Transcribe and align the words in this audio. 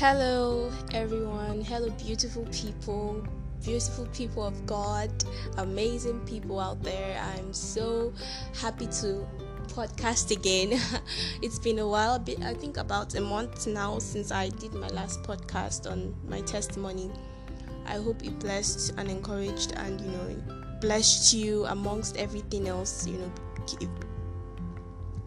Hello, 0.00 0.72
everyone. 0.94 1.60
Hello, 1.60 1.90
beautiful 1.90 2.46
people, 2.46 3.22
beautiful 3.62 4.06
people 4.14 4.42
of 4.42 4.64
God, 4.64 5.10
amazing 5.58 6.20
people 6.20 6.58
out 6.58 6.82
there. 6.82 7.20
I'm 7.20 7.52
so 7.52 8.10
happy 8.58 8.86
to 8.86 9.28
podcast 9.66 10.30
again. 10.30 10.80
it's 11.42 11.58
been 11.58 11.80
a 11.80 11.86
while, 11.86 12.24
I 12.42 12.54
think 12.54 12.78
about 12.78 13.14
a 13.14 13.20
month 13.20 13.66
now 13.66 13.98
since 13.98 14.32
I 14.32 14.48
did 14.48 14.72
my 14.72 14.88
last 14.88 15.22
podcast 15.22 15.92
on 15.92 16.14
my 16.26 16.40
testimony. 16.40 17.10
I 17.84 17.96
hope 17.96 18.24
it 18.24 18.38
blessed 18.38 18.94
and 18.96 19.10
encouraged 19.10 19.72
and, 19.76 20.00
you 20.00 20.12
know, 20.12 20.78
blessed 20.80 21.34
you 21.34 21.66
amongst 21.66 22.16
everything 22.16 22.68
else, 22.68 23.06
you 23.06 23.18
know, 23.18 23.32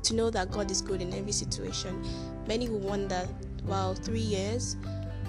to 0.01 0.15
know 0.15 0.31
that 0.31 0.49
God 0.49 0.71
is 0.71 0.81
good 0.81 0.99
in 0.99 1.13
every 1.13 1.31
situation. 1.31 2.03
Many 2.47 2.69
will 2.69 2.79
wonder 2.79 3.27
wow, 3.65 3.93
three 3.93 4.19
years. 4.19 4.75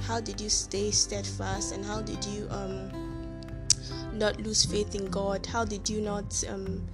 How 0.03 0.21
did 0.21 0.41
you 0.41 0.49
stay 0.49 0.91
steadfast 0.91 1.75
and 1.75 1.85
how 1.85 2.03
did 2.03 2.25
you 2.25 2.47
um, 2.51 2.91
not 4.13 4.41
lose 4.41 4.65
faith 4.65 4.95
in 4.95 5.07
God? 5.07 5.47
How 5.47 5.65
did 5.65 5.89
you 5.89 6.01
not 6.01 6.45
um, 6.49 6.87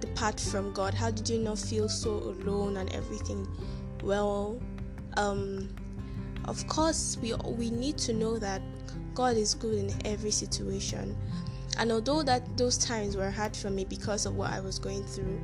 depart 0.00 0.40
from 0.40 0.72
God? 0.72 0.94
How 0.94 1.10
did 1.10 1.28
you 1.28 1.38
not 1.38 1.58
feel 1.58 1.88
so 1.88 2.10
alone 2.10 2.76
and 2.78 2.92
everything? 2.92 3.46
Well, 4.02 4.60
um, 5.16 5.68
of 6.46 6.66
course, 6.66 7.18
we 7.20 7.34
we 7.46 7.70
need 7.70 7.98
to 7.98 8.12
know 8.12 8.38
that 8.38 8.62
God 9.14 9.36
is 9.36 9.54
good 9.54 9.74
in 9.74 10.06
every 10.06 10.30
situation. 10.30 11.16
And 11.78 11.90
although 11.90 12.22
that 12.22 12.56
those 12.56 12.78
times 12.78 13.16
were 13.16 13.30
hard 13.30 13.56
for 13.56 13.70
me 13.70 13.84
because 13.84 14.26
of 14.26 14.36
what 14.36 14.50
I 14.50 14.60
was 14.60 14.78
going 14.78 15.04
through, 15.04 15.40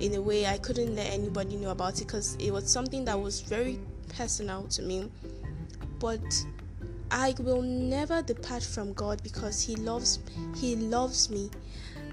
in 0.00 0.14
a 0.14 0.20
way 0.20 0.46
I 0.46 0.58
couldn't 0.58 0.94
let 0.96 1.12
anybody 1.12 1.56
know 1.56 1.70
about 1.70 2.00
it 2.00 2.06
because 2.06 2.36
it 2.36 2.50
was 2.50 2.70
something 2.70 3.04
that 3.04 3.20
was 3.20 3.40
very 3.40 3.78
personal 4.16 4.64
to 4.68 4.82
me. 4.82 5.10
But 5.98 6.44
I 7.10 7.34
will 7.40 7.62
never 7.62 8.22
depart 8.22 8.62
from 8.62 8.92
God 8.92 9.22
because 9.22 9.60
He 9.60 9.76
loves 9.76 10.20
He 10.56 10.76
loves 10.76 11.30
me. 11.30 11.50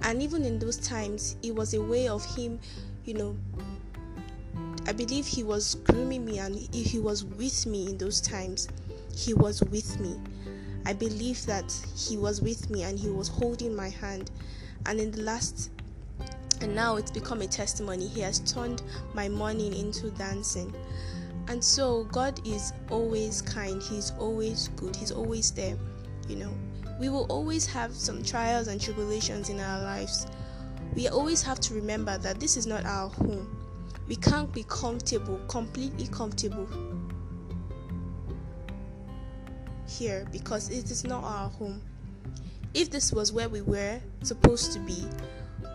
And 0.04 0.22
even 0.22 0.44
in 0.44 0.60
those 0.60 0.78
times 0.78 1.38
it 1.44 1.54
was 1.56 1.74
a 1.74 1.82
way 1.82 2.08
of 2.08 2.24
Him, 2.36 2.60
you 3.06 3.14
know, 3.14 3.38
I 4.88 4.92
believe 4.94 5.26
He 5.26 5.44
was 5.44 5.76
grooming 5.76 6.26
me 6.26 6.40
and 6.40 6.56
He 6.74 7.00
was 7.00 7.24
with 7.24 7.66
me 7.66 7.88
in 7.88 7.98
those 7.98 8.22
times. 8.22 8.68
He 9.16 9.34
was 9.34 9.64
with 9.64 10.00
me. 10.00 10.20
I 10.86 10.94
believe 10.94 11.46
that 11.46 11.72
He 11.96 12.18
was 12.18 12.42
with 12.42 12.70
me 12.70 12.84
and 12.84 12.98
He 12.98 13.10
was 13.10 13.28
holding 13.28 13.76
my 13.76 13.90
hand. 13.90 14.32
And 14.86 15.00
in 15.00 15.12
the 15.12 15.22
last 15.22 15.70
and 16.62 16.74
now 16.74 16.96
it's 16.96 17.12
become 17.12 17.42
a 17.42 17.48
testimony. 17.48 18.08
He 18.08 18.22
has 18.22 18.40
turned 18.40 18.82
my 19.14 19.30
mourning 19.30 19.74
into 19.76 20.10
dancing. 20.12 20.74
And 21.48 21.64
so 21.64 22.04
God 22.06 22.46
is 22.46 22.74
always 22.90 23.42
kind, 23.42 23.82
He's 23.82 24.12
always 24.20 24.68
good, 24.76 24.96
He's 24.96 25.12
always 25.12 25.52
there. 25.52 25.78
You 26.28 26.36
know, 26.36 26.54
we 27.00 27.10
will 27.10 27.26
always 27.30 27.66
have 27.68 27.94
some 27.94 28.22
trials 28.22 28.68
and 28.68 28.82
tribulations 28.82 29.50
in 29.50 29.60
our 29.60 29.82
lives. 29.82 30.28
We 30.96 31.08
always 31.08 31.42
have 31.44 31.60
to 31.62 31.74
remember 31.74 32.18
that 32.18 32.40
this 32.40 32.58
is 32.58 32.68
not 32.68 32.86
our 32.86 33.10
home. 33.10 33.56
We 34.08 34.16
can't 34.16 34.52
be 34.54 34.64
comfortable, 34.64 35.40
completely 35.48 36.08
comfortable 36.08 36.68
here 39.88 40.28
because 40.32 40.70
it 40.70 40.92
is 40.92 41.04
not 41.04 41.24
our 41.24 41.50
home. 41.50 41.82
If 42.74 42.90
this 42.90 43.14
was 43.14 43.32
where 43.32 43.50
we 43.50 43.62
were 43.62 44.00
supposed 44.24 44.74
to 44.74 44.80
be, 44.80 45.06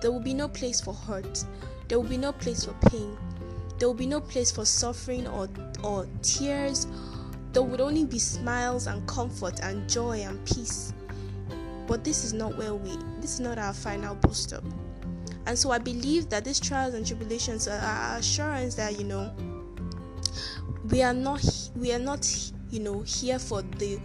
there 0.01 0.13
will 0.13 0.21
be 0.21 0.35
no 0.35 0.49
place 0.49 0.81
for 0.81 0.93
hurt, 0.95 1.45
there 1.89 1.99
will 1.99 2.09
be 2.09 2.17
no 2.17 2.33
place 2.33 2.65
for 2.65 2.75
pain, 2.91 3.17
there 3.83 3.89
will 3.89 3.95
be 3.97 4.07
no 4.07 4.21
place 4.21 4.53
for 4.53 4.65
suffering 4.65 5.27
or, 5.27 5.49
or 5.83 6.07
tears. 6.23 6.87
There 7.53 7.65
would 7.65 7.81
only 7.81 8.05
be 8.05 8.21
smiles 8.21 8.87
and 8.87 9.05
comfort 9.09 9.59
and 9.61 9.91
joy 9.91 10.21
and 10.21 10.39
peace. 10.47 10.95
But 11.89 12.05
this 12.05 12.25
is 12.25 12.33
not 12.33 12.57
where 12.57 12.77
we, 12.77 12.97
this 13.21 13.35
is 13.35 13.41
not 13.41 13.59
our 13.59 13.73
final 13.73 14.15
bus 14.15 14.39
stop. 14.39 14.63
And 15.47 15.59
so 15.59 15.73
I 15.73 15.79
believe 15.79 16.29
that 16.29 16.45
these 16.45 16.61
trials 16.61 16.95
and 16.95 17.05
tribulations 17.05 17.67
are, 17.67 17.81
are 17.81 18.19
assurance 18.19 18.77
that, 18.77 19.01
you 19.01 19.05
know, 19.05 19.35
we 20.89 21.03
are 21.03 21.13
not, 21.13 21.45
we 21.75 21.93
are 21.93 21.99
not, 21.99 22.25
you 22.71 22.79
know, 22.79 23.01
here 23.01 23.41
for 23.41 23.63
the, 23.63 23.99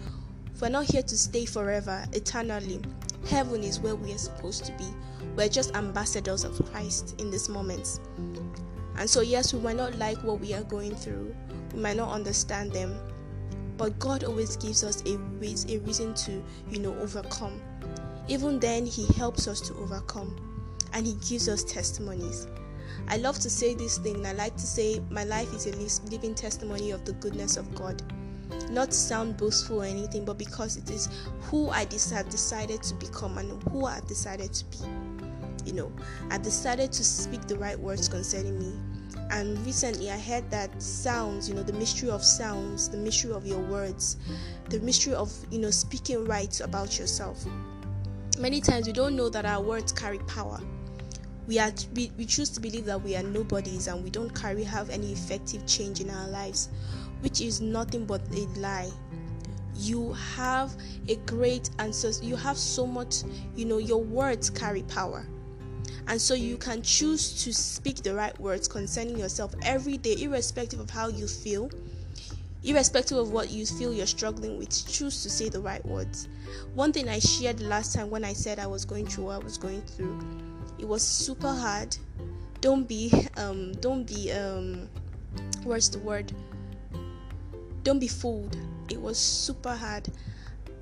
we're 0.59 0.69
not 0.69 0.85
here 0.85 1.03
to 1.03 1.15
stay 1.15 1.45
forever, 1.45 2.03
eternally. 2.13 2.81
Heaven 3.29 3.63
is 3.63 3.79
where 3.79 3.95
we 3.95 4.11
are 4.11 4.17
supposed 4.17 4.65
to 4.65 4.71
be. 4.71 4.88
We're 5.35 5.49
just 5.49 5.75
ambassadors 5.75 6.45
of 6.45 6.59
Christ 6.71 7.21
in 7.21 7.29
this 7.29 7.47
moment. 7.47 7.99
And 8.97 9.07
so, 9.07 9.21
yes, 9.21 9.53
we 9.53 9.59
might 9.59 9.75
not 9.75 9.95
like 9.97 10.17
what 10.23 10.39
we 10.39 10.53
are 10.53 10.63
going 10.63 10.95
through, 10.95 11.35
we 11.73 11.79
might 11.79 11.97
not 11.97 12.11
understand 12.11 12.71
them, 12.71 12.99
but 13.77 13.97
God 13.99 14.23
always 14.23 14.55
gives 14.57 14.83
us 14.83 15.03
a, 15.03 15.13
a 15.13 15.77
reason 15.79 16.15
to, 16.15 16.43
you 16.69 16.79
know, 16.79 16.95
overcome. 16.99 17.61
Even 18.27 18.59
then, 18.59 18.85
He 18.85 19.05
helps 19.13 19.47
us 19.47 19.61
to 19.61 19.75
overcome 19.75 20.35
and 20.93 21.05
He 21.05 21.13
gives 21.29 21.47
us 21.47 21.63
testimonies. 21.63 22.47
I 23.07 23.17
love 23.17 23.37
to 23.39 23.49
say 23.49 23.75
this 23.75 23.99
thing, 23.99 24.25
I 24.25 24.33
like 24.33 24.55
to 24.55 24.65
say 24.65 25.01
my 25.11 25.23
life 25.23 25.53
is 25.53 25.67
a 25.67 26.09
living 26.09 26.33
testimony 26.33 26.91
of 26.91 27.05
the 27.05 27.13
goodness 27.13 27.55
of 27.55 27.73
God. 27.75 28.01
Not 28.71 28.91
to 28.91 28.97
sound 28.97 29.37
boastful 29.37 29.83
or 29.83 29.85
anything, 29.85 30.25
but 30.25 30.37
because 30.37 30.75
it 30.75 30.89
is 30.89 31.07
who 31.41 31.69
I 31.69 31.81
have 31.81 32.29
decided 32.29 32.81
to 32.83 32.95
become 32.95 33.37
and 33.37 33.61
who 33.69 33.85
I've 33.85 34.07
decided 34.07 34.53
to 34.53 34.65
be 34.65 34.79
you 35.67 35.73
know, 35.73 35.91
I 36.31 36.38
decided 36.38 36.91
to 36.94 37.03
speak 37.03 37.41
the 37.41 37.57
right 37.57 37.78
words 37.78 38.07
concerning 38.07 38.57
me. 38.57 38.73
And 39.29 39.59
recently 39.66 40.09
I 40.09 40.17
heard 40.17 40.50
that 40.51 40.81
sounds, 40.81 41.50
you 41.50 41.55
know, 41.55 41.63
the 41.63 41.73
mystery 41.73 42.09
of 42.09 42.23
sounds, 42.23 42.88
the 42.88 42.97
mystery 42.97 43.33
of 43.33 43.45
your 43.45 43.59
words, 43.59 44.16
the 44.69 44.79
mystery 44.79 45.13
of, 45.13 45.31
you 45.51 45.59
know, 45.59 45.69
speaking 45.69 46.23
right 46.25 46.57
about 46.61 46.97
yourself. 46.97 47.45
Many 48.39 48.61
times 48.61 48.88
we 48.88 48.94
don't 48.94 49.17
know 49.17 49.29
that 49.29 49.45
our 49.45 49.61
words 49.61 49.91
carry 49.91 50.19
power. 50.19 50.59
We 51.47 51.59
are 51.59 51.72
we, 51.94 52.11
we 52.17 52.25
choose 52.25 52.50
to 52.51 52.61
believe 52.61 52.85
that 52.85 53.01
we 53.01 53.16
are 53.16 53.23
nobodies 53.23 53.88
and 53.88 54.03
we 54.03 54.09
don't 54.09 54.33
carry 54.33 54.63
have 54.63 54.89
any 54.89 55.11
effective 55.11 55.66
change 55.66 56.00
in 56.00 56.09
our 56.09 56.27
lives, 56.29 56.69
which 57.22 57.41
is 57.41 57.59
nothing 57.59 58.06
but 58.06 58.22
a 58.33 58.45
lie 58.59 58.91
you 59.79 60.13
have 60.35 60.75
a 61.07 61.16
great 61.27 61.69
answer 61.79 62.11
you 62.23 62.35
have 62.35 62.57
so 62.57 62.85
much 62.85 63.17
you 63.56 63.66
know 63.66 63.77
your 63.77 64.03
words 64.03 64.50
carry 64.50 64.81
power 64.83 65.27
and 66.07 66.22
so 66.22 66.34
you 66.34 66.57
can 66.57 66.81
choose 66.81 67.44
to 67.44 67.53
speak 67.53 68.01
the 68.01 68.13
right 68.13 68.38
words 68.40 68.68
concerning 68.68 69.18
yourself 69.18 69.53
every 69.63 69.97
day, 69.97 70.16
irrespective 70.22 70.79
of 70.79 70.90
how 70.90 71.09
you 71.09 71.28
feel, 71.28 71.69
irrespective 72.63 73.18
of 73.18 73.31
what 73.31 73.50
you 73.50 73.66
feel 73.66 73.94
you're 73.94 74.06
struggling 74.06 74.57
with. 74.57 74.69
Choose 74.88 75.22
to 75.23 75.29
say 75.29 75.50
the 75.50 75.59
right 75.59 75.85
words. 75.85 76.29
One 76.75 76.94
thing 76.94 77.09
I 77.09 77.19
shared 77.19 77.59
last 77.59 77.94
time 77.94 78.09
when 78.09 78.23
I 78.23 78.31
said 78.31 78.57
I 78.57 78.68
was 78.68 78.85
going 78.85 79.06
through 79.06 79.25
what 79.25 79.41
I 79.41 79.44
was 79.44 79.57
going 79.57 79.81
through, 79.81 80.19
it 80.79 80.88
was 80.88 81.01
super 81.03 81.53
hard. 81.53 81.97
Don't 82.62 82.88
be, 82.88 83.12
um, 83.35 83.74
don't 83.74 84.06
be, 84.06 84.31
um, 84.31 84.88
what's 85.63 85.89
the 85.89 86.00
word? 86.00 86.31
Don't 87.84 88.00
be 88.00 88.07
fooled. 88.07 88.57
It 88.89 89.00
was 89.00 89.18
super 89.18 89.75
hard. 89.75 90.07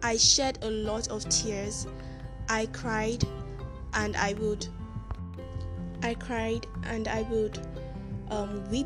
I 0.03 0.17
shed 0.17 0.59
a 0.61 0.69
lot 0.69 1.07
of 1.07 1.27
tears. 1.29 1.87
I 2.47 2.67
cried 2.67 3.23
and 3.95 4.15
I 4.17 4.33
would 4.33 4.67
I 6.05 6.13
cried 6.13 6.67
and 6.83 7.07
I 7.07 7.23
would 7.23 7.57
um, 8.29 8.63
weep 8.69 8.85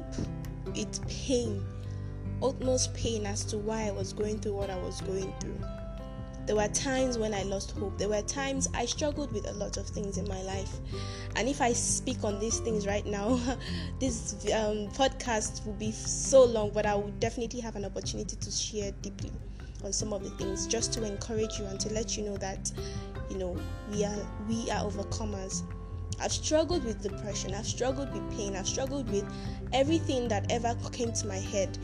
with 0.68 1.06
pain, 1.09 1.66
utmost 2.41 2.94
pain 2.94 3.25
as 3.25 3.44
to 3.46 3.57
why 3.57 3.88
I 3.88 3.91
was 3.91 4.13
going 4.13 4.40
through 4.40 4.53
what 4.53 4.69
I 4.69 4.78
was 4.78 5.02
going 5.02 5.34
through. 5.41 5.59
There 6.46 6.56
were 6.56 6.69
times 6.69 7.18
when 7.18 7.34
I 7.34 7.44
lost 7.44 7.72
hope. 7.72 7.97
There 7.97 8.08
were 8.08 8.22
times 8.22 8.69
I 8.74 8.85
struggled 8.85 9.34
with 9.34 9.50
a 9.50 9.52
lot 9.52 9.75
of 9.75 9.85
things 9.85 10.18
in 10.18 10.29
my 10.29 10.41
life. 10.44 10.74
And 11.35 11.49
if 11.49 11.59
I 11.59 11.73
speak 11.73 12.23
on 12.23 12.40
these 12.40 12.59
things 12.59 12.88
right 12.88 13.05
now, 13.05 13.38
this 13.99 14.35
um, 14.53 14.88
podcast 14.96 15.66
will 15.66 15.73
be 15.73 15.91
so 15.91 16.46
long, 16.46 16.72
but 16.73 16.85
I 16.85 16.96
will 16.96 17.11
definitely 17.20 17.59
have 17.59 17.76
an 17.76 17.84
opportunity 17.84 18.38
to 18.38 18.49
share 18.49 18.94
deeply 19.02 19.34
on 19.84 19.91
some 19.91 20.14
of 20.14 20.23
the 20.23 20.29
things 20.32 20.67
just 20.67 20.94
to 20.94 21.03
encourage 21.03 21.59
you 21.59 21.66
and 21.66 21.82
to 21.82 21.94
let 21.94 22.17
you 22.17 22.23
know 22.23 22.38
that 22.38 22.72
you 23.29 23.38
know 23.38 23.58
we 23.91 24.03
are 24.03 24.28
we 24.47 24.70
are 24.72 24.84
overcomers 24.84 25.64
I've 26.22 26.32
struggled 26.32 26.84
with 26.84 27.02
depression, 27.02 27.54
I've 27.54 27.66
struggled 27.66 28.12
with 28.14 28.38
pain, 28.38 28.56
I've 28.56 28.68
struggled 28.68 29.10
with 29.10 29.26
everything 29.74 30.28
that 30.28 30.52
ever 30.52 30.76
came 30.92 31.14
to 31.14 31.28
my 31.28 31.38
head 31.38 31.78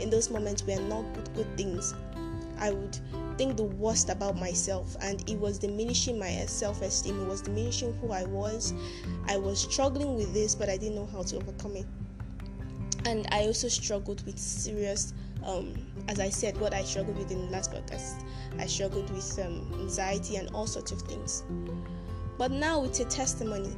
in 0.00 0.10
those 0.10 0.30
moments 0.30 0.64
were 0.64 0.80
not 0.80 1.04
good, 1.14 1.34
good 1.34 1.56
things. 1.56 1.94
I 2.58 2.70
would 2.70 2.98
think 3.36 3.56
the 3.56 3.64
worst 3.64 4.08
about 4.08 4.36
myself, 4.38 4.96
and 5.00 5.28
it 5.28 5.38
was 5.38 5.58
diminishing 5.58 6.18
my 6.18 6.30
self 6.46 6.82
esteem, 6.82 7.20
it 7.22 7.28
was 7.28 7.42
diminishing 7.42 7.92
who 7.94 8.12
I 8.12 8.24
was. 8.24 8.72
I 9.26 9.36
was 9.36 9.60
struggling 9.60 10.16
with 10.16 10.32
this, 10.32 10.54
but 10.54 10.68
I 10.68 10.76
didn't 10.76 10.94
know 10.94 11.06
how 11.06 11.22
to 11.22 11.36
overcome 11.36 11.76
it. 11.76 11.86
And 13.04 13.26
I 13.32 13.42
also 13.42 13.68
struggled 13.68 14.24
with 14.26 14.38
serious, 14.38 15.12
um, 15.44 15.74
as 16.08 16.20
I 16.20 16.28
said, 16.28 16.56
what 16.60 16.72
I 16.72 16.84
struggled 16.84 17.18
with 17.18 17.32
in 17.32 17.46
the 17.46 17.50
last 17.50 17.72
podcast. 17.72 18.24
I 18.58 18.66
struggled 18.66 19.10
with 19.10 19.38
um, 19.40 19.68
anxiety 19.80 20.36
and 20.36 20.48
all 20.54 20.68
sorts 20.68 20.92
of 20.92 21.02
things. 21.02 21.42
But 22.42 22.50
now 22.50 22.82
it's 22.82 22.98
a 22.98 23.04
testimony. 23.04 23.72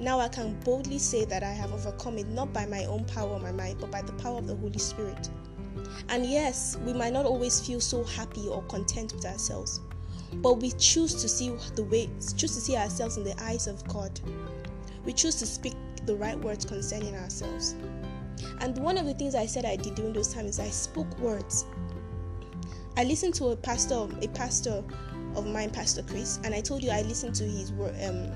Now 0.00 0.18
I 0.18 0.26
can 0.26 0.58
boldly 0.64 0.98
say 0.98 1.24
that 1.26 1.44
I 1.44 1.52
have 1.52 1.72
overcome 1.72 2.18
it 2.18 2.26
not 2.26 2.52
by 2.52 2.66
my 2.66 2.84
own 2.86 3.04
power 3.04 3.30
or 3.30 3.38
my 3.38 3.52
might, 3.52 3.78
but 3.78 3.92
by 3.92 4.02
the 4.02 4.12
power 4.14 4.38
of 4.38 4.48
the 4.48 4.56
Holy 4.56 4.80
Spirit. 4.80 5.30
And 6.08 6.26
yes, 6.26 6.76
we 6.84 6.92
might 6.94 7.12
not 7.12 7.26
always 7.26 7.64
feel 7.64 7.80
so 7.80 8.02
happy 8.02 8.48
or 8.48 8.60
content 8.62 9.12
with 9.12 9.24
ourselves, 9.24 9.78
but 10.38 10.54
we 10.54 10.72
choose 10.72 11.14
to 11.22 11.28
see 11.28 11.50
the 11.76 11.84
way, 11.84 12.10
choose 12.36 12.56
to 12.56 12.60
see 12.60 12.76
ourselves 12.76 13.18
in 13.18 13.22
the 13.22 13.40
eyes 13.40 13.68
of 13.68 13.86
God. 13.86 14.18
We 15.04 15.12
choose 15.12 15.36
to 15.36 15.46
speak 15.46 15.74
the 16.04 16.16
right 16.16 16.40
words 16.40 16.64
concerning 16.64 17.14
ourselves. 17.14 17.76
And 18.58 18.76
one 18.78 18.98
of 18.98 19.06
the 19.06 19.14
things 19.14 19.36
I 19.36 19.46
said 19.46 19.64
I 19.64 19.76
did 19.76 19.94
during 19.94 20.12
those 20.12 20.34
times, 20.34 20.58
is 20.58 20.58
I 20.58 20.70
spoke 20.70 21.16
words. 21.20 21.66
I 22.96 23.04
listened 23.04 23.34
to 23.34 23.50
a 23.50 23.56
pastor, 23.56 24.08
a 24.20 24.26
pastor 24.26 24.82
of 25.36 25.46
mine, 25.46 25.70
Pastor 25.70 26.02
Chris, 26.02 26.38
and 26.44 26.54
I 26.54 26.60
told 26.60 26.82
you 26.82 26.90
I 26.90 27.02
listened 27.02 27.34
to 27.36 27.44
his 27.44 27.70
um, 28.06 28.30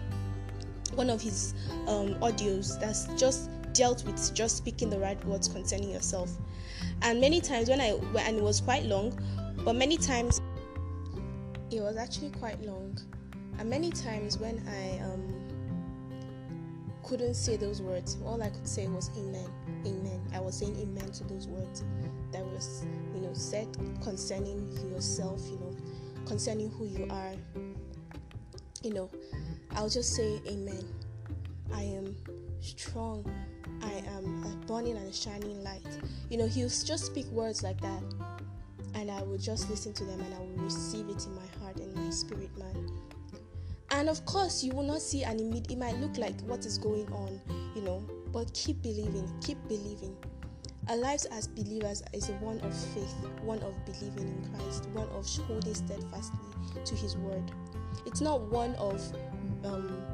one 0.95 1.11
of 1.11 1.21
his 1.21 1.55
um, 1.87 2.15
audios 2.21 2.79
that's 2.81 3.07
just 3.21 3.51
dealt 3.73 4.05
with 4.05 4.35
just 4.35 4.57
speaking 4.57 4.89
the 4.89 4.99
right 4.99 5.23
words 5.27 5.49
concerning 5.49 5.91
yourself. 5.91 6.31
And 7.03 7.21
many 7.21 7.41
times 7.41 7.69
when 7.69 7.81
I 7.81 7.99
and 8.21 8.39
it 8.39 8.43
was 8.43 8.61
quite 8.61 8.85
long, 8.85 9.19
but 9.65 9.77
many 9.77 9.97
times 9.97 10.41
it 11.71 11.81
was 11.81 11.97
actually 11.97 12.31
quite 12.31 12.61
long. 12.63 12.99
And 13.59 13.71
many 13.71 13.91
times 13.91 14.39
when 14.39 14.63
I 14.69 14.99
um, 15.05 15.47
couldn't 17.03 17.35
say 17.35 17.57
those 17.57 17.81
words, 17.81 18.19
all 18.25 18.43
I 18.43 18.51
could 18.51 18.67
say 18.67 18.87
was 18.89 19.11
amen, 19.17 19.49
amen. 19.87 20.21
I 20.35 20.41
was 20.41 20.57
saying 20.59 20.77
amen 20.77 21.11
to 21.13 21.25
those 21.25 21.47
words 21.47 21.85
that 22.33 22.45
was, 22.45 22.85
you 23.15 23.21
know, 23.21 23.33
said 23.33 23.69
concerning 24.03 24.71
yourself, 24.93 25.41
you 25.47 25.59
know, 25.59 25.66
concerning 26.27 26.71
who 26.71 26.87
you 26.87 27.07
are. 27.11 27.33
You 28.83 28.93
know, 28.93 29.11
I'll 29.75 29.89
just 29.89 30.15
say 30.15 30.41
amen. 30.47 30.85
I 31.73 31.83
am 31.83 32.15
strong. 32.61 33.25
I 33.83 34.03
am 34.17 34.45
a 34.45 34.67
burning 34.67 34.97
and 34.97 35.09
a 35.09 35.13
shining 35.13 35.63
light. 35.63 35.87
You 36.31 36.39
know, 36.39 36.47
he'll 36.47 36.69
just 36.69 37.07
speak 37.07 37.27
words 37.27 37.63
like 37.63 37.81
that, 37.81 38.03
and 38.95 39.11
I 39.11 39.23
will 39.23 39.39
just 39.39 39.71
listen 39.71 39.93
to 39.95 40.05
them 40.05 40.21
and 40.21 40.35
I 40.35 40.39
will 40.39 40.65
receive 40.65 41.09
it 41.09 41.25
in 41.27 41.35
my 41.35 41.47
heart 41.61 41.79
and 41.79 41.95
my 41.95 42.11
spirit, 42.11 42.57
man. 42.59 42.91
And 43.91 44.09
of 44.09 44.25
course, 44.27 44.65
you 44.65 44.73
will 44.73 44.83
not 44.83 45.01
see 45.01 45.23
an 45.23 45.39
immediate, 45.39 45.71
it 45.73 45.79
might 45.79 45.97
look 45.99 46.19
like 46.19 46.39
what 46.43 46.67
is 46.67 46.77
going 46.77 47.11
on, 47.13 47.41
you 47.75 47.83
know, 47.83 48.05
but 48.33 48.53
keep 48.53 48.83
believing, 48.83 49.31
keep 49.41 49.59
believing. 49.69 50.17
Our 50.89 50.97
lives 50.97 51.25
as 51.27 51.49
believers 51.49 52.03
is 52.13 52.29
one 52.41 52.61
of 52.61 52.73
faith, 52.95 53.13
one 53.43 53.59
of 53.61 53.75
believing 53.85 54.29
in 54.29 54.51
Christ, 54.55 54.89
one 54.91 55.09
of 55.09 55.27
holding 55.47 55.75
steadfastly 55.75 56.39
to 56.85 56.95
His 56.95 57.17
word. 57.17 57.51
It's 58.07 58.21
not 58.21 58.43
one 58.43 58.75
of 58.77 59.03
um, 59.65 60.07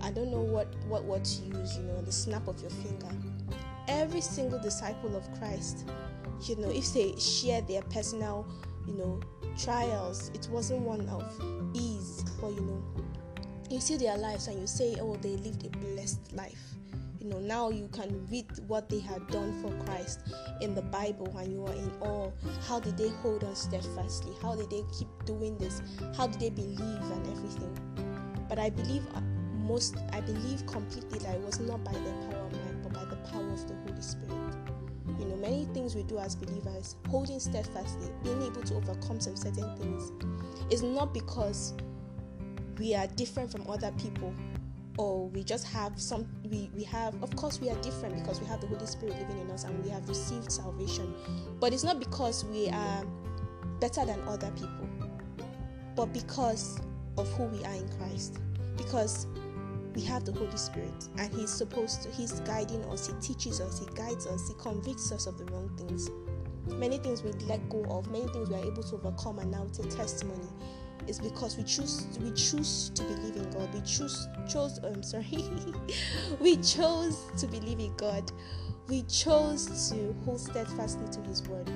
I 0.00 0.10
don't 0.10 0.30
know 0.30 0.40
what 0.40 0.74
what 0.88 1.04
word 1.04 1.24
to 1.24 1.42
use, 1.42 1.76
you 1.76 1.84
know, 1.84 2.00
the 2.00 2.12
snap 2.12 2.48
of 2.48 2.60
your 2.60 2.70
finger. 2.70 3.08
Every 3.88 4.20
single 4.20 4.58
disciple 4.58 5.14
of 5.16 5.30
Christ, 5.38 5.86
you 6.44 6.56
know, 6.56 6.70
if 6.70 6.92
they 6.94 7.14
share 7.18 7.60
their 7.60 7.82
personal, 7.82 8.46
you 8.86 8.94
know, 8.94 9.20
trials, 9.58 10.30
it 10.34 10.48
wasn't 10.50 10.80
one 10.80 11.08
of 11.08 11.24
ease, 11.74 12.24
but 12.40 12.54
you 12.54 12.62
know, 12.62 12.82
you 13.68 13.80
see 13.80 13.96
their 13.96 14.16
lives 14.16 14.48
and 14.48 14.58
you 14.60 14.66
say, 14.66 14.96
oh, 15.00 15.16
they 15.16 15.36
lived 15.36 15.66
a 15.66 15.70
blessed 15.70 16.32
life. 16.32 16.71
You 17.22 17.28
know, 17.28 17.38
now 17.38 17.70
you 17.70 17.88
can 17.92 18.26
read 18.32 18.46
what 18.66 18.88
they 18.88 18.98
had 18.98 19.24
done 19.28 19.62
for 19.62 19.70
Christ 19.84 20.34
in 20.60 20.74
the 20.74 20.82
Bible 20.82 21.32
and 21.38 21.52
you 21.52 21.64
are 21.64 21.72
in 21.72 21.92
awe. 22.00 22.32
How 22.66 22.80
did 22.80 22.98
they 22.98 23.10
hold 23.10 23.44
on 23.44 23.54
steadfastly? 23.54 24.32
How 24.42 24.56
did 24.56 24.70
they 24.70 24.82
keep 24.98 25.06
doing 25.24 25.56
this? 25.56 25.80
How 26.16 26.26
did 26.26 26.40
they 26.40 26.50
believe 26.50 26.80
and 26.80 27.26
everything? 27.28 28.44
But 28.48 28.58
I 28.58 28.70
believe 28.70 29.06
uh, 29.14 29.20
most 29.54 29.98
I 30.12 30.20
believe 30.20 30.66
completely 30.66 31.20
that 31.20 31.36
it 31.36 31.40
was 31.42 31.60
not 31.60 31.84
by 31.84 31.92
the 31.92 31.98
power 32.00 32.44
of 32.44 32.52
mind, 32.54 32.82
but 32.82 32.92
by 32.92 33.04
the 33.04 33.16
power 33.30 33.52
of 33.52 33.68
the 33.68 33.74
Holy 33.86 34.02
Spirit. 34.02 34.56
You 35.20 35.26
know, 35.26 35.36
many 35.36 35.66
things 35.66 35.94
we 35.94 36.02
do 36.02 36.18
as 36.18 36.34
believers, 36.34 36.96
holding 37.08 37.38
steadfastly, 37.38 38.10
being 38.24 38.42
able 38.42 38.62
to 38.62 38.74
overcome 38.74 39.20
some 39.20 39.36
certain 39.36 39.76
things, 39.76 40.10
is 40.72 40.82
not 40.82 41.14
because 41.14 41.74
we 42.80 42.96
are 42.96 43.06
different 43.06 43.52
from 43.52 43.70
other 43.70 43.92
people 43.92 44.34
or 44.98 45.28
we 45.28 45.42
just 45.42 45.66
have 45.66 45.98
some 46.00 46.26
we, 46.44 46.70
we 46.74 46.84
have 46.84 47.20
of 47.22 47.34
course 47.36 47.60
we 47.60 47.70
are 47.70 47.76
different 47.82 48.14
because 48.14 48.40
we 48.40 48.46
have 48.46 48.60
the 48.60 48.66
holy 48.66 48.86
spirit 48.86 49.18
living 49.18 49.38
in 49.40 49.50
us 49.50 49.64
and 49.64 49.82
we 49.84 49.90
have 49.90 50.06
received 50.08 50.50
salvation 50.52 51.14
but 51.60 51.72
it's 51.72 51.84
not 51.84 51.98
because 51.98 52.44
we 52.44 52.68
are 52.68 53.04
better 53.80 54.04
than 54.04 54.20
other 54.28 54.50
people 54.52 54.88
but 55.96 56.12
because 56.12 56.80
of 57.16 57.30
who 57.32 57.44
we 57.44 57.64
are 57.64 57.74
in 57.74 57.88
christ 57.96 58.38
because 58.76 59.26
we 59.94 60.02
have 60.02 60.24
the 60.24 60.32
Holy 60.32 60.56
Spirit 60.56 61.08
and 61.18 61.32
He's 61.34 61.50
supposed 61.50 62.02
to, 62.02 62.10
He's 62.10 62.40
guiding 62.40 62.84
us, 62.86 63.06
He 63.06 63.12
teaches 63.20 63.60
us, 63.60 63.78
He 63.78 63.86
guides 63.94 64.26
us, 64.26 64.48
He 64.48 64.54
convicts 64.54 65.12
us 65.12 65.26
of 65.26 65.38
the 65.38 65.44
wrong 65.46 65.70
things. 65.76 66.10
Many 66.66 66.98
things 66.98 67.22
we 67.22 67.32
let 67.46 67.68
go 67.68 67.84
of, 67.90 68.10
many 68.10 68.26
things 68.28 68.48
we 68.48 68.54
are 68.54 68.64
able 68.64 68.82
to 68.82 68.94
overcome, 68.94 69.38
and 69.40 69.50
now 69.50 69.64
it's 69.64 69.80
a 69.80 69.88
testimony. 69.88 70.48
Is 71.06 71.18
because 71.18 71.56
we 71.56 71.64
choose 71.64 72.06
we 72.20 72.30
choose 72.32 72.90
to 72.94 73.02
believe 73.02 73.36
in 73.36 73.50
God. 73.50 73.72
We 73.74 73.80
choose 73.80 74.28
chose 74.48 74.78
I'm 74.78 74.94
um, 74.94 75.02
sorry. 75.02 75.44
we 76.40 76.56
chose 76.56 77.18
to 77.38 77.46
believe 77.46 77.80
in 77.80 77.94
God. 77.96 78.30
We 78.88 79.02
chose 79.02 79.90
to 79.90 80.14
hold 80.24 80.40
steadfastly 80.40 81.08
to 81.12 81.20
His 81.28 81.42
word. 81.48 81.70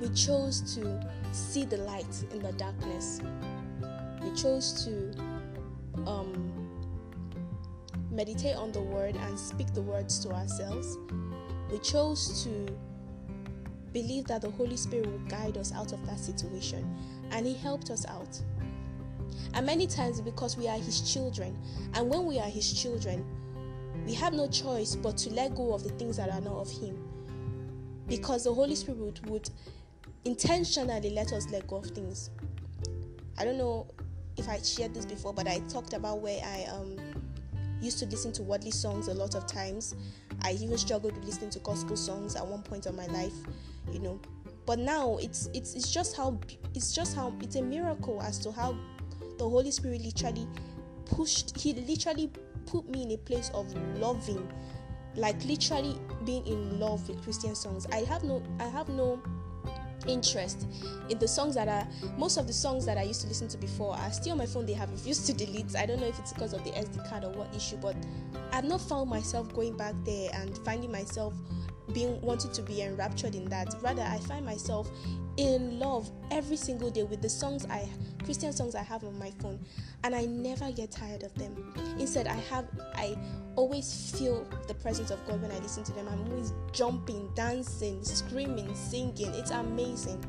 We 0.00 0.08
chose 0.10 0.74
to 0.76 1.08
see 1.32 1.64
the 1.64 1.78
light 1.78 2.24
in 2.32 2.42
the 2.42 2.52
darkness. 2.52 3.20
We 4.20 4.32
chose 4.34 4.84
to 4.84 5.12
um, 6.06 6.52
meditate 8.10 8.56
on 8.56 8.72
the 8.72 8.80
word 8.80 9.16
and 9.16 9.38
speak 9.38 9.72
the 9.74 9.82
words 9.82 10.18
to 10.20 10.30
ourselves. 10.30 10.98
We 11.70 11.78
chose 11.78 12.44
to 12.44 12.66
believe 13.92 14.26
that 14.26 14.42
the 14.42 14.50
Holy 14.50 14.76
Spirit 14.76 15.06
will 15.06 15.18
guide 15.28 15.56
us 15.56 15.72
out 15.72 15.92
of 15.92 16.04
that 16.06 16.18
situation, 16.18 16.96
and 17.30 17.46
He 17.46 17.54
helped 17.54 17.90
us 17.90 18.06
out. 18.06 18.40
And 19.54 19.66
many 19.66 19.86
times, 19.86 20.20
because 20.20 20.56
we 20.56 20.68
are 20.68 20.78
His 20.78 21.12
children, 21.12 21.58
and 21.94 22.08
when 22.08 22.26
we 22.26 22.38
are 22.38 22.48
His 22.48 22.72
children, 22.72 23.24
we 24.06 24.14
have 24.14 24.32
no 24.32 24.48
choice 24.48 24.96
but 24.96 25.16
to 25.18 25.32
let 25.32 25.54
go 25.54 25.72
of 25.74 25.84
the 25.84 25.90
things 25.90 26.16
that 26.16 26.30
are 26.30 26.40
not 26.40 26.54
of 26.54 26.70
Him. 26.70 26.98
Because 28.08 28.44
the 28.44 28.52
Holy 28.52 28.74
Spirit 28.74 29.24
would, 29.26 29.48
intentionally 30.24 31.10
let 31.10 31.32
us 31.32 31.48
let 31.50 31.66
go 31.66 31.76
of 31.76 31.86
things. 31.86 32.30
I 33.38 33.44
don't 33.44 33.58
know 33.58 33.86
if 34.36 34.48
I 34.48 34.60
shared 34.60 34.94
this 34.94 35.06
before, 35.06 35.32
but 35.32 35.46
I 35.46 35.58
talked 35.68 35.92
about 35.92 36.20
where 36.20 36.40
I 36.44 36.64
um 36.64 36.96
used 37.80 37.98
to 37.98 38.06
listen 38.06 38.32
to 38.32 38.42
worldly 38.42 38.70
songs 38.70 39.08
a 39.08 39.14
lot 39.14 39.34
of 39.34 39.46
times. 39.46 39.96
I 40.42 40.52
even 40.52 40.78
struggled 40.78 41.16
with 41.16 41.24
listening 41.24 41.50
to 41.50 41.58
gospel 41.60 41.96
songs 41.96 42.36
at 42.36 42.46
one 42.46 42.62
point 42.62 42.86
of 42.86 42.94
my 42.94 43.06
life, 43.06 43.34
you 43.90 43.98
know. 43.98 44.20
But 44.66 44.78
now 44.78 45.18
it's 45.20 45.48
it's 45.54 45.74
it's 45.74 45.90
just 45.90 46.16
how 46.16 46.38
it's 46.74 46.92
just 46.92 47.16
how 47.16 47.34
it's 47.40 47.56
a 47.56 47.62
miracle 47.62 48.22
as 48.22 48.38
to 48.40 48.52
how 48.52 48.76
the 49.38 49.48
Holy 49.48 49.70
Spirit 49.70 50.02
literally 50.02 50.46
pushed 51.06 51.58
he 51.58 51.72
literally 51.72 52.30
put 52.66 52.88
me 52.88 53.02
in 53.02 53.10
a 53.12 53.16
place 53.16 53.50
of 53.54 53.72
loving 53.98 54.48
like 55.16 55.42
literally 55.44 55.98
being 56.24 56.46
in 56.46 56.78
love 56.80 57.06
with 57.08 57.22
Christian 57.22 57.54
songs. 57.54 57.86
I 57.92 57.98
have 58.04 58.24
no 58.24 58.42
I 58.60 58.68
have 58.68 58.88
no 58.88 59.20
interest 60.08 60.66
in 61.10 61.18
the 61.18 61.28
songs 61.28 61.54
that 61.54 61.68
are 61.68 61.86
most 62.16 62.36
of 62.36 62.46
the 62.46 62.52
songs 62.52 62.84
that 62.86 62.98
I 62.98 63.02
used 63.02 63.20
to 63.22 63.28
listen 63.28 63.46
to 63.48 63.58
before 63.58 63.94
are 63.96 64.12
still 64.12 64.32
on 64.32 64.38
my 64.38 64.46
phone. 64.46 64.66
They 64.66 64.72
have 64.72 64.90
refused 64.90 65.26
to 65.26 65.32
delete. 65.32 65.76
I 65.76 65.86
don't 65.86 66.00
know 66.00 66.06
if 66.06 66.18
it's 66.18 66.32
because 66.32 66.52
of 66.52 66.64
the 66.64 66.70
SD 66.70 67.08
card 67.08 67.24
or 67.24 67.30
what 67.30 67.54
issue, 67.54 67.76
but 67.76 67.96
I've 68.52 68.64
not 68.64 68.80
found 68.80 69.10
myself 69.10 69.52
going 69.54 69.76
back 69.76 69.94
there 70.04 70.30
and 70.34 70.56
finding 70.58 70.90
myself 70.90 71.34
being 71.92 72.20
wanting 72.20 72.52
to 72.52 72.62
be 72.62 72.82
enraptured 72.82 73.34
in 73.34 73.44
that. 73.46 73.74
Rather, 73.80 74.02
I 74.02 74.18
find 74.18 74.44
myself 74.44 74.90
in 75.36 75.78
love 75.78 76.10
every 76.30 76.56
single 76.56 76.90
day 76.90 77.04
with 77.04 77.22
the 77.22 77.28
songs 77.28 77.66
I 77.66 77.88
Christian 78.24 78.52
songs 78.52 78.74
I 78.74 78.82
have 78.82 79.02
on 79.04 79.18
my 79.18 79.30
phone 79.40 79.58
and 80.04 80.14
I 80.14 80.26
never 80.26 80.70
get 80.70 80.90
tired 80.90 81.22
of 81.22 81.34
them. 81.34 81.74
Instead, 81.98 82.26
I 82.26 82.36
have 82.50 82.66
I 82.94 83.16
always 83.56 84.12
feel 84.16 84.46
the 84.68 84.74
presence 84.74 85.10
of 85.10 85.24
God 85.26 85.42
when 85.42 85.50
I 85.50 85.58
listen 85.58 85.84
to 85.84 85.92
them. 85.92 86.08
I'm 86.08 86.22
always 86.30 86.52
jumping, 86.72 87.30
dancing, 87.34 88.02
screaming, 88.04 88.74
singing. 88.74 89.32
It's 89.34 89.50
amazing 89.50 90.22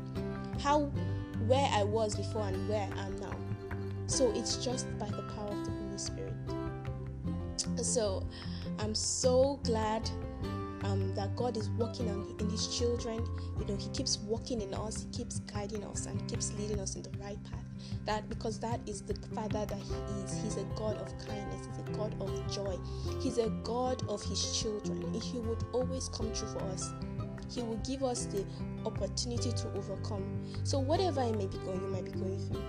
how 0.60 0.90
where 1.46 1.68
I 1.72 1.84
was 1.84 2.16
before 2.16 2.42
and 2.42 2.68
where 2.68 2.88
I 2.96 3.06
am 3.06 3.16
now. 3.18 3.36
So 4.06 4.30
it's 4.34 4.56
just 4.64 4.86
by 4.98 5.06
the 5.06 5.22
power 5.34 5.48
of 5.50 5.64
the 5.64 5.70
Holy 5.70 5.98
Spirit. 5.98 6.34
So 7.82 8.26
I'm 8.78 8.94
so 8.94 9.60
glad 9.62 10.08
um, 10.84 11.14
that 11.14 11.34
God 11.34 11.56
is 11.56 11.70
working 11.70 12.08
on 12.10 12.34
in 12.38 12.48
His 12.50 12.76
children. 12.78 13.24
You 13.58 13.64
know, 13.66 13.76
He 13.76 13.88
keeps 13.90 14.18
working 14.18 14.60
in 14.60 14.72
us, 14.74 15.02
He 15.02 15.18
keeps 15.18 15.40
guiding 15.40 15.84
us, 15.84 16.06
and 16.06 16.28
keeps 16.28 16.52
leading 16.58 16.78
us 16.78 16.94
in 16.94 17.02
the 17.02 17.10
right 17.18 17.42
path. 17.44 17.64
That 18.04 18.28
because 18.28 18.58
that 18.60 18.80
is 18.86 19.02
the 19.02 19.14
Father 19.34 19.66
that 19.66 19.78
He 19.78 20.22
is. 20.22 20.38
He's 20.42 20.56
a 20.56 20.64
God 20.76 20.96
of 20.96 21.08
kindness. 21.26 21.66
He's 21.66 21.88
a 21.88 21.96
God 21.96 22.14
of 22.20 22.52
joy. 22.52 22.76
He's 23.20 23.38
a 23.38 23.48
God 23.64 24.02
of 24.08 24.22
His 24.22 24.58
children. 24.60 25.12
He 25.14 25.38
would 25.40 25.64
always 25.72 26.08
come 26.08 26.32
true 26.32 26.48
for 26.48 26.62
us. 26.64 26.92
He 27.52 27.62
will 27.62 27.80
give 27.86 28.02
us 28.02 28.26
the 28.26 28.44
opportunity 28.84 29.52
to 29.52 29.72
overcome. 29.74 30.24
So 30.64 30.78
whatever 30.78 31.22
it 31.22 31.36
may 31.36 31.46
be 31.46 31.58
going, 31.58 31.80
you 31.80 31.88
might 31.88 32.04
be 32.04 32.10
going 32.12 32.38
through, 32.48 32.64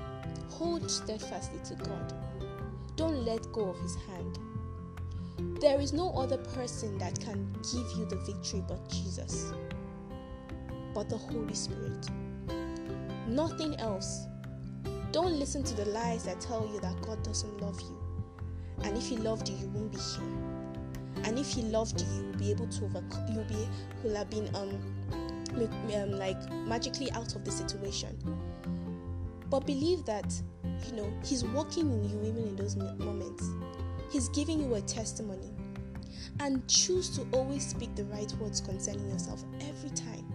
hold 0.49 0.89
steadfastly 0.89 1.59
to 1.65 1.75
God. 1.83 2.13
Don't 2.95 3.25
let 3.25 3.51
go 3.51 3.69
of 3.69 3.79
His 3.79 3.95
hand 4.07 4.39
there 5.59 5.79
is 5.79 5.93
no 5.93 6.11
other 6.11 6.37
person 6.37 6.97
that 6.97 7.19
can 7.19 7.51
give 7.71 7.87
you 7.97 8.05
the 8.05 8.17
victory 8.17 8.63
but 8.67 8.87
Jesus. 8.89 9.51
but 10.93 11.09
the 11.09 11.17
Holy 11.17 11.53
Spirit. 11.53 12.07
Nothing 13.27 13.75
else. 13.79 14.27
Don't 15.11 15.37
listen 15.37 15.61
to 15.63 15.75
the 15.75 15.85
lies 15.85 16.23
that 16.23 16.39
tell 16.39 16.67
you 16.73 16.79
that 16.79 16.99
God 17.01 17.21
doesn't 17.23 17.61
love 17.61 17.79
you. 17.81 17.97
And 18.83 18.97
if 18.97 19.07
He 19.07 19.17
loved 19.17 19.49
you, 19.49 19.57
you 19.57 19.67
won't 19.67 19.91
be 19.91 19.97
here. 19.97 21.25
And 21.25 21.37
if 21.37 21.51
He 21.51 21.61
loved 21.63 22.01
you, 22.01 22.07
you 22.15 22.23
will 22.25 22.37
be 22.37 22.51
able 22.51 22.67
to 22.67 22.85
overcome. 22.85 23.27
You'll 23.33 23.43
be, 23.43 23.67
will 24.03 24.15
have 24.15 24.29
been 24.29 24.49
um, 24.55 24.79
um 25.93 26.11
like 26.11 26.37
magically 26.51 27.11
out 27.11 27.35
of 27.35 27.43
the 27.43 27.51
situation. 27.51 28.17
But 29.49 29.65
believe 29.65 30.05
that 30.05 30.33
you 30.87 30.93
know 30.93 31.11
He's 31.23 31.43
working 31.43 31.91
in 31.91 32.03
you 32.09 32.19
even 32.29 32.47
in 32.47 32.55
those 32.55 32.75
moments. 32.75 33.49
He's 34.09 34.29
giving 34.29 34.59
you 34.59 34.75
a 34.75 34.81
testimony. 34.81 35.51
And 36.39 36.67
choose 36.67 37.09
to 37.17 37.25
always 37.31 37.65
speak 37.65 37.95
the 37.95 38.03
right 38.05 38.31
words 38.33 38.59
concerning 38.59 39.09
yourself 39.09 39.43
every 39.61 39.89
time. 39.91 40.33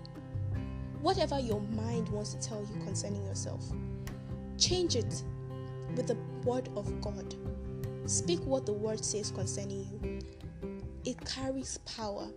Whatever 1.02 1.38
your 1.38 1.60
mind 1.60 2.08
wants 2.08 2.34
to 2.34 2.40
tell 2.40 2.60
you 2.60 2.84
concerning 2.84 3.22
yourself, 3.26 3.62
change 4.56 4.96
it 4.96 5.22
with 5.96 6.06
the 6.06 6.16
word 6.44 6.68
of 6.76 7.00
God. 7.00 7.34
Speak 8.06 8.40
what 8.44 8.64
the 8.66 8.72
word 8.72 9.04
says 9.04 9.30
concerning 9.30 9.86
you. 10.02 10.18
It 11.04 11.22
carries 11.24 11.78
power. 11.78 12.28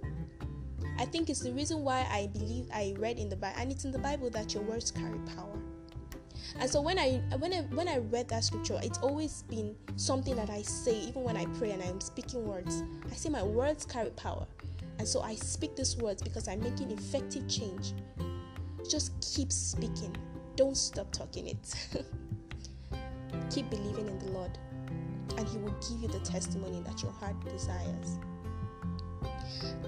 I 0.99 1.05
think 1.05 1.29
it's 1.29 1.41
the 1.41 1.51
reason 1.53 1.83
why 1.83 2.07
I 2.11 2.27
believe 2.33 2.67
I 2.73 2.93
read 2.97 3.17
in 3.17 3.29
the 3.29 3.35
Bible, 3.35 3.55
and 3.59 3.71
it's 3.71 3.85
in 3.85 3.91
the 3.91 3.99
Bible 3.99 4.29
that 4.31 4.53
your 4.53 4.63
words 4.63 4.91
carry 4.91 5.19
power. 5.35 5.62
And 6.59 6.69
so 6.69 6.81
when 6.81 6.99
I 6.99 7.21
when 7.39 7.53
I 7.53 7.61
when 7.73 7.87
I 7.87 7.97
read 7.97 8.27
that 8.29 8.43
scripture, 8.43 8.79
it's 8.83 8.99
always 8.99 9.43
been 9.43 9.75
something 9.95 10.35
that 10.35 10.49
I 10.49 10.61
say 10.61 10.95
even 10.95 11.23
when 11.23 11.35
I 11.35 11.45
pray 11.57 11.71
and 11.71 11.81
I'm 11.81 11.99
speaking 11.99 12.47
words. 12.47 12.83
I 13.11 13.15
say 13.15 13.29
my 13.29 13.43
words 13.43 13.85
carry 13.85 14.11
power. 14.11 14.45
And 14.99 15.07
so 15.07 15.21
I 15.21 15.35
speak 15.35 15.75
these 15.75 15.97
words 15.97 16.21
because 16.21 16.47
I'm 16.47 16.61
making 16.61 16.91
effective 16.91 17.47
change. 17.47 17.93
Just 18.87 19.11
keep 19.35 19.51
speaking. 19.51 20.15
Don't 20.55 20.77
stop 20.77 21.11
talking 21.11 21.47
it. 21.47 21.75
keep 23.49 23.69
believing 23.69 24.07
in 24.07 24.19
the 24.19 24.31
Lord, 24.31 24.51
and 25.37 25.47
He 25.47 25.57
will 25.57 25.75
give 25.89 26.01
you 26.01 26.07
the 26.07 26.19
testimony 26.19 26.81
that 26.81 27.01
your 27.01 27.11
heart 27.11 27.35
desires. 27.45 28.19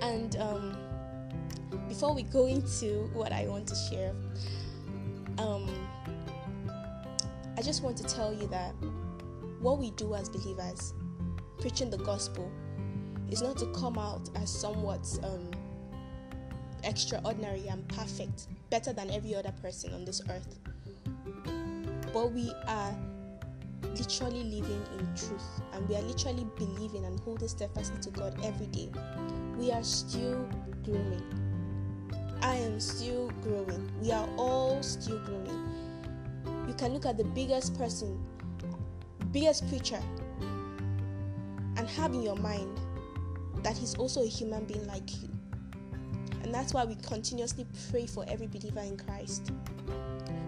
And 0.02 0.36
um, 0.38 0.78
before 1.88 2.14
we 2.14 2.24
go 2.24 2.48
into 2.48 3.10
what 3.14 3.32
I 3.32 3.48
want 3.48 3.68
to 3.68 3.76
share, 3.76 4.14
um, 5.38 5.85
just 7.66 7.82
want 7.82 7.98
to 7.98 8.04
tell 8.04 8.32
you 8.32 8.46
that 8.48 8.76
what 9.60 9.80
we 9.80 9.90
do 9.92 10.14
as 10.14 10.30
believers, 10.30 10.94
preaching 11.60 11.90
the 11.90 11.98
gospel, 11.98 12.52
is 13.32 13.42
not 13.42 13.58
to 13.58 13.66
come 13.74 13.98
out 13.98 14.30
as 14.36 14.54
somewhat 14.54 15.08
um, 15.24 15.50
extraordinary 16.84 17.68
and 17.68 17.88
perfect, 17.88 18.50
better 18.70 18.94
than 18.94 19.10
every 19.10 19.34
other 19.34 19.52
person 19.64 19.96
on 19.96 20.06
this 20.06 20.22
earth. 20.30 20.60
But 22.14 22.34
we 22.34 22.54
are 22.68 22.96
literally 23.96 24.44
living 24.44 24.84
in 25.00 25.16
truth 25.16 25.62
and 25.74 25.90
we 25.90 25.96
are 25.96 26.04
literally 26.04 26.46
believing 26.58 27.04
and 27.04 27.20
holding 27.22 27.48
steadfastly 27.48 28.00
to 28.02 28.12
God 28.12 28.38
every 28.44 28.68
day. 28.68 28.92
We 29.58 29.72
are 29.72 29.84
still 29.84 30.48
growing. 30.84 31.24
I 32.44 32.58
am 32.58 32.80
still 32.80 33.32
growing. 33.42 33.92
We 34.00 34.12
are 34.12 34.30
all 34.38 34.84
still 34.84 35.18
growing 35.26 35.75
can 36.78 36.94
look 36.94 37.06
at 37.06 37.18
the 37.18 37.24
biggest 37.24 37.78
person, 37.78 38.24
biggest 39.32 39.68
preacher, 39.70 40.02
and 41.78 41.90
have 41.90 42.14
in 42.14 42.22
your 42.22 42.36
mind 42.38 42.80
that 43.64 43.78
he's 43.78 43.96
also 43.96 44.24
a 44.24 44.28
human 44.28 44.66
being 44.66 44.86
like 44.88 45.22
you. 45.22 45.30
And 46.44 46.54
that's 46.54 46.74
why 46.74 46.86
we 46.86 46.96
continuously 46.96 47.66
pray 47.90 48.06
for 48.06 48.24
every 48.28 48.48
believer 48.48 48.82
in 48.82 48.98
Christ. 48.98 49.52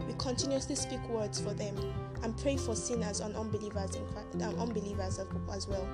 We 0.06 0.14
continuously 0.20 0.76
speak 0.76 1.02
words 1.10 1.40
for 1.40 1.54
them 1.54 1.76
and 2.24 2.38
pray 2.38 2.58
for 2.58 2.76
sinners 2.76 3.20
and 3.20 3.36
unbelievers 3.36 3.96
in 3.96 4.06
Christ, 4.08 4.42
um, 4.44 4.60
unbelievers 4.60 5.20
as 5.52 5.68
well. 5.68 5.88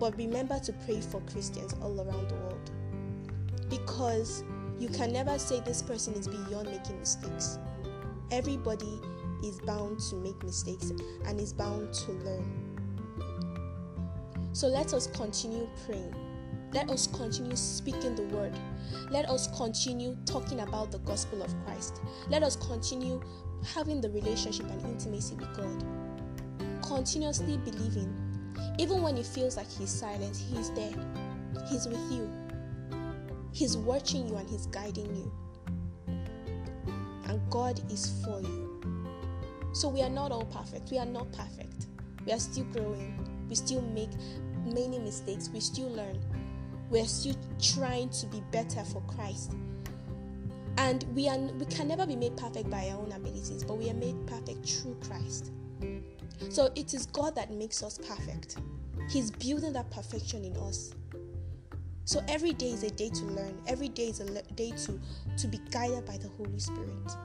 But 0.00 0.16
remember 0.16 0.58
to 0.58 0.72
pray 0.84 1.00
for 1.00 1.20
Christians 1.32 1.74
all 1.80 2.00
around 2.00 2.28
the 2.28 2.34
world. 2.34 2.70
Because 3.70 4.42
you 4.78 4.88
can 4.88 5.12
never 5.12 5.38
say 5.38 5.60
this 5.60 5.82
person 5.82 6.14
is 6.14 6.26
beyond 6.26 6.68
making 6.68 6.98
mistakes. 6.98 7.58
Everybody 8.32 8.98
is 9.42 9.60
bound 9.60 10.00
to 10.00 10.16
make 10.16 10.42
mistakes 10.42 10.90
and 11.26 11.40
is 11.40 11.52
bound 11.52 11.92
to 11.94 12.12
learn. 12.12 12.72
So 14.52 14.68
let 14.68 14.92
us 14.92 15.06
continue 15.08 15.68
praying. 15.86 16.14
Let 16.72 16.90
us 16.90 17.06
continue 17.06 17.56
speaking 17.56 18.14
the 18.14 18.24
word. 18.34 18.58
Let 19.10 19.28
us 19.28 19.48
continue 19.56 20.16
talking 20.24 20.60
about 20.60 20.90
the 20.90 20.98
gospel 21.00 21.42
of 21.42 21.54
Christ. 21.64 22.00
Let 22.28 22.42
us 22.42 22.56
continue 22.56 23.20
having 23.74 24.00
the 24.00 24.10
relationship 24.10 24.66
and 24.70 24.82
intimacy 24.86 25.34
with 25.34 25.54
God. 25.54 25.84
Continuously 26.82 27.58
believing. 27.58 28.14
Even 28.78 29.02
when 29.02 29.16
it 29.16 29.26
feels 29.26 29.56
like 29.56 29.70
He's 29.70 29.90
silent, 29.90 30.36
He's 30.36 30.70
there. 30.70 30.94
He's 31.68 31.86
with 31.86 32.12
you. 32.12 32.30
He's 33.52 33.76
watching 33.76 34.28
you 34.28 34.36
and 34.36 34.48
He's 34.48 34.66
guiding 34.66 35.14
you. 35.14 35.32
And 37.26 37.40
God 37.50 37.80
is 37.90 38.22
for 38.24 38.40
you. 38.40 38.61
So 39.72 39.88
we 39.88 40.02
are 40.02 40.10
not 40.10 40.32
all 40.32 40.44
perfect. 40.44 40.90
We 40.90 40.98
are 40.98 41.06
not 41.06 41.32
perfect. 41.32 41.86
We 42.26 42.32
are 42.32 42.38
still 42.38 42.64
growing. 42.64 43.18
We 43.48 43.54
still 43.54 43.82
make 43.82 44.10
many 44.64 44.98
mistakes. 44.98 45.48
We 45.52 45.60
still 45.60 45.90
learn. 45.90 46.20
We 46.90 47.00
are 47.00 47.06
still 47.06 47.36
trying 47.60 48.10
to 48.10 48.26
be 48.26 48.42
better 48.50 48.84
for 48.84 49.00
Christ. 49.02 49.52
And 50.78 51.04
we 51.14 51.28
are 51.28 51.38
we 51.38 51.66
can 51.66 51.88
never 51.88 52.06
be 52.06 52.16
made 52.16 52.36
perfect 52.36 52.70
by 52.70 52.88
our 52.90 52.98
own 52.98 53.12
abilities, 53.12 53.64
but 53.64 53.78
we 53.78 53.90
are 53.90 53.94
made 53.94 54.26
perfect 54.26 54.68
through 54.68 54.96
Christ. 55.06 55.50
So 56.48 56.70
it 56.74 56.94
is 56.94 57.06
God 57.06 57.34
that 57.36 57.50
makes 57.50 57.82
us 57.82 57.98
perfect. 57.98 58.56
He's 59.10 59.30
building 59.30 59.72
that 59.74 59.90
perfection 59.90 60.44
in 60.44 60.56
us. 60.56 60.94
So 62.04 62.22
every 62.28 62.52
day 62.52 62.70
is 62.70 62.82
a 62.82 62.90
day 62.90 63.10
to 63.10 63.24
learn. 63.24 63.60
Every 63.66 63.88
day 63.88 64.08
is 64.08 64.20
a 64.20 64.42
day 64.54 64.70
to 64.70 65.00
to 65.38 65.46
be 65.46 65.58
guided 65.70 66.04
by 66.04 66.18
the 66.18 66.28
Holy 66.36 66.58
Spirit. 66.58 67.16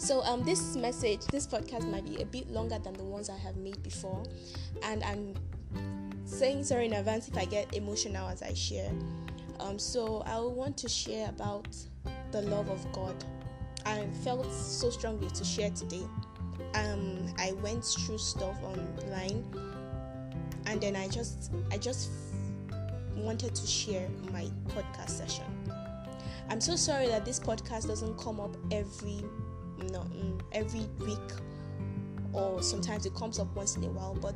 So 0.00 0.22
um, 0.22 0.42
this 0.44 0.76
message, 0.76 1.26
this 1.26 1.46
podcast 1.46 1.86
might 1.90 2.06
be 2.06 2.22
a 2.22 2.24
bit 2.24 2.50
longer 2.50 2.78
than 2.78 2.94
the 2.94 3.04
ones 3.04 3.28
I 3.28 3.36
have 3.36 3.58
made 3.58 3.82
before, 3.82 4.22
and 4.82 5.04
I'm 5.04 5.34
saying 6.24 6.64
sorry 6.64 6.86
in 6.86 6.94
advance 6.94 7.28
if 7.28 7.36
I 7.36 7.44
get 7.44 7.76
emotional 7.76 8.26
as 8.26 8.42
I 8.42 8.54
share. 8.54 8.90
Um, 9.60 9.78
so 9.78 10.22
I 10.24 10.40
want 10.40 10.78
to 10.78 10.88
share 10.88 11.28
about 11.28 11.68
the 12.32 12.40
love 12.40 12.70
of 12.70 12.90
God. 12.92 13.14
I 13.84 14.06
felt 14.24 14.50
so 14.50 14.88
strongly 14.88 15.28
to 15.28 15.44
share 15.44 15.68
today. 15.68 16.06
Um, 16.76 17.26
I 17.38 17.52
went 17.62 17.84
through 17.84 18.18
stuff 18.18 18.56
online, 18.64 19.44
and 20.64 20.80
then 20.80 20.96
I 20.96 21.08
just, 21.08 21.52
I 21.70 21.76
just 21.76 22.08
wanted 23.16 23.54
to 23.54 23.66
share 23.66 24.08
my 24.32 24.48
podcast 24.68 25.10
session. 25.10 25.44
I'm 26.48 26.60
so 26.62 26.74
sorry 26.74 27.06
that 27.08 27.26
this 27.26 27.38
podcast 27.38 27.86
doesn't 27.86 28.16
come 28.16 28.40
up 28.40 28.56
every 28.72 29.22
not 29.88 30.08
mm, 30.10 30.40
every 30.52 30.86
week 31.04 31.18
or 32.32 32.62
sometimes 32.62 33.06
it 33.06 33.14
comes 33.14 33.38
up 33.38 33.54
once 33.56 33.76
in 33.76 33.84
a 33.84 33.88
while 33.88 34.14
but 34.20 34.34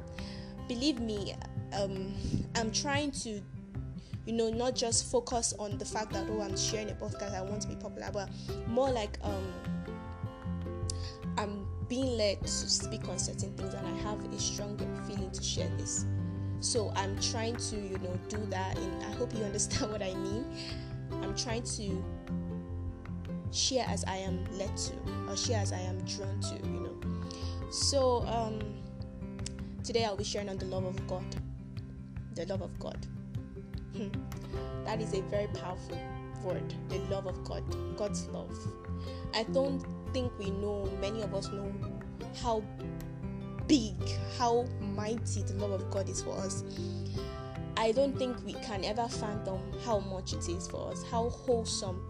believe 0.69 1.01
me 1.01 1.35
um, 1.73 2.15
i'm 2.57 2.71
trying 2.73 3.11
to 3.11 3.41
you 4.27 4.33
know 4.33 4.51
not 4.51 4.75
just 4.75 5.11
focus 5.11 5.53
on 5.59 5.77
the 5.79 5.85
fact 5.85 6.13
that 6.13 6.27
oh 6.31 6.41
i'm 6.41 6.57
sharing 6.57 6.91
a 6.91 6.95
podcast 6.95 7.35
i 7.35 7.43
want 7.43 7.61
to 7.61 7.69
be 7.69 7.77
popular 7.77 8.11
but 8.13 8.29
more 8.69 8.91
like 8.91 9.19
um, 9.23 9.53
i'm 11.37 11.67
being 11.89 12.17
led 12.17 12.41
to 12.43 12.49
speak 12.49 13.09
on 13.09 13.19
certain 13.19 13.53
things 13.57 13.75
and 13.75 13.87
i 13.87 13.99
have 14.01 14.19
a 14.25 14.39
strong 14.39 14.77
feeling 15.07 15.31
to 15.31 15.43
share 15.43 15.69
this. 15.77 16.07
So 16.61 16.91
i'm 16.97 17.19
trying 17.21 17.57
to 17.57 17.77
you 17.77 17.99
know 17.99 18.19
do 18.29 18.39
that 18.47 18.79
and 18.79 19.03
i 19.05 19.11
hope 19.17 19.35
you 19.35 19.45
understand 19.45 19.93
what 19.93 20.03
i 20.03 20.15
mean. 20.15 20.45
I'm 21.23 21.35
trying 21.37 21.63
to 21.63 22.05
share 23.55 23.87
as 23.89 24.05
I 24.05 24.17
am 24.17 24.45
led 24.59 24.77
to 24.77 24.93
or 25.29 25.37
share 25.37 25.61
as 25.61 25.73
I 25.73 25.79
am 25.79 25.99
drawn 26.05 26.41
to, 26.41 26.55
you 26.57 26.81
know. 26.81 26.97
So 27.71 28.27
um 28.27 28.59
today 29.83 30.05
I'll 30.05 30.17
be 30.17 30.25
sharing 30.25 30.49
on 30.49 30.59
the 30.59 30.67
love 30.67 30.85
of 30.85 31.07
God. 31.07 31.25
The 32.35 32.47
love 32.47 32.63
of 32.63 32.79
God. 32.79 33.07
Hmm. 33.97 34.09
that 34.85 35.01
is 35.01 35.15
a 35.15 35.23
very 35.23 35.47
powerful 35.49 35.99
word. 36.43 36.75
The 36.89 36.99
love 37.11 37.27
of 37.27 37.45
God. 37.45 37.63
God's 37.97 38.27
love. 38.29 38.57
I 39.35 39.45
don't 39.45 39.85
think 40.13 40.33
we 40.39 40.51
know, 40.51 40.89
many 41.01 41.23
of 41.23 41.35
us 41.35 41.49
know 41.49 41.73
how 42.43 42.63
big, 43.67 43.95
how 44.39 44.67
mighty 44.81 45.43
the 45.43 45.55
love 45.55 45.71
of 45.71 45.91
God 45.91 46.09
is 46.09 46.23
for 46.23 46.37
us. 46.39 46.65
I 47.77 47.93
don't 47.93 48.17
think 48.17 48.45
we 48.45 48.55
can 48.55 48.85
ever 48.85 49.09
fathom 49.09 49.61
how 49.85 49.99
much 50.01 50.33
it 50.33 50.49
is 50.49 50.69
for 50.69 50.91
us, 50.91 51.05
how 51.11 51.29
wholesome 51.31 52.07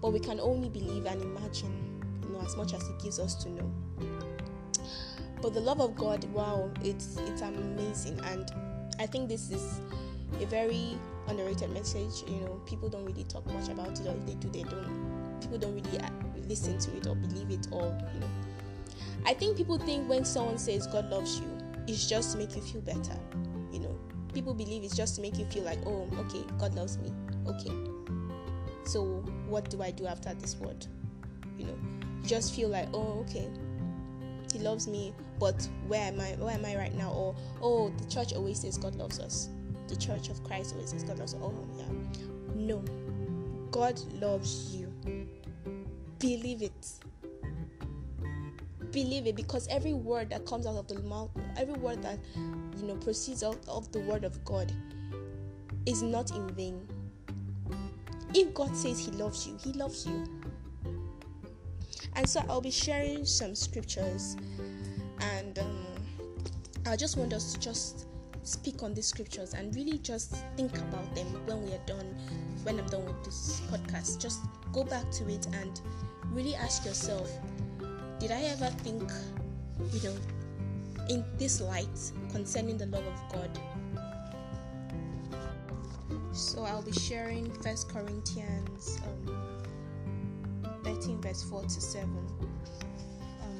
but 0.00 0.12
we 0.12 0.20
can 0.20 0.40
only 0.40 0.68
believe 0.68 1.06
and 1.06 1.20
imagine, 1.22 2.02
you 2.22 2.32
know, 2.32 2.40
as 2.40 2.56
much 2.56 2.74
as 2.74 2.86
He 2.86 2.94
gives 3.02 3.18
us 3.18 3.34
to 3.44 3.50
know. 3.50 3.70
But 5.42 5.54
the 5.54 5.60
love 5.60 5.80
of 5.80 5.96
God, 5.96 6.24
wow, 6.32 6.70
it's 6.82 7.16
it's 7.18 7.42
amazing, 7.42 8.20
and 8.24 8.50
I 8.98 9.06
think 9.06 9.28
this 9.28 9.50
is 9.50 9.80
a 10.40 10.46
very 10.46 10.98
underrated 11.28 11.70
message. 11.70 12.28
You 12.28 12.40
know, 12.40 12.60
people 12.66 12.88
don't 12.88 13.04
really 13.04 13.24
talk 13.24 13.46
much 13.46 13.68
about 13.68 13.98
it, 13.98 14.06
or 14.06 14.14
if 14.14 14.26
they 14.26 14.34
do, 14.34 14.48
they 14.50 14.62
don't. 14.62 15.38
People 15.40 15.58
don't 15.58 15.74
really 15.74 15.98
uh, 15.98 16.10
listen 16.46 16.78
to 16.78 16.96
it 16.96 17.06
or 17.06 17.14
believe 17.14 17.50
it, 17.50 17.68
or 17.70 17.84
you 18.14 18.20
know. 18.20 18.28
I 19.26 19.34
think 19.34 19.56
people 19.56 19.78
think 19.78 20.08
when 20.08 20.24
someone 20.24 20.58
says 20.58 20.86
God 20.86 21.10
loves 21.10 21.40
you, 21.40 21.46
it's 21.86 22.06
just 22.06 22.32
to 22.32 22.38
make 22.38 22.54
you 22.54 22.62
feel 22.62 22.80
better. 22.82 23.18
You 23.72 23.80
know, 23.80 23.98
people 24.32 24.54
believe 24.54 24.84
it's 24.84 24.96
just 24.96 25.16
to 25.16 25.22
make 25.22 25.38
you 25.38 25.46
feel 25.46 25.64
like, 25.64 25.78
oh, 25.86 26.08
okay, 26.18 26.44
God 26.58 26.74
loves 26.74 26.98
me. 26.98 27.12
Okay. 27.46 27.89
So 28.84 29.04
what 29.48 29.70
do 29.70 29.82
I 29.82 29.90
do 29.90 30.06
after 30.06 30.34
this 30.34 30.56
word? 30.56 30.86
You 31.58 31.66
know, 31.66 31.78
just 32.24 32.54
feel 32.54 32.68
like, 32.68 32.88
oh, 32.94 33.24
okay, 33.28 33.48
he 34.52 34.58
loves 34.58 34.88
me, 34.88 35.14
but 35.38 35.68
where 35.86 36.02
am 36.02 36.20
I? 36.20 36.32
Where 36.38 36.54
am 36.54 36.64
I 36.64 36.76
right 36.76 36.94
now? 36.94 37.12
Or 37.12 37.34
oh, 37.62 37.90
the 37.90 38.04
church 38.06 38.32
always 38.32 38.60
says 38.60 38.76
God 38.76 38.94
loves 38.96 39.18
us. 39.20 39.48
The 39.88 39.96
Church 39.96 40.28
of 40.28 40.42
Christ 40.44 40.74
always 40.74 40.90
says 40.90 41.02
God 41.02 41.18
loves 41.18 41.34
us. 41.34 41.40
Oh 41.42 41.54
yeah, 41.76 41.84
no, 42.54 42.84
God 43.70 44.00
loves 44.20 44.74
you. 44.76 44.92
Believe 46.18 46.62
it. 46.62 46.92
Believe 48.92 49.26
it 49.26 49.36
because 49.36 49.68
every 49.68 49.92
word 49.92 50.30
that 50.30 50.44
comes 50.46 50.66
out 50.66 50.76
of 50.76 50.88
the 50.88 50.98
mouth, 51.00 51.30
every 51.56 51.74
word 51.74 52.02
that 52.02 52.18
you 52.36 52.86
know 52.86 52.96
proceeds 52.96 53.42
out 53.42 53.58
of 53.68 53.90
the 53.92 54.00
word 54.00 54.24
of 54.24 54.44
God, 54.44 54.72
is 55.86 56.02
not 56.02 56.30
in 56.32 56.48
vain. 56.50 56.86
If 58.34 58.54
God 58.54 58.76
says 58.76 58.98
He 58.98 59.10
loves 59.12 59.46
you, 59.46 59.56
He 59.62 59.72
loves 59.72 60.06
you. 60.06 60.24
And 62.16 62.28
so 62.28 62.42
I'll 62.48 62.60
be 62.60 62.70
sharing 62.70 63.24
some 63.24 63.54
scriptures, 63.54 64.36
and 65.38 65.58
um, 65.58 65.86
I 66.86 66.96
just 66.96 67.16
want 67.16 67.32
us 67.32 67.52
to 67.52 67.60
just 67.60 68.06
speak 68.42 68.82
on 68.82 68.94
these 68.94 69.06
scriptures 69.06 69.54
and 69.54 69.74
really 69.74 69.98
just 69.98 70.34
think 70.56 70.76
about 70.78 71.14
them 71.14 71.26
when 71.46 71.62
we 71.64 71.72
are 71.72 71.86
done. 71.86 72.16
When 72.62 72.78
I'm 72.78 72.86
done 72.86 73.04
with 73.04 73.24
this 73.24 73.60
podcast, 73.70 74.20
just 74.20 74.40
go 74.72 74.84
back 74.84 75.10
to 75.12 75.28
it 75.28 75.46
and 75.54 75.80
really 76.32 76.54
ask 76.54 76.84
yourself: 76.84 77.30
Did 78.18 78.32
I 78.32 78.42
ever 78.42 78.70
think, 78.82 79.10
you 79.92 80.02
know, 80.08 80.16
in 81.08 81.24
this 81.38 81.60
light 81.60 82.12
concerning 82.32 82.76
the 82.76 82.86
love 82.86 83.06
of 83.06 83.32
God? 83.32 83.58
So 86.32 86.62
I'll 86.64 86.82
be 86.82 86.92
sharing 86.92 87.52
First 87.62 87.88
Corinthians. 87.88 89.00
Um, 89.04 89.50
13 90.84 91.20
verse 91.20 91.42
4 91.42 91.62
to 91.62 91.80
7 91.80 92.08
um, 93.42 93.58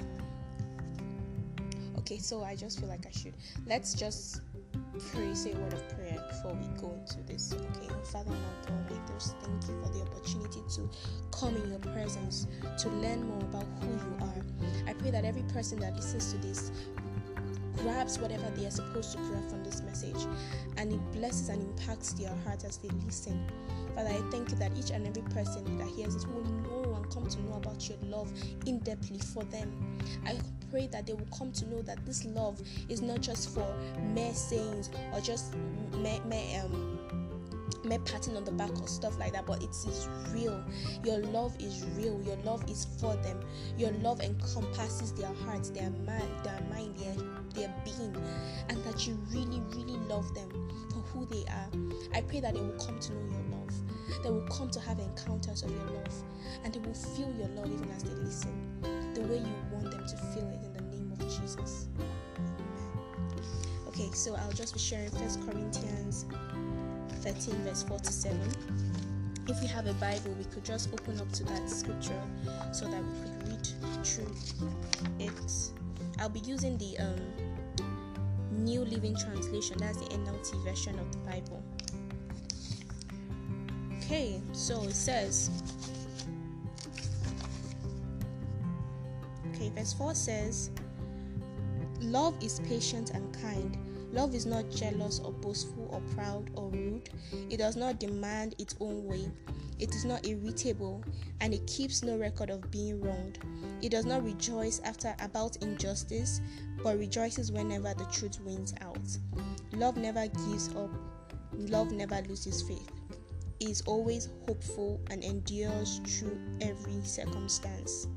okay 1.98 2.18
so 2.18 2.42
i 2.42 2.54
just 2.54 2.80
feel 2.80 2.88
like 2.88 3.06
i 3.06 3.10
should 3.10 3.34
let's 3.66 3.94
just 3.94 4.40
pray 5.12 5.34
say 5.34 5.52
a 5.52 5.56
word 5.56 5.72
of 5.72 5.88
prayer 5.90 6.22
before 6.28 6.54
we 6.54 6.66
go 6.80 6.92
into 6.92 7.22
this 7.26 7.52
okay 7.54 7.88
father 8.10 8.32
and 8.32 8.88
god 8.88 8.96
i 8.96 9.12
just 9.12 9.36
thank 9.38 9.62
you 9.68 9.82
for 9.82 9.92
the 9.92 10.00
opportunity 10.02 10.60
to 10.68 10.88
come 11.30 11.54
in 11.56 11.70
your 11.70 11.78
presence 11.78 12.46
to 12.78 12.88
learn 12.88 13.22
more 13.26 13.40
about 13.42 13.66
who 13.80 13.88
you 13.88 14.16
are 14.20 14.44
i 14.88 14.92
pray 14.94 15.10
that 15.10 15.24
every 15.24 15.42
person 15.52 15.78
that 15.78 15.94
listens 15.94 16.32
to 16.32 16.38
this 16.38 16.72
grabs 17.82 18.18
whatever 18.18 18.50
they 18.56 18.66
are 18.66 18.70
supposed 18.70 19.12
to 19.12 19.18
grab 19.18 19.48
from 19.50 19.64
this 19.64 19.82
message 19.82 20.26
and 20.76 20.92
it 20.92 21.12
blesses 21.12 21.48
and 21.48 21.62
impacts 21.62 22.12
their 22.14 22.34
heart 22.44 22.64
as 22.64 22.76
they 22.78 22.88
listen 23.04 23.46
Father, 23.94 24.10
I 24.10 24.30
thank 24.30 24.50
you 24.50 24.56
that 24.56 24.72
each 24.78 24.90
and 24.90 25.06
every 25.06 25.22
person 25.30 25.76
that 25.78 25.88
hears 25.88 26.14
it 26.14 26.24
will 26.28 26.44
know 26.44 26.94
and 26.94 27.10
come 27.12 27.26
to 27.28 27.40
know 27.42 27.54
about 27.54 27.88
your 27.88 27.98
love 28.04 28.32
in 28.66 28.80
depthly 28.80 29.22
for 29.22 29.42
them. 29.44 29.98
I 30.26 30.36
pray 30.70 30.86
that 30.88 31.06
they 31.06 31.12
will 31.12 31.28
come 31.36 31.52
to 31.52 31.66
know 31.68 31.82
that 31.82 32.04
this 32.06 32.24
love 32.24 32.60
is 32.88 33.02
not 33.02 33.20
just 33.20 33.50
for 33.50 33.66
mere 34.14 34.32
sayings 34.34 34.90
or 35.12 35.20
just 35.20 35.54
mere, 35.98 36.20
mere 36.24 36.62
um 36.62 37.29
mere 37.84 37.98
patting 38.00 38.36
on 38.36 38.44
the 38.44 38.52
back 38.52 38.70
or 38.80 38.88
stuff 38.88 39.18
like 39.18 39.32
that, 39.32 39.46
but 39.46 39.62
it 39.62 39.70
is 39.70 40.08
real. 40.32 40.62
Your 41.04 41.18
love 41.18 41.54
is 41.58 41.84
real. 41.96 42.20
Your 42.22 42.36
love 42.38 42.68
is 42.70 42.86
for 43.00 43.14
them. 43.16 43.40
Your 43.76 43.92
love 44.02 44.20
encompasses 44.20 45.12
their 45.12 45.32
hearts, 45.44 45.70
their 45.70 45.90
mind, 45.90 46.30
their 46.44 46.60
mind, 46.70 46.96
their 46.98 47.14
their 47.54 47.74
being, 47.84 48.16
and 48.68 48.82
that 48.84 49.06
you 49.06 49.14
really, 49.30 49.60
really 49.74 49.98
love 50.08 50.32
them 50.34 50.48
for 50.90 51.00
who 51.12 51.26
they 51.26 51.44
are. 51.50 51.70
I 52.14 52.22
pray 52.22 52.40
that 52.40 52.54
they 52.54 52.60
will 52.60 52.78
come 52.78 52.98
to 52.98 53.12
know 53.12 53.20
your 53.30 53.58
love. 53.58 54.22
They 54.22 54.30
will 54.30 54.46
come 54.48 54.70
to 54.70 54.80
have 54.80 54.98
encounters 54.98 55.62
of 55.62 55.70
your 55.70 55.84
love, 55.84 56.14
and 56.64 56.72
they 56.72 56.80
will 56.80 56.94
feel 56.94 57.32
your 57.38 57.48
love 57.48 57.66
even 57.72 57.90
as 57.90 58.02
they 58.02 58.14
listen, 58.14 58.80
the 59.14 59.22
way 59.22 59.38
you 59.38 59.54
want 59.72 59.90
them 59.90 60.06
to 60.06 60.16
feel 60.16 60.48
it 60.48 60.64
in 60.64 60.72
the 60.74 60.96
name 60.96 61.12
of 61.12 61.18
Jesus. 61.20 61.88
Okay, 63.88 64.10
so 64.12 64.36
I'll 64.36 64.52
just 64.52 64.72
be 64.74 64.80
sharing 64.80 65.10
First 65.10 65.40
Corinthians 65.42 66.26
13, 67.20 67.54
verse 67.64 67.82
47. 67.82 68.38
If 69.48 69.60
we 69.60 69.66
have 69.66 69.86
a 69.86 69.94
Bible, 69.94 70.32
we 70.38 70.44
could 70.44 70.64
just 70.64 70.92
open 70.92 71.20
up 71.20 71.30
to 71.32 71.44
that 71.44 71.68
scripture 71.68 72.20
so 72.72 72.86
that 72.86 73.02
we 73.02 73.22
could 73.22 73.48
read 73.48 74.06
through 74.06 74.32
it. 75.18 75.70
I'll 76.18 76.28
be 76.28 76.40
using 76.40 76.78
the 76.78 76.98
um, 76.98 77.20
New 78.52 78.84
Living 78.84 79.16
Translation, 79.16 79.76
that's 79.78 79.98
the 79.98 80.06
NLT 80.06 80.64
version 80.64 80.98
of 80.98 81.10
the 81.12 81.18
Bible. 81.18 81.62
Okay, 83.98 84.40
so 84.52 84.82
it 84.84 84.94
says, 84.94 85.50
okay, 89.54 89.70
verse 89.70 89.92
4 89.92 90.14
says, 90.14 90.70
Love 92.00 92.34
is 92.42 92.60
patient 92.60 93.10
and 93.10 93.32
kind. 93.42 93.76
Love 94.12 94.34
is 94.34 94.46
not 94.46 94.70
jealous 94.70 95.20
or 95.24 95.32
boastful 95.32 95.88
or 95.90 96.00
proud 96.14 96.50
or 96.54 96.68
rude. 96.70 97.10
It 97.48 97.58
does 97.58 97.76
not 97.76 98.00
demand 98.00 98.54
its 98.58 98.74
own 98.80 99.04
way. 99.06 99.30
It 99.78 99.94
is 99.94 100.04
not 100.04 100.26
irritable 100.26 101.02
and 101.40 101.54
it 101.54 101.66
keeps 101.66 102.02
no 102.02 102.18
record 102.18 102.50
of 102.50 102.70
being 102.70 103.00
wronged. 103.00 103.38
It 103.82 103.90
does 103.90 104.04
not 104.04 104.24
rejoice 104.24 104.80
after 104.84 105.14
about 105.20 105.56
injustice, 105.56 106.40
but 106.82 106.98
rejoices 106.98 107.52
whenever 107.52 107.94
the 107.94 108.04
truth 108.12 108.40
wins 108.40 108.74
out. 108.80 108.98
Love 109.72 109.96
never 109.96 110.26
gives 110.26 110.68
up. 110.76 110.90
Love 111.52 111.92
never 111.92 112.20
loses 112.28 112.62
faith. 112.62 112.90
It 113.60 113.68
is 113.68 113.82
always 113.82 114.28
hopeful 114.46 115.00
and 115.10 115.22
endures 115.22 116.00
through 116.06 116.38
every 116.60 117.02
circumstance. 117.04 118.08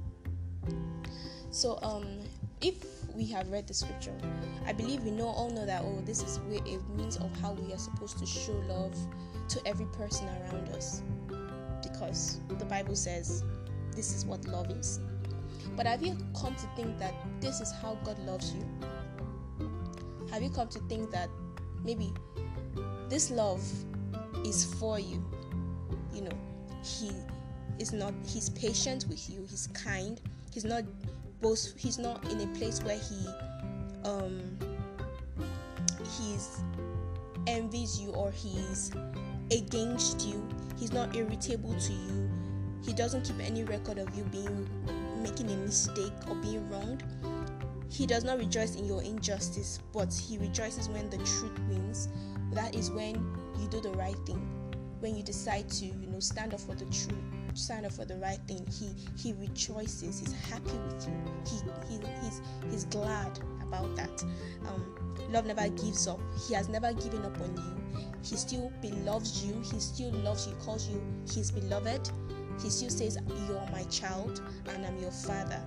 So 1.52 1.80
um 1.82 2.20
if 2.62 2.84
we 3.16 3.26
have 3.28 3.48
read 3.50 3.68
the 3.68 3.74
scripture, 3.74 4.16
I 4.66 4.74
believe 4.74 5.04
we 5.04 5.12
know 5.12 5.28
all 5.28 5.50
know 5.50 5.66
that 5.66 5.84
oh 5.84 6.02
this 6.06 6.24
is 6.24 6.38
a 6.38 6.96
means 6.96 7.18
of 7.18 7.30
how 7.42 7.54
we 7.54 7.74
are 7.74 7.78
supposed 7.78 8.18
to 8.20 8.26
show 8.26 8.54
love 8.68 8.96
to 9.50 9.62
every 9.66 9.86
person 9.88 10.28
around 10.28 10.70
us. 10.70 11.02
Because 11.82 12.40
the 12.58 12.66
Bible 12.66 12.96
says 12.96 13.44
this 13.96 14.16
is 14.16 14.26
what 14.26 14.46
love 14.48 14.72
is. 14.72 15.00
But 15.76 15.88
have 15.88 16.02
you 16.02 16.18
come 16.40 16.56
to 16.56 16.68
think 16.76 16.98
that 17.00 17.14
this 17.40 17.62
is 17.62 17.72
how 17.72 17.98
God 18.04 18.18
loves 18.20 18.54
you? 18.54 18.66
Have 20.32 20.42
you 20.42 20.50
come 20.50 20.68
to 20.70 20.80
think 20.90 21.12
that 21.12 21.30
maybe 21.84 22.12
this 23.10 23.32
love 23.32 23.64
is 24.46 24.74
for 24.76 25.00
you? 25.00 25.24
You 26.14 26.24
know, 26.24 26.38
He 26.84 27.12
is 27.80 27.94
not, 27.94 28.14
He's 28.26 28.50
patient 28.50 29.06
with 29.10 29.30
you, 29.30 29.46
He's 29.50 29.68
kind, 29.68 30.20
He's 30.52 30.66
not 30.66 30.84
both 31.44 31.74
he's 31.78 32.00
not 32.00 32.24
in 32.32 32.42
a 32.42 32.48
place 32.58 32.82
where 32.82 32.98
he 32.98 33.28
um 34.06 34.58
he's 36.18 36.64
envies 37.46 38.00
you 38.02 38.12
or 38.12 38.32
he's 38.32 38.92
against 39.52 40.26
you. 40.26 40.48
He's 40.80 40.94
not 40.94 41.16
irritable 41.16 41.76
to 41.76 41.94
you. 41.94 42.30
He 42.84 42.94
doesn't 42.94 43.26
keep 43.26 43.40
any 43.40 43.64
record 43.64 43.98
of 43.98 44.16
you 44.16 44.24
being 44.26 44.68
making 45.22 45.52
a 45.52 45.58
mistake 45.58 46.14
or 46.30 46.36
being 46.36 46.68
wronged. 46.70 47.04
He 47.90 48.08
does 48.08 48.24
not 48.24 48.40
rejoice 48.40 48.76
in 48.76 48.86
your 48.86 49.04
injustice 49.04 49.80
but 49.92 50.14
he 50.14 50.38
rejoices 50.38 50.90
when 50.90 51.10
the 51.10 51.18
truth 51.18 51.60
wins. 51.70 52.08
That 52.54 52.74
is 52.74 52.90
when 52.90 53.16
you 53.60 53.68
do 53.68 53.82
the 53.82 53.92
right 53.92 54.18
thing 54.26 54.50
when 55.00 55.18
you 55.18 55.24
decide 55.24 55.70
to 55.70 55.86
you 55.86 56.08
know 56.08 56.20
stand 56.22 56.54
up 56.54 56.62
for 56.62 56.76
the 56.76 56.86
truth 56.86 57.20
stand 57.56 57.86
up 57.86 57.92
for 57.92 58.06
the 58.06 58.18
right 58.18 58.40
thing, 58.48 58.66
he 58.68 58.90
he 59.18 59.34
rejoices. 59.34 60.20
He's 60.20 60.34
happy 60.34 60.78
with 60.88 61.08
you. 61.08 61.14
He, 61.46 61.94
he 61.94 62.00
he's 62.24 62.42
he's 62.70 62.86
glad 62.86 63.40
about 63.62 63.96
that. 63.96 64.24
Um, 64.68 65.16
love 65.32 65.46
never 65.46 65.68
gives 65.70 66.08
up. 66.08 66.20
He 66.48 66.54
has 66.54 66.70
never 66.70 66.94
given 66.94 67.24
up 67.26 67.40
on 67.40 67.56
you. 67.56 68.02
He 68.24 68.36
still 68.38 68.72
loves 69.04 69.46
you. 69.46 69.60
He 69.62 69.80
still 69.80 70.12
loves 70.12 70.48
you. 70.48 70.56
He 70.56 70.66
calls 70.66 70.88
you 70.88 71.02
his 71.34 71.52
beloved. 71.52 72.10
He 72.62 72.70
still 72.70 72.90
says, 72.90 73.18
"You're 73.48 73.68
my 73.72 73.84
child, 73.86 74.42
and 74.68 74.86
I'm 74.86 74.98
your 75.00 75.12
father." 75.12 75.62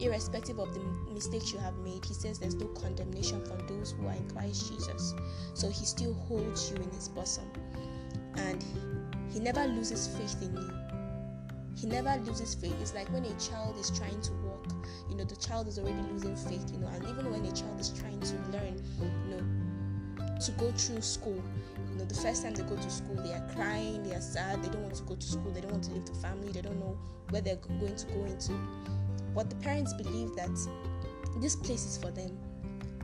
irrespective 0.00 0.58
of 0.58 0.74
the 0.74 0.80
mistakes 1.12 1.52
you 1.52 1.58
have 1.60 1.76
made, 1.78 2.04
he 2.04 2.12
says 2.14 2.40
there's 2.40 2.56
no 2.56 2.66
condemnation 2.66 3.40
for 3.44 3.56
those 3.68 3.92
who 3.92 4.08
are 4.08 4.14
in 4.14 4.28
Christ 4.28 4.68
Jesus. 4.68 5.14
So 5.54 5.68
he 5.68 5.84
still 5.84 6.12
holds 6.14 6.68
you 6.68 6.76
in 6.78 6.90
his 6.90 7.08
bosom 7.08 7.48
and 8.36 8.64
he 9.32 9.40
never 9.40 9.64
loses 9.66 10.08
faith 10.08 10.42
in 10.42 10.56
you 10.56 10.83
he 11.76 11.86
never 11.86 12.16
loses 12.24 12.54
faith. 12.54 12.74
It's 12.80 12.94
like 12.94 13.10
when 13.12 13.24
a 13.24 13.40
child 13.40 13.76
is 13.78 13.90
trying 13.90 14.20
to 14.22 14.32
walk, 14.44 14.66
you 15.10 15.16
know, 15.16 15.24
the 15.24 15.36
child 15.36 15.68
is 15.68 15.78
already 15.78 16.00
losing 16.12 16.36
faith, 16.36 16.70
you 16.72 16.78
know, 16.78 16.88
and 16.88 17.04
even 17.08 17.30
when 17.30 17.44
a 17.44 17.52
child 17.52 17.80
is 17.80 17.90
trying 17.90 18.20
to 18.20 18.34
learn, 18.52 18.82
you 19.00 19.36
know, 19.36 20.38
to 20.40 20.50
go 20.52 20.70
through 20.72 21.00
school. 21.00 21.42
You 21.92 21.98
know, 21.98 22.04
the 22.04 22.14
first 22.14 22.42
time 22.42 22.54
they 22.54 22.62
go 22.62 22.76
to 22.76 22.90
school, 22.90 23.16
they 23.16 23.32
are 23.32 23.46
crying, 23.54 24.02
they 24.02 24.14
are 24.14 24.20
sad, 24.20 24.62
they 24.62 24.68
don't 24.68 24.82
want 24.82 24.94
to 24.96 25.02
go 25.04 25.14
to 25.14 25.26
school, 25.26 25.50
they 25.52 25.60
don't 25.60 25.72
want 25.72 25.84
to 25.84 25.92
leave 25.92 26.06
the 26.06 26.14
family, 26.14 26.52
they 26.52 26.60
don't 26.60 26.78
know 26.80 26.98
where 27.30 27.40
they're 27.40 27.56
going 27.56 27.96
to 27.96 28.06
go 28.06 28.24
into. 28.24 28.52
But 29.34 29.50
the 29.50 29.56
parents 29.56 29.92
believe 29.94 30.34
that 30.36 30.50
this 31.40 31.56
place 31.56 31.84
is 31.84 31.98
for 31.98 32.10
them. 32.10 32.38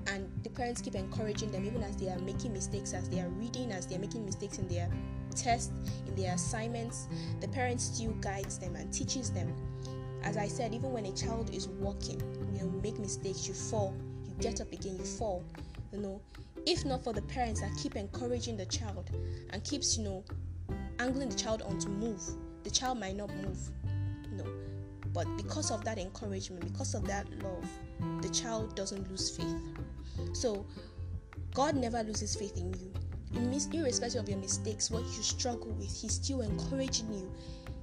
And 0.07 0.29
the 0.43 0.51
parents 0.51 0.81
keep 0.81 0.95
encouraging 0.95 1.51
them, 1.51 1.65
even 1.67 1.83
as 1.83 1.97
they 1.97 2.09
are 2.09 2.19
making 2.21 2.53
mistakes, 2.53 2.93
as 2.95 3.09
they 3.09 3.21
are 3.21 3.29
reading, 3.29 3.71
as 3.71 3.87
they 3.87 3.97
are 3.97 4.01
making 4.01 4.25
mistakes 4.25 4.59
in 4.59 4.67
their 4.69 4.91
tests, 5.31 5.73
in 6.07 6.23
their 6.23 6.35
assignments. 6.35 7.09
The 7.41 7.49
parents 7.49 7.85
still 7.85 8.13
guides 8.21 8.59
them 8.59 8.77
and 8.77 8.93
teaches 8.93 9.31
them. 9.31 9.53
As 10.23 10.37
I 10.37 10.49
said, 10.49 10.75
even 10.75 10.93
when 10.93 11.07
a 11.07 11.13
child 11.13 11.51
is 11.55 11.69
walking, 11.69 12.21
you 12.53 12.61
know, 12.61 12.71
make 12.83 12.99
mistakes, 12.99 13.49
you 13.49 13.55
fall, 13.55 13.97
you 14.25 14.35
get 14.41 14.61
up 14.61 14.73
again, 14.73 14.97
you 14.99 15.05
fall. 15.05 15.43
You 15.93 16.01
know, 16.01 16.21
if 16.67 16.85
not 16.85 17.03
for 17.03 17.13
the 17.13 17.23
parents 17.23 17.61
that 17.61 17.71
keep 17.77 17.97
encouraging 17.97 18.57
the 18.57 18.67
child 18.67 19.11
and 19.51 19.65
keeps, 19.65 19.97
you 19.97 20.05
know, 20.05 20.25
angling 20.99 21.31
the 21.31 21.37
child 21.37 21.63
on 21.63 21.79
to 21.79 21.89
move, 21.89 22.23
the 22.65 22.71
child 22.71 23.01
might 23.01 23.17
not 23.17 23.35
move. 23.37 23.59
You 24.31 24.37
know, 24.37 24.51
but 25.13 25.27
because 25.37 25.71
of 25.71 25.85
that 25.85 25.99
encouragement, 25.99 26.71
because 26.73 26.95
of 26.95 27.07
that 27.07 27.27
love, 27.43 27.69
the 28.23 28.29
child 28.29 28.77
doesn't 28.77 29.09
lose 29.11 29.37
faith. 29.37 29.57
So, 30.35 30.67
God 31.55 31.75
never 31.75 32.03
loses 32.03 32.37
faith 32.37 32.57
in 32.57 32.73
you. 32.75 32.93
Irrespective 33.35 34.23
of 34.23 34.29
your 34.29 34.39
mistakes, 34.39 34.91
what 34.91 35.03
you 35.03 35.23
struggle 35.23 35.71
with, 35.73 36.01
He's 36.01 36.15
still 36.15 36.41
encouraging 36.41 37.13
you. 37.13 37.31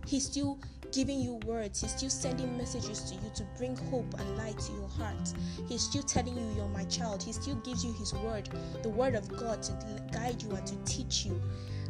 He's 0.05 0.25
still 0.25 0.59
giving 0.91 1.19
you 1.19 1.35
words. 1.45 1.81
He's 1.81 1.95
still 1.95 2.09
sending 2.09 2.57
messages 2.57 3.01
to 3.09 3.15
you 3.15 3.31
to 3.35 3.43
bring 3.57 3.75
hope 3.75 4.13
and 4.17 4.37
light 4.37 4.57
to 4.59 4.71
your 4.73 4.87
heart. 4.87 5.33
He's 5.67 5.81
still 5.81 6.03
telling 6.03 6.37
you 6.37 6.45
you're 6.55 6.69
my 6.69 6.85
child. 6.85 7.21
He 7.21 7.33
still 7.33 7.55
gives 7.55 7.83
you 7.83 7.93
His 7.93 8.13
word, 8.13 8.49
the 8.83 8.89
word 8.89 9.15
of 9.15 9.27
God, 9.37 9.61
to 9.63 10.01
guide 10.11 10.41
you 10.41 10.51
and 10.51 10.65
to 10.67 10.75
teach 10.85 11.25
you. 11.25 11.41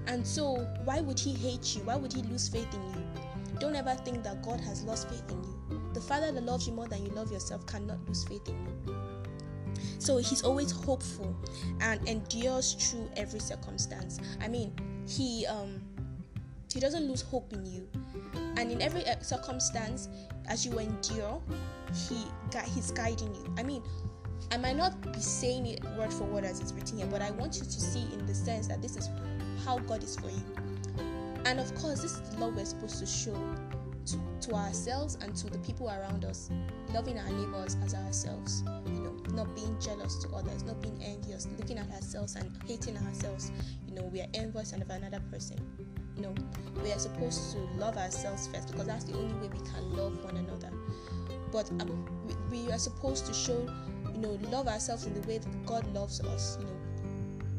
And 0.08 0.26
so, 0.26 0.56
why 0.84 1.02
would 1.02 1.20
He 1.20 1.34
hate 1.34 1.76
you? 1.76 1.84
Why 1.84 1.96
would 1.96 2.14
He 2.14 2.22
lose 2.24 2.48
faith 2.48 2.74
in 2.74 2.82
you? 2.94 3.08
Don't 3.60 3.76
ever 3.76 3.94
think 4.06 4.24
that 4.24 4.44
God 4.44 4.62
has 4.62 4.84
lost 4.84 5.10
faith 5.10 5.30
in 5.30 5.44
you. 5.44 5.82
The 5.94 6.02
Father 6.02 6.32
that 6.32 6.44
loves 6.44 6.68
you 6.68 6.74
more 6.74 6.88
than 6.88 7.04
you 7.06 7.12
love 7.12 7.32
yourself 7.32 7.66
cannot 7.66 7.98
lose 8.08 8.24
faith 8.24 8.48
in 8.48 8.56
you. 8.56 8.96
So 10.08 10.16
he's 10.16 10.42
always 10.42 10.72
hopeful 10.72 11.36
and 11.82 12.00
endures 12.08 12.76
through 12.76 13.10
every 13.18 13.42
circumstance. 13.42 14.22
I 14.40 14.48
mean, 14.48 14.72
he 15.06 15.46
um 15.48 15.82
he 16.74 16.80
doesn't 16.80 17.06
lose 17.06 17.22
hope 17.22 17.52
in 17.52 17.66
you. 17.66 17.90
And 18.56 18.72
in 18.72 18.82
every 18.82 19.06
uh, 19.06 19.20
circumstance 19.20 20.08
as 20.48 20.66
you 20.66 20.80
endure, 20.80 21.42
he 22.08 22.24
he's 22.74 22.92
guiding 22.92 23.36
you. 23.36 23.54
I 23.58 23.64
mean, 23.64 23.84
I 24.50 24.56
might 24.56 24.78
not 24.78 25.02
be 25.12 25.20
saying 25.20 25.66
it 25.66 25.84
word 25.98 26.14
for 26.14 26.24
word 26.24 26.46
as 26.46 26.62
it's 26.62 26.72
written 26.72 27.00
here, 27.00 27.08
but 27.08 27.22
I 27.22 27.32
want 27.32 27.58
you 27.58 27.66
to 27.66 27.82
see 27.82 28.08
in 28.14 28.26
the 28.26 28.34
sense 28.34 28.66
that 28.68 28.82
this 28.82 28.96
is 28.96 29.10
how 29.66 29.80
God 29.80 30.04
is 30.04 30.16
for 30.16 30.30
you. 30.30 30.46
And 31.44 31.60
of 31.60 31.76
course, 31.76 32.02
this 32.02 32.14
is 32.14 32.22
the 32.30 32.38
love 32.38 32.56
we're 32.56 32.64
supposed 32.64 33.00
to 33.00 33.06
show 33.06 33.38
to, 34.06 34.48
to 34.48 34.56
ourselves 34.56 35.18
and 35.20 35.36
to 35.36 35.50
the 35.50 35.60
people 35.60 35.90
around 35.90 36.24
us, 36.24 36.50
loving 36.94 37.18
our 37.18 37.30
neighbors 37.30 37.78
as 37.84 37.94
ourselves, 37.94 38.64
you 38.86 39.00
know, 39.02 39.16
not 39.34 39.54
being 39.56 39.76
jealous 39.80 40.16
to 40.24 40.30
others, 40.36 40.64
not 40.64 40.82
being 40.82 41.00
envious, 41.04 41.48
looking 41.58 41.78
at 41.78 41.90
ourselves 41.92 42.36
and 42.36 42.52
hating 42.66 42.98
ourselves. 42.98 43.52
You 43.88 43.96
know, 43.96 44.04
we 44.04 44.22
are 44.22 44.28
envious 44.34 44.74
of 44.74 44.90
another 44.90 45.22
person. 45.32 45.58
You 46.16 46.24
know, 46.24 46.36
we 46.84 46.92
are 46.92 47.00
supposed 47.00 47.54
to 47.54 47.60
love 47.78 47.98
ourselves 47.98 48.48
first 48.48 48.72
because 48.72 48.88
that's 48.88 49.04
the 49.04 49.18
only 49.18 49.34
way 49.36 49.50
we 49.54 49.60
can 49.70 49.96
love 49.96 50.24
one 50.24 50.38
another. 50.38 50.72
But 51.52 51.70
um, 51.82 52.06
we, 52.50 52.64
we 52.66 52.72
are 52.72 52.80
supposed 52.80 53.26
to 53.28 53.34
show, 53.34 53.68
you 54.14 54.20
know, 54.20 54.40
love 54.50 54.68
ourselves 54.68 55.06
in 55.06 55.14
the 55.14 55.28
way 55.28 55.38
that 55.38 55.66
God 55.66 55.86
loves 55.94 56.22
us. 56.22 56.58
You 56.60 56.66
know, 56.66 56.78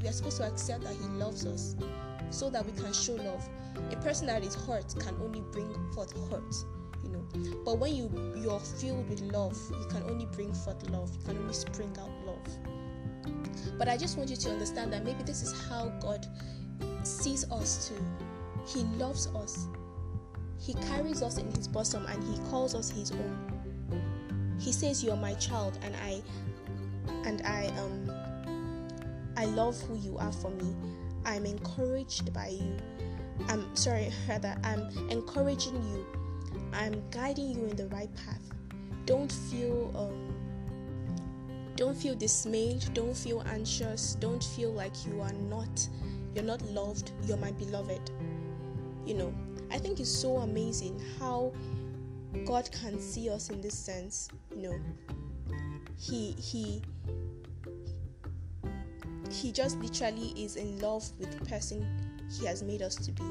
we 0.02 0.08
are 0.08 0.12
supposed 0.12 0.38
to 0.38 0.44
accept 0.46 0.84
that 0.84 0.94
He 0.94 1.06
loves 1.18 1.46
us 1.46 1.76
so 2.30 2.50
that 2.50 2.64
we 2.66 2.72
can 2.72 2.92
show 2.92 3.14
love. 3.14 3.48
A 3.92 3.96
person 3.96 4.26
that 4.26 4.42
is 4.42 4.54
hurt 4.54 4.94
can 4.98 5.14
only 5.22 5.40
bring 5.52 5.72
forth 5.94 6.12
hurt, 6.30 6.54
you 7.08 7.16
know. 7.16 7.60
But 7.64 7.78
when 7.78 7.94
you 7.94 8.10
you're 8.36 8.60
filled 8.60 9.08
with 9.08 9.20
love, 9.20 9.58
you 9.70 9.86
can 9.88 10.02
only 10.04 10.26
bring 10.26 10.52
forth 10.52 10.88
love. 10.90 11.10
You 11.14 11.26
can 11.26 11.38
only 11.38 11.54
spring 11.54 11.96
out 12.00 12.10
love. 12.26 13.78
But 13.78 13.88
I 13.88 13.96
just 13.96 14.16
want 14.16 14.30
you 14.30 14.36
to 14.36 14.50
understand 14.50 14.92
that 14.92 15.04
maybe 15.04 15.22
this 15.22 15.42
is 15.42 15.68
how 15.68 15.88
God 16.00 16.26
sees 17.02 17.50
us 17.50 17.88
too. 17.88 18.04
He 18.66 18.84
loves 18.98 19.28
us. 19.28 19.66
He 20.60 20.74
carries 20.74 21.22
us 21.22 21.38
in 21.38 21.50
his 21.52 21.68
bosom 21.68 22.04
and 22.06 22.22
he 22.24 22.38
calls 22.50 22.74
us 22.74 22.90
his 22.90 23.12
own. 23.12 24.56
He 24.58 24.72
says 24.72 25.04
you're 25.04 25.16
my 25.16 25.34
child 25.34 25.78
and 25.82 25.94
I 25.96 26.22
and 27.24 27.42
I 27.42 27.66
um 27.78 28.10
I 29.36 29.44
love 29.44 29.80
who 29.82 29.96
you 29.96 30.18
are 30.18 30.32
for 30.32 30.50
me 30.50 30.74
I'm 31.28 31.44
encouraged 31.44 32.32
by 32.32 32.48
you. 32.48 32.76
I'm 33.48 33.76
sorry, 33.76 34.10
rather, 34.28 34.56
I'm 34.64 34.88
encouraging 35.10 35.74
you. 35.74 36.06
I'm 36.72 37.02
guiding 37.10 37.50
you 37.50 37.64
in 37.64 37.76
the 37.76 37.86
right 37.88 38.10
path. 38.14 38.42
Don't 39.06 39.32
feel 39.32 39.92
um 39.96 40.34
don't 41.76 41.96
feel 41.96 42.16
dismayed, 42.16 42.84
don't 42.92 43.16
feel 43.16 43.42
anxious, 43.46 44.16
don't 44.16 44.42
feel 44.42 44.72
like 44.72 45.06
you 45.06 45.20
are 45.20 45.32
not 45.32 45.88
you're 46.34 46.44
not 46.44 46.62
loved, 46.70 47.12
you're 47.24 47.36
my 47.36 47.52
beloved. 47.52 48.10
You 49.06 49.14
know, 49.14 49.34
I 49.70 49.78
think 49.78 50.00
it's 50.00 50.10
so 50.10 50.38
amazing 50.38 51.00
how 51.18 51.52
God 52.44 52.70
can 52.72 53.00
see 53.00 53.30
us 53.30 53.48
in 53.50 53.60
this 53.60 53.78
sense, 53.78 54.28
you 54.54 54.62
know. 54.62 54.80
He 55.96 56.32
he 56.32 56.82
he 59.30 59.52
just 59.52 59.78
literally 59.78 60.32
is 60.36 60.56
in 60.56 60.78
love 60.80 61.08
with 61.18 61.36
the 61.36 61.44
person 61.44 61.86
he 62.30 62.46
has 62.46 62.62
made 62.62 62.82
us 62.82 62.94
to 62.96 63.12
be. 63.12 63.24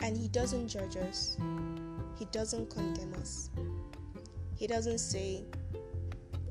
And 0.00 0.16
he 0.16 0.28
doesn't 0.28 0.68
judge 0.68 0.96
us, 0.96 1.36
he 2.22 2.26
doesn't 2.30 2.70
condemn 2.70 3.12
us. 3.14 3.50
He 4.54 4.68
doesn't 4.68 4.98
say, 4.98 5.42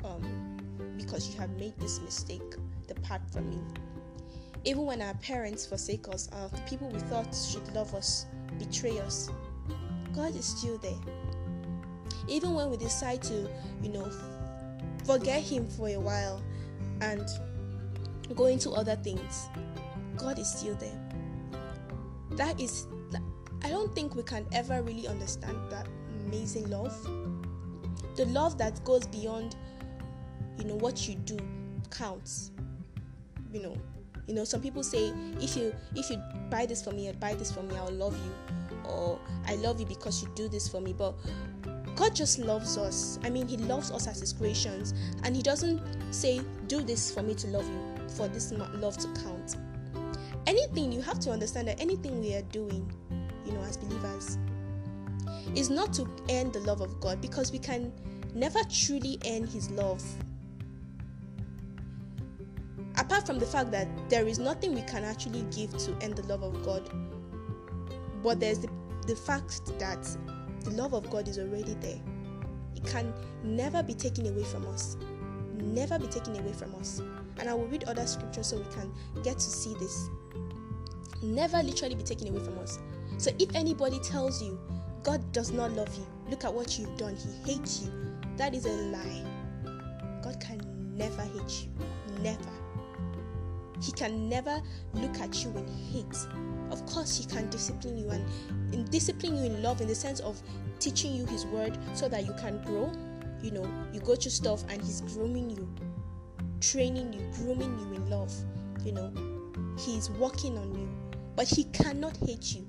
um, 0.04 0.58
because 0.98 1.30
you 1.30 1.40
have 1.40 1.50
made 1.52 1.80
this 1.80 2.02
mistake, 2.02 2.42
depart 2.90 3.22
from 3.32 3.50
me. 3.50 3.58
Even 4.66 4.86
when 4.86 5.02
our 5.02 5.14
parents 5.14 5.66
forsake 5.66 6.10
us, 6.10 6.28
the 6.28 6.62
people 6.68 6.90
we 6.90 7.00
thought 7.00 7.34
should 7.34 7.66
love 7.74 7.96
us 7.96 8.26
betray 8.60 9.00
us, 9.00 9.30
God 10.14 10.36
is 10.36 10.44
still 10.44 10.78
there. 10.80 11.00
Even 12.28 12.54
when 12.54 12.70
we 12.70 12.76
decide 12.76 13.22
to, 13.24 13.50
you 13.82 13.92
know, 13.94 14.12
forget 15.06 15.42
Him 15.42 15.70
for 15.70 15.88
a 15.88 15.98
while 15.98 16.44
and 17.00 17.26
go 18.36 18.48
into 18.48 18.72
other 18.72 18.98
things, 18.98 19.48
God 20.18 20.38
is 20.38 20.52
still 20.52 20.76
there. 20.76 21.00
That 22.32 22.60
is, 22.60 22.88
I 23.64 23.70
don't 23.70 23.94
think 23.94 24.16
we 24.16 24.24
can 24.24 24.46
ever 24.52 24.82
really 24.82 25.08
understand 25.08 25.58
that 25.70 25.88
amazing 26.26 26.70
love. 26.70 26.96
The 28.16 28.26
love 28.26 28.58
that 28.58 28.84
goes 28.84 29.06
beyond, 29.08 29.56
you 30.58 30.66
know, 30.66 30.76
what 30.76 31.08
you 31.08 31.16
do 31.16 31.38
counts. 31.90 32.52
You 33.54 33.62
know, 33.62 33.78
you 34.28 34.34
know, 34.34 34.44
some 34.44 34.62
people 34.62 34.84
say 34.84 35.14
if 35.40 35.56
you 35.56 35.74
if 35.96 36.10
you 36.10 36.22
buy 36.50 36.66
this 36.66 36.84
for 36.84 36.92
me 36.92 37.10
or 37.10 37.14
buy 37.14 37.36
this 37.36 37.52
for 37.52 37.64
me, 37.64 37.76
I'll 37.76 37.92
love 37.92 38.16
you, 38.16 38.90
or 38.90 39.20
I 39.46 39.56
love 39.56 39.80
you 39.80 39.86
because 39.86 40.22
you 40.22 40.30
do 40.36 40.48
this 40.48 40.68
for 40.68 40.82
me. 40.82 40.94
But 40.94 41.16
God 41.96 42.16
just 42.16 42.40
loves 42.40 42.78
us. 42.78 43.20
I 43.24 43.30
mean, 43.30 43.48
He 43.48 43.58
loves 43.58 43.92
us 43.92 44.08
as 44.08 44.20
His 44.20 44.34
creations, 44.34 44.94
and 45.24 45.36
He 45.36 45.42
doesn't 45.42 45.82
say, 46.12 46.42
Do 46.68 46.82
this 46.82 47.14
for 47.14 47.22
me 47.22 47.36
to 47.36 47.48
love 47.48 47.68
you 47.68 48.08
for 48.12 48.28
this 48.28 48.52
love 48.52 48.98
to 48.98 49.08
count. 49.22 49.58
Anything 50.48 50.92
you 50.92 51.02
have 51.02 51.20
to 51.20 51.32
understand 51.32 51.68
that 51.68 51.80
anything 51.80 52.20
we 52.20 52.34
are 52.36 52.42
doing, 52.44 52.92
you 53.52 53.58
know, 53.58 53.64
as 53.64 53.78
believers, 53.78 54.38
is 55.56 55.70
not 55.70 55.94
to 55.94 56.08
earn 56.30 56.52
the 56.52 56.60
love 56.62 56.82
of 56.82 57.00
God 57.00 57.22
because 57.22 57.52
we 57.52 57.60
can 57.60 57.92
never 58.34 58.60
truly 58.70 59.20
earn 59.28 59.46
His 59.46 59.70
love. 59.72 60.04
Apart 62.98 63.26
from 63.26 63.40
the 63.40 63.46
fact 63.46 63.72
that 63.72 63.88
there 64.10 64.28
is 64.28 64.40
nothing 64.40 64.74
we 64.74 64.82
can 64.84 65.04
actually 65.04 65.44
give 65.56 65.76
to 65.78 65.92
earn 66.04 66.14
the 66.14 66.24
love 66.24 66.44
of 66.44 66.64
God, 66.64 66.90
but 68.24 68.40
there's 68.40 68.60
the, 68.60 68.70
the 69.08 69.16
fact 69.16 69.66
that 69.80 70.18
the 70.64 70.72
love 70.72 70.94
of 70.94 71.10
God 71.10 71.28
is 71.28 71.40
already 71.40 71.74
there. 71.76 72.00
It 72.76 72.86
can 72.86 73.14
never 73.44 73.82
be 73.84 73.94
taken 73.94 74.28
away 74.28 74.44
from 74.44 74.66
us. 74.68 74.98
Never 75.56 76.00
be 76.00 76.08
taken 76.08 76.38
away 76.38 76.54
from 76.54 76.74
us. 76.76 77.02
And 77.40 77.50
I 77.50 77.54
will 77.54 77.68
read 77.68 77.86
other 77.86 78.06
scriptures 78.06 78.48
so 78.48 78.58
we 78.58 78.74
can 78.74 78.92
get 79.24 79.36
to 79.36 79.50
see 79.50 79.74
this. 79.76 80.10
Never 81.22 81.62
literally 81.62 81.96
be 81.96 82.04
taken 82.04 82.28
away 82.28 82.44
from 82.44 82.58
us. 82.60 82.80
So 83.22 83.30
if 83.38 83.54
anybody 83.54 84.00
tells 84.00 84.42
you 84.42 84.60
God 85.04 85.32
does 85.32 85.52
not 85.52 85.74
love 85.74 85.96
you, 85.96 86.08
look 86.28 86.44
at 86.44 86.52
what 86.52 86.80
you've 86.80 86.98
done, 86.98 87.16
He 87.16 87.52
hates 87.52 87.84
you, 87.84 87.92
that 88.36 88.56
is 88.56 88.66
a 88.66 88.72
lie. 88.72 89.24
God 90.24 90.40
can 90.40 90.60
never 90.98 91.22
hate 91.22 91.68
you. 91.68 91.72
Never. 92.24 92.50
He 93.80 93.92
can 93.92 94.28
never 94.28 94.60
look 94.94 95.20
at 95.20 95.44
you 95.44 95.52
in 95.52 95.68
hate. 95.92 96.18
Of 96.72 96.84
course, 96.88 97.16
He 97.16 97.26
can 97.26 97.48
discipline 97.52 97.96
you 97.96 98.10
and 98.10 98.26
in 98.74 98.86
discipline 98.86 99.38
you 99.38 99.44
in 99.44 99.62
love 99.62 99.82
in 99.82 99.88
the 99.88 99.94
sense 99.94 100.20
of 100.22 100.42
teaching 100.80 101.14
you 101.14 101.28
His 101.28 101.46
word 101.46 101.78
so 101.94 102.10
that 102.10 102.26
you 102.26 102.34
can 102.40 102.60
grow. 102.64 102.92
You 103.44 103.52
know, 103.52 103.68
you 103.94 104.00
go 104.00 104.16
through 104.16 104.32
stuff 104.32 104.64
and 104.68 104.82
He's 104.82 105.02
grooming 105.02 105.52
you 105.52 105.72
training 106.60 107.14
you, 107.14 107.22
grooming 107.36 107.78
you 107.80 107.96
in 107.96 108.10
love. 108.10 108.34
you 108.84 108.94
know, 108.94 109.14
He's 109.78 110.10
working 110.10 110.58
on 110.58 110.74
you, 110.74 110.90
but 111.36 111.48
He 111.48 111.66
cannot 111.66 112.18
hate 112.18 112.56
you. 112.56 112.68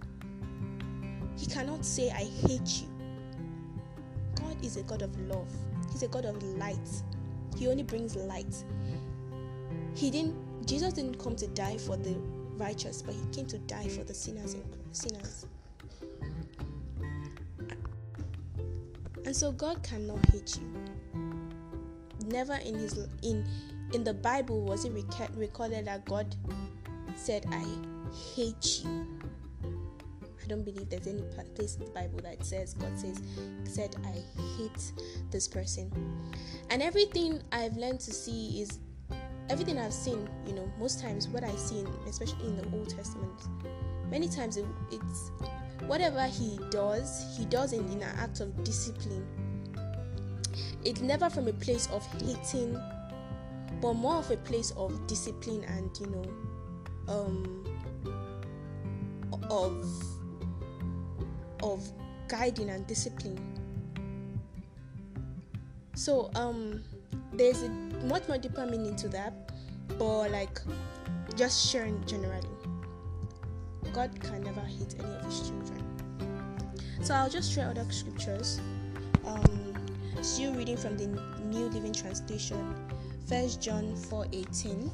He 1.36 1.46
cannot 1.46 1.84
say, 1.84 2.10
I 2.10 2.24
hate 2.46 2.82
you. 2.82 2.88
God 4.36 4.64
is 4.64 4.76
a 4.76 4.82
God 4.82 5.02
of 5.02 5.18
love, 5.22 5.50
He's 5.92 6.02
a 6.02 6.08
God 6.08 6.24
of 6.24 6.42
light. 6.58 7.02
He 7.56 7.68
only 7.68 7.82
brings 7.82 8.16
light. 8.16 8.64
He 9.94 10.10
didn't 10.10 10.66
Jesus 10.66 10.92
didn't 10.92 11.18
come 11.18 11.36
to 11.36 11.46
die 11.48 11.76
for 11.76 11.96
the 11.96 12.16
righteous, 12.56 13.02
but 13.02 13.14
he 13.14 13.24
came 13.32 13.46
to 13.46 13.58
die 13.58 13.88
for 13.88 14.04
the 14.04 14.14
sinners 14.14 14.54
and 14.54 14.64
sinners. 14.92 15.46
And 19.24 19.34
so 19.34 19.52
God 19.52 19.82
cannot 19.82 20.24
hate 20.30 20.56
you. 20.56 20.72
Never 22.26 22.54
in 22.54 22.74
his 22.74 23.06
in 23.22 23.46
in 23.92 24.04
the 24.04 24.14
Bible 24.14 24.62
was 24.62 24.84
it 24.84 24.92
recorded 25.36 25.86
that 25.86 26.04
God 26.04 26.34
said, 27.16 27.46
"I 27.50 27.64
hate 28.34 28.82
you." 28.84 29.06
Don't 30.52 30.66
believe 30.66 30.90
there's 30.90 31.06
any 31.06 31.22
place 31.54 31.76
in 31.76 31.86
the 31.86 31.90
Bible 31.92 32.20
that 32.24 32.44
says 32.44 32.74
God 32.74 32.98
says 32.98 33.22
said, 33.64 33.96
"I 34.04 34.22
hate 34.58 34.92
this 35.30 35.48
person." 35.48 35.90
And 36.68 36.82
everything 36.82 37.42
I've 37.52 37.74
learned 37.78 38.00
to 38.00 38.12
see 38.12 38.60
is 38.60 38.78
everything 39.48 39.78
I've 39.78 39.94
seen. 39.94 40.28
You 40.46 40.52
know, 40.52 40.70
most 40.78 41.00
times 41.00 41.26
what 41.26 41.42
I 41.42 41.56
see, 41.56 41.78
in, 41.80 41.86
especially 42.06 42.48
in 42.48 42.58
the 42.58 42.76
Old 42.76 42.90
Testament, 42.90 43.32
many 44.10 44.28
times 44.28 44.58
it, 44.58 44.66
it's 44.90 45.30
whatever 45.86 46.26
he 46.26 46.60
does, 46.68 47.34
he 47.38 47.46
does 47.46 47.72
in, 47.72 47.90
in 47.90 48.02
an 48.02 48.14
act 48.18 48.40
of 48.40 48.62
discipline. 48.62 49.26
It's 50.84 51.00
never 51.00 51.30
from 51.30 51.48
a 51.48 51.54
place 51.54 51.88
of 51.90 52.04
hating, 52.20 52.78
but 53.80 53.94
more 53.94 54.16
of 54.16 54.30
a 54.30 54.36
place 54.36 54.70
of 54.72 55.06
discipline 55.06 55.64
and 55.64 55.98
you 55.98 56.06
know, 56.08 56.26
um, 57.08 57.64
of 59.48 60.11
of 61.62 61.82
guiding 62.28 62.70
and 62.70 62.86
discipline. 62.86 63.38
So 65.94 66.30
um, 66.34 66.82
there's 67.32 67.62
a 67.62 67.68
much 68.04 68.26
more 68.28 68.38
deeper 68.38 68.66
meaning 68.66 68.96
to 68.96 69.08
that, 69.10 69.52
but 69.98 70.30
like 70.30 70.60
just 71.36 71.70
sharing 71.70 72.04
generally. 72.06 72.48
God 73.92 74.18
can 74.20 74.42
never 74.42 74.60
hate 74.60 74.94
any 74.98 75.14
of 75.14 75.24
his 75.24 75.40
children. 75.48 75.82
So 77.02 77.14
I'll 77.14 77.28
just 77.28 77.52
share 77.52 77.68
other 77.68 77.84
scriptures. 77.90 78.60
Um, 79.26 79.74
still 80.22 80.54
reading 80.54 80.76
from 80.76 80.96
the 80.96 81.06
New 81.44 81.66
Living 81.68 81.92
Translation, 81.92 82.74
First 83.26 83.60
John 83.60 83.94
4 83.96 84.26
18. 84.32 84.90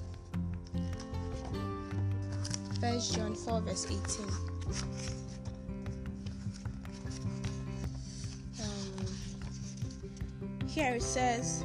First 2.80 3.14
John 3.14 3.34
4 3.34 3.60
verse 3.60 3.86
18. 3.86 5.17
Here 10.78 10.94
it 10.94 11.02
says, 11.02 11.64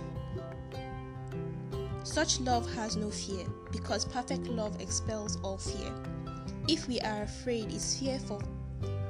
Such 2.03 2.39
love 2.39 2.71
has 2.73 2.95
no 2.95 3.11
fear, 3.11 3.45
because 3.71 4.05
perfect 4.05 4.47
love 4.47 4.81
expels 4.81 5.37
all 5.43 5.57
fear. 5.57 5.93
If 6.67 6.87
we 6.87 6.99
are 7.01 7.21
afraid, 7.21 7.71
it's 7.71 7.99
fear 7.99 8.17
for 8.17 8.41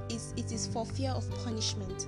it 0.10 0.52
is 0.52 0.68
for 0.68 0.86
fear 0.86 1.12
of 1.12 1.26
punishment, 1.44 2.08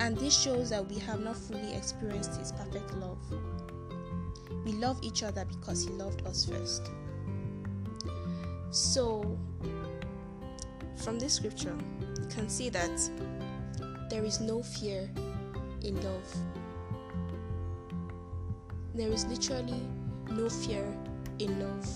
and 0.00 0.16
this 0.18 0.36
shows 0.36 0.70
that 0.70 0.86
we 0.88 0.98
have 0.98 1.20
not 1.20 1.36
fully 1.36 1.72
experienced 1.74 2.36
his 2.36 2.52
perfect 2.52 2.92
love. 2.94 3.18
We 4.64 4.72
love 4.72 4.98
each 5.02 5.22
other 5.22 5.44
because 5.44 5.84
he 5.84 5.90
loved 5.90 6.26
us 6.26 6.44
first. 6.44 6.90
So 8.72 9.38
from 10.96 11.18
this 11.18 11.34
scripture, 11.34 11.76
you 12.20 12.26
can 12.28 12.48
see 12.48 12.68
that 12.70 13.00
there 14.10 14.24
is 14.24 14.40
no 14.40 14.62
fear 14.62 15.08
in 15.82 15.94
love. 16.02 16.36
There 18.94 19.08
is 19.08 19.24
literally 19.26 19.80
no 20.30 20.48
fear 20.48 20.84
in 21.38 21.60
love. 21.60 21.88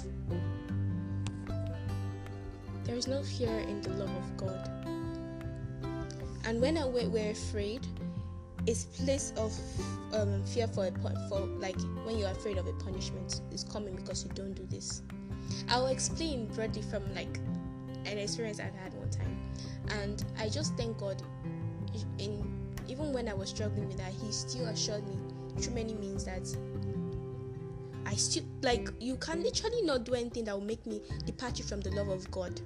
There 2.84 2.96
is 2.96 3.08
no 3.08 3.22
fear 3.22 3.58
in 3.60 3.80
the 3.82 3.90
love 3.90 4.10
of 4.10 4.36
God. 4.36 4.70
And 6.44 6.60
when 6.60 6.76
we're 6.92 7.30
afraid, 7.30 7.86
it's 8.66 8.84
place 8.84 9.32
of 9.36 9.52
um, 10.12 10.44
fear 10.44 10.66
for 10.66 10.86
a 10.86 10.92
for 11.28 11.40
like 11.58 11.78
when 12.04 12.18
you're 12.18 12.30
afraid 12.30 12.56
of 12.56 12.66
a 12.66 12.72
punishment 12.74 13.40
is 13.52 13.64
coming 13.64 13.94
because 13.94 14.24
you 14.24 14.30
don't 14.34 14.54
do 14.54 14.66
this. 14.70 15.02
I'll 15.68 15.88
explain 15.88 16.46
broadly 16.46 16.82
from 16.82 17.02
like 17.14 17.38
an 18.06 18.18
experience 18.18 18.60
I've 18.60 18.74
had 18.74 18.94
one 18.94 19.10
time, 19.10 19.38
and 19.88 20.24
I 20.38 20.48
just 20.48 20.76
thank 20.76 20.98
God. 20.98 21.22
In 22.18 22.44
even 22.88 23.12
when 23.12 23.28
I 23.28 23.34
was 23.34 23.48
struggling 23.48 23.88
with 23.88 23.98
that, 23.98 24.12
He 24.12 24.32
still 24.32 24.66
assured 24.66 25.06
me 25.08 25.16
through 25.58 25.74
many 25.74 25.94
means 25.94 26.24
that 26.24 26.44
I 28.06 28.14
still 28.14 28.44
like 28.62 28.88
you 29.00 29.16
can 29.16 29.42
literally 29.42 29.82
not 29.82 30.04
do 30.04 30.14
anything 30.14 30.44
that 30.44 30.54
will 30.54 30.66
make 30.66 30.86
me 30.86 31.00
depart 31.26 31.58
you 31.58 31.64
from 31.64 31.80
the 31.80 31.90
love 31.90 32.08
of 32.08 32.30
God. 32.30 32.60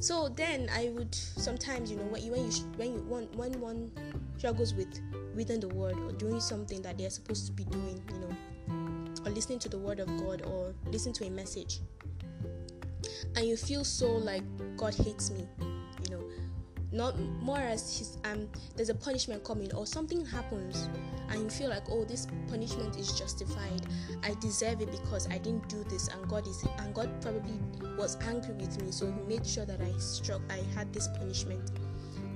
So 0.00 0.28
then 0.28 0.68
I 0.72 0.90
would 0.90 1.14
sometimes, 1.14 1.90
you 1.90 1.96
know, 1.96 2.04
when 2.04 2.22
you 2.22 2.32
when 2.32 2.50
you 2.50 2.52
when 2.76 2.92
you 2.92 3.00
when, 3.08 3.24
when 3.32 3.60
one 3.60 3.90
struggles 4.36 4.74
with 4.74 5.00
reading 5.34 5.60
the 5.60 5.68
word 5.68 5.96
or 5.98 6.12
doing 6.12 6.40
something 6.40 6.82
that 6.82 6.98
they're 6.98 7.10
supposed 7.10 7.46
to 7.46 7.52
be 7.52 7.64
doing, 7.64 8.02
you 8.12 8.18
know, 8.20 9.24
or 9.24 9.30
listening 9.30 9.58
to 9.60 9.68
the 9.68 9.78
word 9.78 10.00
of 10.00 10.06
God 10.24 10.42
or 10.42 10.74
listening 10.90 11.14
to 11.14 11.26
a 11.26 11.30
message, 11.30 11.80
and 13.36 13.44
you 13.44 13.56
feel 13.56 13.84
so 13.84 14.10
like 14.12 14.42
God 14.76 14.94
hates 14.94 15.30
me, 15.30 15.46
not 16.90 17.18
more 17.18 17.58
as 17.58 17.98
his 17.98 18.18
um 18.24 18.48
there's 18.76 18.88
a 18.88 18.94
punishment 18.94 19.44
coming 19.44 19.72
or 19.74 19.86
something 19.86 20.24
happens 20.24 20.88
and 21.28 21.42
you 21.42 21.50
feel 21.50 21.68
like 21.68 21.82
oh 21.90 22.04
this 22.04 22.26
punishment 22.48 22.96
is 22.96 23.12
justified. 23.12 23.82
I 24.22 24.34
deserve 24.40 24.80
it 24.80 24.90
because 24.90 25.28
i 25.28 25.38
didn't 25.38 25.68
do 25.68 25.84
this 25.84 26.08
and 26.08 26.26
god 26.28 26.46
is 26.46 26.64
and 26.78 26.94
god 26.94 27.10
probably 27.20 27.58
was 27.96 28.16
angry 28.22 28.54
with 28.54 28.82
me. 28.82 28.90
So 28.90 29.06
he 29.06 29.36
made 29.36 29.46
sure 29.46 29.66
that 29.66 29.80
i 29.80 29.92
struck 29.98 30.40
i 30.50 30.60
had 30.74 30.92
this 30.92 31.08
punishment. 31.08 31.70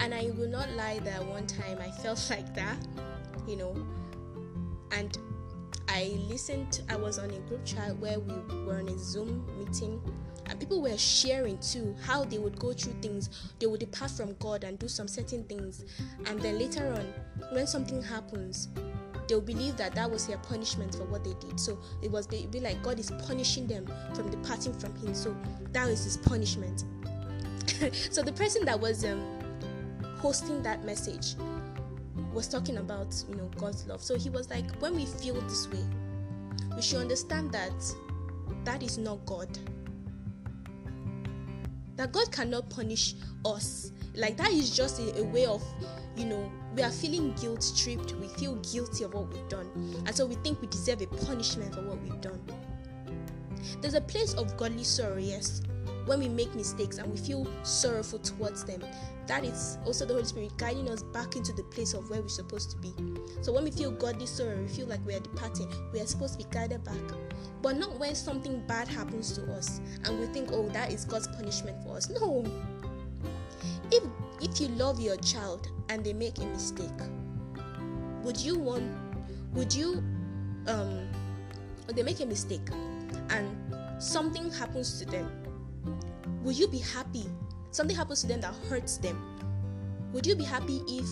And 0.01 0.13
i 0.15 0.31
will 0.37 0.49
not 0.49 0.71
lie 0.73 0.99
that 1.01 1.25
one 1.27 1.47
time 1.47 1.79
i 1.81 1.91
felt 2.03 2.25
like 2.31 2.55
that 2.55 2.77
you 3.47 3.57
know. 3.57 3.75
And 4.93 5.17
i 5.89 6.19
listened 6.29 6.83
i 6.91 6.97
was 6.97 7.19
on 7.19 7.31
a 7.31 7.39
group 7.49 7.65
chat 7.65 7.97
where 7.97 8.21
we 8.21 8.35
were 8.65 8.79
on 8.79 8.89
a 8.89 8.99
zoom 8.99 9.45
meeting 9.59 10.01
and 10.47 10.59
people 10.59 10.83
were 10.83 10.97
sharing 10.99 11.59
too 11.59 11.95
how 12.05 12.25
they 12.25 12.39
would 12.39 12.59
go 12.59 12.73
through 12.73 12.95
things. 13.01 13.31
They 13.59 13.67
would 13.67 13.81
depart 13.81 14.11
from 14.11 14.35
god 14.35 14.65
and 14.65 14.79
do 14.79 14.89
some 14.89 15.09
certain 15.09 15.45
things. 15.45 15.85
And 16.27 16.41
then 16.41 16.59
later 16.59 16.93
on 16.93 17.53
when 17.53 17.67
something 17.67 18.03
happens 18.03 18.69
they'll 19.29 19.41
believe 19.41 19.77
that 19.77 19.95
that 19.95 20.11
was 20.11 20.27
their 20.27 20.39
punishment 20.39 20.95
for 20.95 21.05
what 21.05 21.25
they 21.25 21.35
did. 21.35 21.59
So 21.59 21.79
it 22.03 22.11
was 22.11 22.27
they 22.27 22.47
be 22.47 22.61
like 22.61 22.83
god 22.83 22.99
is 22.99 23.11
punishing 23.27 23.67
them 23.67 23.87
from 24.15 24.31
departing 24.31 24.73
from 24.75 24.95
him. 24.97 25.15
So 25.15 25.37
that 25.73 25.89
was 25.89 26.05
his 26.05 26.17
punishment. 26.17 26.85
So 28.11 28.23
the 28.23 28.33
person 28.33 28.65
that 28.67 28.79
was 28.79 29.05
um, 29.05 29.25
hosting 30.19 30.63
that 30.63 30.85
message 30.85 31.35
was 32.33 32.47
talking 32.47 32.77
about 32.77 33.15
you 33.29 33.35
know 33.37 33.51
god's 33.57 33.87
love. 33.87 34.03
So 34.03 34.17
he 34.17 34.31
was 34.31 34.51
like 34.51 34.71
when 34.81 34.95
we 34.95 35.07
feel 35.07 35.41
this 35.43 35.69
way 35.69 35.85
we 36.77 36.83
should 36.83 37.01
understand 37.01 37.53
that 37.53 37.73
that 38.65 38.83
is 38.83 38.99
not 38.99 39.25
god 39.27 39.49
that 42.03 42.11
God 42.11 42.33
cannot 42.33 42.69
punish 42.69 43.15
us. 43.45 43.93
Like 44.17 44.37
that 44.39 44.51
is 44.51 44.77
just 44.77 44.99
a, 44.99 45.21
a 45.21 45.25
way 45.25 45.47
of, 45.47 45.63
you 46.17 46.25
know, 46.25 46.51
we 46.75 46.83
are 46.83 46.91
feeling 46.91 47.33
guilt 47.41 47.73
tripped. 47.77 48.15
We 48.15 48.27
feel 48.27 48.57
guilty 48.57 49.05
of 49.05 49.15
what 49.15 49.33
we've 49.33 49.49
done. 49.49 49.71
And 50.05 50.15
so 50.15 50.27
we 50.27 50.35
think 50.37 50.61
we 50.61 50.67
deserve 50.67 51.01
a 51.01 51.07
punishment 51.07 51.73
for 51.73 51.83
what 51.83 52.03
we've 52.03 52.21
done. 52.21 52.43
There's 53.81 53.95
a 53.95 54.01
place 54.01 54.35
of 54.35 54.57
godly 54.57 54.83
sorrow, 54.83 55.19
yes, 55.19 55.63
when 56.07 56.19
we 56.19 56.29
make 56.29 56.55
mistakes 56.55 56.99
and 56.99 57.11
we 57.11 57.17
feel 57.17 57.47
sorrowful 57.63 58.19
towards 58.19 58.65
them. 58.65 58.83
That 59.27 59.45
is 59.45 59.79
also 59.87 60.05
the 60.05 60.15
Holy 60.15 60.25
Spirit 60.25 60.57
guiding 60.57 60.89
us 60.89 61.03
back 61.03 61.37
into 61.37 61.53
the 61.53 61.63
place 61.65 61.95
of 61.95 62.11
where 62.11 62.21
we're 62.21 62.29
supposed 62.29 62.71
to 62.73 62.77
be. 62.79 62.93
So 63.41 63.53
when 63.53 63.65
we 63.65 63.71
feel 63.71 63.93
godly 63.93 64.27
sorrow, 64.27 64.61
we 64.61 64.69
feel 64.69 64.87
like 64.87 65.05
we 65.07 65.15
are 65.15 65.21
departing, 65.21 65.73
we 65.93 66.01
are 66.01 66.07
supposed 66.07 66.39
to 66.39 66.45
be 66.45 66.53
guided 66.53 66.83
back. 66.85 66.97
But 67.63 67.77
not 67.77 67.99
when 67.99 68.15
something 68.15 68.63
bad 68.67 68.89
happens 68.89 69.33
to 69.33 69.53
us 69.53 69.81
and 70.05 70.19
we 70.19 70.27
think, 70.27 70.51
oh, 70.53 70.69
that 70.71 70.93
is 70.93 71.05
God's 71.05 71.29
punishment 71.29 71.83
for 71.85 71.97
us. 71.97 72.11
No. 72.11 72.45
If 73.91 74.03
if 74.41 74.61
you 74.61 74.69
love 74.69 74.99
your 74.99 75.17
child 75.19 75.69
and 75.89 76.05
they 76.05 76.13
make 76.13 76.39
a 76.39 76.47
mistake, 76.47 76.91
would 78.23 78.39
you 78.39 78.59
want 78.59 78.85
would 79.53 79.73
you 79.73 80.03
um 80.67 81.09
they 81.95 82.03
make 82.03 82.21
a 82.21 82.27
mistake 82.27 82.69
and 83.31 83.57
something 83.99 84.51
happens 84.51 84.99
to 84.99 85.05
them 85.05 85.42
will 86.43 86.53
you 86.53 86.69
be 86.69 86.79
happy 86.79 87.27
something 87.71 87.97
happens 87.97 88.21
to 88.21 88.27
them 88.27 88.41
that 88.41 88.55
hurts 88.69 88.97
them 88.99 89.21
would 90.13 90.27
you 90.27 90.35
be 90.35 90.45
happy 90.45 90.83
if 90.89 91.07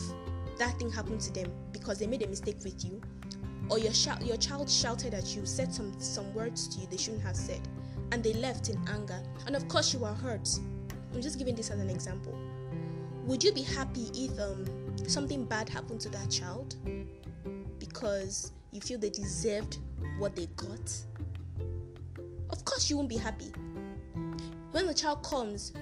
that 0.59 0.79
thing 0.79 0.91
happened 0.91 1.21
to 1.21 1.33
them 1.33 1.51
because 1.73 1.99
they 1.99 2.07
made 2.07 2.23
a 2.23 2.29
mistake 2.29 2.59
with 2.65 2.85
you 2.85 3.01
or 3.71 3.79
your, 3.79 3.93
sh- 3.93 4.09
your 4.23 4.37
child 4.37 4.69
shouted 4.69 5.15
at 5.15 5.35
you 5.35 5.47
said 5.47 5.73
some 5.73 5.99
some 6.01 6.33
words 6.35 6.69
to 6.69 6.81
you 6.81 6.87
they 6.91 6.97
shouldn't 6.97 7.23
have 7.23 7.37
said 7.37 7.61
and 8.13 8.23
they 8.23 8.33
left 8.35 8.69
in 8.69 8.81
anger. 8.89 9.21
And 9.47 9.57
of 9.57 9.69
course, 9.69 9.93
you 9.93 10.05
are 10.05 10.15
hurt. 10.15 10.49
I'm 11.13 11.23
just 11.23 11.39
giving 11.39 11.55
this 11.55 11.71
as 11.71 11.81
an 11.81 11.91
example. 11.91 12.37
Would 13.25 13.43
you 13.43 13.53
be 13.53 13.63
happy 13.63 14.11
if 14.15 14.39
um, 14.41 14.65
something 15.07 15.45
bad 15.45 15.69
happened 15.69 16.01
to 16.03 16.09
that 16.11 16.31
child 16.31 16.77
because 17.79 18.53
you 18.73 18.81
feel 18.81 18.99
they 18.99 19.11
deserved 19.11 19.79
what 20.19 20.35
they 20.35 20.47
got? 20.57 20.93
Of 22.51 22.65
course, 22.65 22.91
you 22.91 22.97
won't 22.97 23.09
be 23.09 23.17
happy. 23.17 23.53
When 24.73 24.87
the 24.87 24.95
child 24.95 25.23
comes, 25.25 25.73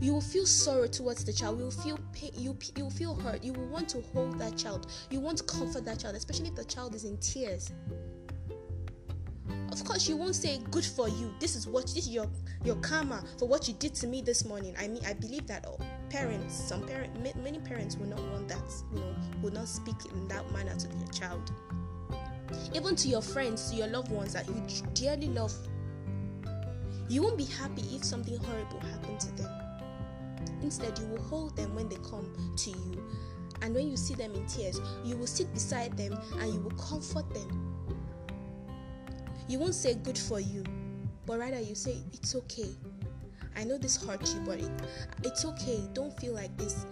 you 0.00 0.12
will 0.12 0.20
feel 0.20 0.46
sorrow 0.46 0.86
towards 0.86 1.24
the 1.24 1.32
child. 1.32 1.58
You 1.58 1.64
will 1.64 1.70
feel 1.72 1.98
pain. 2.12 2.30
You 2.36 2.56
you 2.76 2.84
will 2.84 2.90
feel 2.90 3.14
hurt. 3.14 3.42
You 3.42 3.52
will 3.52 3.66
want 3.66 3.88
to 3.90 4.00
hold 4.12 4.38
that 4.38 4.56
child. 4.56 4.86
You 5.10 5.20
want 5.20 5.38
to 5.38 5.44
comfort 5.44 5.84
that 5.86 5.98
child, 5.98 6.14
especially 6.14 6.48
if 6.48 6.54
the 6.54 6.64
child 6.64 6.94
is 6.94 7.04
in 7.04 7.16
tears. 7.18 7.72
Of 9.72 9.84
course, 9.84 10.08
you 10.08 10.16
won't 10.16 10.36
say 10.36 10.60
"good 10.70 10.84
for 10.84 11.08
you." 11.08 11.34
This 11.40 11.56
is 11.56 11.66
what 11.66 11.86
this 11.86 12.06
is 12.06 12.10
your 12.10 12.28
your 12.64 12.76
karma 12.76 13.24
for 13.38 13.48
what 13.48 13.66
you 13.66 13.74
did 13.74 13.94
to 13.96 14.06
me 14.06 14.22
this 14.22 14.44
morning. 14.44 14.74
I 14.78 14.86
mean, 14.86 15.04
I 15.04 15.14
believe 15.14 15.46
that 15.48 15.66
all 15.66 15.80
parents, 16.08 16.54
some 16.54 16.86
parent, 16.86 17.10
many 17.42 17.58
parents 17.58 17.96
will 17.96 18.06
not 18.06 18.20
want 18.30 18.48
that. 18.48 18.62
You 18.94 19.00
know, 19.00 19.14
will 19.42 19.52
not 19.52 19.66
speak 19.66 19.96
in 20.12 20.28
that 20.28 20.50
manner 20.52 20.76
to 20.76 20.86
their 20.86 21.08
child. 21.08 21.50
Even 22.74 22.94
to 22.96 23.08
your 23.08 23.22
friends, 23.22 23.70
to 23.70 23.76
your 23.76 23.88
loved 23.88 24.10
ones 24.10 24.32
that 24.32 24.46
you 24.48 24.62
dearly 24.94 25.28
love, 25.28 25.52
you 27.08 27.22
won't 27.22 27.38
be 27.38 27.44
happy 27.44 27.82
if 27.94 28.04
something 28.04 28.36
horrible 28.38 28.80
happened 28.80 29.20
to 29.20 29.32
them. 29.32 29.50
Instead, 30.62 30.98
you 30.98 31.06
will 31.06 31.22
hold 31.22 31.56
them 31.56 31.74
when 31.74 31.88
they 31.88 31.96
come 31.96 32.54
to 32.56 32.70
you. 32.70 33.04
And 33.62 33.74
when 33.74 33.88
you 33.88 33.96
see 33.96 34.14
them 34.14 34.34
in 34.34 34.46
tears, 34.46 34.80
you 35.04 35.16
will 35.16 35.26
sit 35.26 35.52
beside 35.52 35.96
them 35.96 36.18
and 36.38 36.52
you 36.52 36.60
will 36.60 36.76
comfort 36.76 37.28
them. 37.34 37.74
You 39.48 39.58
won't 39.58 39.74
say 39.74 39.94
good 39.94 40.18
for 40.18 40.38
you, 40.38 40.62
but 41.26 41.38
rather 41.38 41.58
you 41.58 41.74
say 41.74 41.96
it's 42.12 42.34
okay. 42.34 42.68
I 43.56 43.64
know 43.64 43.78
this 43.78 43.96
hurt 44.04 44.22
you, 44.34 44.40
but 44.40 44.60
it, 44.60 44.70
it's 45.24 45.44
okay. 45.44 45.80
Don't 45.94 46.16
feel 46.20 46.34
like 46.34 46.56
this. 46.56 46.86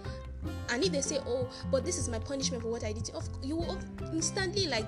And 0.71 0.83
if 0.83 0.91
they 0.93 1.01
say, 1.01 1.21
"Oh, 1.27 1.49
but 1.71 1.85
this 1.85 1.99
is 1.99 2.09
my 2.09 2.19
punishment 2.19 2.63
for 2.63 2.71
what 2.71 2.83
I 2.83 2.93
did," 2.93 3.11
you 3.43 3.57
will 3.57 3.79
instantly 4.13 4.67
like 4.67 4.87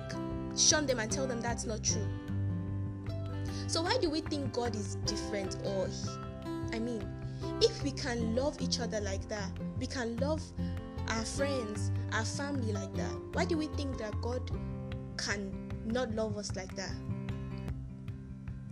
shun 0.57 0.85
them 0.85 0.99
and 0.99 1.11
tell 1.11 1.27
them 1.27 1.41
that's 1.41 1.65
not 1.65 1.83
true. 1.83 2.07
So 3.69 3.83
why 3.83 3.99
do 4.01 4.09
we 4.09 4.21
think 4.21 4.51
God 4.51 4.75
is 4.75 4.95
different? 5.05 5.57
Or, 5.63 5.87
I 6.73 6.79
mean, 6.79 7.07
if 7.61 7.83
we 7.83 7.91
can 7.91 8.35
love 8.35 8.59
each 8.59 8.79
other 8.79 8.99
like 8.99 9.29
that, 9.29 9.51
we 9.79 9.85
can 9.85 10.17
love 10.17 10.41
our 11.07 11.23
friends, 11.23 11.91
our 12.13 12.25
family 12.25 12.73
like 12.73 12.91
that. 12.95 13.11
Why 13.33 13.45
do 13.45 13.59
we 13.59 13.67
think 13.67 13.99
that 13.99 14.19
God 14.23 14.49
can 15.17 15.53
not 15.85 16.09
love 16.15 16.35
us 16.35 16.55
like 16.55 16.75
that? 16.77 16.91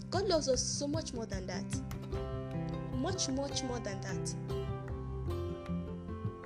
God 0.10 0.28
loves 0.28 0.50
us 0.50 0.64
so 0.64 0.88
much 0.88 1.14
more 1.14 1.28
than 1.28 1.46
that. 1.46 1.66
Much, 2.96 3.30
much 3.30 3.62
more 3.66 3.80
than 3.80 4.02
that. 4.02 4.34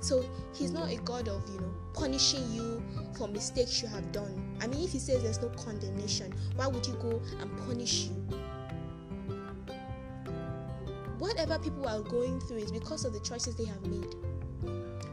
So 0.02 0.28
he's 0.52 0.72
not 0.72 0.90
a 0.90 0.96
God 0.96 1.26
of, 1.26 1.48
you 1.48 1.58
know, 1.58 1.72
punishing 1.94 2.52
you 2.52 2.82
for 3.16 3.28
mistakes 3.28 3.80
you 3.80 3.88
have 3.88 4.12
done. 4.12 4.58
I 4.60 4.66
mean, 4.66 4.84
if 4.84 4.92
he 4.92 4.98
says 4.98 5.22
there's 5.22 5.40
no 5.40 5.48
condemnation, 5.50 6.34
why 6.56 6.66
would 6.66 6.84
he 6.84 6.92
go 6.92 7.18
and 7.40 7.56
punish 7.66 8.08
you? 8.08 8.41
Whatever 11.22 11.56
people 11.60 11.86
are 11.86 12.00
going 12.00 12.40
through 12.40 12.56
is 12.56 12.72
because 12.72 13.04
of 13.04 13.12
the 13.12 13.20
choices 13.20 13.54
they 13.54 13.64
have 13.64 13.80
made. 13.86 14.16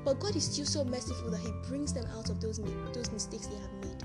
But 0.03 0.19
God 0.19 0.35
is 0.35 0.43
still 0.43 0.65
so 0.65 0.83
merciful 0.83 1.29
that 1.29 1.39
He 1.39 1.51
brings 1.67 1.93
them 1.93 2.05
out 2.17 2.31
of 2.31 2.41
those, 2.41 2.59
those 2.93 3.11
mistakes 3.11 3.45
they 3.45 3.57
have 3.57 3.71
made. 3.73 4.03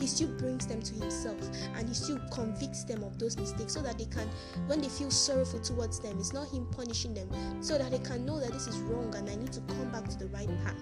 He 0.00 0.06
still 0.06 0.28
brings 0.38 0.66
them 0.66 0.80
to 0.80 0.94
Himself 0.94 1.36
and 1.76 1.86
He 1.86 1.94
still 1.94 2.18
convicts 2.32 2.84
them 2.84 3.02
of 3.02 3.18
those 3.18 3.36
mistakes 3.36 3.74
so 3.74 3.82
that 3.82 3.98
they 3.98 4.06
can, 4.06 4.26
when 4.68 4.80
they 4.80 4.88
feel 4.88 5.10
sorrowful 5.10 5.60
towards 5.60 6.00
them, 6.00 6.16
it's 6.18 6.32
not 6.32 6.48
Him 6.48 6.66
punishing 6.74 7.12
them, 7.12 7.28
so 7.62 7.76
that 7.76 7.90
they 7.90 7.98
can 7.98 8.24
know 8.24 8.40
that 8.40 8.50
this 8.50 8.66
is 8.66 8.78
wrong 8.78 9.14
and 9.14 9.28
I 9.28 9.34
need 9.34 9.52
to 9.52 9.60
come 9.60 9.90
back 9.90 10.08
to 10.08 10.16
the 10.18 10.28
right 10.28 10.48
path. 10.64 10.80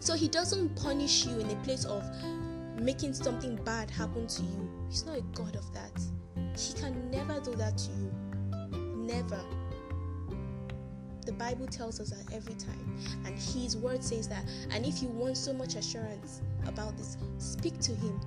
So 0.00 0.14
He 0.14 0.26
doesn't 0.26 0.74
punish 0.74 1.26
you 1.26 1.38
in 1.38 1.50
a 1.50 1.56
place 1.64 1.84
of 1.84 2.02
making 2.80 3.12
something 3.12 3.56
bad 3.56 3.90
happen 3.90 4.26
to 4.26 4.42
you. 4.42 4.70
He's 4.88 5.04
not 5.04 5.18
a 5.18 5.22
God 5.34 5.54
of 5.54 5.70
that. 5.74 6.00
He 6.58 6.72
can 6.80 7.10
never 7.10 7.40
do 7.40 7.54
that 7.56 7.76
to 7.76 7.90
you. 7.90 8.07
Never. 9.08 9.40
The 11.24 11.32
Bible 11.32 11.66
tells 11.66 11.98
us 11.98 12.10
that 12.10 12.34
every 12.34 12.54
time. 12.54 12.96
And 13.24 13.34
His 13.38 13.74
word 13.74 14.04
says 14.04 14.28
that. 14.28 14.44
And 14.70 14.84
if 14.84 15.02
you 15.02 15.08
want 15.08 15.38
so 15.38 15.54
much 15.54 15.76
assurance 15.76 16.42
about 16.66 16.96
this, 16.98 17.16
speak 17.38 17.80
to 17.80 17.92
Him. 17.92 18.20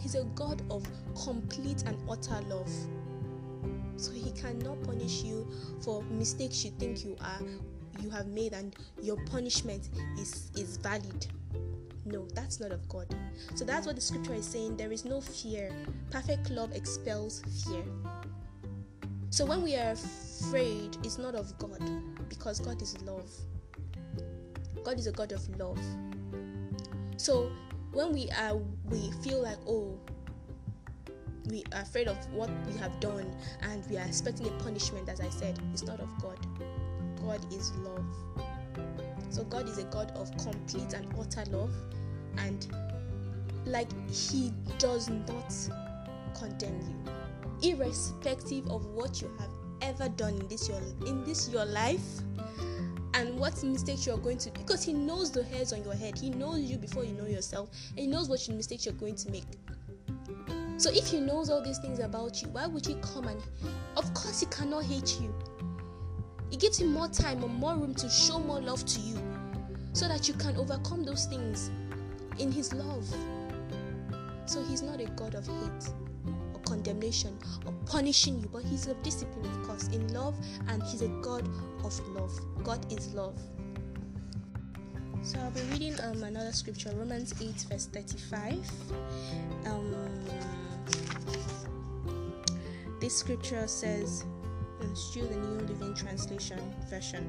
He's 0.00 0.16
a 0.16 0.24
God 0.34 0.62
of 0.68 0.84
complete 1.24 1.84
and 1.86 1.96
utter 2.10 2.40
love. 2.48 2.70
So 3.96 4.10
He 4.10 4.32
cannot 4.32 4.82
punish 4.82 5.22
you 5.22 5.48
for 5.80 6.02
mistakes 6.02 6.64
you 6.64 6.72
think 6.72 7.04
you 7.04 7.16
are 7.20 7.40
you 8.00 8.10
have 8.10 8.28
made 8.28 8.52
and 8.52 8.76
your 9.02 9.16
punishment 9.26 9.88
is 10.18 10.50
is 10.56 10.76
valid. 10.76 11.26
No, 12.04 12.26
that's 12.34 12.58
not 12.58 12.72
of 12.72 12.88
God. 12.88 13.06
So 13.54 13.64
that's 13.64 13.86
what 13.86 13.96
the 13.96 14.02
scripture 14.02 14.34
is 14.34 14.46
saying. 14.46 14.76
There 14.76 14.92
is 14.92 15.04
no 15.04 15.20
fear. 15.20 15.70
Perfect 16.10 16.50
love 16.50 16.72
expels 16.72 17.42
fear. 17.66 17.84
So 19.30 19.44
when 19.44 19.62
we 19.62 19.76
are 19.76 19.92
afraid, 19.92 20.96
it's 21.04 21.18
not 21.18 21.34
of 21.34 21.56
God 21.58 21.80
because 22.28 22.60
God 22.60 22.80
is 22.80 23.00
love. 23.02 23.30
God 24.82 24.98
is 24.98 25.06
a 25.06 25.12
God 25.12 25.32
of 25.32 25.46
love. 25.58 25.78
So 27.18 27.50
when 27.92 28.12
we 28.12 28.30
are 28.30 28.56
we 28.86 29.10
feel 29.22 29.42
like 29.42 29.58
oh 29.66 29.98
we 31.50 31.62
are 31.74 31.82
afraid 31.82 32.08
of 32.08 32.16
what 32.32 32.50
we 32.66 32.76
have 32.78 32.98
done 33.00 33.34
and 33.62 33.84
we 33.90 33.96
are 33.96 34.04
expecting 34.04 34.46
a 34.46 34.50
punishment 34.62 35.08
as 35.08 35.20
I 35.20 35.28
said, 35.28 35.58
it's 35.72 35.82
not 35.82 36.00
of 36.00 36.10
God. 36.22 36.38
God 37.20 37.40
is 37.52 37.72
love. 37.76 38.04
So 39.30 39.44
God 39.44 39.68
is 39.68 39.78
a 39.78 39.84
God 39.84 40.10
of 40.12 40.30
complete 40.38 40.94
and 40.94 41.06
utter 41.18 41.44
love 41.50 41.72
and 42.38 42.66
like 43.66 43.88
he 44.10 44.52
does 44.78 45.10
not 45.10 45.52
condemn 46.34 46.80
you 46.80 47.12
irrespective 47.62 48.68
of 48.70 48.84
what 48.86 49.20
you 49.20 49.30
have 49.38 49.50
ever 49.80 50.08
done 50.10 50.34
in 50.34 50.48
this 50.48 50.68
your 50.68 50.80
in 51.06 51.24
this 51.24 51.48
your 51.48 51.64
life 51.64 52.20
and 53.14 53.38
what 53.38 53.62
mistakes 53.62 54.06
you're 54.06 54.18
going 54.18 54.38
to 54.38 54.50
because 54.50 54.84
he 54.84 54.92
knows 54.92 55.30
the 55.30 55.42
hairs 55.44 55.72
on 55.72 55.82
your 55.82 55.94
head. 55.94 56.18
He 56.18 56.30
knows 56.30 56.60
you 56.60 56.76
before 56.76 57.04
you 57.04 57.14
know 57.14 57.26
yourself. 57.26 57.70
And 57.90 58.00
he 58.00 58.06
knows 58.06 58.28
what 58.28 58.46
mistakes 58.48 58.84
you're 58.86 58.94
going 58.94 59.16
to 59.16 59.30
make. 59.30 59.44
So 60.76 60.90
if 60.92 61.08
he 61.08 61.18
knows 61.20 61.50
all 61.50 61.62
these 61.62 61.78
things 61.78 61.98
about 61.98 62.40
you 62.42 62.48
why 62.48 62.66
would 62.66 62.86
he 62.86 62.94
come 63.02 63.26
and 63.26 63.42
of 63.96 64.12
course 64.14 64.40
he 64.40 64.46
cannot 64.46 64.84
hate 64.84 65.18
you. 65.20 65.34
He 66.50 66.56
gives 66.56 66.80
him 66.80 66.92
more 66.92 67.08
time 67.08 67.42
or 67.42 67.48
more 67.48 67.76
room 67.76 67.94
to 67.96 68.08
show 68.08 68.38
more 68.38 68.60
love 68.60 68.84
to 68.84 69.00
you 69.00 69.18
so 69.92 70.06
that 70.08 70.28
you 70.28 70.34
can 70.34 70.56
overcome 70.56 71.04
those 71.04 71.26
things 71.26 71.70
in 72.38 72.52
his 72.52 72.72
love. 72.72 73.04
So 74.46 74.62
he's 74.62 74.82
not 74.82 75.00
a 75.00 75.06
god 75.06 75.34
of 75.34 75.46
hate 75.46 76.07
condemnation 76.68 77.36
or 77.66 77.72
punishing 77.86 78.40
you, 78.40 78.48
but 78.52 78.62
He's 78.62 78.86
of 78.86 79.02
discipline, 79.02 79.46
of 79.46 79.62
course, 79.66 79.88
in 79.88 80.12
love, 80.12 80.34
and 80.68 80.82
He's 80.84 81.02
a 81.02 81.08
God 81.22 81.48
of 81.84 81.98
love. 82.08 82.32
God 82.62 82.92
is 82.92 83.12
love. 83.14 83.38
So 85.22 85.38
I'll 85.40 85.50
be 85.50 85.62
reading 85.72 85.98
um, 86.00 86.22
another 86.22 86.52
scripture, 86.52 86.90
Romans 86.94 87.34
8, 87.40 87.66
verse 87.68 87.86
35. 87.86 88.70
Um, 89.66 89.94
this 93.00 93.16
scripture 93.16 93.66
says, 93.66 94.24
still 94.94 95.26
the 95.26 95.36
New 95.36 95.66
Living 95.66 95.94
Translation 95.94 96.60
version, 96.88 97.28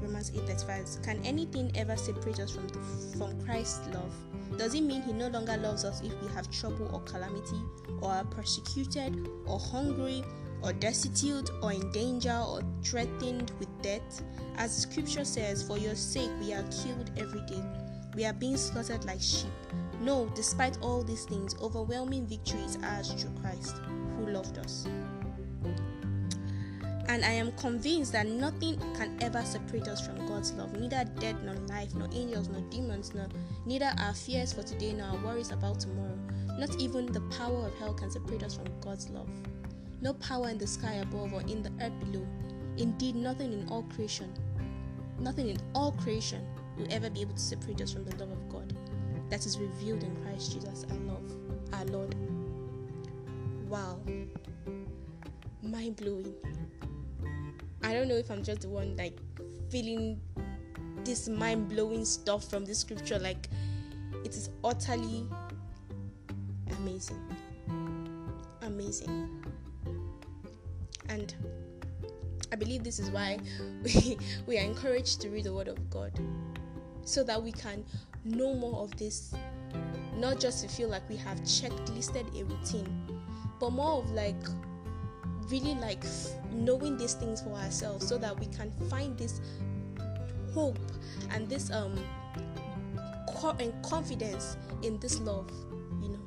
Romans 0.00 0.32
8, 0.34 0.40
35. 0.42 1.02
Can 1.02 1.24
anything 1.24 1.70
ever 1.74 1.96
separate 1.96 2.40
us 2.40 2.52
from 2.52 2.68
the, 2.68 2.78
from 3.16 3.40
Christ's 3.44 3.86
love? 3.94 4.14
Does 4.56 4.74
it 4.74 4.82
mean 4.82 5.02
he 5.02 5.12
no 5.12 5.28
longer 5.28 5.56
loves 5.56 5.84
us 5.84 6.00
if 6.02 6.20
we 6.22 6.28
have 6.34 6.50
trouble 6.50 6.90
or 6.92 7.00
calamity, 7.02 7.60
or 8.00 8.10
are 8.10 8.24
persecuted, 8.24 9.28
or 9.46 9.58
hungry, 9.58 10.24
or 10.62 10.72
destitute, 10.72 11.50
or 11.62 11.72
in 11.72 11.92
danger, 11.92 12.42
or 12.46 12.62
threatened 12.82 13.52
with 13.58 13.68
death? 13.82 14.22
As 14.56 14.76
scripture 14.76 15.24
says, 15.24 15.62
For 15.62 15.78
your 15.78 15.94
sake 15.94 16.30
we 16.40 16.52
are 16.52 16.64
killed 16.64 17.10
every 17.16 17.44
day. 17.46 17.62
We 18.14 18.24
are 18.24 18.32
being 18.32 18.56
slaughtered 18.56 19.04
like 19.04 19.20
sheep. 19.20 19.52
No, 20.00 20.30
despite 20.34 20.78
all 20.80 21.02
these 21.02 21.24
things, 21.24 21.54
overwhelming 21.60 22.26
victory 22.26 22.60
is 22.62 22.78
ours 22.82 23.12
through 23.12 23.40
Christ, 23.40 23.76
who 24.16 24.30
loved 24.30 24.58
us. 24.58 24.86
And 27.08 27.24
I 27.24 27.30
am 27.30 27.52
convinced 27.52 28.12
that 28.12 28.26
nothing 28.26 28.78
can 28.94 29.16
ever 29.22 29.42
separate 29.42 29.88
us 29.88 30.06
from 30.06 30.26
God's 30.26 30.52
love. 30.52 30.78
Neither 30.78 31.04
death 31.18 31.36
nor 31.42 31.54
life, 31.66 31.94
nor 31.94 32.08
angels, 32.12 32.48
nor 32.48 32.60
demons, 32.70 33.14
nor 33.14 33.26
neither 33.64 33.90
our 33.98 34.12
fears 34.12 34.52
for 34.52 34.62
today 34.62 34.92
nor 34.92 35.06
our 35.08 35.16
worries 35.24 35.50
about 35.50 35.80
tomorrow. 35.80 36.18
Not 36.58 36.78
even 36.78 37.06
the 37.06 37.22
power 37.36 37.66
of 37.66 37.78
hell 37.78 37.94
can 37.94 38.10
separate 38.10 38.42
us 38.42 38.54
from 38.56 38.66
God's 38.80 39.08
love. 39.08 39.28
No 40.02 40.12
power 40.14 40.50
in 40.50 40.58
the 40.58 40.66
sky 40.66 40.94
above 40.94 41.32
or 41.32 41.40
in 41.42 41.62
the 41.62 41.72
earth 41.80 41.98
below. 42.00 42.26
Indeed, 42.76 43.16
nothing 43.16 43.52
in 43.52 43.68
all 43.68 43.84
creation, 43.84 44.32
nothing 45.18 45.48
in 45.48 45.58
all 45.74 45.92
creation 45.92 46.46
will 46.76 46.86
ever 46.90 47.10
be 47.10 47.22
able 47.22 47.34
to 47.34 47.40
separate 47.40 47.80
us 47.80 47.92
from 47.92 48.04
the 48.04 48.16
love 48.16 48.30
of 48.30 48.48
God 48.48 48.76
that 49.30 49.44
is 49.44 49.58
revealed 49.58 50.02
in 50.02 50.14
Christ 50.22 50.52
Jesus, 50.52 50.86
our 50.90 50.96
love, 50.98 51.32
our 51.72 51.84
Lord. 51.86 52.14
wow, 53.68 53.98
mind 55.62 55.96
blowing. 55.96 56.34
I 57.82 57.92
don't 57.92 58.08
know 58.08 58.16
if 58.16 58.30
I'm 58.30 58.42
just 58.42 58.62
the 58.62 58.68
one 58.68 58.96
like 58.96 59.18
feeling 59.70 60.20
this 61.04 61.28
mind 61.28 61.68
blowing 61.68 62.04
stuff 62.04 62.48
from 62.48 62.64
this 62.64 62.78
scripture. 62.78 63.18
Like, 63.18 63.48
it 64.24 64.34
is 64.34 64.50
utterly 64.64 65.26
amazing. 66.78 67.20
Amazing. 68.62 69.44
And 71.08 71.34
I 72.52 72.56
believe 72.56 72.84
this 72.84 72.98
is 72.98 73.10
why 73.10 73.38
we, 73.82 74.18
we 74.46 74.58
are 74.58 74.64
encouraged 74.64 75.20
to 75.22 75.30
read 75.30 75.44
the 75.44 75.52
Word 75.52 75.68
of 75.68 75.90
God 75.90 76.12
so 77.04 77.24
that 77.24 77.42
we 77.42 77.52
can 77.52 77.84
know 78.24 78.54
more 78.54 78.82
of 78.82 78.96
this. 78.96 79.34
Not 80.16 80.40
just 80.40 80.62
to 80.62 80.68
feel 80.68 80.88
like 80.88 81.08
we 81.08 81.16
have 81.16 81.38
checked 81.46 81.90
listed 81.90 82.26
a 82.36 82.44
routine, 82.44 83.22
but 83.60 83.70
more 83.70 84.02
of 84.02 84.10
like 84.10 84.42
really 85.50 85.74
like 85.76 86.04
knowing 86.52 86.96
these 86.96 87.14
things 87.14 87.40
for 87.40 87.50
ourselves 87.54 88.06
so 88.06 88.18
that 88.18 88.38
we 88.38 88.46
can 88.46 88.72
find 88.90 89.16
this 89.18 89.40
hope 90.54 90.78
and 91.30 91.48
this 91.48 91.70
um 91.70 91.98
and 93.60 93.72
confidence 93.84 94.56
in 94.82 94.98
this 94.98 95.20
love 95.20 95.48
you 96.02 96.08
know. 96.08 96.18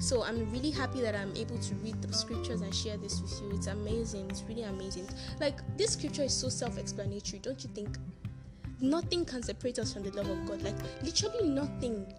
So 0.00 0.24
i'm 0.24 0.50
really 0.50 0.70
happy 0.70 1.00
that 1.00 1.14
i'm 1.14 1.34
able 1.36 1.58
to 1.58 1.74
read 1.76 2.02
the 2.02 2.12
scriptures 2.12 2.60
and 2.60 2.74
share 2.74 2.96
this 2.96 3.20
with 3.20 3.40
you. 3.40 3.56
It's 3.56 3.68
amazing. 3.68 4.28
It's 4.30 4.42
really 4.48 4.64
amazing. 4.64 5.08
Like 5.40 5.60
this 5.76 5.92
scripture 5.92 6.24
is 6.24 6.34
so 6.34 6.48
self-explanatory 6.48 7.38
don't 7.40 7.62
you 7.62 7.70
think? 7.70 7.98
Nothing 8.80 9.24
can 9.24 9.42
separate 9.42 9.78
us 9.78 9.92
from 9.94 10.02
the 10.02 10.10
love 10.10 10.28
of 10.28 10.44
god. 10.46 10.62
Like 10.62 10.74
literally 11.02 11.48
nothing. 11.48 12.12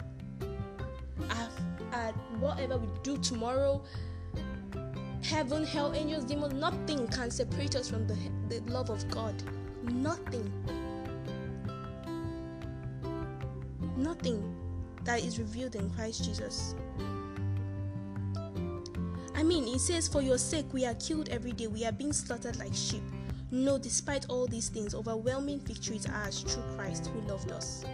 At 1.92 2.14
whatever 2.40 2.78
we 2.78 2.88
do 3.02 3.18
tomorrow 3.18 3.82
heaven, 5.24 5.66
hell, 5.66 5.94
angels, 5.94 6.26
demons, 6.26 6.54
nothing 6.54 7.08
can 7.08 7.32
separate 7.32 7.76
us 7.76 7.90
from 7.90 8.08
the, 8.08 8.18
the 8.50 8.60
love 8.72 8.90
of 8.90 9.10
God. 9.10 9.36
Nothing. 9.84 10.52
Nothing 13.96 14.56
that 15.04 15.24
is 15.24 15.40
revealed 15.40 15.76
in 15.76 15.90
Christ 15.92 16.24
Jesus. 16.24 16.76
I 19.36 19.44
mean, 19.44 19.68
it 19.68 19.80
says, 19.80 20.08
For 20.08 20.22
your 20.22 20.38
sake, 20.38 20.66
we 20.74 20.86
are 20.86 20.96
killed 20.96 21.30
every 21.30 21.52
day, 21.52 21.68
we 21.68 21.86
are 21.86 21.92
being 21.92 22.14
slaughtered 22.14 22.58
like 22.58 22.74
sheep. 22.74 23.04
No, 23.52 23.78
despite 23.78 24.26
all 24.30 24.48
these 24.48 24.68
things, 24.68 24.94
overwhelming 24.94 25.60
victories 25.62 26.06
are 26.06 26.24
ours 26.24 26.42
through 26.42 26.64
Christ 26.76 27.08
who 27.14 27.22
loved 27.22 27.52
us. 27.52 27.86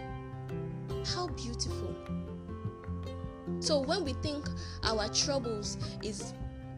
How 1.14 1.28
beautiful. 1.28 1.94
So 3.60 3.80
when 3.80 4.04
we 4.04 4.14
think 4.14 4.48
our 4.82 5.08
troubles 5.08 5.78
is 6.02 6.32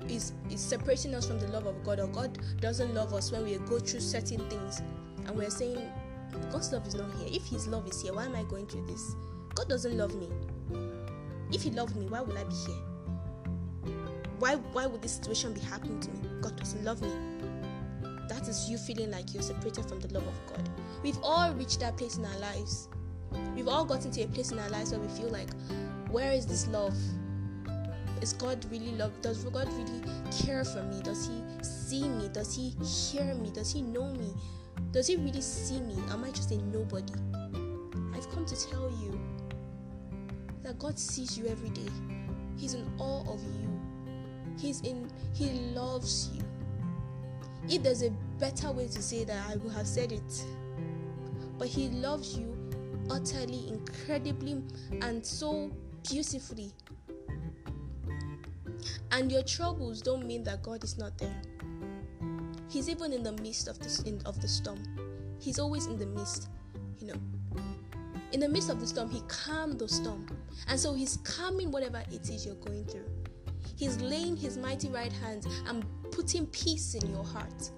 is 0.09 0.33
is 0.51 0.61
separating 0.61 1.15
us 1.15 1.27
from 1.27 1.39
the 1.39 1.49
love 1.49 1.67
of 1.67 1.83
God 1.85 2.01
or 2.01 2.07
God 2.09 2.39
doesn't 2.61 2.95
love 2.95 3.13
us 3.15 3.33
when 3.33 3.45
we 3.45 3.57
go 3.59 3.79
through 3.79 4.01
certain 4.01 4.49
things 4.49 4.83
and 5.27 5.37
we're 5.37 5.51
saying 5.51 5.79
God's 6.51 6.73
love 6.73 6.87
is 6.87 6.95
not 6.95 7.11
here. 7.19 7.29
If 7.31 7.47
his 7.47 7.67
love 7.67 7.87
is 7.89 8.03
here, 8.03 8.13
why 8.13 8.27
am 8.27 8.37
I 8.37 8.43
going 8.45 8.67
through 8.67 8.87
this? 8.87 9.15
God 9.55 9.69
doesn't 9.69 9.97
love 9.97 10.15
me. 10.15 10.29
If 11.53 11.63
he 11.63 11.71
loved 11.71 11.97
me, 11.97 12.07
why 12.07 12.21
would 12.21 12.37
I 12.37 12.45
be 12.45 12.55
here? 12.55 13.95
Why 14.39 14.57
why 14.73 14.87
would 14.87 15.03
this 15.03 15.13
situation 15.13 15.53
be 15.55 15.61
happening 15.61 16.01
to 16.01 16.11
me? 16.11 16.29
God 16.41 16.57
doesn't 16.57 16.85
love 16.85 17.01
me. 17.01 17.11
That 18.29 18.49
is 18.49 18.69
you 18.69 18.77
feeling 18.77 19.11
like 19.11 19.33
you're 19.33 19.43
separated 19.43 19.87
from 19.87 20.01
the 20.01 20.13
love 20.13 20.27
of 20.27 20.47
God. 20.47 20.69
We've 21.03 21.19
all 21.23 21.53
reached 21.55 21.81
that 21.81 21.97
place 21.97 22.17
in 22.17 22.25
our 22.25 22.39
lives. 22.39 22.89
We've 23.55 23.69
all 23.69 23.85
gotten 23.85 24.11
to 24.11 24.23
a 24.23 24.27
place 24.29 24.53
in 24.53 24.59
our 24.59 24.69
lives 24.69 24.91
where 24.91 25.01
we 25.01 25.09
feel 25.09 25.29
like, 25.29 25.49
where 26.11 26.33
is 26.33 26.47
this 26.47 26.67
love? 26.69 26.95
Is 28.23 28.33
God 28.33 28.65
really 28.71 28.93
love? 28.93 29.13
Does 29.23 29.45
God 29.45 29.69
really 29.73 30.03
care 30.31 30.65
for 30.65 30.83
me? 30.83 31.01
Does 31.03 31.27
He 31.27 31.43
see 31.63 32.09
me? 32.09 32.29
Does 32.33 32.55
He 32.55 32.71
hear 32.85 33.35
me? 33.35 33.51
Does 33.51 33.73
He 33.73 33.83
know 33.83 34.13
me? 34.13 34.33
Does 34.93 35.07
He 35.07 35.17
really 35.17 35.41
see 35.41 35.81
me? 35.81 35.97
Am 36.11 36.25
I 36.25 36.31
just 36.31 36.51
a 36.51 36.57
nobody? 36.57 37.13
I've 38.15 38.29
come 38.31 38.47
to 38.47 38.69
tell 38.71 38.91
you 39.03 39.21
that 40.63 40.79
God 40.79 40.99
sees 40.99 41.39
you 41.39 41.47
every 41.47 41.71
day. 41.71 41.91
He's 42.57 42.75
in 42.75 42.87
awe 42.99 43.23
of 43.33 43.43
you. 43.43 43.81
He's 44.59 44.81
in 44.83 45.11
He 45.35 45.51
loves 45.75 46.31
you. 46.35 46.43
If 47.69 47.83
there's 47.83 48.03
a 48.03 48.11
better 48.39 48.71
way 48.73 48.87
to 48.87 49.03
say 49.03 49.25
that, 49.25 49.51
I 49.51 49.57
would 49.57 49.73
have 49.73 49.87
said 49.87 50.13
it. 50.13 50.45
But 51.59 51.69
He 51.69 51.89
loves 51.89 52.37
you 52.39 52.57
utterly, 53.11 53.69
incredibly, 53.69 54.63
and 55.03 55.25
so 55.25 55.71
beautifully 56.09 56.73
and 59.13 59.31
your 59.31 59.43
troubles 59.43 60.03
don't 60.03 60.27
mean 60.27 60.45
that 60.45 60.63
God 60.63 60.85
is 60.85 60.99
not 60.99 61.17
there. 61.19 61.35
He's 62.69 62.89
even 62.89 63.13
in 63.13 63.23
the 63.23 63.33
midst 63.33 63.69
of 63.69 63.79
the, 63.79 64.21
of 64.27 64.41
the 64.41 64.49
storm. 64.49 64.83
He's 65.39 65.59
always 65.59 65.87
in 65.87 65.99
the 65.99 66.07
midst, 66.07 66.49
you 66.99 67.07
know. 67.07 67.21
In 68.33 68.41
the 68.41 68.49
midst 68.49 68.71
of 68.71 68.81
the 68.81 68.87
storm, 68.87 69.09
He 69.11 69.23
calmed 69.29 69.79
the 69.79 69.89
storm. 69.89 70.27
And 70.69 70.79
so 70.79 70.95
He's 70.95 71.19
calming 71.19 71.71
whatever 71.71 72.03
it 72.11 72.29
is 72.29 72.45
you're 72.45 72.57
going 72.57 72.85
through. 72.85 73.09
He's 73.77 74.01
laying 74.01 74.37
His 74.37 74.57
mighty 74.59 74.89
right 74.89 75.13
hand 75.13 75.47
and 75.69 75.85
putting 76.11 76.47
peace 76.47 76.95
in 76.95 77.09
your 77.11 77.25
heart. 77.25 77.71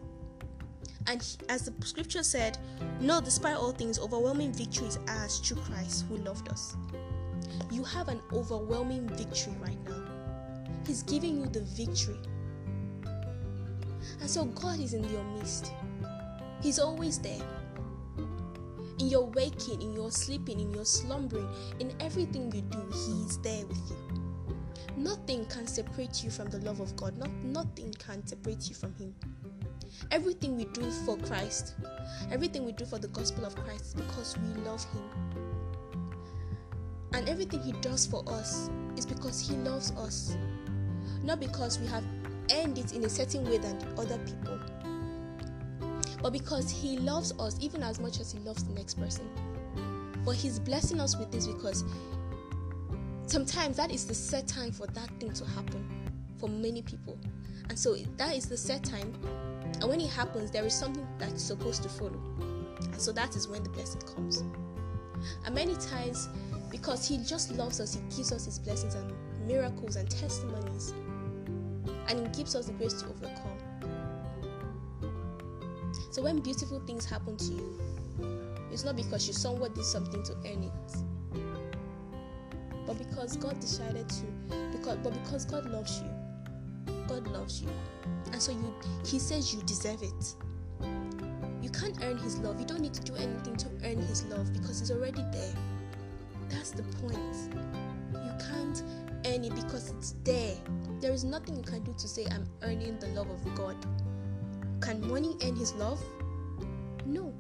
And 1.07 1.25
as 1.49 1.65
the 1.65 1.87
scripture 1.87 2.23
said, 2.23 2.59
no, 3.01 3.21
despite 3.21 3.57
all 3.57 3.73
things, 3.73 3.99
overwhelming 3.99 4.53
victory 4.53 4.89
is 4.89 4.99
ours 5.09 5.39
through 5.39 5.63
Christ 5.63 6.05
who 6.09 6.17
loved 6.19 6.49
us. 6.51 6.77
You 7.71 7.83
have 7.85 8.09
an 8.09 8.21
overwhelming 8.33 9.09
victory 9.09 9.55
right 9.61 9.79
now. 9.89 9.98
He's 10.89 11.03
giving 11.03 11.37
you 11.37 11.47
the 11.47 11.61
victory. 11.61 12.17
And 14.21 14.29
so 14.29 14.47
God 14.47 14.81
is 14.81 14.95
in 14.95 15.05
your 15.11 15.23
midst. 15.23 15.71
He's 16.63 16.79
always 16.79 17.19
there. 17.19 17.43
In 18.99 19.09
your 19.09 19.27
waking, 19.27 19.83
in 19.83 19.93
your 19.93 20.11
sleeping, 20.11 20.59
in 20.59 20.73
your 20.73 20.87
slumbering, 20.87 21.47
in 21.79 21.93
everything 22.01 22.51
you 22.53 22.63
do, 22.63 22.79
He 22.91 23.23
is 23.27 23.39
there 23.43 23.67
with 23.67 23.91
you. 23.91 24.55
Nothing 24.97 25.45
can 25.45 25.67
separate 25.67 26.25
you 26.25 26.31
from 26.31 26.49
the 26.49 26.59
love 26.61 26.81
of 26.81 26.97
God. 26.97 27.19
Not, 27.19 27.31
nothing 27.45 27.93
can 27.99 28.27
separate 28.27 28.71
you 28.71 28.75
from 28.75 28.95
Him. 28.95 29.15
Everything 30.11 30.57
we 30.57 30.65
do 30.65 30.91
for 31.05 31.19
Christ, 31.19 31.75
everything 32.33 32.65
we 32.65 32.73
do 32.73 32.87
for 32.87 32.99
the 32.99 33.09
gospel 33.09 33.45
of 33.45 33.55
Christ 33.57 33.85
is 33.85 33.95
because 33.95 34.39
we 34.39 34.63
love 34.63 34.83
Him. 34.95 35.03
And 37.13 37.29
everything 37.29 37.61
He 37.61 37.73
does 37.73 38.07
for 38.07 38.25
us 38.27 38.71
is 38.97 39.05
because 39.05 39.39
He 39.39 39.55
loves 39.57 39.91
us 39.93 40.35
not 41.23 41.41
because 41.41 41.79
we 41.79 41.87
have 41.89 42.05
earned 42.53 42.79
it 42.79 42.93
in 42.93 43.05
a 43.05 43.09
certain 43.09 43.45
way 43.45 43.59
than 43.59 43.77
other 43.97 44.19
people, 44.19 44.59
but 46.23 46.33
because 46.33 46.71
He 46.71 46.99
loves 46.99 47.33
us 47.39 47.57
even 47.61 47.83
as 47.83 48.01
much 48.01 48.21
as 48.21 48.33
He 48.33 48.39
loves 48.41 48.65
the 48.65 48.75
next 48.75 48.95
person. 48.95 49.29
But 50.25 50.33
He's 50.33 50.59
blessing 50.59 51.01
us 51.01 51.17
with 51.17 51.31
this 51.31 51.47
because 51.47 51.85
sometimes 53.27 53.77
that 53.77 53.91
is 53.91 54.07
the 54.07 54.15
set 54.15 54.47
time 54.47 54.73
for 54.73 54.87
that 54.87 55.11
thing 55.21 55.33
to 55.33 55.45
happen 55.45 56.11
for 56.39 56.49
many 56.49 56.83
people. 56.83 57.19
And 57.69 57.79
so 57.79 57.97
that 58.17 58.35
is 58.35 58.47
the 58.47 58.57
set 58.57 58.85
time. 58.85 59.13
And 59.81 59.85
when 59.85 60.01
it 60.01 60.11
happens, 60.11 60.51
there 60.51 60.65
is 60.65 60.75
something 60.75 61.07
that's 61.19 61.43
supposed 61.43 61.83
to 61.83 61.89
follow. 61.89 62.21
And 62.81 63.01
so 63.01 63.13
that 63.13 63.37
is 63.37 63.47
when 63.47 63.63
the 63.63 63.69
blessing 63.71 64.01
comes. 64.03 64.43
And 65.45 65.55
many 65.55 65.75
times, 65.77 66.29
because 66.71 67.07
He 67.07 67.19
just 67.19 67.53
loves 67.57 67.81
us, 67.81 67.95
He 67.95 68.01
gives 68.17 68.33
us 68.33 68.47
His 68.47 68.59
blessings 68.59 68.95
and 68.95 69.13
miracles 69.47 69.97
and 69.97 70.09
testimonies 70.11 70.93
and 72.09 72.21
it 72.21 72.33
gives 72.37 72.55
us 72.55 72.67
the 72.67 72.73
grace 72.73 72.95
to 72.95 73.07
overcome. 73.07 73.59
So 76.11 76.23
when 76.23 76.41
beautiful 76.41 76.81
things 76.81 77.05
happen 77.05 77.37
to 77.37 77.53
you, 77.53 77.81
it's 78.73 78.85
not 78.85 78.97
because 78.97 79.27
you 79.27 79.33
somewhat 79.33 79.75
did 79.75 79.85
something 79.85 80.23
to 80.25 80.33
earn 80.47 80.65
it, 80.65 80.97
but 82.87 82.99
because 82.99 83.37
God 83.37 83.61
decided 83.61 84.09
to. 84.09 84.25
Because 84.73 84.97
but 84.99 85.13
because 85.13 85.45
God 85.45 85.67
loves 85.71 86.01
you, 86.01 86.95
God 87.07 87.27
loves 87.29 87.63
you, 87.63 87.69
and 88.33 88.43
so 88.43 88.53
you 88.53 88.75
He 89.07 89.19
says 89.19 89.55
you 89.55 89.63
deserve 89.63 90.03
it. 90.03 90.35
You 91.63 91.71
can't 91.71 91.99
earn 92.03 92.19
His 92.19 92.39
love. 92.39 92.59
You 92.59 92.67
don't 92.67 92.81
need 92.81 92.95
to 92.95 93.03
do 93.03 93.15
anything 93.15 93.57
to 93.57 93.69
earn 93.85 93.99
His 93.99 94.25
love 94.27 94.53
because 94.53 94.81
He's 94.81 94.91
already 94.91 95.23
there. 95.33 95.55
That's 96.49 96.71
the 96.71 96.83
point. 96.83 97.19
You 98.13 98.33
can't 98.39 98.83
earn 99.27 99.45
it 99.45 99.55
because 99.55 99.91
it's 99.91 100.15
there. 100.25 100.57
There 101.01 101.13
is 101.13 101.25
nothing 101.25 101.57
you 101.57 101.63
can 101.63 101.83
do 101.83 101.95
to 101.97 102.09
say, 102.09 102.27
I'm 102.31 102.47
earning 102.63 102.99
the 102.99 103.09
love 103.09 103.31
of 103.31 103.55
God. 103.55 103.77
Can 104.81 105.07
money 105.09 105.37
earn 105.45 105.57
His 105.57 105.75
love? 105.75 106.03
No. 107.07 107.33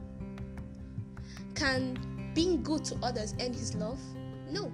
Can 1.55 1.99
being 2.35 2.62
good 2.62 2.85
to 2.87 2.97
others 3.03 3.35
earn 3.41 3.53
His 3.53 3.74
love? 3.74 3.99
No. 4.51 4.72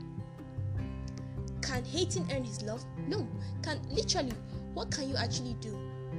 Can 1.63 1.85
hating 1.85 2.31
earn 2.33 2.45
His 2.45 2.63
love? 2.63 2.85
No. 3.09 3.27
Can 3.63 3.81
literally, 3.91 4.33
what 4.75 4.91
can 4.91 5.09
you 5.09 5.17
actually 5.17 5.55
do? 5.61 5.79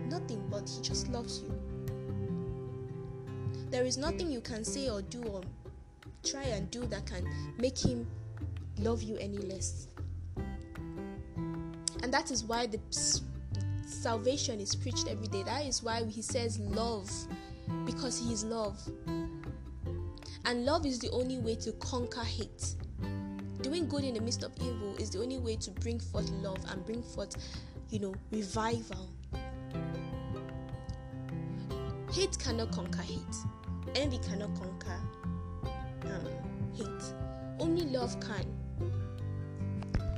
Nothing, 0.09 0.43
but 0.49 0.69
He 0.69 0.81
just 0.81 1.09
loves 1.09 1.41
you. 1.41 1.53
There 3.69 3.85
is 3.85 3.97
nothing 3.97 4.31
you 4.31 4.41
can 4.41 4.63
say 4.63 4.89
or 4.89 5.01
do 5.01 5.21
or 5.23 5.41
try 6.23 6.43
and 6.43 6.69
do 6.71 6.85
that 6.87 7.05
can 7.05 7.27
make 7.57 7.77
Him 7.77 8.07
love 8.79 9.03
you 9.03 9.17
any 9.17 9.37
less. 9.37 9.87
And 12.03 12.13
that 12.13 12.31
is 12.31 12.43
why 12.43 12.67
the 12.67 12.79
salvation 13.85 14.59
is 14.59 14.75
preached 14.75 15.07
every 15.07 15.27
day. 15.27 15.43
That 15.43 15.65
is 15.65 15.81
why 15.81 16.03
he 16.03 16.21
says 16.21 16.59
love, 16.59 17.09
because 17.85 18.19
he 18.19 18.33
is 18.33 18.43
love. 18.43 18.79
And 20.45 20.65
love 20.65 20.85
is 20.85 20.99
the 20.99 21.09
only 21.09 21.39
way 21.39 21.55
to 21.55 21.71
conquer 21.73 22.23
hate. 22.23 22.75
Doing 23.61 23.87
good 23.87 24.03
in 24.03 24.13
the 24.13 24.21
midst 24.21 24.43
of 24.43 24.51
evil 24.61 24.95
is 24.99 25.09
the 25.09 25.21
only 25.21 25.39
way 25.39 25.55
to 25.55 25.71
bring 25.71 25.99
forth 25.99 26.29
love 26.43 26.59
and 26.69 26.85
bring 26.85 27.01
forth, 27.01 27.35
you 27.89 27.99
know, 27.99 28.13
revival. 28.31 29.09
Hate 32.13 32.37
cannot 32.37 32.71
conquer 32.71 33.01
hate. 33.01 33.19
Envy 33.95 34.19
cannot 34.19 34.53
conquer 34.55 34.99
um, 36.03 36.27
hate. 36.75 37.13
Only 37.59 37.85
love 37.85 38.19
can. 38.19 38.45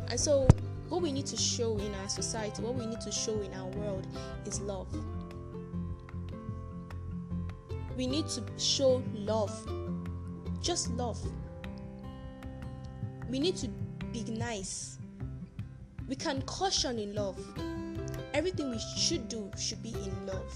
And 0.09 0.19
so, 0.19 0.47
what 0.89 1.01
we 1.01 1.11
need 1.11 1.25
to 1.27 1.37
show 1.37 1.77
in 1.77 1.93
our 1.95 2.09
society, 2.09 2.61
what 2.61 2.75
we 2.75 2.85
need 2.85 3.01
to 3.01 3.11
show 3.11 3.39
in 3.41 3.53
our 3.53 3.67
world 3.71 4.07
is 4.45 4.61
love. 4.61 4.87
We 7.97 8.07
need 8.07 8.27
to 8.29 8.43
show 8.57 9.03
love. 9.13 9.51
Just 10.61 10.91
love. 10.91 11.19
We 13.29 13.39
need 13.39 13.57
to 13.57 13.67
be 14.13 14.23
nice. 14.31 14.97
We 16.07 16.15
can 16.15 16.41
caution 16.43 16.99
in 16.99 17.13
love. 17.15 17.37
Everything 18.33 18.69
we 18.69 18.79
should 18.97 19.27
do 19.27 19.51
should 19.57 19.81
be 19.83 19.89
in 19.89 20.25
love. 20.25 20.53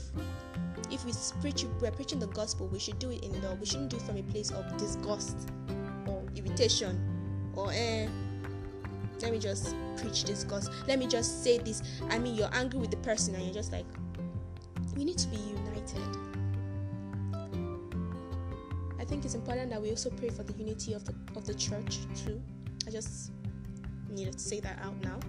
If 0.92 1.06
we 1.06 1.14
preach, 1.42 1.66
we're 1.82 1.92
preaching 1.92 2.20
the 2.20 2.28
gospel, 2.28 2.68
we 2.68 2.80
should 2.80 3.00
do 3.00 3.12
it 3.12 3.24
in 3.24 3.42
love. 3.42 3.60
We 3.60 3.66
shouldn't 3.66 3.90
do 3.90 3.98
it 3.98 4.04
from 4.04 4.18
a 4.18 4.24
place 4.24 4.52
of 4.52 4.78
disgust 4.78 5.50
or 6.08 6.24
irritation 6.36 7.00
or 7.56 7.72
eh, 7.72 8.08
let 9.24 9.32
me 9.32 9.40
just 9.40 9.76
preach 9.98 10.24
this 10.24 10.44
because 10.44 10.70
let 10.88 11.00
me 11.00 11.08
just 11.08 11.44
say 11.44 11.58
this. 11.58 11.82
I 12.10 12.18
mean, 12.20 12.36
you're 12.36 12.54
angry 12.54 12.80
with 12.80 12.92
the 12.92 12.98
person 12.98 13.36
and 13.36 13.44
you're 13.44 13.54
just 13.54 13.72
like, 13.72 13.86
we 14.96 15.06
need 15.06 15.18
to 15.18 15.28
be 15.28 15.38
united. 15.38 16.02
I 19.00 19.06
think 19.06 19.26
it's 19.26 19.36
important 19.36 19.70
that 19.72 19.82
we 19.82 19.90
also 19.90 20.10
pray 20.10 20.30
for 20.30 20.44
the 20.44 20.54
unity 20.54 20.94
of 20.94 21.04
the 21.06 21.14
of 21.36 21.46
the 21.46 21.54
church 21.54 22.00
too. 22.16 22.42
I 22.88 22.92
just 22.92 23.32
needed 24.10 24.34
to 24.34 24.40
say 24.40 24.60
that 24.60 24.80
out 24.84 24.96
now. 25.04 25.20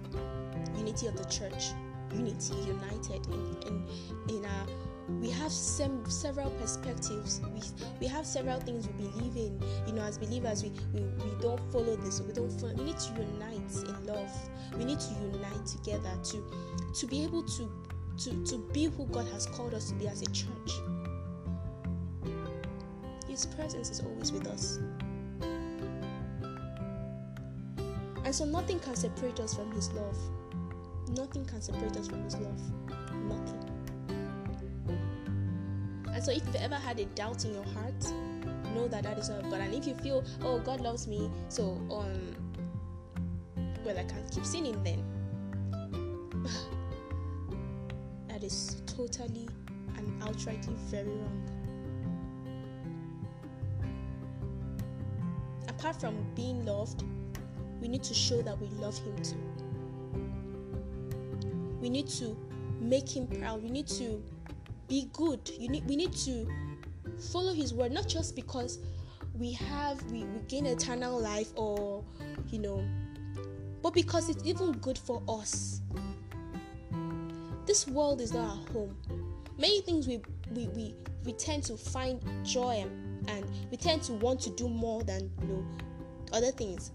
Unity 0.77 1.07
of 1.07 1.17
the 1.17 1.25
church, 1.25 1.73
unity, 2.15 2.55
united 2.67 3.27
in 3.27 3.57
in 3.67 3.89
in 4.29 4.45
our 4.45 4.67
we 5.09 5.31
have 5.31 5.51
several 5.51 6.51
perspectives. 6.51 7.41
We, 7.55 7.61
we 8.01 8.07
have 8.07 8.25
several 8.27 8.61
things 8.61 8.87
we 8.87 9.05
believe 9.05 9.37
in. 9.37 9.61
You 9.87 9.95
know 9.95 10.03
as 10.03 10.19
believers 10.19 10.63
we, 10.63 10.71
we, 10.93 11.01
we 11.01 11.41
don't 11.41 11.61
follow 11.73 11.97
this. 11.97 12.21
We 12.21 12.33
don't 12.33 12.51
follow 12.51 12.75
we 12.75 12.85
need 12.85 12.99
to 12.99 13.13
unite 13.13 13.73
in 13.85 14.07
love. 14.07 14.31
We 14.77 14.85
need 14.85 15.01
to 15.01 15.15
unite 15.33 15.67
together 15.67 16.13
to 16.23 16.45
to 16.95 17.07
be 17.07 17.25
able 17.25 17.43
to 17.43 17.71
to 18.19 18.45
to 18.45 18.59
be 18.73 18.85
who 18.85 19.07
god 19.07 19.27
has 19.29 19.47
called 19.47 19.75
us 19.75 19.91
to 19.91 19.95
be 19.97 20.09
as 20.09 20.23
a 20.23 20.27
church. 20.27 20.73
His 23.29 23.47
presence 23.47 23.91
is 23.91 24.01
always 24.01 24.31
with 24.31 24.47
us. 24.47 24.79
And 28.25 28.33
so 28.33 28.45
nothing 28.45 28.79
can 28.79 28.95
separate 28.95 29.41
us 29.41 29.55
from 29.55 29.73
his 29.73 29.91
love. 29.93 30.17
Nothing 31.17 31.45
can 31.45 31.61
separate 31.61 31.97
us 31.97 32.07
from 32.07 32.23
his 32.23 32.37
love 32.37 32.61
and 36.23 36.27
so 36.27 36.33
if 36.33 36.47
you've 36.47 36.63
ever 36.63 36.77
had 36.77 37.01
a 37.01 37.05
doubt 37.07 37.45
in 37.45 37.53
your 37.53 37.65
heart, 37.65 38.05
know 38.75 38.87
that 38.89 39.03
that 39.03 39.19
is 39.19 39.29
not 39.29 39.43
God. 39.51 39.61
And 39.61 39.75
if 39.75 39.87
you 39.87 39.95
feel, 39.95 40.25
oh, 40.43 40.61
God 40.61 40.81
loves 40.81 41.09
me, 41.09 41.29
so 41.49 41.73
um, 41.91 42.37
well, 43.85 43.99
I 43.99 44.05
can't 44.05 44.31
keep 44.31 44.47
sinning 44.47 44.81
then. 44.85 45.05
that 48.29 48.45
is 48.45 48.83
totally 48.87 49.49
and 49.97 50.23
outrightly 50.23 50.75
very 50.91 51.09
wrong. 51.09 51.49
Apart 55.69 56.01
from 56.01 56.15
being 56.37 56.65
loved, 56.65 57.03
we 57.81 57.89
need 57.89 58.05
to 58.05 58.15
show 58.15 58.43
that 58.43 58.57
we 58.61 58.69
love 58.81 58.97
Him 58.99 59.17
too. 59.23 59.43
We 61.81 61.91
need 61.91 62.07
to 62.11 62.37
make 62.81 63.09
Him 63.17 63.27
proud. 63.27 63.61
We 63.63 63.71
need 63.71 63.89
to 63.89 64.23
be 64.93 65.09
good. 65.15 65.51
You 65.59 65.71
need 65.71 65.87
we 65.87 65.97
need 65.97 66.13
to 66.13 66.47
follow 67.33 67.55
his 67.55 67.73
word, 67.73 67.93
not 67.93 68.07
just 68.07 68.37
because 68.37 68.79
we 69.33 69.53
have 69.53 70.03
we, 70.13 70.25
we 70.25 70.41
gain 70.49 70.67
eternal 70.67 71.19
life 71.19 71.51
or 71.57 72.05
you 72.51 72.59
know, 72.59 72.85
but 73.83 73.95
because 73.95 74.29
it's 74.29 74.45
even 74.45 74.73
good 74.73 74.99
for 74.99 75.23
us. 75.27 75.81
This 77.65 77.87
world 77.87 78.21
is 78.21 78.35
not 78.35 78.51
our 78.51 78.73
home. 78.75 78.95
Many 79.57 79.81
things 79.81 80.07
we 80.07 80.21
we, 80.55 80.69
we, 80.69 80.95
we 81.25 81.33
tend 81.33 81.63
to 81.65 81.79
find 81.79 82.23
joy 82.45 82.85
and, 82.85 83.31
and 83.31 83.47
we 83.71 83.79
tend 83.79 84.03
to 84.03 84.13
want 84.13 84.43
to 84.43 84.51
do 84.51 84.69
more 84.69 85.03
than 85.05 85.31
you 85.41 85.49
know 85.49 85.65
other 86.35 86.51
things. 86.51 86.93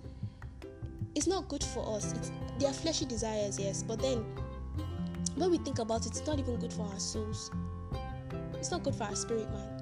It's 1.15 1.25
not 1.25 1.47
good 1.47 1.63
for 1.63 1.95
us. 1.95 2.13
It's 2.13 2.31
they 2.59 2.67
are 2.67 2.73
fleshy 2.73 3.05
desires, 3.05 3.59
yes, 3.59 3.81
but 3.81 3.99
then 3.99 4.23
when 5.35 5.49
we 5.49 5.57
think 5.57 5.79
about 5.79 6.05
it, 6.05 6.09
it's 6.09 6.27
not 6.27 6.37
even 6.37 6.57
good 6.57 6.73
for 6.73 6.83
our 6.83 6.99
souls. 6.99 7.49
It's 8.59 8.71
not 8.71 8.83
good 8.83 8.95
for 8.95 9.03
our 9.05 9.15
spirit, 9.15 9.47
man. 9.51 9.77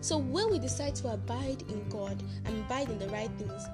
So 0.00 0.16
when 0.16 0.50
we 0.50 0.58
decide 0.58 0.94
to 0.96 1.12
abide 1.12 1.62
in 1.68 1.86
God 1.88 2.22
and 2.44 2.58
abide 2.64 2.88
in 2.88 2.98
the 2.98 3.08
right 3.08 3.30
things, 3.38 3.66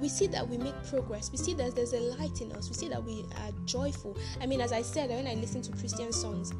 we 0.00 0.08
see 0.08 0.26
that 0.28 0.46
we 0.46 0.58
make 0.58 0.74
progress. 0.88 1.30
We 1.30 1.38
see 1.38 1.54
that 1.54 1.74
there's 1.74 1.92
a 1.92 2.00
light 2.00 2.40
in 2.40 2.52
us. 2.52 2.68
We 2.68 2.74
see 2.74 2.88
that 2.88 3.02
we 3.02 3.24
are 3.36 3.52
joyful. 3.64 4.16
I 4.40 4.46
mean, 4.46 4.60
as 4.60 4.72
I 4.72 4.82
said, 4.82 5.10
when 5.10 5.26
I 5.26 5.34
listen 5.34 5.62
to 5.62 5.72
Christian 5.72 6.12
songs, 6.12 6.52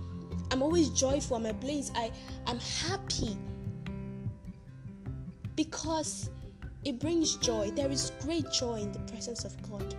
I'm 0.50 0.62
always 0.62 0.90
joyful. 0.90 1.36
I'm 1.36 1.46
ablaze. 1.46 1.90
I 1.94 2.10
am 2.46 2.58
happy 2.58 3.36
because 5.54 6.30
it 6.84 6.98
brings 6.98 7.36
joy. 7.36 7.70
There 7.70 7.90
is 7.90 8.12
great 8.20 8.50
joy 8.52 8.76
in 8.76 8.92
the 8.92 9.00
presence 9.00 9.44
of 9.44 9.70
God 9.70 9.94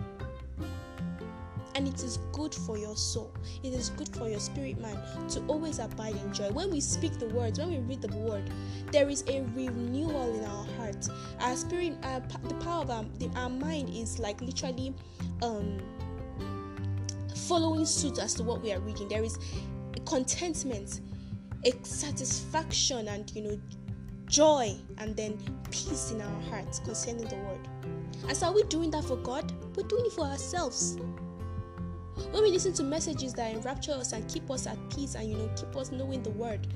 and 1.78 1.86
it 1.86 2.02
is 2.02 2.18
good 2.32 2.52
for 2.52 2.76
your 2.76 2.96
soul. 2.96 3.32
It 3.62 3.72
is 3.72 3.90
good 3.90 4.08
for 4.08 4.28
your 4.28 4.40
spirit 4.40 4.80
man 4.80 4.98
to 5.28 5.40
always 5.46 5.78
abide 5.78 6.16
in 6.16 6.34
joy. 6.34 6.50
When 6.50 6.72
we 6.72 6.80
speak 6.80 7.20
the 7.20 7.28
words, 7.28 7.60
when 7.60 7.70
we 7.70 7.78
read 7.78 8.02
the 8.02 8.16
word, 8.16 8.50
there 8.90 9.08
is 9.08 9.22
a 9.28 9.42
renewal 9.54 10.34
in 10.34 10.44
our 10.44 10.66
heart. 10.76 11.08
Our 11.38 11.54
spirit, 11.54 11.94
our, 12.02 12.18
the 12.48 12.54
power 12.54 12.82
of 12.82 12.90
our, 12.90 13.04
the, 13.20 13.30
our 13.36 13.48
mind 13.48 13.90
is 13.90 14.18
like 14.18 14.40
literally 14.40 14.92
um, 15.40 15.78
following 17.46 17.86
suit 17.86 18.18
as 18.18 18.34
to 18.34 18.42
what 18.42 18.60
we 18.60 18.72
are 18.72 18.80
reading. 18.80 19.06
There 19.06 19.22
is 19.22 19.38
contentment, 20.04 21.00
a 21.64 21.72
satisfaction, 21.84 23.06
and 23.06 23.30
you 23.36 23.42
know 23.42 23.60
joy 24.26 24.74
and 24.98 25.16
then 25.16 25.38
peace 25.70 26.10
in 26.10 26.20
our 26.22 26.40
hearts 26.50 26.80
concerning 26.80 27.28
the 27.28 27.36
word. 27.36 27.68
And 28.26 28.36
so, 28.36 28.48
are 28.48 28.52
we 28.52 28.64
doing 28.64 28.90
that 28.90 29.04
for 29.04 29.16
God? 29.16 29.52
We're 29.76 29.86
doing 29.86 30.06
it 30.06 30.12
for 30.12 30.24
ourselves. 30.24 30.98
When 32.30 32.42
we 32.42 32.50
listen 32.50 32.72
to 32.74 32.82
messages 32.82 33.32
that 33.34 33.54
enrapture 33.54 33.92
us 33.92 34.12
and 34.12 34.28
keep 34.28 34.50
us 34.50 34.66
at 34.66 34.76
peace 34.90 35.14
and 35.14 35.30
you 35.30 35.36
know 35.36 35.50
keep 35.56 35.74
us 35.76 35.90
knowing 35.90 36.22
the 36.22 36.30
word, 36.30 36.66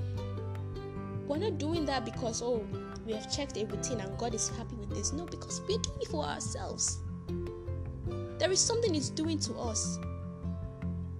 we're 1.27 1.37
not 1.37 1.57
doing 1.57 1.85
that 1.85 2.05
because 2.05 2.41
oh 2.41 2.65
we 3.05 3.13
have 3.13 3.33
checked 3.33 3.55
routine 3.57 3.99
and 3.99 4.17
God 4.17 4.33
is 4.33 4.49
happy 4.49 4.75
with 4.75 4.89
this. 4.89 5.11
No, 5.13 5.25
because 5.25 5.61
we're 5.61 5.77
doing 5.77 5.99
it 6.01 6.07
for 6.07 6.23
ourselves. 6.23 6.99
There 8.39 8.51
is 8.51 8.59
something 8.59 8.95
it's 8.95 9.09
doing 9.09 9.39
to 9.39 9.53
us. 9.55 9.99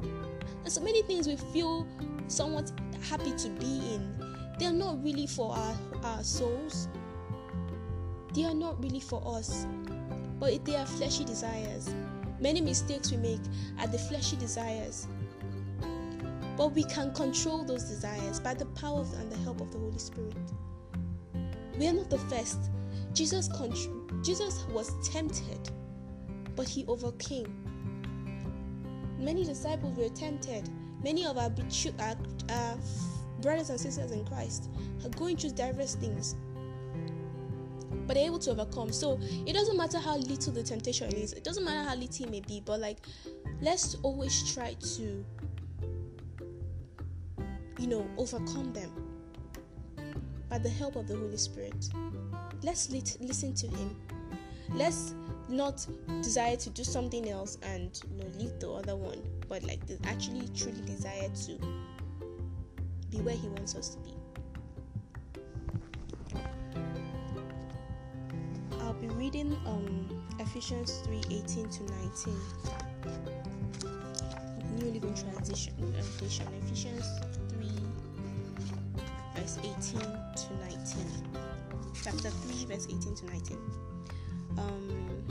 And 0.02 0.72
so 0.72 0.82
many 0.82 1.02
things 1.04 1.28
we 1.28 1.36
feel 1.36 1.86
somewhat 2.28 2.72
happy 3.10 3.32
to 3.32 3.50
be 3.50 3.94
in, 3.94 4.36
they 4.60 4.66
are 4.66 4.74
not 4.74 5.04
really 5.04 5.28
for 5.28 5.54
our, 5.54 5.76
our 6.04 6.24
souls. 6.24 6.88
They 8.34 8.46
are 8.46 8.54
not 8.54 8.82
really 8.82 9.02
for 9.02 9.22
us. 9.38 9.68
But 10.40 10.64
they 10.66 10.76
are 10.76 10.86
fleshy 10.86 11.26
desires. 11.26 11.94
Many 12.40 12.62
mistakes 12.62 13.12
we 13.12 13.18
make 13.18 13.42
are 13.80 13.88
the 13.88 13.98
fleshy 13.98 14.36
desires. 14.36 15.08
But 16.58 16.74
we 16.74 16.84
can 16.84 17.14
control 17.14 17.64
those 17.64 17.84
desires 17.84 18.40
by 18.40 18.54
the 18.54 18.66
power 18.68 19.06
and 19.20 19.32
the 19.32 19.38
help 19.38 19.62
of 19.62 19.72
the 19.72 19.80
Holy 19.80 20.00
Spirit. 20.00 20.36
We 21.78 21.88
are 21.88 21.94
not 21.94 22.10
the 22.10 22.20
first. 22.20 22.60
Jesus, 23.14 23.50
Jesus 24.24 24.66
was 24.72 24.92
tempted, 25.08 25.72
but 26.56 26.68
he 26.68 26.86
overcame. 26.86 27.48
Many 29.18 29.44
disciples 29.44 29.98
were 29.98 30.10
tempted. 30.10 30.70
Many 31.04 31.26
of 31.26 31.38
our, 31.38 31.52
our, 32.00 32.16
our 32.50 32.78
brothers 33.42 33.70
and 33.70 33.80
sisters 33.80 34.12
in 34.12 34.26
Christ 34.26 34.70
are 35.04 35.10
going 35.10 35.38
through 35.38 35.52
diverse 35.52 35.96
things 35.96 36.36
but 38.08 38.16
they're 38.16 38.26
able 38.26 38.39
to 38.39 38.51
overcome. 38.51 38.91
So 38.91 39.20
it 39.45 39.54
doesn't 39.54 39.78
matter 39.78 39.99
how 39.99 40.18
little 40.18 40.54
the 40.54 40.64
temptation 40.64 41.12
is, 41.14 41.34
it 41.34 41.43
doesn't 41.43 41.64
matter 41.64 41.88
how 41.89 41.95
little 41.95 42.26
it 42.26 42.32
may 42.32 42.41
be, 42.41 42.62
but 42.66 42.80
like 42.80 42.97
let's 43.62 43.95
always 44.04 44.54
try 44.54 44.74
to, 44.74 45.26
you 47.80 47.88
know, 47.88 48.08
overcome 48.18 48.74
them 48.74 48.91
by 50.49 50.58
the 50.60 50.70
help 50.70 50.95
of 50.95 51.08
the 51.08 51.16
Holy 51.16 51.38
Spirit. 51.38 51.89
Let's 52.62 52.91
lit- 52.91 53.18
listen 53.20 53.54
to 53.56 53.68
Him. 53.68 53.95
Let's 54.74 55.16
not 55.49 55.86
desire 56.22 56.56
to 56.56 56.70
do 56.70 56.84
something 56.84 57.30
else 57.30 57.58
and 57.64 57.99
you 58.12 58.24
know 58.24 58.30
leave 58.38 58.60
the 58.60 58.70
other 58.72 58.95
one, 58.95 59.22
but 59.47 59.64
like 59.64 59.82
actually 60.06 60.47
truly 60.56 60.82
desire 60.82 61.30
to 61.45 61.58
be 63.10 63.18
where 63.22 63.36
He 63.36 63.47
wants 63.49 63.76
us 63.76 63.89
to 63.89 63.99
be. 63.99 64.14
I'll 68.94 69.02
be 69.02 69.08
reading 69.16 69.58
um, 69.66 70.24
Ephesians 70.39 71.02
3 71.06 71.22
18 71.32 71.70
to 71.70 71.84
19. 71.84 72.39
New 74.78 74.86
Living 74.91 75.16
Transition, 75.16 75.74
Translation, 75.94 76.48
Ephesians 76.64 77.06
3 77.50 77.70
verse 79.36 79.58
18 79.58 80.00
to 80.00 80.54
19. 80.62 80.78
Chapter 82.04 82.30
3, 82.30 82.66
verse 82.66 82.88
18 82.88 83.16
to 83.16 83.26
19. 83.26 83.58
Um, 84.58 85.26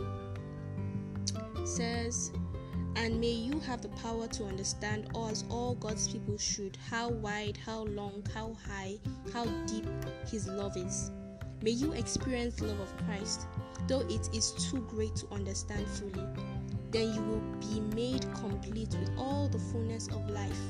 says, 1.65 2.33
and 2.97 3.21
may 3.21 3.31
you 3.31 3.61
have 3.61 3.81
the 3.81 3.91
power 3.91 4.27
to 4.27 4.45
understand 4.45 5.09
as 5.31 5.45
all 5.49 5.77
God's 5.77 6.09
people 6.09 6.37
should 6.37 6.77
how 6.91 7.11
wide, 7.11 7.59
how 7.65 7.85
long, 7.85 8.25
how 8.35 8.57
high, 8.67 8.99
how 9.33 9.45
deep 9.67 9.87
His 10.29 10.49
love 10.49 10.77
is. 10.77 11.13
May 11.63 11.71
you 11.71 11.93
experience 11.93 12.61
love 12.61 12.81
of 12.81 12.97
Christ, 13.07 13.47
though 13.87 14.01
it 14.09 14.29
is 14.35 14.53
too 14.53 14.81
great 14.91 15.15
to 15.17 15.27
understand 15.33 15.87
fully. 15.87 16.27
Then 16.91 17.15
you 17.15 17.23
will 17.23 17.43
be 17.61 17.81
made 17.95 18.27
complete 18.35 18.95
with 18.99 19.11
all 19.17 19.49
the 19.49 19.59
fullness 19.59 20.09
of 20.09 20.29
life 20.29 20.61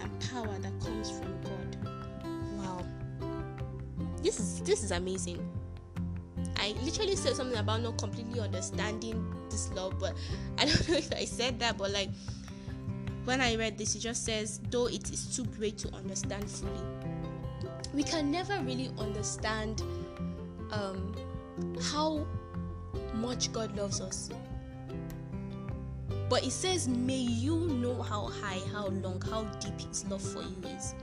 and 0.00 0.10
power 0.30 0.56
that 0.58 0.80
comes 0.80 1.10
from 1.10 1.40
God. 1.42 1.76
Wow. 2.56 2.84
This 4.22 4.38
is 4.38 4.60
this 4.62 4.84
is 4.84 4.92
amazing. 4.92 5.46
I 6.56 6.74
literally 6.82 7.16
said 7.16 7.36
something 7.36 7.58
about 7.58 7.82
not 7.82 7.98
completely 7.98 8.40
understanding 8.40 9.34
this 9.50 9.72
love, 9.72 9.98
but 9.98 10.14
I 10.58 10.66
don't 10.66 10.88
know 10.88 10.96
if 10.96 11.12
I 11.12 11.24
said 11.24 11.58
that, 11.60 11.76
but 11.76 11.90
like 11.90 12.10
when 13.24 13.40
I 13.40 13.56
read 13.56 13.76
this, 13.76 13.94
it 13.94 13.98
just 13.98 14.24
says, 14.24 14.60
though 14.70 14.86
it 14.86 15.10
is 15.10 15.36
too 15.36 15.44
great 15.44 15.76
to 15.78 15.94
understand 15.94 16.50
fully. 16.50 16.80
We 17.92 18.02
can 18.02 18.30
never 18.30 18.58
really 18.60 18.90
understand 18.98 19.82
um, 20.70 21.14
how 21.82 22.26
much 23.14 23.52
God 23.52 23.76
loves 23.76 24.00
us. 24.00 24.30
But 26.28 26.44
it 26.44 26.52
says, 26.52 26.88
may 26.88 27.16
you 27.16 27.56
know 27.56 28.02
how 28.02 28.26
high, 28.26 28.60
how 28.72 28.88
long, 28.88 29.20
how 29.22 29.44
deep 29.60 29.80
His 29.80 30.04
love 30.06 30.22
for 30.22 30.42
you 30.42 30.56
is. 30.76 30.94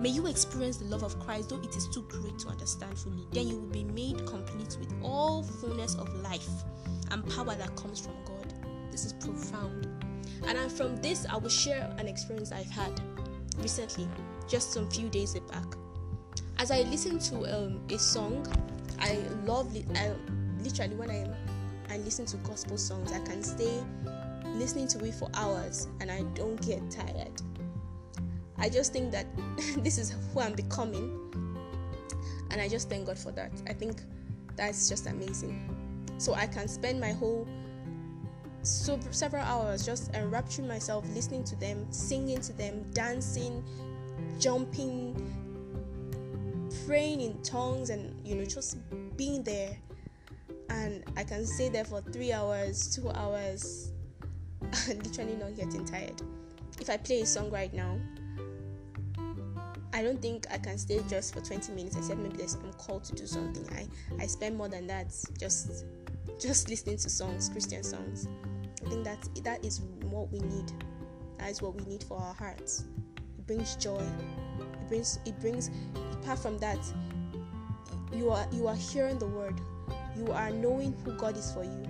May 0.00 0.08
you 0.08 0.26
experience 0.26 0.78
the 0.78 0.86
love 0.86 1.02
of 1.02 1.18
Christ, 1.20 1.50
though 1.50 1.60
it 1.60 1.76
is 1.76 1.86
too 1.88 2.02
great 2.08 2.38
to 2.40 2.48
understand 2.48 2.98
fully. 2.98 3.26
Then 3.32 3.48
you 3.48 3.56
will 3.58 3.68
be 3.68 3.84
made 3.84 4.26
complete 4.26 4.76
with 4.80 4.92
all 5.02 5.42
fullness 5.42 5.94
of 5.96 6.12
life 6.22 6.48
and 7.10 7.28
power 7.30 7.54
that 7.54 7.76
comes 7.76 8.00
from 8.00 8.14
God. 8.24 8.54
This 8.90 9.04
is 9.04 9.12
profound. 9.12 9.86
And 10.46 10.72
from 10.72 10.96
this, 11.02 11.26
I 11.28 11.36
will 11.36 11.50
share 11.50 11.94
an 11.98 12.08
experience 12.08 12.50
I've 12.50 12.70
had 12.70 13.00
recently, 13.58 14.08
just 14.48 14.72
some 14.72 14.88
few 14.88 15.08
days 15.08 15.34
back. 15.34 15.66
As 16.58 16.70
I 16.70 16.82
listened 16.82 17.20
to 17.22 17.36
um, 17.54 17.80
a 17.90 17.98
song, 17.98 18.46
I 19.00 19.18
love 19.44 19.74
it. 19.74 19.86
I 19.94 20.12
literally 20.62 20.96
when 20.96 21.10
I 21.10 21.26
I 21.92 21.98
listen 21.98 22.24
to 22.26 22.36
gospel 22.38 22.78
songs, 22.78 23.12
I 23.12 23.20
can 23.20 23.42
stay 23.42 23.82
listening 24.54 24.88
to 24.88 25.04
it 25.04 25.14
for 25.14 25.28
hours 25.34 25.88
and 26.00 26.10
I 26.10 26.22
don't 26.34 26.60
get 26.64 26.88
tired. 26.90 27.42
I 28.58 28.68
just 28.68 28.92
think 28.92 29.10
that 29.12 29.26
this 29.78 29.98
is 29.98 30.14
who 30.32 30.40
I'm 30.40 30.52
becoming, 30.52 31.18
and 32.50 32.60
I 32.60 32.68
just 32.68 32.88
thank 32.88 33.06
God 33.06 33.18
for 33.18 33.32
that. 33.32 33.52
I 33.68 33.72
think 33.72 34.02
that's 34.56 34.88
just 34.88 35.06
amazing. 35.06 35.76
So 36.18 36.34
I 36.34 36.46
can 36.46 36.68
spend 36.68 37.00
my 37.00 37.12
whole 37.12 37.48
so 38.62 39.00
several 39.10 39.42
hours 39.42 39.86
just 39.86 40.14
enrapturing 40.14 40.68
myself, 40.68 41.06
listening 41.14 41.44
to 41.44 41.56
them, 41.56 41.86
singing 41.90 42.40
to 42.42 42.52
them, 42.52 42.84
dancing, 42.92 43.64
jumping, 44.38 45.16
praying 46.90 47.20
in 47.20 47.40
tongues, 47.44 47.88
and 47.90 48.12
you 48.26 48.34
know 48.34 48.44
just 48.44 48.76
being 49.16 49.44
there. 49.44 49.76
And 50.70 51.04
I 51.16 51.22
can 51.22 51.46
stay 51.46 51.68
there 51.68 51.84
for 51.84 52.00
three 52.00 52.32
hours, 52.32 52.92
two 52.92 53.08
hours, 53.10 53.92
literally 54.88 55.36
not 55.36 55.54
getting 55.54 55.84
tired. 55.84 56.20
If 56.80 56.90
I 56.90 56.96
play 56.96 57.20
a 57.20 57.26
song 57.26 57.48
right 57.48 57.72
now, 57.72 57.96
I 59.92 60.02
don't 60.02 60.20
think 60.20 60.48
I 60.50 60.58
can 60.58 60.78
stay 60.78 61.00
just 61.08 61.32
for 61.32 61.40
20 61.40 61.72
minutes 61.74 61.94
except 61.96 62.18
maybe 62.18 62.38
there's, 62.38 62.54
I'm 62.54 62.72
called 62.72 63.04
to 63.04 63.14
do 63.14 63.24
something. 63.24 63.68
I, 63.72 63.86
I 64.20 64.26
spend 64.26 64.56
more 64.56 64.68
than 64.68 64.88
that 64.88 65.14
just 65.38 65.84
just 66.40 66.68
listening 66.68 66.96
to 66.96 67.08
songs, 67.08 67.50
Christian 67.50 67.84
songs. 67.84 68.26
I 68.84 68.88
think 68.88 69.04
that 69.04 69.28
that 69.44 69.64
is 69.64 69.80
what 70.10 70.32
we 70.32 70.40
need. 70.40 70.72
That 71.38 71.50
is 71.50 71.62
what 71.62 71.76
we 71.76 71.84
need 71.84 72.02
for 72.02 72.18
our 72.18 72.34
hearts. 72.34 72.86
It 73.38 73.46
brings 73.46 73.76
joy. 73.76 74.04
It 74.58 74.88
brings 74.88 75.20
it 75.24 75.38
brings 75.38 75.70
apart 76.22 76.38
from 76.38 76.58
that, 76.58 76.78
you 78.12 78.30
are 78.30 78.46
you 78.52 78.66
are 78.66 78.76
hearing 78.76 79.18
the 79.18 79.26
word. 79.26 79.60
You 80.16 80.32
are 80.32 80.50
knowing 80.50 80.94
who 81.04 81.12
God 81.12 81.36
is 81.36 81.52
for 81.52 81.64
you. 81.64 81.84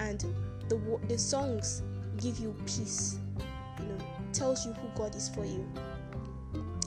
And 0.00 0.24
the 0.68 1.00
the 1.08 1.18
songs 1.18 1.82
give 2.20 2.38
you 2.38 2.54
peace. 2.66 3.18
You 3.78 3.86
know, 3.86 3.98
tells 4.32 4.66
you 4.66 4.72
who 4.72 4.88
God 4.98 5.14
is 5.14 5.28
for 5.28 5.44
you 5.44 5.66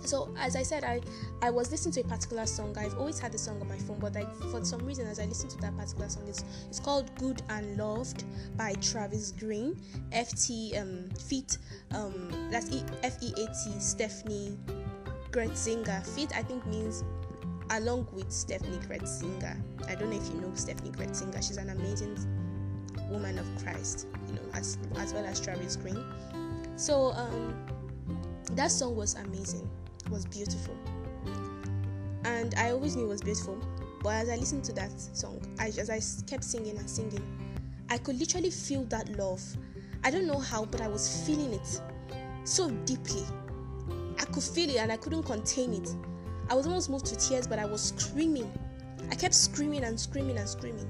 so 0.03 0.33
as 0.37 0.55
i 0.55 0.63
said 0.63 0.83
i 0.83 0.99
i 1.41 1.49
was 1.49 1.71
listening 1.71 1.93
to 1.93 2.01
a 2.01 2.03
particular 2.03 2.45
song 2.45 2.75
i've 2.77 2.97
always 2.97 3.19
had 3.19 3.31
the 3.31 3.37
song 3.37 3.61
on 3.61 3.67
my 3.67 3.77
phone 3.77 3.99
but 3.99 4.13
like 4.13 4.33
for 4.51 4.63
some 4.65 4.83
reason 4.85 5.07
as 5.07 5.19
i 5.19 5.25
listened 5.25 5.51
to 5.51 5.57
that 5.59 5.75
particular 5.77 6.09
song 6.09 6.23
it's 6.27 6.43
it's 6.67 6.79
called 6.79 7.13
good 7.17 7.41
and 7.49 7.77
loved 7.77 8.23
by 8.57 8.73
travis 8.75 9.31
greene 9.31 9.75
ft 10.11 10.79
um 10.79 11.09
feat 11.19 11.57
um 11.91 12.49
that's 12.51 12.71
e- 12.71 12.83
f-e-a-t 13.03 13.69
steffany 13.79 14.57
gretzinger 15.31 16.05
feat 16.15 16.31
i 16.35 16.43
think 16.43 16.65
means 16.67 17.03
along 17.71 18.07
with 18.11 18.27
steffany 18.29 18.77
gretzinger 18.87 19.55
i 19.87 19.95
don't 19.95 20.09
know 20.09 20.17
if 20.17 20.27
you 20.33 20.41
know 20.41 20.49
steffany 20.49 20.91
gretzinger 20.91 21.37
she's 21.37 21.57
an 21.57 21.69
amazing 21.69 22.17
woman 23.09 23.37
of 23.39 23.45
christ 23.63 24.07
you 24.27 24.33
know 24.33 24.41
as 24.53 24.77
as 24.97 25.13
well 25.13 25.25
as 25.25 25.39
travis 25.39 25.75
greene 25.75 26.03
so 26.75 27.11
um 27.13 27.55
that 28.55 28.69
song 28.71 28.95
was 28.95 29.15
amazing 29.15 29.69
It 30.05 30.11
was 30.11 30.25
beautiful. 30.25 30.75
And 32.25 32.53
I 32.55 32.71
always 32.71 32.95
knew 32.95 33.05
it 33.05 33.09
was 33.09 33.21
beautiful. 33.21 33.57
But 34.03 34.15
as 34.15 34.29
I 34.29 34.35
listened 34.35 34.63
to 34.65 34.73
that 34.73 34.91
song, 34.99 35.41
I, 35.59 35.67
as 35.67 35.89
I 35.89 36.01
kept 36.27 36.43
singing 36.43 36.77
and 36.77 36.89
singing, 36.89 37.23
I 37.89 37.97
could 37.97 38.19
literally 38.19 38.51
feel 38.51 38.83
that 38.85 39.09
love. 39.17 39.41
I 40.03 40.11
don't 40.11 40.27
know 40.27 40.39
how, 40.39 40.65
but 40.65 40.81
I 40.81 40.87
was 40.87 41.23
feeling 41.25 41.53
it 41.53 41.81
so 42.43 42.69
deeply. 42.85 43.23
I 44.21 44.25
could 44.25 44.43
feel 44.43 44.69
it 44.69 44.77
and 44.77 44.91
I 44.91 44.97
couldn't 44.97 45.23
contain 45.23 45.73
it. 45.73 45.95
I 46.49 46.53
was 46.53 46.67
almost 46.67 46.89
moved 46.89 47.07
to 47.07 47.15
tears, 47.17 47.47
but 47.47 47.57
I 47.57 47.65
was 47.65 47.81
screaming. 47.81 48.51
I 49.09 49.15
kept 49.15 49.33
screaming 49.33 49.83
and 49.83 49.99
screaming 49.99 50.37
and 50.37 50.47
screaming. 50.47 50.87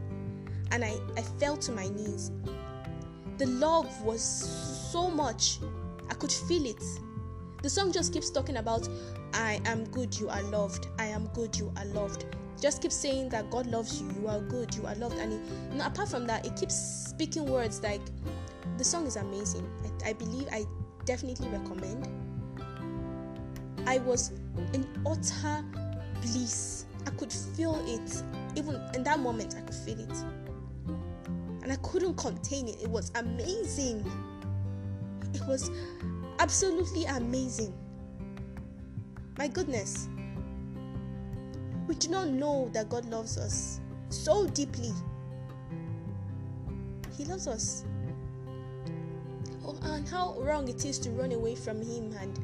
And 0.72 0.84
I, 0.84 0.98
I 1.16 1.22
fell 1.22 1.56
to 1.58 1.72
my 1.72 1.88
knees. 1.88 2.32
The 3.38 3.46
love 3.46 4.02
was 4.02 4.22
so 4.92 5.10
much. 5.10 5.60
I 6.10 6.14
could 6.16 6.32
feel 6.32 6.66
it. 6.66 6.84
The 7.64 7.70
song 7.70 7.92
just 7.92 8.12
keeps 8.12 8.30
talking 8.30 8.58
about, 8.58 8.90
I 9.34 9.62
am 9.66 9.86
good, 9.86 10.20
you 10.20 10.30
are 10.30 10.44
loved. 10.44 10.88
I 11.00 11.06
am 11.06 11.28
good, 11.28 11.56
you 11.56 11.72
are 11.78 11.86
loved. 11.86 12.26
Just 12.60 12.82
keep 12.82 12.92
saying 12.92 13.30
that 13.30 13.50
God 13.50 13.66
loves 13.66 14.02
you, 14.02 14.12
you 14.20 14.28
are 14.28 14.42
good, 14.42 14.76
you 14.76 14.86
are 14.86 14.96
loved. 14.96 15.18
And 15.18 15.34
it, 15.34 15.40
you 15.72 15.78
know, 15.78 15.86
apart 15.86 16.10
from 16.10 16.28
that, 16.28 16.46
it 16.46 16.56
keeps 16.58 16.76
speaking 16.76 17.46
words 17.46 17.82
like 17.82 18.02
the 18.78 18.84
song 18.84 19.08
is 19.08 19.16
amazing. 19.16 19.68
I, 20.04 20.10
I 20.10 20.14
believe 20.14 20.48
I 20.52 20.66
definitely 21.06 21.48
recommend. 21.50 22.08
I 23.86 24.00
was 24.00 24.32
in 24.74 24.88
utter 25.06 25.64
bliss. 26.22 26.86
I 27.06 27.10
could 27.12 27.32
feel 27.32 27.84
it. 27.88 28.24
Even 28.56 28.82
in 28.94 29.04
that 29.04 29.20
moment, 29.20 29.56
I 29.58 29.62
could 29.62 29.76
feel 29.76 30.00
it. 30.00 30.18
And 31.64 31.72
I 31.72 31.76
couldn't 31.84 32.16
contain 32.16 32.68
it. 32.68 32.82
It 32.82 32.90
was 32.90 33.12
amazing. 33.16 34.06
It 35.34 35.42
was 35.48 35.72
absolutely 36.40 37.06
amazing. 37.06 37.74
My 39.38 39.48
goodness. 39.48 40.08
We 41.88 41.96
do 41.96 42.10
not 42.10 42.30
know 42.30 42.70
that 42.74 42.90
God 42.90 43.06
loves 43.06 43.38
us 43.38 43.80
so 44.10 44.48
deeply. 44.48 44.92
He 47.18 47.26
loves 47.26 47.48
us. 47.48 47.86
Oh, 49.66 49.78
and 49.84 50.08
how 50.08 50.36
wrong 50.40 50.68
it 50.68 50.86
is 50.86 50.98
to 51.00 51.10
run 51.12 51.32
away 51.32 51.56
from 51.56 51.82
Him 51.82 52.16
and 52.20 52.40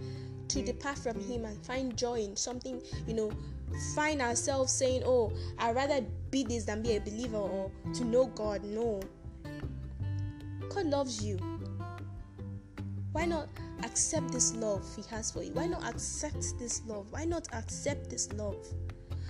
to 0.49 0.61
depart 0.61 0.97
from 0.97 1.19
Him 1.19 1.45
and 1.45 1.63
find 1.65 1.95
joy 1.97 2.21
in 2.21 2.35
something, 2.35 2.81
you 3.07 3.13
know, 3.13 3.31
find 3.95 4.21
ourselves 4.21 4.71
saying, 4.71 5.03
Oh, 5.05 5.31
I'd 5.59 5.75
rather 5.75 6.01
be 6.31 6.43
this 6.43 6.65
than 6.65 6.81
be 6.81 6.95
a 6.95 6.99
believer 6.99 7.37
or 7.37 7.71
to 7.93 8.05
know 8.05 8.27
God. 8.27 8.63
No. 8.63 9.01
God 10.69 10.85
loves 10.85 11.23
you. 11.23 11.37
Why 13.11 13.25
not 13.25 13.49
accept 13.83 14.31
this 14.31 14.53
love 14.53 14.85
He 14.95 15.03
has 15.09 15.31
for 15.31 15.43
you? 15.43 15.51
Why 15.53 15.65
not 15.65 15.83
accept 15.83 16.59
this 16.59 16.81
love? 16.85 17.07
Why 17.11 17.25
not 17.25 17.47
accept 17.53 18.09
this 18.09 18.31
love? 18.33 18.57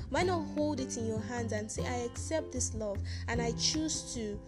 Why 0.09 0.24
not 0.24 0.39
hold 0.55 0.80
it 0.80 0.97
in 0.97 1.05
your 1.05 1.20
hands 1.20 1.51
and 1.51 1.70
say, 1.70 1.86
I 1.86 2.05
accept 2.05 2.51
this 2.51 2.74
love 2.74 2.97
and 3.28 3.41
I 3.41 3.51
choose 3.53 4.13
to 4.13 4.39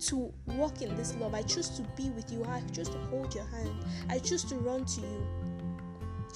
to 0.00 0.32
walk 0.46 0.82
in 0.82 0.94
this 0.96 1.14
love. 1.16 1.34
I 1.34 1.42
choose 1.42 1.68
to 1.70 1.82
be 1.96 2.10
with 2.10 2.30
you. 2.32 2.44
I 2.44 2.62
choose 2.72 2.88
to 2.88 2.98
hold 3.10 3.34
your 3.34 3.46
hand. 3.46 3.84
I 4.08 4.18
choose 4.18 4.44
to 4.44 4.56
run 4.56 4.84
to 4.84 5.00
you. 5.00 5.26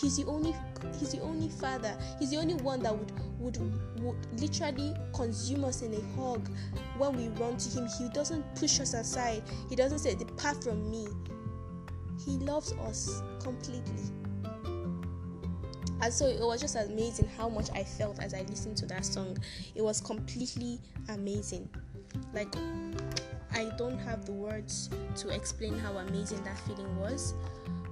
He's 0.00 0.16
the 0.16 0.24
only 0.26 0.54
he's 0.98 1.12
the 1.12 1.20
only 1.20 1.48
father. 1.48 1.96
He's 2.18 2.30
the 2.30 2.36
only 2.36 2.54
one 2.54 2.82
that 2.82 2.96
would 2.96 3.12
would 3.38 3.58
would 4.00 4.40
literally 4.40 4.94
consume 5.12 5.64
us 5.64 5.82
in 5.82 5.92
a 5.92 6.20
hug 6.20 6.48
when 6.96 7.16
we 7.16 7.28
run 7.40 7.56
to 7.56 7.68
him. 7.68 7.88
He 7.98 8.08
doesn't 8.10 8.44
push 8.54 8.78
us 8.80 8.94
aside. 8.94 9.42
He 9.68 9.74
doesn't 9.74 9.98
say 9.98 10.14
depart 10.14 10.62
from 10.62 10.88
me. 10.90 11.08
He 12.24 12.32
loves 12.38 12.72
us 12.72 13.22
completely. 13.40 14.02
And 16.00 16.14
so 16.14 16.26
it 16.26 16.40
was 16.40 16.60
just 16.60 16.76
amazing 16.76 17.28
how 17.36 17.48
much 17.48 17.70
I 17.74 17.82
felt 17.82 18.22
as 18.22 18.32
I 18.32 18.42
listened 18.42 18.76
to 18.78 18.86
that 18.86 19.04
song. 19.04 19.36
It 19.74 19.82
was 19.82 20.00
completely 20.00 20.80
amazing. 21.08 21.68
Like 22.32 22.54
I 23.52 23.70
don't 23.76 23.98
have 23.98 24.24
the 24.24 24.32
words 24.32 24.90
to 25.16 25.28
explain 25.30 25.78
how 25.78 25.92
amazing 25.98 26.42
that 26.44 26.58
feeling 26.60 26.98
was 27.00 27.34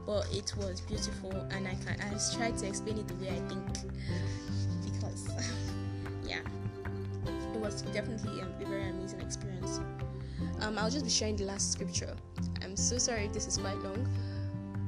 but 0.07 0.29
it 0.33 0.55
was 0.57 0.81
beautiful 0.83 1.33
and 1.51 1.67
I 1.67 1.75
can 1.85 2.01
I 2.01 2.37
tried 2.37 2.57
to 2.59 2.69
explain 2.69 2.99
it 2.99 3.09
the 3.09 3.15
way 3.15 3.31
I 3.31 3.49
think 3.49 3.93
because 4.85 5.29
yeah 6.25 6.41
it 7.25 7.61
was 7.61 7.83
definitely 7.83 8.41
a, 8.41 8.45
a 8.45 8.67
very 8.67 8.89
amazing 8.91 9.21
experience. 9.21 9.81
Um, 10.61 10.79
I'll 10.79 10.91
just 10.91 11.05
be 11.05 11.11
sharing 11.11 11.37
the 11.37 11.45
last 11.45 11.73
scripture. 11.73 12.15
I'm 12.63 12.77
so 12.77 12.99
sorry 12.99 13.25
if 13.25 13.33
this 13.33 13.47
is 13.47 13.59
quite 13.59 13.79
long. 13.79 14.09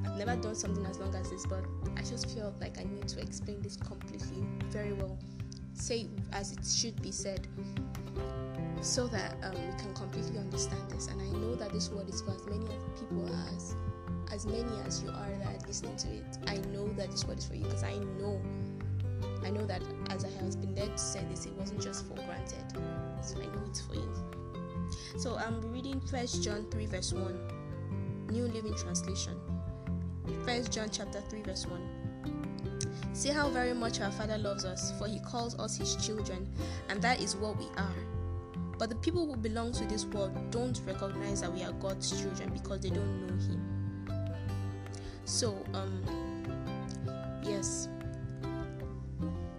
I've 0.07 0.17
never 0.17 0.41
done 0.41 0.55
something 0.55 0.85
as 0.87 0.99
long 0.99 1.15
as 1.15 1.31
this 1.31 1.45
but 1.47 1.65
I 1.97 2.03
just 2.03 2.31
feel 2.31 2.55
like 2.61 2.79
I 2.79 2.85
need 2.85 3.09
to 3.09 3.21
explain 3.21 3.61
this 3.61 3.77
completely 3.77 4.45
very 4.69 4.93
well. 4.93 5.19
Say 5.75 6.07
as 6.33 6.53
it 6.53 6.65
should 6.65 7.01
be 7.03 7.11
said 7.11 7.47
so 8.81 9.07
that 9.09 9.37
um, 9.43 9.53
we 9.53 9.79
can 9.79 9.93
completely 9.95 10.39
understand 10.39 10.91
this 10.91 11.09
and 11.09 11.21
I 11.21 11.27
know 11.39 11.55
that 11.57 11.73
this 11.73 11.91
word 11.91 12.09
is 12.09 12.23
for 12.23 12.33
as 12.33 12.47
many 12.47 12.67
people 12.99 13.29
as 13.55 13.75
as 14.33 14.47
many 14.47 14.81
as 14.87 15.03
you 15.03 15.09
are 15.11 15.31
that 15.39 15.47
are 15.47 15.67
listening 15.67 15.97
to 15.97 16.09
it, 16.09 16.39
I 16.47 16.59
know 16.69 16.87
that 16.95 17.11
this 17.11 17.25
word 17.27 17.39
is 17.39 17.47
for 17.47 17.55
you 17.55 17.65
because 17.65 17.83
I 17.83 17.95
know, 18.19 18.41
I 19.45 19.51
know 19.51 19.65
that 19.67 19.83
as 20.11 20.25
I 20.25 20.31
have 20.31 20.61
been 20.61 20.75
led 20.75 20.97
to 20.97 21.03
say 21.03 21.25
this, 21.31 21.47
it 21.47 21.53
wasn't 21.55 21.83
just 21.83 22.07
for 22.07 22.15
granted. 22.15 22.65
So 23.23 23.39
I 23.39 23.47
know 23.47 23.63
it's 23.69 23.81
for 23.81 23.95
you. 23.95 24.13
So 25.17 25.37
I'm 25.37 25.61
reading 25.73 26.01
First 26.01 26.43
John 26.43 26.67
3 26.71 26.87
verse 26.87 27.13
1, 27.13 28.29
New 28.31 28.45
Living 28.45 28.75
Translation. 28.75 29.35
First 30.45 30.73
John 30.73 30.89
chapter 30.91 31.21
3 31.31 31.43
verse 31.43 31.67
1. 31.67 32.09
See 33.15 33.31
how 33.31 33.49
very 33.49 33.75
much 33.75 34.01
our 34.01 34.13
Father 34.13 34.39
loves 34.39 34.65
us, 34.65 34.93
for 34.99 35.09
He 35.09 35.21
calls 35.21 35.59
us 35.59 35.77
His 35.77 35.97
children, 35.97 36.49
and 36.89 37.01
that 37.03 37.21
is 37.21 37.35
what 37.35 37.59
we 37.59 37.67
are. 37.77 37.95
But 38.79 38.91
the 38.91 38.97
people 38.97 39.27
who 39.27 39.37
belong 39.37 39.73
to 39.73 39.85
this 39.87 40.05
world 40.07 40.33
don't 40.53 40.81
recognize 40.87 41.41
that 41.41 41.53
we 41.53 41.65
are 41.65 41.73
God's 41.73 42.21
children 42.21 42.51
because 42.53 42.81
they 42.81 42.91
don't 42.91 43.27
know 43.27 43.35
Him. 43.35 44.35
So, 45.25 45.65
um, 45.75 46.03
yes, 47.43 47.89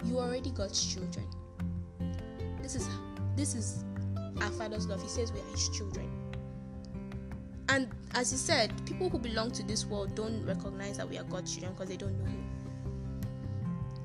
you 0.05 0.17
already 0.17 0.51
got 0.51 0.71
children. 0.73 1.27
This 2.61 2.75
is 2.75 2.87
this 3.35 3.55
is 3.55 3.83
our 4.41 4.51
Father's 4.51 4.87
love. 4.87 5.01
He 5.01 5.09
says 5.09 5.33
we 5.33 5.39
are 5.41 5.51
His 5.51 5.67
children. 5.69 6.09
And 7.67 7.89
as 8.15 8.31
he 8.31 8.37
said, 8.37 8.73
people 8.87 9.09
who 9.09 9.19
belong 9.19 9.51
to 9.51 9.63
this 9.63 9.85
world 9.85 10.15
don't 10.15 10.43
recognize 10.45 10.97
that 10.97 11.07
we 11.07 11.17
are 11.19 11.23
God's 11.25 11.53
children 11.53 11.73
because 11.73 11.89
they 11.89 11.97
don't 11.97 12.17
know 12.17 12.25
Him. 12.25 12.49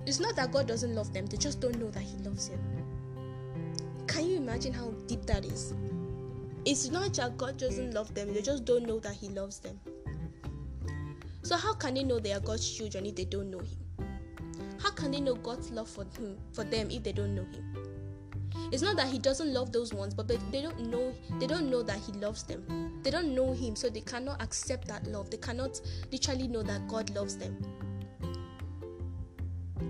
It's 0.07 0.21
not 0.21 0.37
that 0.37 0.53
God 0.53 0.67
doesn't 0.67 0.95
love 0.95 1.13
them; 1.15 1.27
they 1.27 1.37
just 1.37 1.61
don't 1.61 1.79
know 1.79 1.91
that 1.91 2.03
He 2.03 2.17
loves 2.19 2.49
them. 2.49 2.74
Imagine 4.55 4.73
how 4.73 4.91
deep 5.09 5.27
that 5.27 5.45
is? 5.45 5.75
It's 6.65 6.89
not 6.89 7.13
that 7.15 7.37
God 7.37 7.59
doesn't 7.59 7.93
love 7.93 8.15
them; 8.15 8.33
they 8.33 8.41
just 8.41 8.65
don't 8.65 8.87
know 8.87 9.01
that 9.01 9.15
He 9.15 9.29
loves 9.31 9.59
them. 9.59 9.81
So 11.43 11.57
how 11.57 11.75
can 11.75 11.95
they 11.95 12.05
know 12.05 12.21
they 12.21 12.33
are 12.33 12.39
God's 12.39 12.71
children 12.71 13.05
if 13.05 13.17
they 13.17 13.25
don't 13.25 13.51
know 13.51 13.59
Him? 13.59 14.07
How 14.81 14.93
can 14.93 15.11
they 15.11 15.21
know 15.21 15.35
God's 15.35 15.73
love 15.73 15.89
for 15.89 16.05
him 16.05 16.39
for 16.53 16.63
them 16.63 16.89
if 16.93 17.03
they 17.03 17.11
don't 17.11 17.35
know 17.35 17.43
Him? 17.43 17.65
It's 18.71 18.81
not 18.81 18.95
that 18.95 19.09
He 19.09 19.19
doesn't 19.19 19.53
love 19.53 19.73
those 19.73 19.93
ones, 19.93 20.15
but 20.15 20.29
they 20.29 20.39
don't 20.63 20.89
know 20.89 21.13
they 21.41 21.49
don't 21.49 21.69
know 21.69 21.83
that 21.83 21.99
He 21.99 22.13
loves 22.13 22.45
them. 22.45 23.01
They 23.03 23.11
don't 23.11 23.35
know 23.35 23.55
Him, 23.55 23.75
so 23.75 23.91
they 23.91 24.03
cannot 24.03 24.41
accept 24.41 24.87
that 24.87 25.05
love. 25.09 25.33
They 25.33 25.39
cannot 25.39 25.81
literally 26.13 26.47
know 26.47 26.63
that 26.63 26.87
God 26.87 27.11
loves 27.11 27.37
them. 27.37 27.59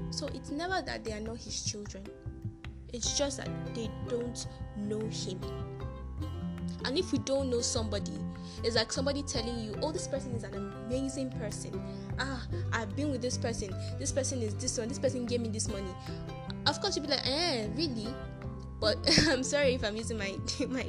So 0.09 0.27
it's 0.29 0.51
never 0.51 0.81
that 0.81 1.05
they 1.05 1.12
are 1.12 1.21
not 1.21 1.37
His 1.37 1.67
children. 1.67 2.05
It's 2.95 3.18
just 3.18 3.38
that 3.38 3.49
they 3.74 3.90
don't 4.09 4.47
know 4.76 5.01
Him. 5.09 5.40
And 6.84 6.97
if 6.97 7.11
we 7.11 7.18
don't 7.18 7.51
know 7.51 7.61
somebody, 7.61 8.12
it's 8.62 8.76
like 8.76 8.92
somebody 8.92 9.24
telling 9.24 9.59
you, 9.59 9.74
oh, 9.82 9.90
this 9.90 10.07
person 10.07 10.32
is 10.32 10.45
an 10.45 10.55
amazing 10.55 11.32
person. 11.32 11.82
Ah, 12.20 12.47
I've 12.72 12.95
been 12.95 13.11
with 13.11 13.20
this 13.20 13.36
person. 13.36 13.74
This 13.99 14.12
person 14.12 14.40
is 14.42 14.55
this 14.55 14.78
one. 14.78 14.86
This 14.86 15.01
person 15.01 15.26
gave 15.26 15.40
me 15.40 15.49
this 15.49 15.66
money. 15.66 15.92
Of 16.66 16.80
course, 16.80 16.95
you'll 16.95 17.07
be 17.07 17.11
like, 17.11 17.26
eh, 17.26 17.66
really? 17.74 18.14
But 18.78 18.97
I'm 19.28 19.42
sorry 19.42 19.74
if 19.74 19.82
I'm 19.82 19.97
using 19.97 20.16
my 20.16 20.38
my 20.68 20.88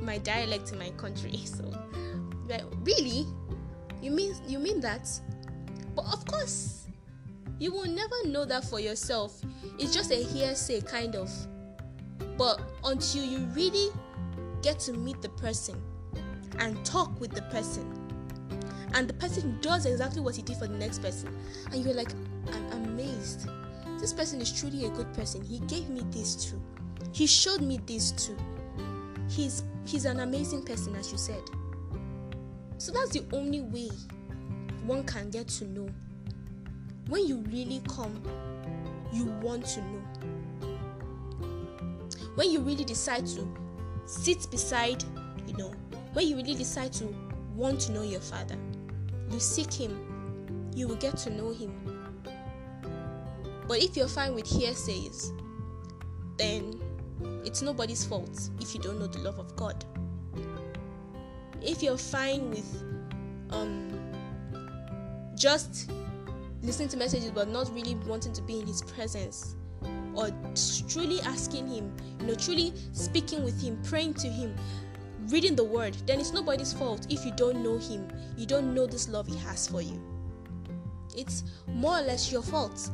my 0.00 0.18
dialect 0.18 0.72
in 0.72 0.78
my 0.80 0.90
country. 0.90 1.38
So, 1.44 1.70
like, 2.48 2.64
really? 2.82 3.24
You 4.02 4.10
mean 4.10 4.34
you 4.48 4.58
mean 4.58 4.80
that? 4.80 5.08
But 5.94 6.06
of 6.06 6.26
course, 6.26 6.79
you 7.60 7.70
will 7.70 7.86
never 7.86 8.26
know 8.26 8.44
that 8.46 8.64
for 8.64 8.80
yourself. 8.80 9.40
It's 9.78 9.94
just 9.94 10.10
a 10.10 10.16
hearsay, 10.16 10.80
kind 10.80 11.14
of. 11.14 11.30
But 12.36 12.60
until 12.84 13.22
you 13.22 13.40
really 13.54 13.90
get 14.62 14.80
to 14.80 14.94
meet 14.94 15.20
the 15.20 15.28
person 15.28 15.80
and 16.58 16.82
talk 16.84 17.20
with 17.20 17.32
the 17.32 17.42
person, 17.42 17.86
and 18.94 19.06
the 19.06 19.12
person 19.14 19.58
does 19.60 19.84
exactly 19.86 20.22
what 20.22 20.34
he 20.34 20.42
did 20.42 20.56
for 20.56 20.66
the 20.66 20.76
next 20.76 21.02
person, 21.02 21.36
and 21.70 21.84
you're 21.84 21.94
like, 21.94 22.12
I'm 22.50 22.72
amazed. 22.88 23.46
This 24.00 24.14
person 24.14 24.40
is 24.40 24.50
truly 24.58 24.86
a 24.86 24.90
good 24.90 25.12
person. 25.12 25.42
He 25.44 25.58
gave 25.60 25.90
me 25.90 26.02
this 26.10 26.50
too. 26.50 26.60
He 27.12 27.26
showed 27.26 27.60
me 27.60 27.78
this 27.86 28.12
too. 28.12 28.36
He's 29.28 29.64
he's 29.84 30.06
an 30.06 30.20
amazing 30.20 30.62
person, 30.62 30.96
as 30.96 31.12
you 31.12 31.18
said. 31.18 31.42
So 32.78 32.90
that's 32.90 33.10
the 33.10 33.24
only 33.34 33.60
way 33.60 33.90
one 34.86 35.04
can 35.04 35.28
get 35.28 35.48
to 35.48 35.66
know. 35.66 35.90
When 37.10 37.26
you 37.26 37.38
really 37.50 37.82
come, 37.88 38.22
you 39.12 39.24
want 39.42 39.66
to 39.66 39.80
know. 39.80 40.02
When 42.36 42.52
you 42.52 42.60
really 42.60 42.84
decide 42.84 43.26
to 43.26 43.46
sit 44.06 44.48
beside, 44.48 45.02
you 45.44 45.56
know, 45.56 45.74
when 46.12 46.28
you 46.28 46.36
really 46.36 46.54
decide 46.54 46.92
to 46.94 47.12
want 47.56 47.80
to 47.80 47.92
know 47.92 48.02
your 48.02 48.20
father, 48.20 48.56
you 49.28 49.40
seek 49.40 49.72
him, 49.72 50.70
you 50.76 50.86
will 50.86 50.96
get 50.96 51.16
to 51.18 51.30
know 51.30 51.50
him. 51.50 51.72
But 53.66 53.82
if 53.82 53.96
you're 53.96 54.06
fine 54.06 54.36
with 54.36 54.46
hearsays, 54.46 55.32
then 56.36 56.80
it's 57.44 57.60
nobody's 57.60 58.04
fault 58.04 58.50
if 58.60 58.72
you 58.72 58.80
don't 58.80 59.00
know 59.00 59.08
the 59.08 59.18
love 59.18 59.40
of 59.40 59.56
God. 59.56 59.84
If 61.60 61.82
you're 61.82 61.98
fine 61.98 62.50
with 62.50 62.84
um, 63.50 63.88
just 65.34 65.90
listening 66.62 66.88
to 66.88 66.96
messages 66.96 67.30
but 67.30 67.48
not 67.48 67.72
really 67.74 67.94
wanting 68.06 68.32
to 68.32 68.42
be 68.42 68.60
in 68.60 68.66
his 68.66 68.82
presence, 68.82 69.56
or 70.14 70.30
truly 70.88 71.20
asking 71.22 71.68
Him, 71.68 71.94
you 72.20 72.26
know, 72.26 72.34
truly 72.34 72.72
speaking 72.92 73.44
with 73.44 73.60
Him, 73.62 73.80
praying 73.84 74.14
to 74.14 74.28
Him, 74.28 74.54
reading 75.28 75.54
the 75.54 75.64
Word, 75.64 75.96
then 76.06 76.20
it's 76.20 76.32
nobody's 76.32 76.72
fault 76.72 77.06
if 77.08 77.24
you 77.24 77.32
don't 77.32 77.62
know 77.62 77.78
Him. 77.78 78.08
You 78.36 78.46
don't 78.46 78.74
know 78.74 78.86
this 78.86 79.08
love 79.08 79.26
He 79.26 79.36
has 79.38 79.66
for 79.68 79.82
you. 79.82 80.00
It's 81.16 81.44
more 81.68 81.98
or 81.98 82.02
less 82.02 82.30
your 82.30 82.42
fault. 82.42 82.90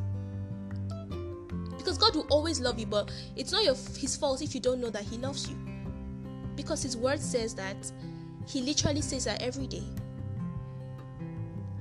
Because 1.77 1.97
God 1.97 2.15
will 2.15 2.27
always 2.29 2.59
love 2.59 2.79
you, 2.79 2.85
but 2.85 3.11
it's 3.35 3.51
not 3.51 3.63
your, 3.63 3.75
His 3.75 4.15
fault 4.15 4.41
if 4.41 4.53
you 4.53 4.61
don't 4.61 4.79
know 4.79 4.89
that 4.89 5.03
He 5.03 5.17
loves 5.17 5.49
you. 5.49 5.57
Because 6.55 6.83
His 6.83 6.97
Word 6.97 7.19
says 7.19 7.53
that 7.55 7.91
He 8.47 8.61
literally 8.61 9.01
says 9.01 9.25
that 9.25 9.41
every 9.41 9.67
day. 9.67 9.83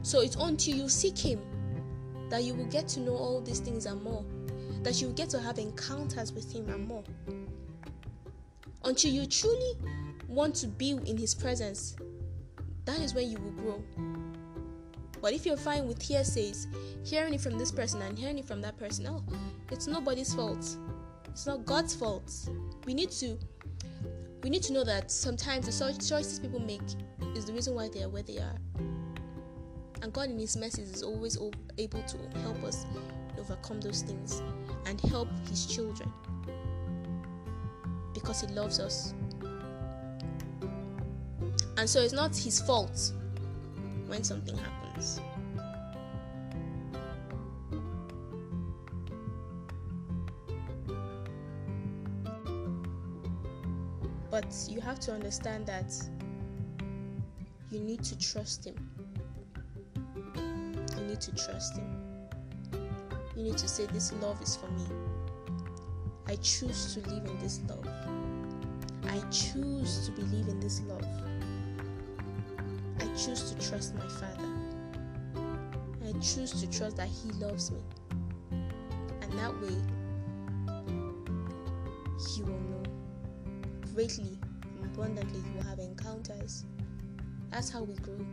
So 0.02 0.20
it's 0.20 0.36
until 0.36 0.76
you 0.76 0.88
seek 0.88 1.18
Him 1.18 1.40
that 2.28 2.42
you 2.44 2.54
will 2.54 2.66
get 2.66 2.88
to 2.88 3.00
know 3.00 3.14
all 3.14 3.40
these 3.40 3.60
things 3.60 3.86
and 3.86 4.02
more 4.02 4.24
that 4.86 5.00
you 5.00 5.08
will 5.08 5.14
get 5.14 5.28
to 5.30 5.40
have 5.40 5.58
encounters 5.58 6.32
with 6.32 6.52
Him 6.54 6.68
and 6.68 6.86
more. 6.86 7.02
Until 8.84 9.10
you 9.10 9.26
truly 9.26 9.72
want 10.28 10.54
to 10.56 10.68
be 10.68 10.90
in 10.90 11.16
His 11.16 11.34
presence, 11.34 11.96
that 12.84 13.00
is 13.00 13.12
when 13.12 13.28
you 13.28 13.36
will 13.38 13.50
grow. 13.50 13.84
But 15.20 15.32
if 15.32 15.44
you're 15.44 15.56
fine 15.56 15.88
with 15.88 16.00
hearsays, 16.00 16.68
hearing 17.04 17.34
it 17.34 17.40
from 17.40 17.58
this 17.58 17.72
person 17.72 18.00
and 18.02 18.16
hearing 18.16 18.38
it 18.38 18.44
from 18.44 18.60
that 18.60 18.78
person, 18.78 19.08
oh, 19.08 19.24
it's 19.72 19.88
nobody's 19.88 20.32
fault. 20.32 20.76
It's 21.26 21.46
not 21.46 21.64
God's 21.64 21.96
fault. 21.96 22.32
We 22.84 22.94
need 22.94 23.10
to 23.12 23.36
we 24.44 24.50
need 24.50 24.62
to 24.64 24.72
know 24.72 24.84
that 24.84 25.10
sometimes 25.10 25.66
the 25.66 25.94
choices 25.94 26.38
people 26.38 26.60
make 26.60 26.80
is 27.34 27.46
the 27.46 27.52
reason 27.52 27.74
why 27.74 27.88
they 27.88 28.04
are 28.04 28.08
where 28.08 28.22
they 28.22 28.38
are. 28.38 28.54
And 30.02 30.12
God 30.12 30.30
in 30.30 30.38
His 30.38 30.56
mercy 30.56 30.82
is 30.82 31.02
always 31.02 31.38
able 31.78 32.02
to 32.02 32.38
help 32.40 32.62
us 32.64 32.86
overcome 33.38 33.80
those 33.80 34.02
things 34.02 34.42
and 34.86 35.00
help 35.00 35.28
His 35.48 35.66
children 35.66 36.12
because 38.14 38.40
He 38.40 38.46
loves 38.48 38.80
us. 38.80 39.14
And 41.78 41.88
so 41.88 42.00
it's 42.00 42.14
not 42.14 42.34
his 42.34 42.60
fault 42.60 43.12
when 44.06 44.24
something 44.24 44.56
happens. 44.56 45.20
But 54.30 54.46
you 54.68 54.80
have 54.80 55.00
to 55.00 55.12
understand 55.12 55.66
that 55.66 55.92
you 57.70 57.80
need 57.80 58.02
to 58.04 58.18
trust 58.18 58.66
him. 58.66 58.74
You 61.26 61.32
to 61.32 61.44
trust 61.44 61.76
him. 61.76 61.86
You 63.36 63.42
need 63.42 63.58
to 63.58 63.68
say, 63.68 63.86
This 63.86 64.12
love 64.14 64.40
is 64.42 64.56
for 64.56 64.68
me. 64.68 64.86
I 66.26 66.36
choose 66.36 66.94
to 66.94 67.00
live 67.08 67.24
in 67.24 67.38
this 67.38 67.60
love. 67.68 67.86
I 69.04 69.20
choose 69.30 70.06
to 70.06 70.12
believe 70.12 70.48
in 70.48 70.60
this 70.60 70.82
love. 70.82 71.04
I 73.00 73.06
choose 73.16 73.52
to 73.52 73.68
trust 73.68 73.94
my 73.94 74.06
Father. 74.08 74.48
I 76.04 76.12
choose 76.20 76.52
to 76.60 76.70
trust 76.70 76.96
that 76.96 77.08
He 77.08 77.30
loves 77.32 77.70
me. 77.70 77.80
And 78.52 79.32
that 79.32 79.52
way, 79.60 79.76
He 82.34 82.42
will 82.42 82.60
know 82.60 82.82
greatly, 83.94 84.38
abundantly, 84.82 85.40
He 85.40 85.56
will 85.56 85.64
have 85.64 85.78
encounters. 85.78 86.64
That's 87.50 87.70
how 87.70 87.82
we 87.82 87.94
grow. 87.94 88.24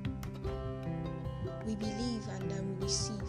We 1.65 1.75
believe 1.75 2.27
and 2.29 2.49
then 2.51 2.75
we 2.75 2.83
receive. 2.83 3.21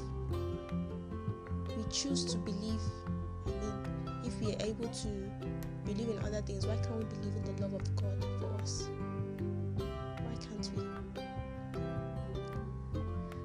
We 1.69 1.85
choose 1.91 2.25
to 2.27 2.39
believe. 2.39 2.81
I 3.47 3.51
mean, 3.51 4.25
if 4.25 4.41
we 4.41 4.55
are 4.55 4.63
able 4.67 4.89
to 4.89 5.09
believe 5.85 6.09
in 6.09 6.19
other 6.25 6.41
things, 6.43 6.67
why 6.67 6.77
can't 6.77 6.97
we 6.97 7.05
believe 7.05 7.35
in 7.37 7.45
the 7.57 7.63
love 7.63 7.75
of 7.75 7.97
God 7.97 8.25
for 8.41 8.63
us? 8.63 8.89
Why 9.77 10.35
can't 10.41 10.71
we? 10.77 10.85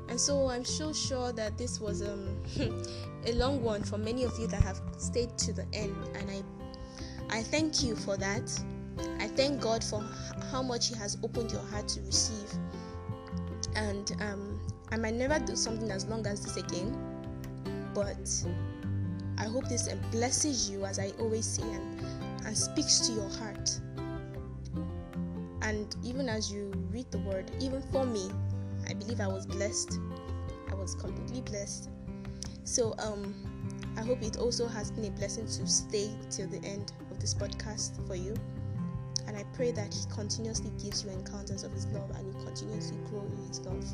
And 0.10 0.20
so 0.20 0.50
I'm 0.50 0.66
so 0.66 0.92
sure 0.92 1.32
that 1.34 1.58
this 1.58 1.80
was 1.80 2.02
um, 2.02 2.42
a 3.26 3.34
long 3.34 3.62
one 3.62 3.84
for 3.84 3.98
many 3.98 4.24
of 4.24 4.38
you 4.40 4.48
that 4.48 4.62
have 4.64 4.82
stayed 4.98 5.38
to 5.40 5.54
the 5.54 5.66
end, 5.74 5.96
and 6.16 6.30
I 6.32 6.44
I 7.32 7.44
thank 7.44 7.84
you 7.84 7.96
for 7.96 8.18
that. 8.18 8.52
I 9.20 9.28
thank 9.28 9.62
God 9.62 9.84
for 9.84 10.04
how 10.52 10.64
much 10.64 10.88
He 10.88 10.96
has 10.96 11.18
opened 11.24 11.52
your 11.52 11.62
heart 11.62 11.88
to 11.90 12.02
receive. 12.02 12.52
And 13.80 14.12
um, 14.20 14.60
I 14.92 14.98
might 14.98 15.14
never 15.14 15.40
do 15.40 15.56
something 15.56 15.90
as 15.90 16.06
long 16.06 16.28
as 16.28 16.44
this 16.44 16.58
again, 16.58 16.98
but 17.96 18.30
I 19.38 19.46
hope 19.46 19.70
this 19.70 19.88
blesses 20.12 20.70
you, 20.70 20.84
as 20.84 21.00
I 21.00 21.14
always 21.18 21.46
say, 21.46 21.64
and, 21.64 22.02
and 22.46 22.58
speaks 22.58 23.00
to 23.08 23.14
your 23.14 23.30
heart. 23.30 23.80
And 25.62 25.96
even 26.04 26.28
as 26.28 26.52
you 26.52 26.74
read 26.92 27.10
the 27.10 27.20
word, 27.20 27.50
even 27.62 27.82
for 27.84 28.06
me, 28.06 28.30
I 28.90 28.96
believe 28.96 29.22
I 29.22 29.28
was 29.28 29.46
blessed. 29.46 29.98
I 30.70 30.76
was 30.76 30.94
completely 30.96 31.40
blessed. 31.42 31.90
So 32.66 32.96
um, 33.00 33.34
I 33.96 34.02
hope 34.02 34.22
it 34.22 34.36
also 34.36 34.68
has 34.68 34.92
been 34.92 35.06
a 35.06 35.12
blessing 35.12 35.46
to 35.46 35.66
stay 35.68 36.12
till 36.30 36.48
the 36.48 36.62
end 36.68 36.92
of 37.12 37.20
this 37.22 37.34
podcast 37.34 38.06
for 38.08 38.16
you. 38.16 38.36
And 39.30 39.38
I 39.38 39.44
pray 39.54 39.72
that 39.74 39.94
He 39.94 40.12
continuously 40.12 40.72
gives 40.82 41.04
you 41.04 41.12
encounters 41.12 41.64
of 41.64 41.72
His 41.72 41.86
love 41.88 42.10
and 42.16 42.26
you 42.26 42.34
continuously 42.44 42.98
grow 43.12 43.22
in 43.22 43.48
His 43.48 43.60
love. 43.60 43.86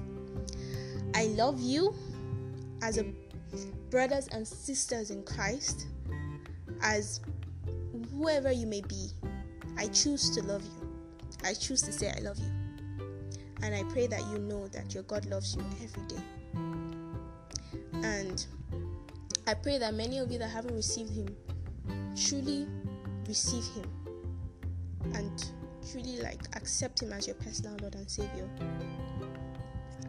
I 1.13 1.25
love 1.25 1.59
you 1.59 1.93
as 2.81 2.97
a 2.97 3.03
brothers 3.89 4.29
and 4.29 4.47
sisters 4.47 5.11
in 5.11 5.23
Christ, 5.23 5.87
as 6.81 7.19
whoever 8.13 8.49
you 8.49 8.65
may 8.65 8.79
be. 8.79 9.09
I 9.77 9.87
choose 9.87 10.29
to 10.37 10.41
love 10.41 10.63
you. 10.63 10.89
I 11.43 11.53
choose 11.53 11.81
to 11.81 11.91
say 11.91 12.13
I 12.15 12.21
love 12.21 12.39
you. 12.39 12.51
And 13.61 13.75
I 13.75 13.83
pray 13.91 14.07
that 14.07 14.21
you 14.31 14.37
know 14.37 14.69
that 14.69 14.93
your 14.93 15.03
God 15.03 15.25
loves 15.25 15.53
you 15.53 15.65
every 15.83 16.03
day. 16.07 16.23
And 18.07 18.45
I 19.47 19.53
pray 19.53 19.79
that 19.79 19.95
many 19.95 20.17
of 20.19 20.31
you 20.31 20.39
that 20.39 20.49
haven't 20.49 20.75
received 20.75 21.09
Him 21.09 21.27
truly 22.15 22.69
receive 23.27 23.65
Him 23.75 23.94
and 25.15 25.51
truly 25.91 26.17
like 26.21 26.41
accept 26.55 27.01
him 27.01 27.13
as 27.13 27.27
your 27.27 27.35
personal 27.37 27.75
Lord 27.81 27.95
and 27.95 28.09
Savior 28.09 28.49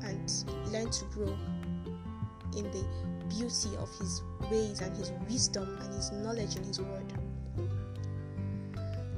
and 0.03 0.45
learn 0.73 0.91
to 0.91 1.05
grow 1.07 1.37
in 2.57 2.65
the 2.65 2.85
beauty 3.29 3.77
of 3.79 3.89
his 3.99 4.23
ways 4.51 4.81
and 4.81 4.97
his 4.97 5.13
wisdom 5.29 5.79
and 5.81 5.95
his 5.95 6.13
knowledge 6.13 6.57
in 6.57 6.65
his 6.65 6.81
word. 6.81 7.13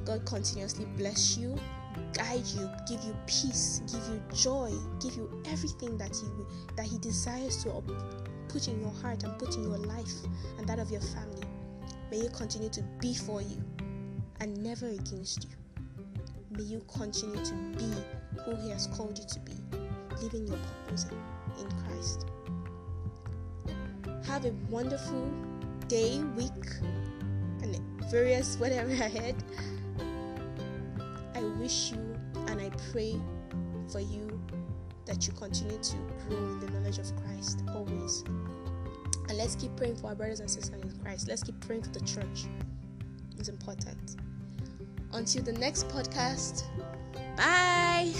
God 0.05 0.25
continuously 0.25 0.85
bless 0.97 1.37
you, 1.37 1.55
guide 2.13 2.45
you, 2.55 2.69
give 2.87 3.03
you 3.03 3.15
peace, 3.27 3.81
give 3.87 4.01
you 4.09 4.21
joy, 4.33 4.71
give 4.99 5.15
you 5.15 5.43
everything 5.45 5.97
that 5.97 6.15
he 6.15 6.27
that 6.75 6.85
he 6.85 6.97
desires 6.97 7.63
to 7.63 7.83
put 8.47 8.67
in 8.67 8.79
your 8.81 8.91
heart 9.01 9.23
and 9.23 9.37
put 9.37 9.55
in 9.55 9.63
your 9.63 9.77
life 9.77 10.13
and 10.57 10.67
that 10.67 10.79
of 10.79 10.89
your 10.89 11.01
family. 11.01 11.43
May 12.09 12.21
he 12.21 12.29
continue 12.29 12.69
to 12.69 12.81
be 12.99 13.13
for 13.13 13.41
you 13.41 13.63
and 14.39 14.57
never 14.63 14.87
against 14.87 15.43
you. 15.43 15.49
May 16.51 16.63
you 16.63 16.81
continue 16.91 17.43
to 17.45 17.53
be 17.77 17.93
who 18.41 18.55
He 18.55 18.69
has 18.71 18.87
called 18.87 19.19
you 19.19 19.25
to 19.25 19.39
be, 19.41 19.53
living 20.21 20.47
your 20.47 20.57
purpose 20.57 21.05
in 21.59 21.69
Christ. 21.83 22.25
Have 24.25 24.45
a 24.45 24.51
wonderful 24.69 25.31
day, 25.87 26.19
week, 26.35 26.51
and 27.61 27.79
various 28.09 28.57
whatever 28.57 28.91
ahead. 28.93 29.35
I 31.35 31.41
wish 31.59 31.91
you 31.91 32.15
and 32.47 32.59
I 32.59 32.69
pray 32.91 33.19
for 33.91 33.99
you 33.99 34.41
that 35.05 35.27
you 35.27 35.33
continue 35.33 35.77
to 35.77 35.95
grow 36.27 36.37
in 36.37 36.59
the 36.59 36.71
knowledge 36.71 36.97
of 36.97 37.11
Christ 37.23 37.63
always. 37.69 38.23
And 39.27 39.37
let's 39.37 39.55
keep 39.55 39.75
praying 39.75 39.97
for 39.97 40.07
our 40.07 40.15
brothers 40.15 40.39
and 40.39 40.49
sisters 40.49 40.81
in 40.81 40.99
Christ. 41.03 41.27
Let's 41.27 41.43
keep 41.43 41.59
praying 41.61 41.83
for 41.83 41.91
the 41.91 42.01
church. 42.01 42.45
It's 43.37 43.49
important. 43.49 44.17
Until 45.11 45.43
the 45.43 45.53
next 45.53 45.87
podcast, 45.89 46.63
bye. 47.35 48.13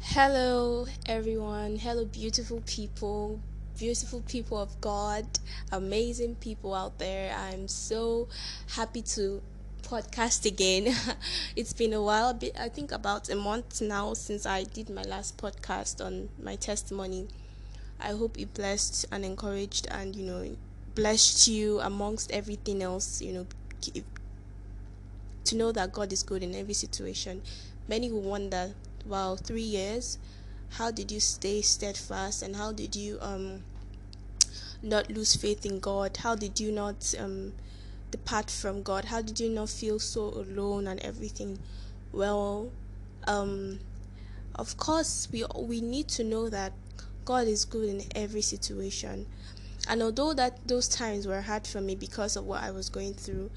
Hello, 0.00 0.86
everyone. 1.06 1.76
Hello, 1.76 2.04
beautiful 2.04 2.60
people, 2.66 3.40
beautiful 3.78 4.20
people 4.22 4.58
of 4.58 4.78
God, 4.80 5.24
amazing 5.70 6.34
people 6.34 6.74
out 6.74 6.98
there. 6.98 7.32
I'm 7.34 7.68
so 7.68 8.28
happy 8.68 9.02
to 9.02 9.40
podcast 9.80 10.46
again. 10.46 10.94
it's 11.56 11.72
been 11.72 11.92
a 11.92 12.02
while, 12.02 12.38
I 12.58 12.68
think 12.68 12.92
about 12.92 13.28
a 13.28 13.36
month 13.36 13.80
now 13.80 14.14
since 14.14 14.46
I 14.46 14.64
did 14.64 14.90
my 14.90 15.02
last 15.02 15.36
podcast 15.36 16.04
on 16.04 16.28
my 16.42 16.56
testimony. 16.56 17.28
I 18.00 18.12
hope 18.12 18.38
it 18.38 18.54
blessed 18.54 19.06
and 19.10 19.24
encouraged 19.24 19.88
and, 19.90 20.14
you 20.14 20.24
know, 20.24 20.56
blessed 20.94 21.48
you 21.48 21.80
amongst 21.80 22.30
everything 22.30 22.82
else, 22.82 23.20
you 23.20 23.32
know, 23.32 23.46
to 25.44 25.56
know 25.56 25.72
that 25.72 25.92
God 25.92 26.12
is 26.12 26.22
good 26.22 26.42
in 26.42 26.54
every 26.54 26.74
situation. 26.74 27.42
Many 27.88 28.10
will 28.10 28.22
wonder, 28.22 28.74
wow, 29.06 29.36
three 29.36 29.62
years, 29.62 30.18
how 30.70 30.90
did 30.90 31.10
you 31.10 31.20
stay 31.20 31.62
steadfast 31.62 32.42
and 32.42 32.54
how 32.54 32.72
did 32.72 32.94
you 32.94 33.18
um 33.20 33.64
not 34.82 35.10
lose 35.10 35.36
faith 35.36 35.66
in 35.66 35.80
God? 35.80 36.18
How 36.18 36.34
did 36.34 36.60
you 36.60 36.70
not 36.72 37.14
um 37.18 37.52
depart 38.10 38.50
from 38.50 38.82
God? 38.82 39.06
How 39.06 39.22
did 39.22 39.40
you 39.40 39.48
not 39.48 39.68
feel 39.68 39.98
so 39.98 40.24
alone 40.24 40.86
and 40.86 41.00
everything? 41.00 41.58
Well, 42.12 42.70
um, 43.26 43.80
of 44.54 44.76
course, 44.76 45.28
we 45.32 45.44
we 45.56 45.80
need 45.80 46.08
to 46.08 46.24
know 46.24 46.48
that 46.48 46.72
God 47.24 47.46
is 47.46 47.64
good 47.64 47.88
in 47.88 48.02
every 48.14 48.42
situation. 48.42 49.26
And 49.88 50.02
although 50.02 50.34
that 50.34 50.66
those 50.66 50.88
times 50.88 51.26
were 51.26 51.40
hard 51.40 51.66
for 51.66 51.80
me 51.80 51.94
because 51.94 52.36
of 52.36 52.44
what 52.44 52.62
I 52.62 52.70
was 52.70 52.88
going 52.88 53.14
through, 53.14 53.50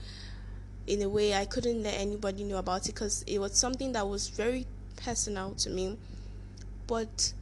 in 0.88 1.01
a 1.01 1.10
way 1.10 1.34
I 1.34 1.45
couldn't 1.45 1.84
let 1.84 1.95
anybody 1.95 2.43
know 2.43 2.58
about 2.58 2.88
it 2.88 2.95
because 2.95 3.24
it 3.28 3.39
was 3.39 3.56
something 3.56 3.91
that 3.93 4.08
was 4.08 4.30
very 4.30 4.66
personal 4.95 5.51
to 5.56 5.70
me. 5.70 5.97
But 6.88 7.34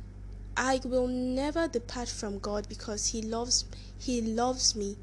I 0.56 0.80
will 0.84 1.08
never 1.08 1.68
depart 1.68 2.10
from 2.10 2.40
God 2.40 2.68
because 2.70 3.08
He 3.08 3.22
loves 3.22 3.66
He 4.00 4.22
loves 4.22 4.76
me 4.76 4.98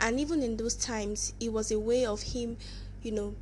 and 0.00 0.18
even 0.18 0.42
in 0.42 0.56
those 0.56 0.74
times 0.74 1.32
it 1.40 1.52
was 1.52 1.70
a 1.70 1.78
way 1.78 2.04
of 2.04 2.22
him 2.22 2.56
you 3.02 3.12
know 3.12 3.34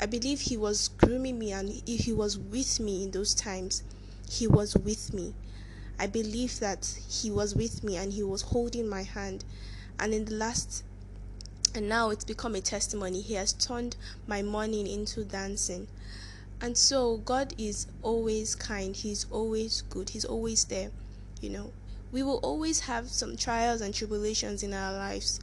i 0.00 0.06
believe 0.06 0.40
he 0.40 0.56
was 0.56 0.88
grooming 0.98 1.38
me 1.38 1.52
and 1.52 1.70
he 1.86 2.12
was 2.12 2.38
with 2.38 2.78
me 2.80 3.04
in 3.04 3.10
those 3.12 3.34
times. 3.34 3.82
He 4.28 4.46
was 4.46 4.76
with 4.76 5.14
me. 5.14 5.34
I 5.98 6.06
believe 6.06 6.60
that 6.60 6.98
he 7.08 7.30
was 7.30 7.54
with 7.54 7.82
me 7.82 7.96
and 7.96 8.12
he 8.12 8.22
was 8.22 8.42
holding 8.42 8.88
my 8.88 9.02
hand. 9.02 9.44
And 9.98 10.12
in 10.12 10.26
the 10.26 10.34
last 10.34 10.82
and 11.74 11.88
now 11.88 12.10
it's 12.10 12.24
become 12.24 12.54
a 12.54 12.60
testimony 12.60 13.20
he 13.20 13.34
has 13.34 13.52
turned 13.52 13.96
my 14.26 14.42
mourning 14.42 14.86
into 14.86 15.24
dancing. 15.24 15.88
And 16.60 16.76
so 16.76 17.18
God 17.18 17.54
is 17.58 17.86
always 18.02 18.54
kind, 18.54 18.96
He's 18.96 19.26
always 19.30 19.82
good, 19.82 20.10
He's 20.10 20.24
always 20.24 20.64
there. 20.64 20.90
You 21.40 21.50
know, 21.50 21.72
we 22.16 22.22
will 22.22 22.38
always 22.38 22.80
have 22.80 23.06
some 23.10 23.36
trials 23.36 23.82
and 23.82 23.92
tribulations 23.92 24.62
in 24.62 24.72
our 24.72 24.90
lives. 24.90 25.38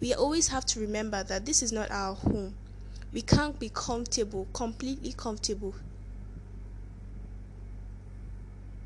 We 0.00 0.14
always 0.14 0.48
have 0.48 0.64
to 0.64 0.80
remember 0.80 1.22
that 1.22 1.44
this 1.44 1.62
is 1.62 1.70
not 1.70 1.90
our 1.90 2.14
home. 2.14 2.54
We 3.12 3.20
can't 3.20 3.60
be 3.60 3.68
comfortable, 3.68 4.48
completely 4.54 5.12
comfortable 5.12 5.74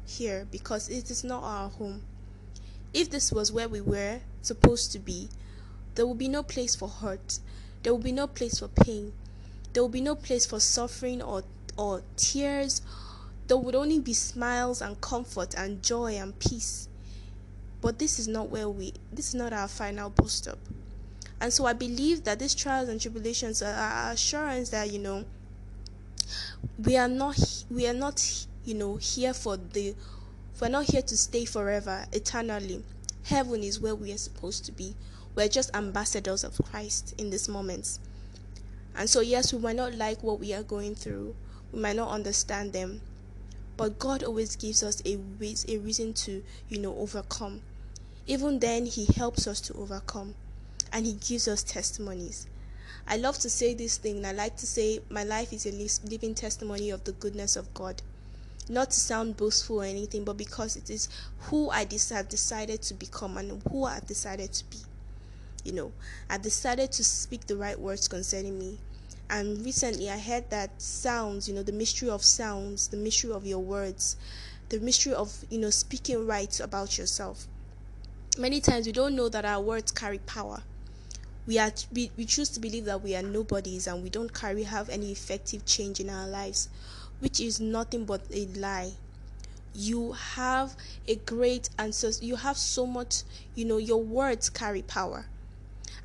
here 0.04 0.48
because 0.50 0.88
it 0.88 1.12
is 1.12 1.22
not 1.22 1.44
our 1.44 1.68
home. 1.68 2.02
If 2.92 3.10
this 3.10 3.30
was 3.30 3.52
where 3.52 3.68
we 3.68 3.80
were 3.80 4.18
supposed 4.40 4.90
to 4.90 4.98
be, 4.98 5.28
there 5.94 6.04
will 6.04 6.16
be 6.16 6.26
no 6.26 6.42
place 6.42 6.74
for 6.74 6.88
hurt. 6.88 7.38
There 7.84 7.94
will 7.94 8.02
be 8.02 8.10
no 8.10 8.26
place 8.26 8.58
for 8.58 8.66
pain. 8.66 9.12
There 9.74 9.84
will 9.84 9.90
be 9.90 10.00
no 10.00 10.16
place 10.16 10.44
for 10.44 10.58
suffering 10.58 11.22
or, 11.22 11.44
or 11.78 12.02
tears. 12.16 12.82
There 13.46 13.58
would 13.58 13.76
only 13.76 14.00
be 14.00 14.12
smiles 14.12 14.82
and 14.82 15.00
comfort 15.00 15.54
and 15.56 15.84
joy 15.84 16.14
and 16.14 16.36
peace. 16.40 16.88
But 17.82 17.98
this 17.98 18.18
is 18.18 18.28
not 18.28 18.48
where 18.48 18.68
we, 18.68 18.94
this 19.12 19.28
is 19.28 19.34
not 19.34 19.52
our 19.52 19.68
final 19.68 20.08
bus 20.08 20.32
stop. 20.32 20.58
And 21.40 21.52
so 21.52 21.66
I 21.66 21.72
believe 21.72 22.22
that 22.24 22.38
these 22.38 22.54
trials 22.54 22.88
and 22.88 23.00
tribulations 23.00 23.60
are, 23.60 23.74
are 23.74 24.12
assurance 24.12 24.70
that, 24.70 24.90
you 24.90 25.00
know, 25.00 25.24
we 26.78 26.96
are 26.96 27.08
not, 27.08 27.64
we 27.68 27.88
are 27.88 27.92
not, 27.92 28.46
you 28.64 28.74
know, 28.74 28.96
here 28.96 29.34
for 29.34 29.56
the, 29.56 29.96
we're 30.60 30.68
not 30.68 30.84
here 30.84 31.02
to 31.02 31.16
stay 31.16 31.44
forever, 31.44 32.06
eternally. 32.12 32.84
Heaven 33.24 33.64
is 33.64 33.80
where 33.80 33.96
we 33.96 34.12
are 34.12 34.18
supposed 34.18 34.64
to 34.66 34.72
be. 34.72 34.94
We're 35.34 35.48
just 35.48 35.74
ambassadors 35.74 36.44
of 36.44 36.56
Christ 36.70 37.16
in 37.18 37.30
this 37.30 37.48
moment. 37.48 37.98
And 38.94 39.10
so, 39.10 39.20
yes, 39.20 39.52
we 39.52 39.58
might 39.58 39.74
not 39.74 39.94
like 39.94 40.22
what 40.22 40.38
we 40.38 40.52
are 40.54 40.62
going 40.62 40.94
through, 40.94 41.34
we 41.72 41.80
might 41.80 41.96
not 41.96 42.10
understand 42.10 42.72
them, 42.72 43.00
but 43.76 43.98
God 43.98 44.22
always 44.22 44.54
gives 44.54 44.84
us 44.84 45.02
a, 45.04 45.14
a 45.14 45.78
reason 45.78 46.12
to, 46.12 46.44
you 46.68 46.78
know, 46.78 46.96
overcome. 46.96 47.62
Even 48.26 48.58
then, 48.58 48.86
He 48.86 49.06
helps 49.06 49.46
us 49.46 49.60
to 49.62 49.74
overcome 49.74 50.34
and 50.92 51.06
He 51.06 51.14
gives 51.14 51.48
us 51.48 51.62
testimonies. 51.62 52.46
I 53.06 53.16
love 53.16 53.38
to 53.40 53.50
say 53.50 53.74
this 53.74 53.96
thing. 53.96 54.18
And 54.18 54.26
I 54.26 54.32
like 54.32 54.56
to 54.56 54.66
say 54.66 55.00
my 55.10 55.24
life 55.24 55.52
is 55.52 55.66
a 55.66 55.72
living 56.08 56.34
testimony 56.34 56.90
of 56.90 57.04
the 57.04 57.12
goodness 57.12 57.56
of 57.56 57.72
God. 57.74 58.02
Not 58.68 58.90
to 58.90 59.00
sound 59.00 59.36
boastful 59.36 59.82
or 59.82 59.84
anything, 59.84 60.24
but 60.24 60.36
because 60.36 60.76
it 60.76 60.88
is 60.88 61.08
who 61.40 61.70
I 61.70 61.86
have 62.10 62.28
decided 62.28 62.82
to 62.82 62.94
become 62.94 63.36
and 63.36 63.62
who 63.70 63.84
I've 63.84 64.06
decided 64.06 64.52
to 64.52 64.64
be 64.66 64.78
you 65.64 65.72
know, 65.72 65.92
I've 66.28 66.42
decided 66.42 66.92
to 66.92 67.04
speak 67.04 67.46
the 67.46 67.56
right 67.56 67.78
words 67.78 68.08
concerning 68.08 68.58
me. 68.58 68.78
And 69.30 69.64
recently 69.64 70.10
I 70.10 70.18
heard 70.18 70.50
that 70.50 70.82
sounds, 70.82 71.48
you 71.48 71.54
know, 71.54 71.62
the 71.62 71.72
mystery 71.72 72.10
of 72.10 72.24
sounds, 72.24 72.88
the 72.88 72.96
mystery 72.96 73.32
of 73.32 73.46
your 73.46 73.60
words, 73.60 74.16
the 74.68 74.80
mystery 74.80 75.14
of, 75.14 75.44
you 75.50 75.58
know, 75.58 75.70
speaking 75.70 76.26
right 76.26 76.58
about 76.60 76.98
yourself. 76.98 77.46
Many 78.38 78.62
times 78.62 78.86
we 78.86 78.92
don't 78.92 79.14
know 79.14 79.28
that 79.28 79.44
our 79.44 79.60
words 79.60 79.92
carry 79.92 80.16
power. 80.16 80.62
We 81.46 81.58
are 81.58 81.70
we, 81.92 82.10
we 82.16 82.24
choose 82.24 82.48
to 82.50 82.60
believe 82.60 82.86
that 82.86 83.02
we 83.02 83.14
are 83.14 83.20
nobodies 83.20 83.86
and 83.86 84.02
we 84.02 84.08
don't 84.08 84.32
carry 84.32 84.62
have 84.62 84.88
any 84.88 85.12
effective 85.12 85.66
change 85.66 86.00
in 86.00 86.08
our 86.08 86.26
lives, 86.26 86.70
which 87.20 87.40
is 87.40 87.60
nothing 87.60 88.06
but 88.06 88.22
a 88.32 88.46
lie. 88.46 88.92
You 89.74 90.12
have 90.12 90.76
a 91.06 91.16
great 91.16 91.68
answer 91.78 92.10
you 92.22 92.36
have 92.36 92.56
so 92.56 92.86
much 92.86 93.22
you 93.54 93.66
know 93.66 93.76
your 93.76 94.02
words 94.02 94.48
carry 94.48 94.80
power. 94.80 95.26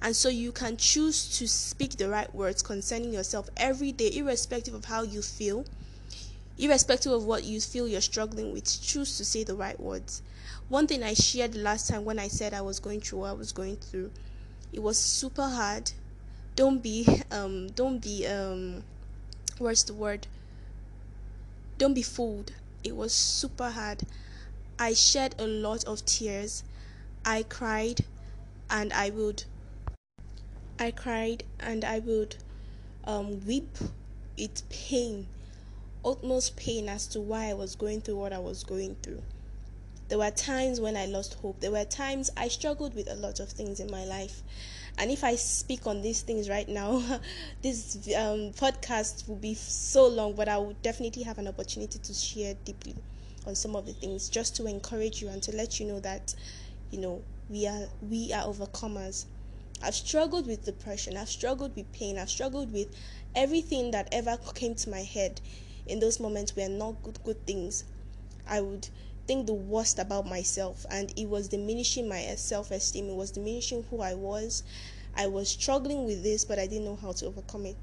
And 0.01 0.13
so 0.13 0.27
you 0.27 0.51
can 0.51 0.75
choose 0.75 1.29
to 1.37 1.47
speak 1.47 1.91
the 1.91 2.09
right 2.09 2.33
words 2.35 2.61
concerning 2.61 3.13
yourself 3.13 3.49
every 3.55 3.93
day, 3.93 4.11
irrespective 4.13 4.73
of 4.73 4.83
how 4.83 5.03
you 5.03 5.21
feel, 5.21 5.63
irrespective 6.57 7.11
of 7.11 7.25
what 7.25 7.43
you 7.43 7.61
feel 7.61 7.87
you're 7.87 8.01
struggling 8.01 8.51
with. 8.51 8.81
Choose 8.81 9.17
to 9.17 9.25
say 9.25 9.43
the 9.43 9.55
right 9.55 9.79
words. 9.79 10.21
One 10.69 10.87
thing 10.87 11.03
I 11.03 11.13
shared 11.13 11.55
last 11.55 11.87
time 11.87 12.05
when 12.05 12.19
I 12.19 12.27
said 12.27 12.53
I 12.53 12.61
was 12.61 12.79
going 12.79 13.01
through 13.01 13.19
what 13.19 13.29
I 13.29 13.33
was 13.33 13.51
going 13.51 13.77
through, 13.77 14.11
it 14.73 14.81
was 14.81 14.97
super 14.97 15.47
hard. 15.47 15.91
Don't 16.55 16.81
be 16.81 17.07
um 17.31 17.67
don't 17.69 18.01
be 18.01 18.25
um 18.27 18.83
what's 19.59 19.83
the 19.83 19.93
word? 19.93 20.27
Don't 21.77 21.93
be 21.93 22.01
fooled. 22.01 22.51
It 22.83 22.95
was 22.95 23.13
super 23.13 23.69
hard. 23.69 24.01
I 24.79 24.93
shed 24.93 25.35
a 25.39 25.47
lot 25.47 25.83
of 25.85 26.05
tears. 26.05 26.63
I 27.25 27.43
cried 27.43 28.01
and 28.69 28.91
I 28.93 29.09
would 29.09 29.43
I 30.79 30.91
cried 30.91 31.43
and 31.59 31.83
I 31.83 31.99
would 31.99 32.35
um, 33.03 33.45
weep 33.47 33.77
It's 34.37 34.63
pain, 34.69 35.25
utmost 36.05 36.55
pain 36.57 36.89
as 36.89 37.07
to 37.07 37.21
why 37.21 37.45
I 37.49 37.53
was 37.53 37.75
going 37.75 38.01
through 38.01 38.17
what 38.17 38.33
I 38.33 38.39
was 38.39 38.63
going 38.63 38.95
through. 39.01 39.21
There 40.09 40.17
were 40.17 40.31
times 40.31 40.79
when 40.79 40.95
I 40.95 41.05
lost 41.05 41.35
hope. 41.35 41.59
There 41.59 41.71
were 41.71 41.83
times 41.83 42.29
I 42.37 42.47
struggled 42.47 42.95
with 42.95 43.09
a 43.09 43.15
lot 43.15 43.39
of 43.39 43.49
things 43.49 43.79
in 43.79 43.91
my 43.91 44.05
life. 44.05 44.41
And 44.97 45.11
if 45.11 45.23
I 45.23 45.35
speak 45.35 45.85
on 45.85 46.01
these 46.01 46.21
things 46.21 46.49
right 46.49 46.67
now, 46.67 46.99
this 47.61 47.95
um, 48.15 48.53
podcast 48.53 49.27
will 49.27 49.35
be 49.35 49.53
so 49.53 50.07
long, 50.07 50.33
but 50.33 50.47
I 50.47 50.57
will 50.57 50.75
definitely 50.81 51.23
have 51.23 51.37
an 51.37 51.47
opportunity 51.47 51.99
to 51.99 52.13
share 52.13 52.55
deeply 52.63 52.95
on 53.45 53.55
some 53.55 53.75
of 53.75 53.85
the 53.85 53.93
things 53.93 54.29
just 54.29 54.55
to 54.57 54.65
encourage 54.65 55.21
you 55.21 55.27
and 55.29 55.43
to 55.43 55.55
let 55.55 55.79
you 55.79 55.85
know 55.85 55.99
that, 55.99 56.33
you 56.91 56.99
know, 56.99 57.21
we 57.49 57.67
are 57.67 57.87
we 58.09 58.33
are 58.33 58.43
overcomers 58.43 59.25
I've 59.83 59.93
struggled 59.93 60.47
with 60.47 60.65
depression, 60.65 61.17
I've 61.17 61.29
struggled 61.29 61.75
with 61.75 61.91
pain, 61.91 62.17
I've 62.17 62.31
struggled 62.31 62.73
with 62.73 62.95
everything 63.35 63.91
that 63.91 64.07
ever 64.11 64.37
came 64.55 64.73
to 64.75 64.89
my 64.89 65.03
head 65.03 65.39
in 65.87 65.99
those 65.99 66.19
moments 66.19 66.55
were 66.55 66.69
not 66.69 67.01
good 67.03 67.19
good 67.23 67.45
things. 67.45 67.83
I 68.47 68.61
would 68.61 68.89
think 69.27 69.45
the 69.45 69.53
worst 69.53 69.99
about 69.99 70.25
myself 70.25 70.85
and 70.89 71.11
it 71.17 71.27
was 71.27 71.49
diminishing 71.49 72.07
my 72.07 72.21
self-esteem, 72.35 73.09
it 73.09 73.15
was 73.15 73.31
diminishing 73.31 73.83
who 73.89 74.01
I 74.01 74.13
was. 74.13 74.63
I 75.15 75.27
was 75.27 75.49
struggling 75.49 76.05
with 76.05 76.23
this 76.23 76.45
but 76.45 76.59
I 76.59 76.67
didn't 76.67 76.85
know 76.85 76.95
how 76.95 77.11
to 77.13 77.25
overcome 77.25 77.65
it. 77.65 77.77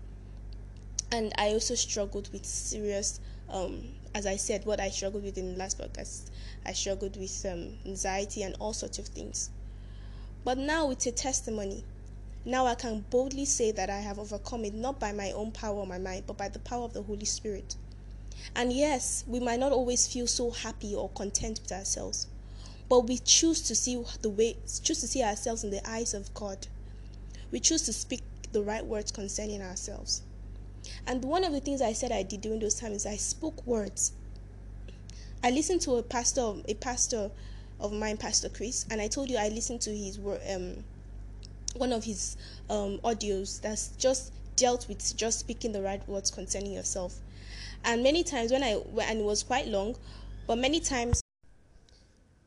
And 1.11 1.33
I 1.37 1.49
also 1.49 1.75
struggled 1.75 2.31
with 2.33 2.47
serious 2.47 3.21
um 3.51 3.83
as 4.15 4.27
I 4.27 4.37
said 4.37 4.65
what 4.65 4.81
I 4.81 4.91
struggled 4.91 5.25
with 5.25 5.37
in 5.37 5.53
the 5.53 5.59
last 5.59 5.79
podcast. 5.79 6.31
I 6.65 6.73
struggled 6.73 7.17
with 7.17 7.45
um, 7.45 7.79
anxiety 7.85 8.43
and 8.43 8.55
all 8.61 8.73
sorts 8.73 8.99
of 8.99 9.07
things. 9.09 9.51
But 10.45 10.57
now 10.57 10.91
it's 10.91 11.07
a 11.07 11.13
testimony. 11.13 11.85
Now 12.45 12.67
I 12.67 12.75
can 12.75 13.05
boldly 13.11 13.45
say 13.47 13.73
that 13.73 13.91
I 13.91 14.01
have 14.01 14.19
overcome 14.19 14.65
it 14.67 14.75
not 14.75 15.01
by 15.01 15.13
my 15.13 15.33
own 15.33 15.51
power 15.51 15.77
or 15.79 15.87
my 15.87 15.99
mind, 15.99 16.25
but 16.27 16.37
by 16.37 16.49
the 16.49 16.59
power 16.59 16.85
of 16.85 16.93
the 16.93 17.03
Holy 17.03 17.25
Spirit. 17.25 17.75
And 18.55 18.73
yes, 18.73 19.25
we 19.27 19.41
might 19.41 19.61
not 19.61 19.73
always 19.73 20.07
feel 20.07 20.27
so 20.27 20.51
happy 20.51 20.95
or 20.95 21.09
content 21.11 21.61
with 21.63 21.73
ourselves, 21.73 22.27
but 22.89 23.01
we 23.01 23.19
choose 23.19 23.61
to 23.63 23.75
see 23.75 24.03
the 24.23 24.31
way 24.31 24.57
choose 24.83 25.01
to 25.01 25.09
see 25.09 25.23
ourselves 25.23 25.65
in 25.65 25.71
the 25.71 25.89
eyes 25.89 26.15
of 26.15 26.33
God. 26.35 26.67
We 27.51 27.61
choose 27.61 27.83
to 27.83 27.93
speak 27.93 28.23
the 28.53 28.63
right 28.63 28.85
words 28.85 29.11
concerning 29.13 29.63
ourselves. 29.63 30.23
And 31.07 31.25
one 31.25 31.45
of 31.45 31.53
the 31.53 31.61
things 31.61 31.81
I 31.83 31.93
said 31.93 32.13
I 32.13 32.23
did 32.23 32.41
during 32.43 32.61
those 32.61 32.75
times, 32.75 32.97
is 32.97 33.07
I 33.07 33.17
spoke 33.17 33.67
words. 33.67 34.13
I 35.43 35.51
listened 35.51 35.81
to 35.83 35.97
a 35.97 36.03
pastor, 36.03 36.55
a 36.69 36.75
pastor 36.75 37.31
of 37.81 37.93
mine, 37.93 38.17
Pastor 38.17 38.49
Chris, 38.49 38.87
and 38.91 39.01
I 39.01 39.09
told 39.09 39.29
you 39.31 39.37
I 39.37 39.49
listened 39.49 39.81
to 39.83 39.91
his 39.91 40.19
um 40.55 40.85
one 41.77 41.93
of 41.93 42.05
his 42.05 42.37
um 42.71 42.99
audios 43.05 43.61
that's 43.61 43.89
just 43.99 44.33
dealt 44.57 44.89
with 44.89 45.17
just 45.17 45.41
speaking 45.41 45.73
the 45.73 45.83
right 45.83 46.07
words 46.09 46.31
concerning 46.31 46.73
yourself. 46.73 47.19
And 47.85 48.03
many 48.03 48.25
times 48.25 48.51
when 48.51 48.63
I 48.63 48.81
and 49.03 49.21
it 49.21 49.25
was 49.25 49.43
quite 49.43 49.67
long, 49.67 49.97
but 50.47 50.59
many 50.59 50.81
times 50.81 51.21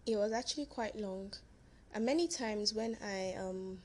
it 0.06 0.16
was 0.16 0.32
actually 0.32 0.66
quite 0.66 0.96
long. 0.96 1.34
And 1.94 2.06
many 2.06 2.28
times 2.28 2.74
when 2.74 2.98
I 3.04 3.36
um 3.40 3.80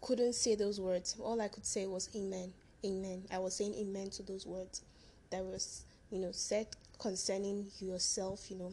couldn't 0.00 0.34
say 0.34 0.54
those 0.54 0.80
words, 0.80 1.16
all 1.20 1.40
I 1.40 1.48
could 1.48 1.66
say 1.66 1.86
was 1.86 2.08
amen. 2.16 2.52
Amen. 2.84 3.24
I 3.30 3.38
was 3.38 3.54
saying 3.54 3.74
amen 3.74 4.10
to 4.10 4.22
those 4.22 4.46
words 4.46 4.82
that 5.30 5.44
was, 5.44 5.84
you 6.10 6.18
know, 6.18 6.32
said 6.32 6.66
concerning 6.98 7.66
yourself, 7.80 8.50
you 8.50 8.56
know, 8.56 8.72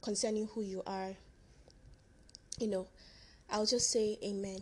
concerning 0.00 0.46
who 0.46 0.62
you 0.62 0.82
are, 0.86 1.14
you 2.60 2.68
know, 2.68 2.86
I'll 3.50 3.66
just 3.66 3.90
say 3.90 4.18
amen. 4.22 4.60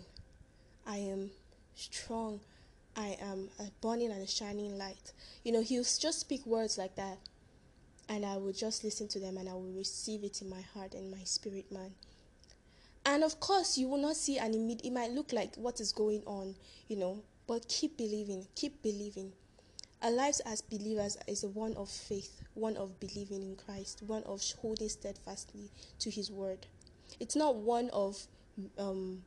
I 0.86 0.98
am 0.98 1.30
strong. 1.74 2.40
I 2.96 3.18
am 3.20 3.50
a 3.58 3.64
burning 3.80 4.10
and 4.10 4.22
a 4.22 4.26
shining 4.26 4.78
light. 4.78 5.12
You 5.44 5.52
know, 5.52 5.62
he'll 5.62 5.84
just 5.84 6.20
speak 6.20 6.46
words 6.46 6.78
like 6.78 6.96
that. 6.96 7.18
And 8.08 8.24
I 8.24 8.36
will 8.36 8.52
just 8.52 8.84
listen 8.84 9.08
to 9.08 9.18
them 9.18 9.36
and 9.36 9.48
I 9.48 9.52
will 9.52 9.72
receive 9.76 10.24
it 10.24 10.40
in 10.40 10.48
my 10.48 10.62
heart 10.74 10.94
and 10.94 11.10
my 11.10 11.24
spirit, 11.24 11.70
man. 11.70 11.92
And 13.04 13.22
of 13.22 13.38
course, 13.38 13.76
you 13.76 13.88
will 13.88 14.00
not 14.00 14.16
see 14.16 14.38
an 14.38 14.54
immediate, 14.54 14.86
it 14.86 14.92
might 14.92 15.10
look 15.10 15.32
like 15.32 15.54
what 15.56 15.80
is 15.80 15.92
going 15.92 16.22
on, 16.26 16.54
you 16.88 16.96
know, 16.96 17.22
but 17.46 17.68
keep 17.68 17.96
believing, 17.96 18.46
keep 18.54 18.82
believing. 18.82 19.32
Our 20.02 20.10
lives 20.10 20.40
as 20.40 20.60
believers 20.60 21.16
is 21.26 21.44
one 21.44 21.74
of 21.74 21.88
faith, 21.88 22.42
one 22.54 22.76
of 22.76 22.98
believing 23.00 23.42
in 23.42 23.56
Christ, 23.56 24.02
one 24.06 24.22
of 24.24 24.42
holding 24.60 24.88
steadfastly 24.88 25.70
to 26.00 26.10
His 26.10 26.30
word. 26.30 26.66
It's 27.20 27.36
not 27.36 27.56
one 27.56 27.90
of, 27.90 28.20
um, 28.78 29.22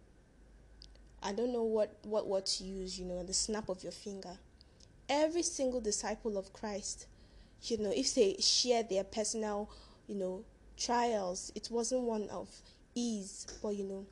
I 1.23 1.33
don't 1.33 1.51
know 1.53 1.63
what 1.63 1.95
what 2.03 2.27
what 2.27 2.45
to 2.47 2.63
use. 2.63 2.99
You 2.99 3.05
know, 3.05 3.23
the 3.23 3.33
snap 3.33 3.69
of 3.69 3.83
your 3.83 3.91
finger. 3.91 4.37
every 5.09 5.41
single 5.43 5.81
disciple 5.81 6.37
of 6.37 6.53
Christ, 6.53 7.07
you 7.63 7.77
know, 7.77 7.91
if 7.95 8.15
they 8.15 8.35
share 8.39 8.83
their 8.83 9.03
personal, 9.03 9.69
you 10.07 10.15
know, 10.15 10.43
trials, 10.77 11.51
it 11.55 11.69
wasn't 11.71 12.03
one 12.03 12.29
of 12.29 12.49
ease, 12.95 13.47
but 13.61 13.69
you 13.69 13.83
know, 13.85 14.05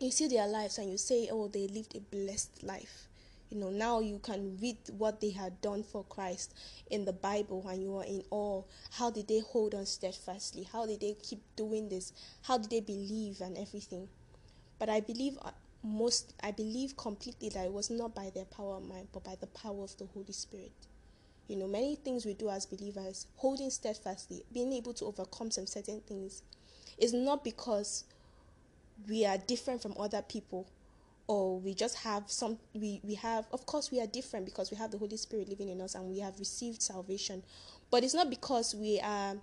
you 0.00 0.10
see 0.10 0.28
their 0.28 0.46
lives 0.46 0.78
and 0.78 0.90
you 0.90 0.98
say, 0.98 1.28
oh, 1.30 1.48
they 1.48 1.68
lived 1.68 1.96
a 1.96 2.00
blessed 2.00 2.62
life. 2.62 3.08
You 3.50 3.58
know, 3.58 3.70
now 3.70 4.00
you 4.00 4.18
can 4.18 4.58
read 4.60 4.76
what 4.98 5.20
they 5.20 5.30
had 5.30 5.60
done 5.62 5.82
for 5.82 6.04
Christ 6.04 6.54
in 6.90 7.04
the 7.04 7.12
Bible 7.14 7.66
and 7.68 7.82
you 7.82 7.96
are 7.96 8.04
in 8.04 8.22
awe. 8.30 8.62
How 8.92 9.10
did 9.10 9.28
they 9.28 9.40
hold 9.40 9.74
on 9.74 9.86
steadfastly? 9.86 10.64
How 10.70 10.86
did 10.86 11.00
they 11.00 11.14
keep 11.22 11.40
doing 11.56 11.88
this? 11.88 12.12
How 12.42 12.58
did 12.58 12.70
they 12.70 12.80
believe 12.80 13.40
and 13.40 13.56
everything? 13.56 14.08
But 14.78 14.88
I 14.90 15.00
believe 15.00 15.38
uh, 15.42 15.52
most, 15.88 16.34
I 16.42 16.50
believe 16.50 16.96
completely 16.96 17.48
that 17.50 17.64
it 17.66 17.72
was 17.72 17.90
not 17.90 18.14
by 18.14 18.30
their 18.34 18.44
power 18.44 18.76
of 18.76 18.86
mind, 18.86 19.08
but 19.12 19.24
by 19.24 19.36
the 19.40 19.46
power 19.48 19.82
of 19.84 19.96
the 19.96 20.06
Holy 20.06 20.32
Spirit. 20.32 20.72
You 21.48 21.56
know, 21.56 21.66
many 21.66 21.96
things 21.96 22.26
we 22.26 22.34
do 22.34 22.50
as 22.50 22.66
believers, 22.66 23.26
holding 23.36 23.70
steadfastly, 23.70 24.44
being 24.52 24.72
able 24.74 24.92
to 24.94 25.06
overcome 25.06 25.50
some 25.50 25.66
certain 25.66 26.00
things, 26.00 26.42
is 26.98 27.14
not 27.14 27.42
because 27.42 28.04
we 29.08 29.24
are 29.24 29.38
different 29.38 29.80
from 29.80 29.94
other 29.98 30.22
people 30.22 30.68
or 31.28 31.60
we 31.60 31.74
just 31.74 31.98
have 31.98 32.24
some 32.26 32.58
we 32.74 33.00
we 33.04 33.14
have 33.14 33.46
of 33.52 33.64
course 33.66 33.90
we 33.92 34.00
are 34.00 34.06
different 34.06 34.44
because 34.44 34.70
we 34.70 34.76
have 34.76 34.90
the 34.90 34.98
holy 34.98 35.16
spirit 35.16 35.48
living 35.48 35.68
in 35.68 35.80
us 35.80 35.94
and 35.94 36.08
we 36.08 36.18
have 36.18 36.36
received 36.38 36.82
salvation 36.82 37.42
but 37.90 38.02
it's 38.02 38.14
not 38.14 38.28
because 38.28 38.74
we 38.74 38.98
are 39.00 39.36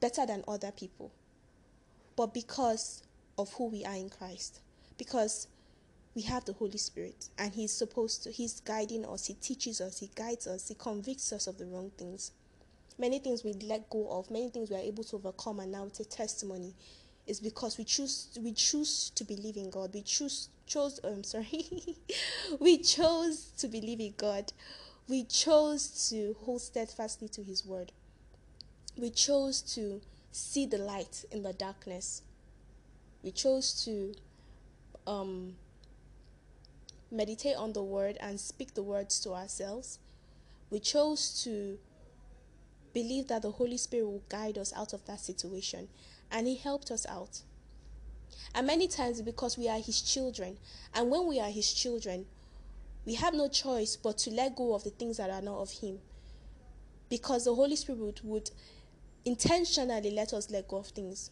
better 0.00 0.24
than 0.24 0.42
other 0.48 0.70
people 0.70 1.12
but 2.16 2.32
because 2.32 3.02
of 3.36 3.52
who 3.54 3.66
we 3.66 3.84
are 3.84 3.96
in 3.96 4.08
christ 4.08 4.60
because 4.96 5.48
we 6.18 6.22
have 6.22 6.44
the 6.46 6.52
holy 6.54 6.78
spirit 6.78 7.28
and 7.38 7.54
he's 7.54 7.72
supposed 7.72 8.24
to 8.24 8.30
he's 8.32 8.60
guiding 8.60 9.06
us 9.06 9.26
he 9.26 9.34
teaches 9.34 9.80
us 9.80 10.00
he 10.00 10.10
guides 10.16 10.48
us 10.48 10.66
he 10.66 10.74
convicts 10.74 11.32
us 11.32 11.46
of 11.46 11.58
the 11.58 11.66
wrong 11.66 11.92
things 11.96 12.32
many 12.98 13.20
things 13.20 13.44
we 13.44 13.52
let 13.54 13.88
go 13.88 14.08
of 14.10 14.28
many 14.28 14.48
things 14.48 14.68
we 14.68 14.76
are 14.76 14.80
able 14.80 15.04
to 15.04 15.14
overcome 15.14 15.60
and 15.60 15.70
now 15.70 15.84
it's 15.84 16.00
a 16.00 16.04
testimony 16.04 16.74
is 17.28 17.40
because 17.40 17.76
we 17.76 17.84
choose 17.84 18.36
we 18.42 18.52
choose 18.52 19.10
to 19.10 19.22
believe 19.22 19.56
in 19.56 19.70
God. 19.70 19.92
We 19.94 20.02
choose 20.02 20.48
chose 20.66 20.98
um 21.04 21.22
sorry. 21.22 21.66
we 22.58 22.78
chose 22.78 23.52
to 23.58 23.68
believe 23.68 24.00
in 24.00 24.14
God. 24.16 24.52
We 25.08 25.24
chose 25.24 26.08
to 26.10 26.34
hold 26.40 26.62
steadfastly 26.62 27.28
to 27.28 27.42
his 27.42 27.64
word. 27.64 27.92
We 28.96 29.10
chose 29.10 29.60
to 29.74 30.00
see 30.32 30.66
the 30.66 30.78
light 30.78 31.24
in 31.30 31.42
the 31.42 31.52
darkness. 31.52 32.22
We 33.22 33.30
chose 33.30 33.84
to 33.84 34.14
um 35.06 35.54
meditate 37.10 37.56
on 37.56 37.72
the 37.72 37.82
word 37.82 38.16
and 38.20 38.38
speak 38.38 38.74
the 38.74 38.82
words 38.82 39.20
to 39.20 39.32
ourselves. 39.32 39.98
We 40.70 40.80
chose 40.80 41.42
to 41.44 41.78
believe 42.92 43.28
that 43.28 43.42
the 43.42 43.52
Holy 43.52 43.76
Spirit 43.76 44.06
will 44.06 44.22
guide 44.28 44.58
us 44.58 44.72
out 44.76 44.92
of 44.92 45.04
that 45.06 45.20
situation 45.20 45.88
and 46.30 46.46
He 46.46 46.56
helped 46.56 46.90
us 46.90 47.06
out. 47.06 47.42
And 48.54 48.66
many 48.66 48.88
times 48.88 49.20
because 49.22 49.58
we 49.58 49.68
are 49.68 49.78
His 49.78 50.00
children, 50.00 50.58
and 50.94 51.10
when 51.10 51.26
we 51.26 51.40
are 51.40 51.50
His 51.50 51.72
children, 51.72 52.26
we 53.04 53.14
have 53.14 53.34
no 53.34 53.48
choice 53.48 53.96
but 53.96 54.18
to 54.18 54.30
let 54.30 54.56
go 54.56 54.74
of 54.74 54.84
the 54.84 54.90
things 54.90 55.16
that 55.16 55.30
are 55.30 55.42
not 55.42 55.58
of 55.60 55.70
Him. 55.70 55.98
Because 57.08 57.44
the 57.44 57.54
Holy 57.54 57.76
Spirit 57.76 58.22
would 58.22 58.50
intentionally 59.24 60.10
let 60.10 60.32
us 60.32 60.50
let 60.50 60.68
go 60.68 60.78
of 60.78 60.86
things. 60.88 61.30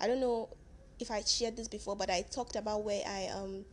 I 0.00 0.06
don't 0.06 0.20
know 0.20 0.48
if 0.98 1.10
I 1.10 1.22
shared 1.22 1.56
this 1.56 1.68
before, 1.68 1.96
but 1.96 2.10
I 2.10 2.22
talked 2.22 2.56
about 2.56 2.84
where 2.84 3.02
I 3.06 3.28
um 3.34 3.64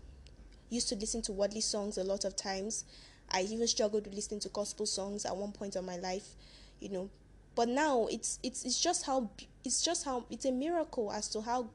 used 0.70 0.90
to 0.90 0.96
listen 0.96 1.22
to 1.24 1.32
worldly 1.32 1.62
songs 1.62 1.98
a 1.98 2.04
lot 2.04 2.26
of 2.26 2.36
times. 2.36 2.86
I 3.30 3.42
even 3.42 3.68
struggled 3.68 4.06
with 4.06 4.14
listening 4.14 4.40
to 4.42 4.50
gospel 4.50 4.86
songs 4.86 5.26
at 5.26 5.36
one 5.36 5.52
point 5.52 5.76
of 5.76 5.84
my 5.84 5.98
life, 5.98 6.36
you 6.80 6.90
know, 6.90 7.10
but 7.56 7.68
now 7.68 8.08
it's 8.10 8.40
it's 8.44 8.64
it's 8.64 8.80
just 8.80 9.06
how 9.06 9.30
it's 9.64 9.82
just 9.82 10.06
how 10.06 10.26
it's 10.30 10.46
a 10.46 10.52
miracle 10.52 11.12
as 11.12 11.28
to 11.30 11.42
how 11.42 11.70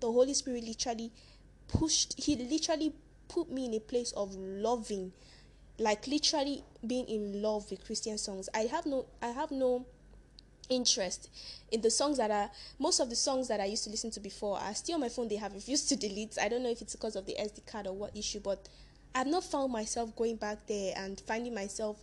the 0.00 0.10
Holy 0.10 0.34
Spirit 0.34 0.64
literally 0.64 1.10
pushed 1.68 2.14
he 2.18 2.36
literally 2.36 2.92
put 3.28 3.50
me 3.50 3.66
in 3.66 3.74
a 3.74 3.80
place 3.80 4.12
of 4.12 4.34
loving 4.34 5.12
like 5.78 6.06
literally 6.06 6.62
being 6.86 7.06
in 7.06 7.40
love 7.40 7.70
with 7.70 7.84
Christian 7.84 8.18
songs. 8.18 8.48
I 8.54 8.60
have 8.62 8.86
no 8.86 9.06
I 9.22 9.28
have 9.28 9.50
no 9.50 9.86
interest 10.70 11.28
in 11.70 11.80
the 11.82 11.90
songs 11.90 12.16
that 12.16 12.30
are 12.30 12.50
most 12.78 13.00
of 13.00 13.10
the 13.10 13.16
songs 13.16 13.48
that 13.48 13.60
I 13.60 13.66
used 13.66 13.84
to 13.84 13.90
listen 13.90 14.10
to 14.12 14.20
before 14.20 14.58
are 14.58 14.74
still 14.74 14.94
on 14.94 15.00
my 15.00 15.08
phone 15.08 15.28
they 15.28 15.36
have 15.36 15.52
refused 15.52 15.88
to 15.90 15.96
delete. 15.96 16.38
I 16.40 16.48
don't 16.48 16.62
know 16.62 16.70
if 16.70 16.80
it's 16.80 16.94
because 16.94 17.16
of 17.16 17.26
the 17.26 17.36
SD 17.38 17.66
card 17.66 17.86
or 17.86 17.92
what 17.92 18.16
issue, 18.16 18.40
but 18.40 18.68
I've 19.14 19.26
not 19.26 19.44
found 19.44 19.72
myself 19.72 20.14
going 20.16 20.36
back 20.36 20.66
there 20.66 20.94
and 20.96 21.20
finding 21.26 21.54
myself 21.54 22.02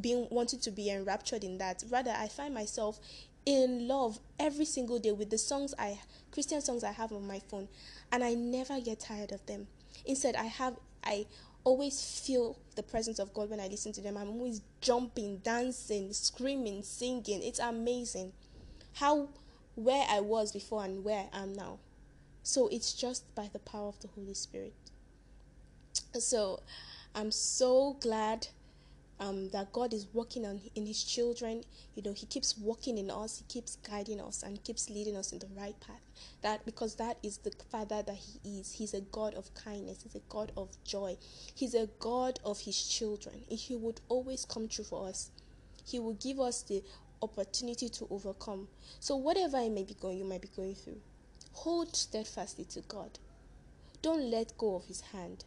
being 0.00 0.26
wanting 0.30 0.60
to 0.60 0.70
be 0.70 0.90
enraptured 0.90 1.44
in 1.44 1.58
that. 1.58 1.84
Rather, 1.90 2.10
I 2.10 2.28
find 2.28 2.52
myself 2.52 2.98
in 3.44 3.86
love 3.86 4.18
every 4.38 4.64
single 4.64 4.98
day 4.98 5.12
with 5.12 5.30
the 5.30 5.38
songs 5.38 5.74
I 5.78 6.00
Christian 6.32 6.60
songs 6.60 6.84
I 6.84 6.92
have 6.92 7.12
on 7.12 7.26
my 7.26 7.38
phone, 7.38 7.68
and 8.12 8.24
I 8.24 8.34
never 8.34 8.80
get 8.80 9.00
tired 9.00 9.32
of 9.32 9.44
them. 9.46 9.68
Instead, 10.04 10.36
I 10.36 10.44
have 10.44 10.76
I 11.04 11.26
always 11.66 12.20
feel 12.20 12.56
the 12.76 12.82
presence 12.82 13.18
of 13.18 13.34
God 13.34 13.50
when 13.50 13.58
I 13.58 13.66
listen 13.66 13.90
to 13.94 14.00
them. 14.00 14.16
I'm 14.16 14.30
always 14.30 14.62
jumping, 14.80 15.38
dancing, 15.38 16.12
screaming, 16.12 16.84
singing. 16.84 17.42
It's 17.42 17.58
amazing 17.58 18.32
how 18.94 19.30
where 19.74 20.06
I 20.08 20.20
was 20.20 20.52
before 20.52 20.84
and 20.84 21.02
where 21.02 21.26
I 21.32 21.42
am 21.42 21.54
now. 21.54 21.80
So 22.44 22.68
it's 22.68 22.92
just 22.92 23.34
by 23.34 23.50
the 23.52 23.58
power 23.58 23.88
of 23.88 23.98
the 23.98 24.06
Holy 24.06 24.32
Spirit. 24.32 24.74
So 26.14 26.60
I'm 27.16 27.32
so 27.32 27.96
glad 28.00 28.46
um, 29.18 29.48
that 29.50 29.72
God 29.72 29.92
is 29.94 30.06
working 30.12 30.44
on 30.44 30.60
in 30.74 30.86
His 30.86 31.02
children. 31.02 31.64
You 31.94 32.02
know, 32.02 32.12
He 32.12 32.26
keeps 32.26 32.56
working 32.58 32.98
in 32.98 33.10
us. 33.10 33.38
He 33.38 33.44
keeps 33.44 33.76
guiding 33.76 34.20
us 34.20 34.42
and 34.42 34.62
keeps 34.62 34.90
leading 34.90 35.16
us 35.16 35.32
in 35.32 35.38
the 35.38 35.48
right 35.56 35.78
path. 35.80 36.00
That 36.42 36.64
because 36.64 36.96
that 36.96 37.18
is 37.22 37.38
the 37.38 37.52
Father 37.70 38.02
that 38.02 38.16
He 38.16 38.60
is. 38.60 38.72
He's 38.72 38.94
a 38.94 39.00
God 39.00 39.34
of 39.34 39.52
kindness. 39.54 40.02
He's 40.02 40.14
a 40.14 40.22
God 40.28 40.52
of 40.56 40.70
joy. 40.84 41.16
He's 41.54 41.74
a 41.74 41.88
God 41.98 42.40
of 42.44 42.60
His 42.60 42.86
children. 42.86 43.42
He 43.48 43.76
would 43.76 44.00
always 44.08 44.44
come 44.44 44.68
true 44.68 44.84
for 44.84 45.08
us. 45.08 45.30
He 45.84 45.98
will 45.98 46.14
give 46.14 46.40
us 46.40 46.62
the 46.62 46.82
opportunity 47.22 47.88
to 47.88 48.06
overcome. 48.10 48.68
So 49.00 49.16
whatever 49.16 49.56
I 49.56 49.68
may 49.68 49.84
be 49.84 49.94
going, 49.94 50.18
you 50.18 50.24
might 50.24 50.42
be 50.42 50.50
going 50.54 50.74
through, 50.74 51.00
hold 51.52 51.96
steadfastly 51.96 52.64
to 52.66 52.80
God. 52.82 53.18
Don't 54.02 54.30
let 54.30 54.56
go 54.58 54.76
of 54.76 54.84
His 54.84 55.00
hand 55.00 55.44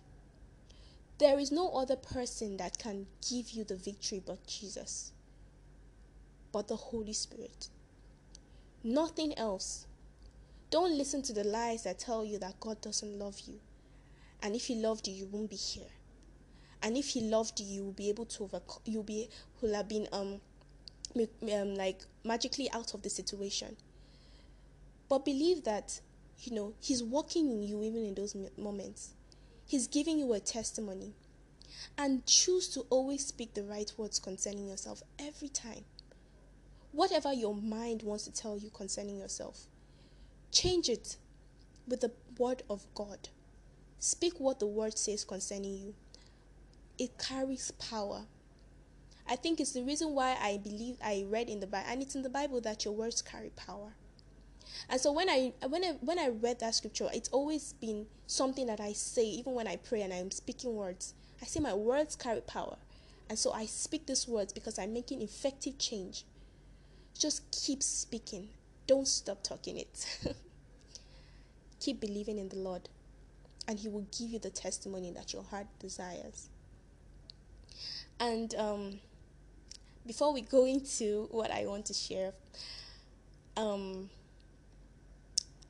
there 1.19 1.37
is 1.37 1.51
no 1.51 1.69
other 1.73 1.97
person 1.97 2.55
that 2.57 2.77
can 2.77 3.05
give 3.29 3.51
you 3.51 3.65
the 3.65 3.75
victory 3.75 4.21
but 4.25 4.47
Jesus, 4.47 5.11
but 6.53 6.69
the 6.69 6.77
Holy 6.77 7.13
Spirit. 7.13 7.67
Nothing 8.83 9.37
else. 9.37 9.85
Don't 10.71 10.97
listen 10.97 11.21
to 11.23 11.33
the 11.33 11.43
lies 11.43 11.83
that 11.83 11.99
tell 11.99 12.23
you 12.23 12.39
that 12.39 12.59
God 12.61 12.79
doesn't 12.79 13.19
love 13.19 13.41
you. 13.45 13.59
And 14.41 14.55
if 14.55 14.67
He 14.67 14.75
loved 14.75 15.09
you, 15.09 15.13
you 15.13 15.25
won't 15.25 15.49
be 15.49 15.57
here. 15.57 15.91
And 16.81 16.95
if 16.95 17.09
He 17.09 17.19
loved 17.19 17.59
you, 17.59 17.65
you 17.65 17.83
will 17.83 17.91
be 17.91 18.07
able 18.07 18.25
to 18.25 18.45
overcome. 18.45 18.81
You'll 18.85 19.03
be 19.03 19.29
will 19.61 19.73
have 19.73 19.89
been 19.89 20.07
um, 20.13 20.39
um 21.51 21.75
like 21.75 21.99
magically 22.23 22.71
out 22.71 22.93
of 22.93 23.01
the 23.01 23.09
situation. 23.09 23.75
But 25.09 25.25
believe 25.25 25.65
that 25.65 25.99
you 26.39 26.55
know 26.55 26.73
He's 26.79 27.03
working 27.03 27.51
in 27.51 27.61
you 27.61 27.83
even 27.83 28.05
in 28.05 28.13
those 28.13 28.37
moments. 28.57 29.15
He's 29.69 29.85
giving 29.85 30.17
you 30.17 30.33
a 30.33 30.39
testimony. 30.39 31.13
And 31.95 32.25
choose 32.25 32.67
to 32.69 32.87
always 32.89 33.23
speak 33.23 33.53
the 33.53 33.61
right 33.61 33.91
words 33.97 34.17
concerning 34.17 34.67
yourself 34.67 35.03
every 35.19 35.47
time. 35.47 35.85
Whatever 36.91 37.31
your 37.33 37.53
mind 37.53 38.01
wants 38.01 38.23
to 38.23 38.33
tell 38.33 38.57
you 38.57 38.71
concerning 38.71 39.19
yourself, 39.19 39.67
change 40.51 40.89
it 40.89 41.17
with 41.87 42.01
the 42.01 42.11
word 42.39 42.63
of 42.67 42.87
God. 42.95 43.29
Speak 43.99 44.39
what 44.39 44.59
the 44.59 44.65
word 44.65 44.97
says 44.97 45.23
concerning 45.23 45.75
you. 45.75 45.93
It 46.97 47.19
carries 47.19 47.69
power. 47.69 48.25
I 49.27 49.35
think 49.35 49.59
it's 49.59 49.73
the 49.73 49.83
reason 49.83 50.15
why 50.15 50.35
I 50.41 50.57
believe 50.57 50.97
I 51.03 51.25
read 51.29 51.47
in 51.47 51.59
the 51.59 51.67
Bible, 51.67 51.85
and 51.89 52.01
it's 52.01 52.15
in 52.15 52.23
the 52.23 52.29
Bible 52.29 52.59
that 52.61 52.85
your 52.85 52.95
words 52.95 53.21
carry 53.21 53.51
power. 53.55 53.93
And 54.89 54.99
so 54.99 55.11
when 55.11 55.29
I 55.29 55.53
when 55.67 55.83
I 55.83 55.91
when 56.01 56.19
I 56.19 56.29
read 56.29 56.59
that 56.59 56.75
scripture, 56.75 57.09
it's 57.13 57.29
always 57.29 57.73
been 57.73 58.05
something 58.27 58.67
that 58.67 58.79
I 58.79 58.93
say 58.93 59.25
even 59.25 59.53
when 59.53 59.67
I 59.67 59.75
pray 59.77 60.01
and 60.01 60.13
I'm 60.13 60.31
speaking 60.31 60.75
words. 60.75 61.13
I 61.41 61.45
say 61.45 61.59
my 61.59 61.73
words 61.73 62.15
carry 62.15 62.41
power. 62.41 62.77
And 63.29 63.37
so 63.37 63.51
I 63.51 63.65
speak 63.67 64.07
these 64.07 64.27
words 64.27 64.51
because 64.51 64.79
I'm 64.79 64.91
making 64.93 65.21
effective 65.21 65.77
change. 65.77 66.25
Just 67.17 67.43
keep 67.51 67.83
speaking. 67.83 68.49
Don't 68.87 69.07
stop 69.07 69.43
talking 69.43 69.77
it. 69.77 70.25
keep 71.79 71.99
believing 71.99 72.39
in 72.39 72.49
the 72.49 72.57
Lord, 72.57 72.89
and 73.67 73.77
He 73.77 73.87
will 73.87 74.07
give 74.17 74.29
you 74.29 74.39
the 74.39 74.49
testimony 74.49 75.11
that 75.11 75.31
your 75.33 75.43
heart 75.43 75.67
desires. 75.79 76.49
And 78.19 78.53
um, 78.55 78.99
before 80.05 80.33
we 80.33 80.41
go 80.41 80.65
into 80.65 81.27
what 81.31 81.51
I 81.51 81.65
want 81.67 81.85
to 81.85 81.93
share, 81.93 82.33
um, 83.55 84.09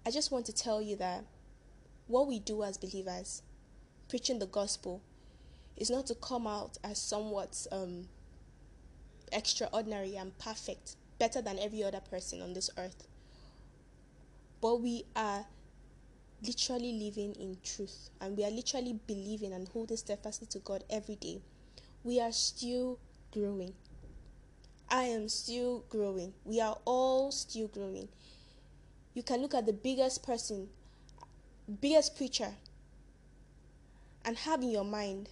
I 0.10 0.11
just 0.11 0.31
want 0.31 0.48
to 0.48 0.53
tell 0.53 0.81
you 0.81 0.95
that 0.95 1.23
what 2.07 2.27
we 2.27 2.40
do 2.40 2.64
as 2.64 2.80
believers, 2.80 3.44
preaching 4.07 4.40
the 4.40 4.48
gospel, 4.48 5.03
is 5.77 5.91
not 5.91 6.07
to 6.07 6.15
come 6.15 6.48
out 6.48 6.80
as 6.84 6.99
somewhat 6.99 7.68
um, 7.72 8.07
extraordinary 9.31 10.15
and 10.15 10.36
perfect, 10.40 10.95
better 11.19 11.44
than 11.44 11.60
every 11.60 11.84
other 11.84 11.99
person 11.99 12.41
on 12.41 12.53
this 12.53 12.72
earth. 12.76 13.07
But 14.61 14.81
we 14.81 15.03
are 15.15 15.45
literally 16.41 16.94
living 16.94 17.36
in 17.36 17.57
truth 17.64 18.10
and 18.19 18.36
we 18.36 18.44
are 18.44 18.49
literally 18.49 18.99
believing 19.06 19.53
and 19.53 19.68
holding 19.68 19.98
steadfastly 19.98 20.48
to 20.48 20.57
God 20.57 20.84
every 20.90 21.18
day. 21.18 21.40
We 22.03 22.19
are 22.19 22.31
still 22.31 22.98
growing. 23.31 23.73
I 24.90 25.03
am 25.03 25.30
still 25.30 25.84
growing. 25.88 26.34
We 26.45 26.61
are 26.61 26.80
all 26.86 27.31
still 27.31 27.68
growing. 27.68 28.10
You 29.14 29.23
can 29.23 29.41
look 29.41 29.53
at 29.53 29.65
the 29.65 29.73
biggest 29.73 30.23
person, 30.23 30.69
biggest 31.81 32.15
preacher, 32.15 32.53
and 34.23 34.38
have 34.38 34.61
in 34.61 34.69
your 34.69 34.84
mind 34.86 35.30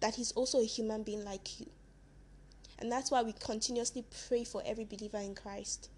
that 0.00 0.16
he's 0.16 0.32
also 0.32 0.60
a 0.60 0.64
human 0.64 1.02
being 1.02 1.24
like 1.24 1.60
you. 1.60 1.66
And 2.78 2.90
that's 2.90 3.10
why 3.10 3.22
we 3.22 3.32
continuously 3.32 4.04
pray 4.28 4.44
for 4.44 4.62
every 4.64 4.84
believer 4.84 5.18
in 5.18 5.34
Christ. 5.34 5.90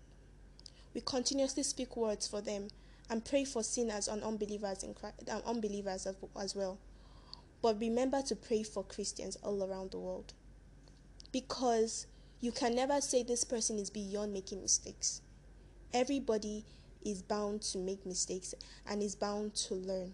We 0.94 1.02
continuously 1.02 1.62
speak 1.62 1.96
words 1.96 2.26
for 2.26 2.40
them 2.40 2.68
and 3.10 3.24
pray 3.24 3.44
for 3.44 3.62
sinners 3.62 4.08
and 4.08 4.22
unbelievers 4.22 4.82
in 4.82 4.94
Christ, 4.94 5.28
um, 5.30 5.42
unbelievers 5.44 6.06
as, 6.06 6.16
as 6.40 6.54
well. 6.54 6.78
But 7.62 7.78
remember 7.80 8.22
to 8.22 8.36
pray 8.36 8.62
for 8.62 8.82
Christians 8.82 9.36
all 9.42 9.62
around 9.62 9.90
the 9.90 9.98
world. 9.98 10.32
Because 11.32 12.06
you 12.40 12.52
can 12.52 12.74
never 12.74 13.00
say 13.00 13.22
this 13.22 13.44
person 13.44 13.78
is 13.78 13.90
beyond 13.90 14.32
making 14.32 14.62
mistakes. 14.62 15.20
Everybody 15.92 16.64
is 17.04 17.22
bound 17.22 17.62
to 17.62 17.78
make 17.78 18.04
mistakes 18.06 18.54
and 18.88 19.02
is 19.02 19.14
bound 19.14 19.54
to 19.54 19.74
learn. 19.74 20.12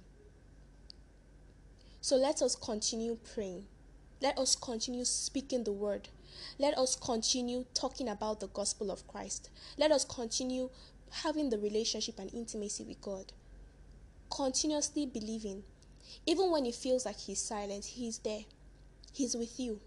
So 2.01 2.17
let 2.17 2.41
us 2.43 2.55
continue 2.55 3.19
praying. 3.35 3.67
Let 4.23 4.39
us 4.39 4.55
continue 4.55 5.05
speaking 5.05 5.65
the 5.65 5.73
word. 5.73 6.09
Let 6.59 6.79
us 6.79 6.97
continue 6.97 7.65
talking 7.75 8.09
about 8.09 8.41
the 8.41 8.49
gospel 8.49 8.91
of 8.91 9.07
Christ. 9.09 9.51
Let 9.77 9.91
us 9.91 10.05
continue 10.05 10.71
having 11.11 11.51
the 11.51 11.59
relationship 11.59 12.19
and 12.19 12.33
intimacy 12.33 12.85
with 12.85 13.01
God. 13.01 13.33
Continuously 14.31 15.07
believing. 15.07 15.65
Even 16.27 16.51
when 16.51 16.67
it 16.67 16.75
feels 16.75 17.05
like 17.05 17.19
He's 17.19 17.41
silent, 17.41 17.85
He's 17.85 18.19
there. 18.19 18.45
He's 19.13 19.37
with 19.37 19.59
you. 19.59 19.81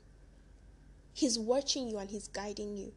He's 1.13 1.39
watching 1.39 1.87
you 1.87 1.97
and 1.97 2.09
He's 2.09 2.27
guiding 2.27 2.77
you. 2.77 2.93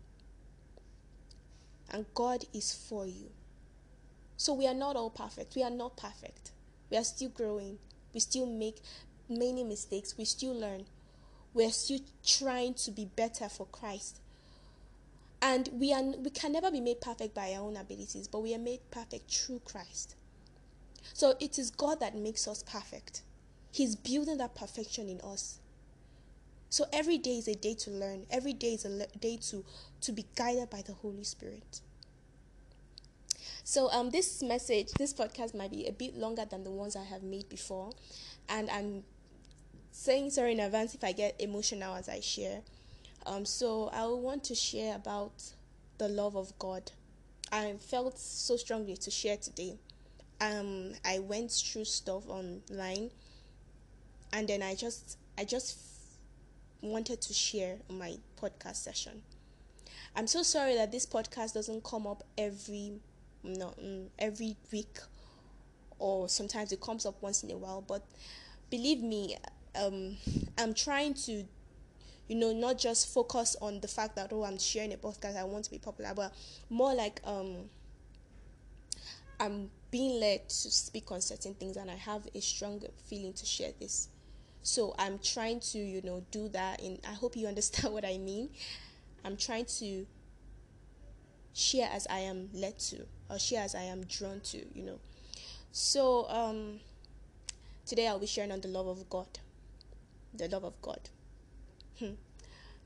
And 1.90 2.06
God 2.14 2.44
is 2.52 2.74
for 2.74 3.06
you. 3.06 3.30
So 4.42 4.54
we 4.54 4.66
are 4.66 4.74
not 4.74 4.96
all 4.96 5.08
perfect. 5.08 5.54
We 5.54 5.62
are 5.62 5.70
not 5.70 5.96
perfect. 5.96 6.50
We 6.90 6.96
are 6.96 7.04
still 7.04 7.28
growing. 7.28 7.78
We 8.12 8.18
still 8.18 8.44
make 8.44 8.80
many 9.28 9.62
mistakes. 9.62 10.18
We 10.18 10.24
still 10.24 10.52
learn. 10.52 10.86
We're 11.54 11.70
still 11.70 12.00
trying 12.26 12.74
to 12.74 12.90
be 12.90 13.04
better 13.04 13.48
for 13.48 13.66
Christ. 13.66 14.18
And 15.40 15.68
we 15.72 15.92
are 15.92 16.02
we 16.02 16.30
can 16.30 16.50
never 16.50 16.72
be 16.72 16.80
made 16.80 17.00
perfect 17.00 17.36
by 17.36 17.52
our 17.52 17.62
own 17.62 17.76
abilities, 17.76 18.26
but 18.26 18.40
we 18.40 18.52
are 18.52 18.58
made 18.58 18.80
perfect 18.90 19.32
through 19.32 19.60
Christ. 19.64 20.16
So 21.14 21.36
it 21.38 21.56
is 21.56 21.70
God 21.70 22.00
that 22.00 22.16
makes 22.16 22.48
us 22.48 22.64
perfect. 22.64 23.22
He's 23.70 23.94
building 23.94 24.38
that 24.38 24.56
perfection 24.56 25.08
in 25.08 25.20
us. 25.20 25.60
So 26.68 26.86
every 26.92 27.18
day 27.18 27.38
is 27.38 27.46
a 27.46 27.54
day 27.54 27.74
to 27.74 27.92
learn. 27.92 28.26
Every 28.28 28.54
day 28.54 28.74
is 28.74 28.84
a 28.84 29.06
day 29.20 29.36
to 29.50 29.64
to 30.00 30.10
be 30.10 30.26
guided 30.34 30.68
by 30.68 30.82
the 30.82 30.94
Holy 30.94 31.22
Spirit. 31.22 31.80
So 33.64 33.90
um 33.90 34.10
this 34.10 34.42
message, 34.42 34.94
this 34.94 35.14
podcast 35.14 35.54
might 35.54 35.70
be 35.70 35.86
a 35.86 35.92
bit 35.92 36.16
longer 36.16 36.44
than 36.44 36.64
the 36.64 36.70
ones 36.70 36.96
I 36.96 37.04
have 37.04 37.22
made 37.22 37.48
before, 37.48 37.90
and 38.48 38.68
I'm 38.70 39.04
saying 39.92 40.30
sorry 40.30 40.52
in 40.52 40.60
advance 40.60 40.94
if 40.94 41.04
I 41.04 41.12
get 41.12 41.40
emotional 41.40 41.94
as 41.94 42.08
I 42.08 42.20
share. 42.20 42.62
Um, 43.24 43.44
so 43.44 43.88
I 43.92 44.06
want 44.06 44.42
to 44.44 44.54
share 44.54 44.96
about 44.96 45.42
the 45.98 46.08
love 46.08 46.36
of 46.36 46.58
God. 46.58 46.90
I 47.52 47.74
felt 47.78 48.18
so 48.18 48.56
strongly 48.56 48.96
to 48.96 49.10
share 49.10 49.36
today. 49.36 49.78
Um, 50.40 50.94
I 51.04 51.20
went 51.20 51.52
through 51.52 51.84
stuff 51.84 52.28
online, 52.28 53.10
and 54.32 54.48
then 54.48 54.62
I 54.62 54.74
just 54.74 55.18
I 55.38 55.44
just 55.44 55.78
wanted 56.80 57.20
to 57.20 57.32
share 57.32 57.76
my 57.88 58.16
podcast 58.40 58.76
session. 58.76 59.22
I'm 60.16 60.26
so 60.26 60.42
sorry 60.42 60.74
that 60.74 60.90
this 60.90 61.06
podcast 61.06 61.54
doesn't 61.54 61.84
come 61.84 62.08
up 62.08 62.24
every 62.36 63.00
no 63.42 63.74
mm, 63.80 64.06
every 64.18 64.56
week, 64.72 64.98
or 65.98 66.28
sometimes 66.28 66.72
it 66.72 66.80
comes 66.80 67.06
up 67.06 67.20
once 67.22 67.42
in 67.42 67.50
a 67.50 67.56
while. 67.56 67.82
But 67.86 68.02
believe 68.70 69.00
me, 69.02 69.36
um, 69.74 70.16
I'm 70.58 70.74
trying 70.74 71.14
to 71.26 71.44
you 72.28 72.36
know, 72.36 72.52
not 72.52 72.78
just 72.78 73.12
focus 73.12 73.56
on 73.60 73.80
the 73.80 73.88
fact 73.88 74.16
that 74.16 74.32
oh 74.32 74.44
I'm 74.44 74.58
sharing 74.58 74.92
a 74.92 74.96
podcast, 74.96 75.36
I 75.36 75.44
want 75.44 75.64
to 75.66 75.70
be 75.70 75.78
popular, 75.78 76.12
but 76.14 76.32
more 76.70 76.94
like 76.94 77.20
um 77.24 77.68
I'm 79.38 79.70
being 79.90 80.20
led 80.20 80.48
to 80.48 80.70
speak 80.70 81.10
on 81.10 81.20
certain 81.20 81.54
things 81.54 81.76
and 81.76 81.90
I 81.90 81.96
have 81.96 82.26
a 82.34 82.40
strong 82.40 82.82
feeling 83.06 83.32
to 83.34 83.44
share 83.44 83.72
this. 83.78 84.08
So 84.62 84.94
I'm 84.98 85.18
trying 85.18 85.60
to, 85.60 85.78
you 85.78 86.00
know, 86.02 86.24
do 86.30 86.48
that 86.50 86.80
and 86.80 86.98
I 87.06 87.12
hope 87.12 87.36
you 87.36 87.46
understand 87.48 87.92
what 87.92 88.04
I 88.04 88.18
mean. 88.18 88.50
I'm 89.24 89.36
trying 89.36 89.66
to 89.80 90.06
share 91.52 91.88
as 91.92 92.06
I 92.08 92.20
am 92.20 92.48
led 92.54 92.78
to 92.78 93.04
or 93.32 93.58
as 93.58 93.74
I 93.74 93.84
am 93.84 94.04
drawn 94.04 94.40
to, 94.40 94.58
you 94.74 94.84
know. 94.84 95.00
So 95.72 96.28
um 96.28 96.80
today 97.86 98.06
I'll 98.06 98.18
be 98.18 98.26
sharing 98.26 98.52
on 98.52 98.60
the 98.60 98.68
love 98.68 98.86
of 98.86 99.08
God. 99.08 99.38
The 100.34 100.48
love 100.48 100.64
of 100.64 100.80
God. 100.82 101.00
Hmm. 101.98 102.12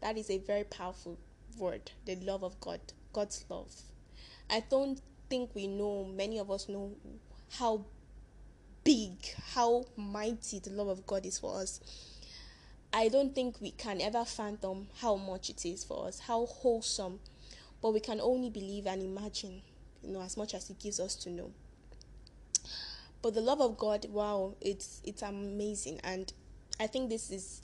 That 0.00 0.16
is 0.16 0.30
a 0.30 0.38
very 0.38 0.64
powerful 0.64 1.18
word, 1.58 1.90
the 2.04 2.16
love 2.16 2.44
of 2.44 2.60
God, 2.60 2.80
God's 3.12 3.44
love. 3.48 3.74
I 4.48 4.62
don't 4.68 5.00
think 5.28 5.50
we 5.54 5.66
know, 5.66 6.04
many 6.04 6.38
of 6.38 6.50
us 6.50 6.68
know 6.68 6.92
how 7.58 7.84
big, 8.84 9.14
how 9.54 9.84
mighty 9.96 10.60
the 10.60 10.70
love 10.70 10.88
of 10.88 11.06
God 11.06 11.26
is 11.26 11.38
for 11.38 11.58
us. 11.60 11.80
I 12.92 13.08
don't 13.08 13.34
think 13.34 13.60
we 13.60 13.72
can 13.72 14.00
ever 14.00 14.24
fathom 14.24 14.88
how 15.00 15.16
much 15.16 15.50
it 15.50 15.64
is 15.66 15.82
for 15.82 16.06
us, 16.06 16.20
how 16.20 16.46
wholesome, 16.46 17.18
but 17.82 17.92
we 17.92 18.00
can 18.00 18.20
only 18.20 18.50
believe 18.50 18.86
and 18.86 19.02
imagine, 19.02 19.62
you 20.06 20.12
know, 20.12 20.22
as 20.22 20.36
much 20.36 20.54
as 20.54 20.68
He 20.68 20.74
gives 20.74 21.00
us 21.00 21.14
to 21.16 21.30
know. 21.30 21.50
But 23.22 23.34
the 23.34 23.40
love 23.40 23.60
of 23.60 23.76
God, 23.76 24.06
wow, 24.10 24.54
it's 24.60 25.00
it's 25.04 25.22
amazing, 25.22 26.00
and 26.04 26.32
I 26.78 26.86
think 26.86 27.08
this 27.10 27.30
is 27.30 27.62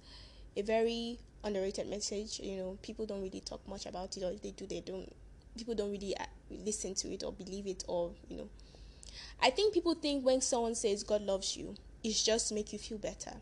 a 0.56 0.62
very 0.62 1.18
underrated 1.44 1.88
message. 1.88 2.40
You 2.40 2.56
know, 2.56 2.78
people 2.82 3.06
don't 3.06 3.22
really 3.22 3.40
talk 3.40 3.66
much 3.68 3.86
about 3.86 4.16
it, 4.16 4.22
or 4.24 4.32
if 4.32 4.42
they 4.42 4.50
do, 4.50 4.66
they 4.66 4.80
don't. 4.80 5.10
People 5.56 5.74
don't 5.74 5.90
really 5.90 6.16
uh, 6.16 6.24
listen 6.50 6.94
to 6.94 7.12
it 7.12 7.22
or 7.22 7.32
believe 7.32 7.66
it, 7.66 7.84
or 7.86 8.12
you 8.28 8.38
know. 8.38 8.48
I 9.40 9.50
think 9.50 9.74
people 9.74 9.94
think 9.94 10.24
when 10.24 10.40
someone 10.40 10.74
says 10.74 11.02
God 11.02 11.22
loves 11.22 11.56
you, 11.56 11.74
it's 12.02 12.22
just 12.24 12.48
to 12.48 12.54
make 12.54 12.72
you 12.72 12.78
feel 12.78 12.98
better. 12.98 13.32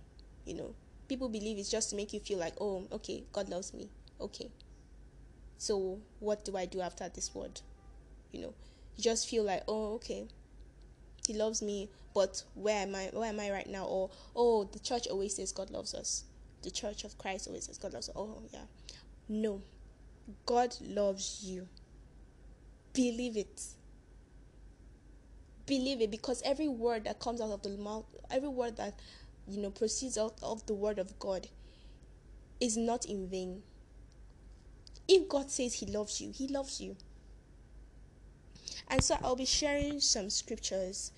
You 0.44 0.54
know, 0.54 0.74
people 1.08 1.28
believe 1.28 1.58
it's 1.58 1.70
just 1.70 1.90
to 1.90 1.96
make 1.96 2.12
you 2.12 2.20
feel 2.20 2.38
like, 2.38 2.54
oh, 2.60 2.86
okay, 2.92 3.24
God 3.32 3.48
loves 3.48 3.72
me. 3.74 3.88
Okay. 4.20 4.50
So 5.58 5.98
what 6.20 6.44
do 6.44 6.56
I 6.56 6.66
do 6.66 6.80
after 6.80 7.08
this 7.08 7.34
word? 7.34 7.60
You 8.32 8.42
know, 8.42 8.54
you 8.96 9.02
just 9.04 9.28
feel 9.28 9.44
like, 9.44 9.62
oh, 9.68 9.94
okay, 9.94 10.26
He 11.26 11.34
loves 11.34 11.62
me, 11.62 11.90
but 12.14 12.42
where 12.54 12.82
am 12.82 12.94
I? 12.94 13.10
Where 13.12 13.28
am 13.28 13.40
I 13.40 13.50
right 13.50 13.68
now? 13.68 13.84
Or 13.84 14.10
oh, 14.36 14.64
the 14.64 14.78
church 14.78 15.06
always 15.08 15.36
says 15.36 15.52
God 15.52 15.70
loves 15.70 15.94
us 15.94 16.24
the 16.62 16.70
Church 16.70 17.04
of 17.04 17.16
Christ 17.18 17.46
always 17.46 17.64
says 17.66 17.78
God 17.78 17.92
loves. 17.94 18.08
Us. 18.08 18.16
Oh 18.16 18.42
yeah, 18.52 18.60
no, 19.28 19.62
God 20.46 20.74
loves 20.80 21.42
you. 21.44 21.68
Believe 22.92 23.36
it. 23.36 23.62
Believe 25.66 26.00
it 26.00 26.10
because 26.10 26.42
every 26.44 26.68
word 26.68 27.04
that 27.04 27.20
comes 27.20 27.40
out 27.40 27.50
of 27.50 27.62
the 27.62 27.70
mouth, 27.70 28.04
every 28.30 28.48
word 28.48 28.76
that 28.76 28.94
you 29.48 29.60
know 29.60 29.70
proceeds 29.70 30.18
out 30.18 30.34
of 30.42 30.66
the 30.66 30.74
word 30.74 30.98
of 30.98 31.18
God, 31.18 31.48
is 32.60 32.76
not 32.76 33.04
in 33.06 33.28
vain. 33.28 33.62
If 35.08 35.28
God 35.28 35.50
says 35.50 35.74
He 35.74 35.86
loves 35.86 36.20
you, 36.20 36.32
He 36.34 36.48
loves 36.48 36.80
you. 36.80 36.96
And 38.90 39.02
so 39.02 39.16
I'll 39.22 39.36
be 39.36 39.46
sharing 39.46 40.00
some 40.00 40.28
scriptures, 40.30 41.12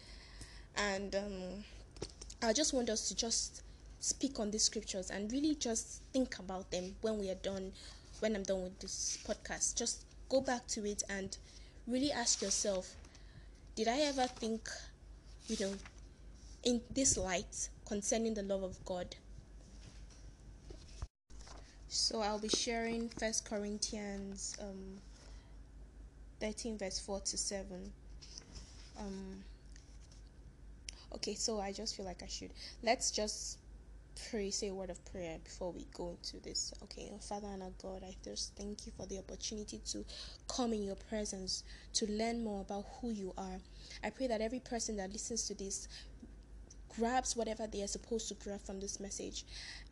and 0.76 1.16
um, 1.16 1.64
I 2.42 2.52
just 2.52 2.74
want 2.74 2.90
us 2.90 3.08
to 3.08 3.16
just 3.16 3.62
speak 3.98 4.38
on 4.38 4.50
these 4.50 4.64
scriptures 4.64 5.10
and 5.10 5.32
really 5.32 5.54
just 5.54 6.02
think 6.12 6.38
about 6.38 6.70
them 6.70 6.94
when 7.00 7.18
we 7.18 7.30
are 7.30 7.36
done 7.36 7.72
when 8.18 8.36
i'm 8.36 8.42
done 8.42 8.62
with 8.62 8.78
this 8.80 9.18
podcast. 9.26 9.76
Just 9.76 10.04
go 10.28 10.40
back 10.40 10.66
to 10.68 10.84
it 10.84 11.02
and 11.08 11.36
really 11.86 12.12
ask 12.12 12.42
yourself 12.42 12.94
did 13.74 13.88
i 13.88 13.98
ever 14.00 14.26
think 14.26 14.68
you 15.48 15.56
know 15.60 15.72
in 16.64 16.80
this 16.92 17.16
light 17.16 17.68
concerning 17.86 18.34
the 18.34 18.42
love 18.42 18.62
of 18.62 18.84
god? 18.84 19.16
So 21.88 22.20
i'll 22.20 22.38
be 22.38 22.48
sharing 22.48 23.08
first 23.08 23.44
corinthians 23.44 24.56
um 24.60 24.98
13 26.42 26.76
verse 26.76 26.98
4 26.98 27.20
to 27.20 27.38
7 27.38 27.92
um 28.98 29.44
okay 31.14 31.34
so 31.34 31.60
i 31.60 31.72
just 31.72 31.96
feel 31.96 32.04
like 32.04 32.22
i 32.22 32.26
should 32.26 32.50
let's 32.82 33.10
just 33.10 33.58
pray, 34.30 34.50
say 34.50 34.68
a 34.68 34.74
word 34.74 34.90
of 34.90 35.04
prayer 35.10 35.38
before 35.42 35.72
we 35.72 35.86
go 35.94 36.10
into 36.10 36.42
this. 36.42 36.72
Okay, 36.82 37.10
Father 37.20 37.48
and 37.48 37.62
our 37.62 37.72
God, 37.80 38.02
I 38.04 38.14
just 38.24 38.54
thank 38.56 38.86
you 38.86 38.92
for 38.96 39.06
the 39.06 39.18
opportunity 39.18 39.80
to 39.86 40.04
come 40.48 40.72
in 40.72 40.82
your 40.82 40.96
presence 40.96 41.64
to 41.94 42.06
learn 42.06 42.44
more 42.44 42.60
about 42.60 42.84
who 43.00 43.10
you 43.10 43.32
are. 43.36 43.58
I 44.04 44.10
pray 44.10 44.26
that 44.26 44.40
every 44.40 44.60
person 44.60 44.96
that 44.98 45.12
listens 45.12 45.46
to 45.48 45.54
this 45.54 45.88
grabs 46.96 47.36
whatever 47.36 47.66
they 47.66 47.82
are 47.82 47.88
supposed 47.88 48.28
to 48.28 48.34
grab 48.34 48.60
from 48.60 48.78
this 48.78 49.00
message 49.00 49.44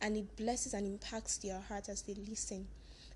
and 0.02 0.16
it 0.16 0.36
blesses 0.36 0.74
and 0.74 0.86
impacts 0.86 1.38
their 1.38 1.58
heart 1.60 1.88
as 1.88 2.02
they 2.02 2.14
listen. 2.28 2.66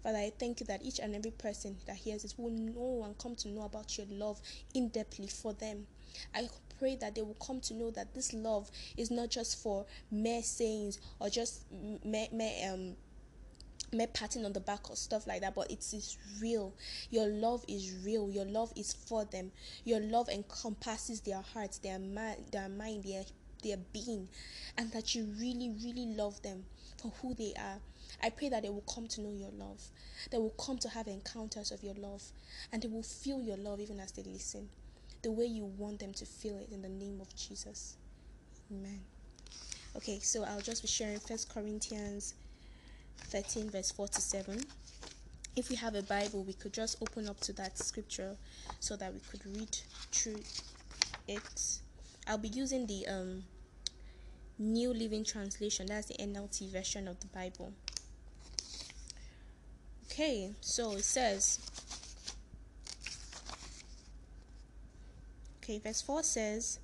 Father, 0.05 0.19
I 0.19 0.33
thank 0.39 0.61
you 0.61 0.67
that 0.67 0.83
each 0.85 0.99
and 0.99 1.15
every 1.17 1.31
person 1.31 1.79
that 1.87 1.97
hears 1.97 2.23
this 2.23 2.37
will 2.37 2.51
know 2.51 3.03
and 3.05 3.17
come 3.17 3.35
to 3.37 3.49
know 3.49 3.63
about 3.63 3.97
your 3.97 4.07
love 4.11 4.39
in 4.75 4.91
depthly 4.91 5.33
for 5.33 5.55
them. 5.55 5.87
I 6.35 6.51
pray 6.79 6.97
that 6.97 7.15
they 7.15 7.23
will 7.23 7.39
come 7.45 7.61
to 7.63 7.75
know 7.75 7.91
that 7.93 8.15
this 8.15 8.35
love 8.35 8.71
is 8.99 9.11
not 9.11 9.31
just 9.31 9.63
for 9.63 9.87
mere 10.11 10.43
sayings 10.43 11.01
or 11.19 11.31
just 11.31 11.65
mere, 12.05 12.29
mere 12.31 12.71
um 12.71 12.97
mere 13.95 14.07
patting 14.09 14.45
on 14.45 14.53
the 14.53 14.61
back 14.61 14.91
or 14.91 14.97
stuff 14.97 15.27
like 15.27 15.41
that, 15.41 15.55
but 15.55 15.71
it 15.71 15.79
is 15.95 16.19
real. 16.39 16.75
Your 17.11 17.29
love 17.29 17.65
is 17.67 17.95
real. 18.05 18.31
Your 18.31 18.45
love 18.45 18.75
is 18.77 18.93
for 18.93 19.25
them. 19.25 19.53
Your 19.85 20.01
love 20.01 20.29
encompasses 20.29 21.21
their 21.23 21.41
hearts, 21.41 21.79
their 21.79 21.99
mind, 21.99 22.45
their 22.53 22.69
mind, 22.69 23.05
their 23.05 23.25
their 23.63 23.79
being, 23.95 24.29
and 24.77 24.93
that 24.93 25.15
you 25.15 25.25
really, 25.39 25.73
really 25.83 26.07
love 26.15 26.43
them 26.43 26.67
for 26.99 27.13
who 27.23 27.35
they 27.35 27.55
are. 27.59 27.81
I 28.23 28.31
pray 28.31 28.49
that 28.49 28.63
they 28.63 28.71
will 28.71 28.85
come 28.93 29.07
to 29.09 29.21
know 29.21 29.33
your 29.33 29.51
love. 29.51 29.83
They 30.31 30.39
will 30.39 30.51
come 30.51 30.79
to 30.79 30.89
have 30.89 31.07
encounters 31.09 31.71
of 31.71 31.83
your 31.83 31.95
love, 31.95 32.23
and 32.73 32.83
they 32.83 32.89
will 32.89 33.03
feel 33.03 33.41
your 33.41 33.57
love 33.57 33.81
even 33.81 34.01
as 34.01 34.13
they 34.13 34.23
listen 34.23 34.69
the 35.25 35.33
way 35.33 35.47
you 35.47 35.65
want 35.65 35.99
them 35.99 36.13
to 36.13 36.27
feel 36.27 36.59
it 36.59 36.69
in 36.71 36.83
the 36.83 36.89
name 36.89 37.19
of 37.21 37.35
Jesus. 37.35 37.97
Amen. 38.71 39.01
Okay, 39.97 40.19
so 40.21 40.45
I'll 40.45 40.61
just 40.61 40.83
be 40.83 40.89
sharing 40.89 41.19
First 41.19 41.53
Corinthians 41.53 42.35
13, 43.31 43.71
verse 43.71 43.91
47. 43.91 44.61
If 45.57 45.71
we 45.71 45.77
have 45.77 45.95
a 45.95 46.03
Bible, 46.03 46.45
we 46.45 46.53
could 46.53 46.75
just 46.75 47.01
open 47.01 47.27
up 47.27 47.41
to 47.41 47.55
that 47.55 47.79
scripture 47.79 48.37
so 48.81 48.97
that 48.97 49.15
we 49.15 49.21
could 49.21 49.47
read 49.47 49.75
through 50.13 50.41
it. 51.27 51.79
I'll 52.27 52.37
be 52.37 52.49
using 52.49 52.87
the 52.87 53.07
um, 53.07 53.45
New 54.59 54.93
Living 54.93 55.25
Translation, 55.25 55.87
that's 55.87 56.09
the 56.09 56.15
NLT 56.15 56.71
version 56.71 57.09
of 57.09 57.19
the 57.21 57.29
Bible. 57.29 57.73
Okay, 60.11 60.53
so 60.61 60.93
it 60.93 61.05
says, 61.05 61.59
Okay, 65.63 65.79
verse 65.79 66.03
4 66.03 66.23
says, 66.23 66.79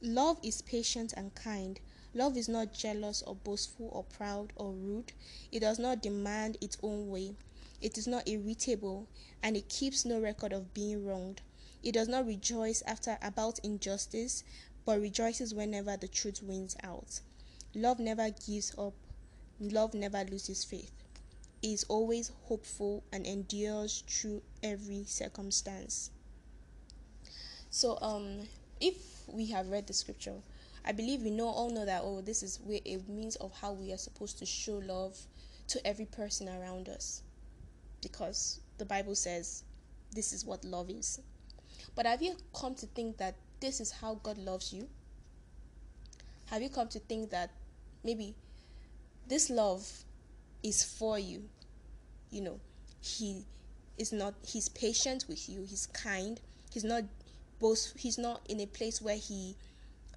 Love 0.00 0.38
is 0.44 0.62
patient 0.62 1.12
and 1.16 1.34
kind. 1.34 1.80
Love 2.14 2.36
is 2.36 2.48
not 2.48 2.72
jealous 2.72 3.20
or 3.22 3.34
boastful 3.34 3.88
or 3.92 4.04
proud 4.04 4.52
or 4.54 4.72
rude. 4.72 5.12
It 5.50 5.60
does 5.60 5.78
not 5.78 6.00
demand 6.00 6.56
its 6.60 6.78
own 6.82 7.10
way. 7.10 7.34
It 7.80 7.98
is 7.98 8.06
not 8.06 8.28
irritable 8.28 9.08
and 9.42 9.56
it 9.56 9.68
keeps 9.68 10.04
no 10.04 10.20
record 10.20 10.52
of 10.52 10.72
being 10.72 11.04
wronged. 11.04 11.42
It 11.82 11.92
does 11.92 12.08
not 12.08 12.26
rejoice 12.26 12.80
after 12.86 13.18
about 13.22 13.58
injustice, 13.64 14.44
but 14.84 15.00
rejoices 15.00 15.52
whenever 15.52 15.96
the 15.96 16.08
truth 16.08 16.42
wins 16.42 16.76
out. 16.82 17.20
Love 17.74 17.98
never 17.98 18.30
gives 18.30 18.72
up. 18.78 18.94
Love 19.60 19.94
never 19.94 20.24
loses 20.24 20.64
faith. 20.64 20.92
Is 21.60 21.84
always 21.88 22.30
hopeful 22.44 23.02
and 23.12 23.26
endures 23.26 24.04
through 24.06 24.42
every 24.62 25.02
circumstance. 25.04 26.12
So, 27.68 27.98
um, 28.00 28.46
if 28.80 28.94
we 29.26 29.46
have 29.46 29.68
read 29.68 29.88
the 29.88 29.92
scripture, 29.92 30.36
I 30.84 30.92
believe 30.92 31.22
we 31.22 31.30
know 31.30 31.48
all 31.48 31.70
know 31.70 31.84
that 31.84 32.02
oh, 32.04 32.20
this 32.20 32.44
is 32.44 32.60
where 32.64 32.78
a 32.86 32.98
means 33.08 33.34
of 33.36 33.52
how 33.60 33.72
we 33.72 33.92
are 33.92 33.98
supposed 33.98 34.38
to 34.38 34.46
show 34.46 34.80
love 34.86 35.18
to 35.66 35.84
every 35.84 36.06
person 36.06 36.48
around 36.48 36.88
us, 36.88 37.22
because 38.02 38.60
the 38.78 38.84
Bible 38.84 39.16
says 39.16 39.64
this 40.14 40.32
is 40.32 40.44
what 40.44 40.64
love 40.64 40.88
is. 40.88 41.20
But 41.96 42.06
have 42.06 42.22
you 42.22 42.36
come 42.54 42.76
to 42.76 42.86
think 42.86 43.16
that 43.16 43.34
this 43.58 43.80
is 43.80 43.90
how 43.90 44.20
God 44.22 44.38
loves 44.38 44.72
you? 44.72 44.88
Have 46.46 46.62
you 46.62 46.70
come 46.70 46.86
to 46.88 47.00
think 47.00 47.30
that 47.30 47.50
maybe 48.04 48.36
this 49.26 49.50
love 49.50 50.04
is 50.62 50.82
for 50.82 51.18
you? 51.18 51.48
You 52.30 52.42
know, 52.42 52.60
He 53.00 53.44
is 53.96 54.12
not, 54.12 54.34
He's 54.46 54.68
patient 54.68 55.24
with 55.28 55.48
you, 55.48 55.64
He's 55.68 55.86
kind, 55.86 56.40
He's 56.72 56.84
not 56.84 57.04
both 57.58 57.92
he's 57.96 58.18
not 58.18 58.40
in 58.48 58.60
a 58.60 58.66
place 58.66 59.02
where 59.02 59.16
he 59.16 59.56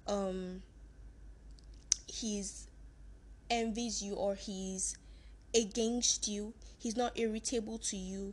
um 0.06 0.62
he's 2.06 2.66
envies 3.50 4.02
you 4.02 4.14
or 4.14 4.34
he's 4.34 4.96
against 5.54 6.28
you 6.28 6.54
he's 6.78 6.96
not 6.96 7.18
irritable 7.18 7.78
to 7.78 7.96
you 7.96 8.32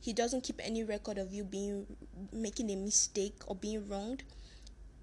he 0.00 0.12
doesn't 0.12 0.42
keep 0.42 0.60
any 0.62 0.84
record 0.84 1.18
of 1.18 1.32
you 1.32 1.44
being 1.44 1.86
making 2.32 2.70
a 2.70 2.76
mistake 2.76 3.36
or 3.46 3.54
being 3.54 3.88
wronged 3.88 4.22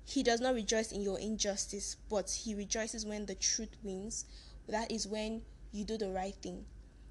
he 0.06 0.22
does 0.22 0.40
not 0.40 0.54
rejoice 0.54 0.92
in 0.92 1.02
your 1.02 1.20
injustice 1.20 1.98
but 2.10 2.30
he 2.30 2.54
rejoices 2.54 3.06
when 3.06 3.26
the 3.26 3.36
truth 3.36 3.76
wins 3.84 4.26
that 4.68 4.92
is 4.92 5.08
when 5.08 5.42
you 5.76 5.86
do 5.86 5.98
the 5.98 6.10
right 6.10 6.36
thing 6.42 6.66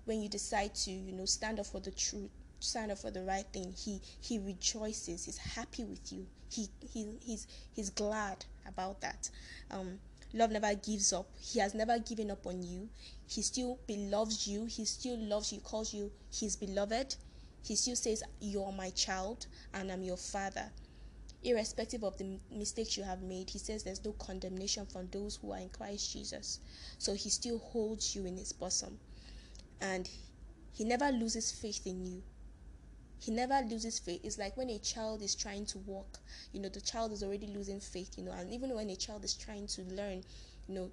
when 0.05 0.21
you 0.21 0.29
decide 0.29 0.75
to 0.75 0.91
you 0.91 1.13
know 1.13 1.25
stand 1.25 1.59
up 1.61 1.67
for 1.67 1.81
the 1.81 1.91
truth 1.91 2.31
stand 2.65 2.91
up 2.91 2.99
for 2.99 3.11
the 3.11 3.23
right 3.23 3.47
thing, 3.53 3.73
he 3.77 4.01
he 4.21 4.39
rejoices. 4.39 5.25
He's 5.25 5.37
happy 5.37 5.85
with 5.85 6.13
you. 6.13 6.27
He 6.51 6.69
he 6.93 7.07
he's 7.21 7.47
he's 7.75 7.91
glad 7.91 8.45
about 8.67 9.01
that. 9.03 9.31
Um, 9.71 9.99
love 10.33 10.51
never 10.51 10.75
gives 10.75 11.13
up. 11.13 11.27
He 11.39 11.61
has 11.61 11.75
never 11.75 11.99
given 11.99 12.31
up 12.31 12.47
on 12.47 12.63
you. 12.63 12.89
He 13.27 13.43
still 13.43 13.79
loves 13.89 14.47
you. 14.47 14.65
He 14.65 14.85
still 14.85 15.19
loves 15.19 15.53
you. 15.53 15.61
Calls 15.61 15.93
you 15.93 16.11
his 16.33 16.57
beloved. 16.57 17.17
He 17.63 17.77
still 17.77 17.97
says, 17.97 18.23
"You're 18.41 18.73
my 18.73 18.91
child, 18.91 19.47
and 19.73 19.93
I'm 19.93 20.03
your 20.03 20.17
father." 20.19 20.71
Irrespective 21.45 22.03
of 22.03 22.17
the 22.17 22.39
mistakes 22.51 22.97
you 22.97 23.03
have 23.05 23.23
made, 23.23 23.51
he 23.51 23.59
says 23.59 23.83
there's 23.83 24.05
no 24.05 24.13
condemnation 24.13 24.87
for 24.87 25.05
those 25.05 25.37
who 25.37 25.53
are 25.53 25.59
in 25.59 25.69
Christ 25.69 26.13
Jesus. 26.13 26.61
So 26.99 27.15
he 27.15 27.29
still 27.29 27.59
holds 27.59 28.17
you 28.17 28.25
in 28.27 28.37
his 28.37 28.53
bosom, 28.53 28.99
and 29.81 30.09
he 30.73 30.85
never 30.85 31.11
loses 31.11 31.53
faith 31.53 31.87
in 31.87 32.05
you 32.05 32.23
he 33.25 33.31
never 33.31 33.61
loses 33.67 33.99
faith. 33.99 34.21
It's 34.23 34.37
like 34.39 34.55
when 34.57 34.69
a 34.69 34.79
child 34.79 35.23
is 35.23 35.35
trying 35.35 35.65
to 35.67 35.79
walk, 35.79 36.19
you 36.53 36.61
know, 36.61 36.69
the 36.69 36.81
child 36.81 37.11
is 37.11 37.23
already 37.23 37.47
losing 37.47 37.81
faith, 37.81 38.19
you 38.19 38.25
know, 38.25 38.33
and 38.33 38.53
even 38.53 38.75
when 38.75 38.91
a 38.91 38.97
child 38.97 39.25
is 39.25 39.33
trying 39.33 39.67
to 39.69 39.83
learn, 39.83 40.23
you 40.69 40.75
know, 40.75 40.91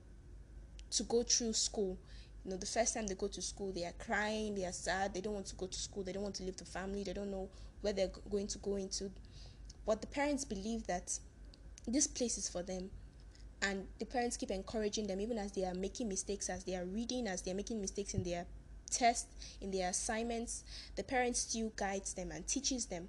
to 0.91 1.03
go 1.03 1.23
through 1.23 1.51
school, 1.51 1.97
you 2.45 2.51
know, 2.51 2.57
the 2.57 2.65
first 2.65 2.93
time 2.93 3.05
they 3.07 3.15
go 3.15 3.27
to 3.27 3.41
school, 3.41 3.73
they 3.73 3.83
are 3.83 3.93
crying, 3.99 4.55
they 4.55 4.63
are 4.63 4.71
sad, 4.71 5.13
they 5.13 5.19
don't 5.19 5.33
want 5.33 5.47
to 5.47 5.55
go 5.55 5.67
to 5.67 5.77
school, 5.77 6.03
they 6.03 6.13
don't 6.13 6.23
want 6.23 6.35
to 6.35 6.43
leave 6.43 6.55
the 6.55 6.63
family, 6.63 7.03
they 7.03 7.13
don't 7.13 7.31
know 7.31 7.49
where 7.81 7.91
they're 7.91 8.11
going 8.29 8.47
to 8.47 8.57
go 8.59 8.77
into. 8.77 9.11
But 9.85 10.01
the 10.01 10.07
parents 10.07 10.45
believe 10.45 10.87
that 10.87 11.19
this 11.87 12.07
place 12.07 12.37
is 12.37 12.47
for 12.49 12.63
them. 12.63 12.91
And 13.61 13.87
the 13.99 14.05
parents 14.05 14.37
keep 14.37 14.51
encouraging 14.51 15.07
them, 15.07 15.21
even 15.21 15.37
as 15.37 15.51
they 15.51 15.65
are 15.65 15.73
making 15.73 16.07
mistakes, 16.07 16.49
as 16.49 16.63
they 16.63 16.75
are 16.75 16.85
reading, 16.85 17.27
as 17.27 17.41
they 17.41 17.51
are 17.51 17.55
making 17.55 17.79
mistakes 17.79 18.13
in 18.13 18.23
their 18.23 18.45
tests, 18.89 19.27
in 19.61 19.71
their 19.71 19.89
assignments, 19.89 20.63
the 20.95 21.03
parents 21.03 21.39
still 21.39 21.71
guides 21.75 22.13
them 22.13 22.31
and 22.31 22.47
teaches 22.47 22.87
them. 22.87 23.07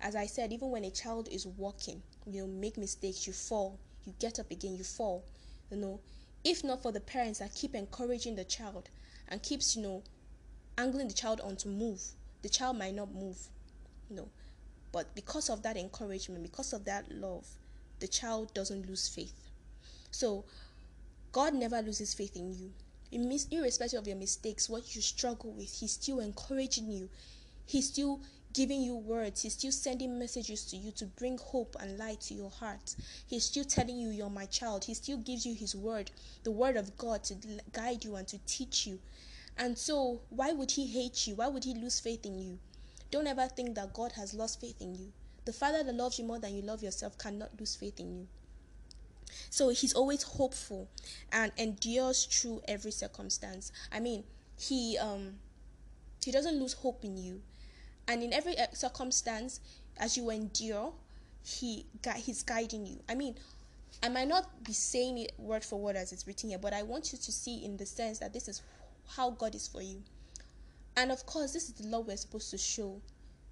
As 0.00 0.16
I 0.16 0.26
said, 0.26 0.52
even 0.52 0.70
when 0.70 0.84
a 0.84 0.90
child 0.90 1.28
is 1.30 1.46
walking, 1.46 2.02
you 2.26 2.42
know, 2.42 2.46
make 2.46 2.76
mistakes, 2.78 3.26
you 3.26 3.32
fall, 3.32 3.78
you 4.04 4.14
get 4.18 4.38
up 4.38 4.50
again, 4.50 4.76
you 4.76 4.84
fall. 4.84 5.24
You 5.70 5.76
know, 5.76 6.00
if 6.44 6.64
not 6.64 6.82
for 6.82 6.92
the 6.92 7.00
parents 7.00 7.38
that 7.38 7.54
keep 7.54 7.74
encouraging 7.74 8.36
the 8.36 8.44
child 8.44 8.88
and 9.28 9.42
keeps, 9.42 9.76
you 9.76 9.82
know, 9.82 10.02
angling 10.76 11.08
the 11.08 11.14
child 11.14 11.40
on 11.40 11.56
to 11.56 11.68
move, 11.68 12.02
the 12.42 12.48
child 12.48 12.78
might 12.78 12.94
not 12.94 13.12
move. 13.14 13.38
You 14.10 14.16
know. 14.16 14.28
But 14.94 15.14
because 15.14 15.50
of 15.50 15.62
that 15.64 15.76
encouragement, 15.76 16.42
because 16.42 16.72
of 16.72 16.86
that 16.86 17.10
love, 17.10 17.46
the 18.00 18.08
child 18.08 18.54
doesn't 18.54 18.88
lose 18.88 19.08
faith. 19.08 19.50
So 20.10 20.44
God 21.32 21.52
never 21.52 21.82
loses 21.82 22.14
faith 22.14 22.36
in 22.36 22.54
you 22.54 22.70
irrespective 23.14 24.00
of 24.00 24.08
your 24.08 24.16
mistakes, 24.16 24.68
what 24.68 24.94
you 24.94 25.00
struggle 25.00 25.52
with, 25.52 25.72
He's 25.78 25.92
still 25.92 26.18
encouraging 26.18 26.90
you. 26.90 27.08
He's 27.66 27.86
still 27.86 28.20
giving 28.52 28.82
you 28.82 28.96
words. 28.96 29.42
He's 29.42 29.54
still 29.54 29.72
sending 29.72 30.18
messages 30.18 30.64
to 30.66 30.76
you 30.76 30.90
to 30.92 31.06
bring 31.06 31.38
hope 31.38 31.76
and 31.80 31.96
light 31.96 32.20
to 32.22 32.34
your 32.34 32.50
heart. 32.50 32.96
He's 33.26 33.44
still 33.44 33.64
telling 33.64 33.98
you 33.98 34.10
you're 34.10 34.30
my 34.30 34.46
child. 34.46 34.84
He 34.84 34.94
still 34.94 35.18
gives 35.18 35.46
you 35.46 35.54
His 35.54 35.74
word, 35.74 36.10
the 36.42 36.50
word 36.50 36.76
of 36.76 36.96
God, 36.96 37.22
to 37.24 37.36
guide 37.72 38.04
you 38.04 38.16
and 38.16 38.26
to 38.28 38.38
teach 38.46 38.86
you. 38.86 38.98
And 39.56 39.78
so, 39.78 40.20
why 40.30 40.52
would 40.52 40.72
He 40.72 40.86
hate 40.86 41.26
you? 41.26 41.36
Why 41.36 41.48
would 41.48 41.64
He 41.64 41.74
lose 41.74 42.00
faith 42.00 42.26
in 42.26 42.38
you? 42.38 42.58
Don't 43.10 43.26
ever 43.26 43.46
think 43.46 43.74
that 43.76 43.92
God 43.92 44.12
has 44.12 44.34
lost 44.34 44.60
faith 44.60 44.80
in 44.80 44.94
you. 44.94 45.12
The 45.44 45.52
Father 45.52 45.82
that 45.82 45.94
loves 45.94 46.18
you 46.18 46.24
more 46.24 46.38
than 46.38 46.54
you 46.54 46.62
love 46.62 46.82
yourself 46.82 47.18
cannot 47.18 47.50
lose 47.58 47.76
faith 47.76 48.00
in 48.00 48.12
you. 48.12 48.26
So 49.50 49.68
he's 49.70 49.94
always 49.94 50.22
hopeful 50.22 50.88
and 51.32 51.52
endures 51.56 52.24
through 52.24 52.62
every 52.66 52.90
circumstance. 52.90 53.72
I 53.92 54.00
mean, 54.00 54.24
he 54.58 54.96
um 54.98 55.34
he 56.24 56.30
doesn't 56.30 56.58
lose 56.58 56.74
hope 56.74 57.04
in 57.04 57.16
you. 57.16 57.42
And 58.08 58.22
in 58.22 58.32
every 58.32 58.56
circumstance 58.72 59.60
as 59.96 60.16
you 60.16 60.30
endure, 60.30 60.92
he 61.42 61.86
he's 62.16 62.42
guiding 62.42 62.86
you. 62.86 63.00
I 63.08 63.14
mean, 63.14 63.36
I 64.02 64.08
might 64.08 64.28
not 64.28 64.64
be 64.64 64.72
saying 64.72 65.18
it 65.18 65.32
word 65.38 65.64
for 65.64 65.78
word 65.78 65.96
as 65.96 66.12
it's 66.12 66.26
written 66.26 66.50
here, 66.50 66.58
but 66.58 66.72
I 66.72 66.82
want 66.82 67.12
you 67.12 67.18
to 67.18 67.32
see 67.32 67.64
in 67.64 67.76
the 67.76 67.86
sense 67.86 68.18
that 68.18 68.32
this 68.32 68.48
is 68.48 68.62
how 69.08 69.30
God 69.30 69.54
is 69.54 69.68
for 69.68 69.82
you. 69.82 70.02
And 70.96 71.10
of 71.10 71.26
course, 71.26 71.52
this 71.52 71.68
is 71.68 71.74
the 71.74 71.86
love 71.88 72.06
we're 72.06 72.16
supposed 72.16 72.50
to 72.50 72.58
show 72.58 73.00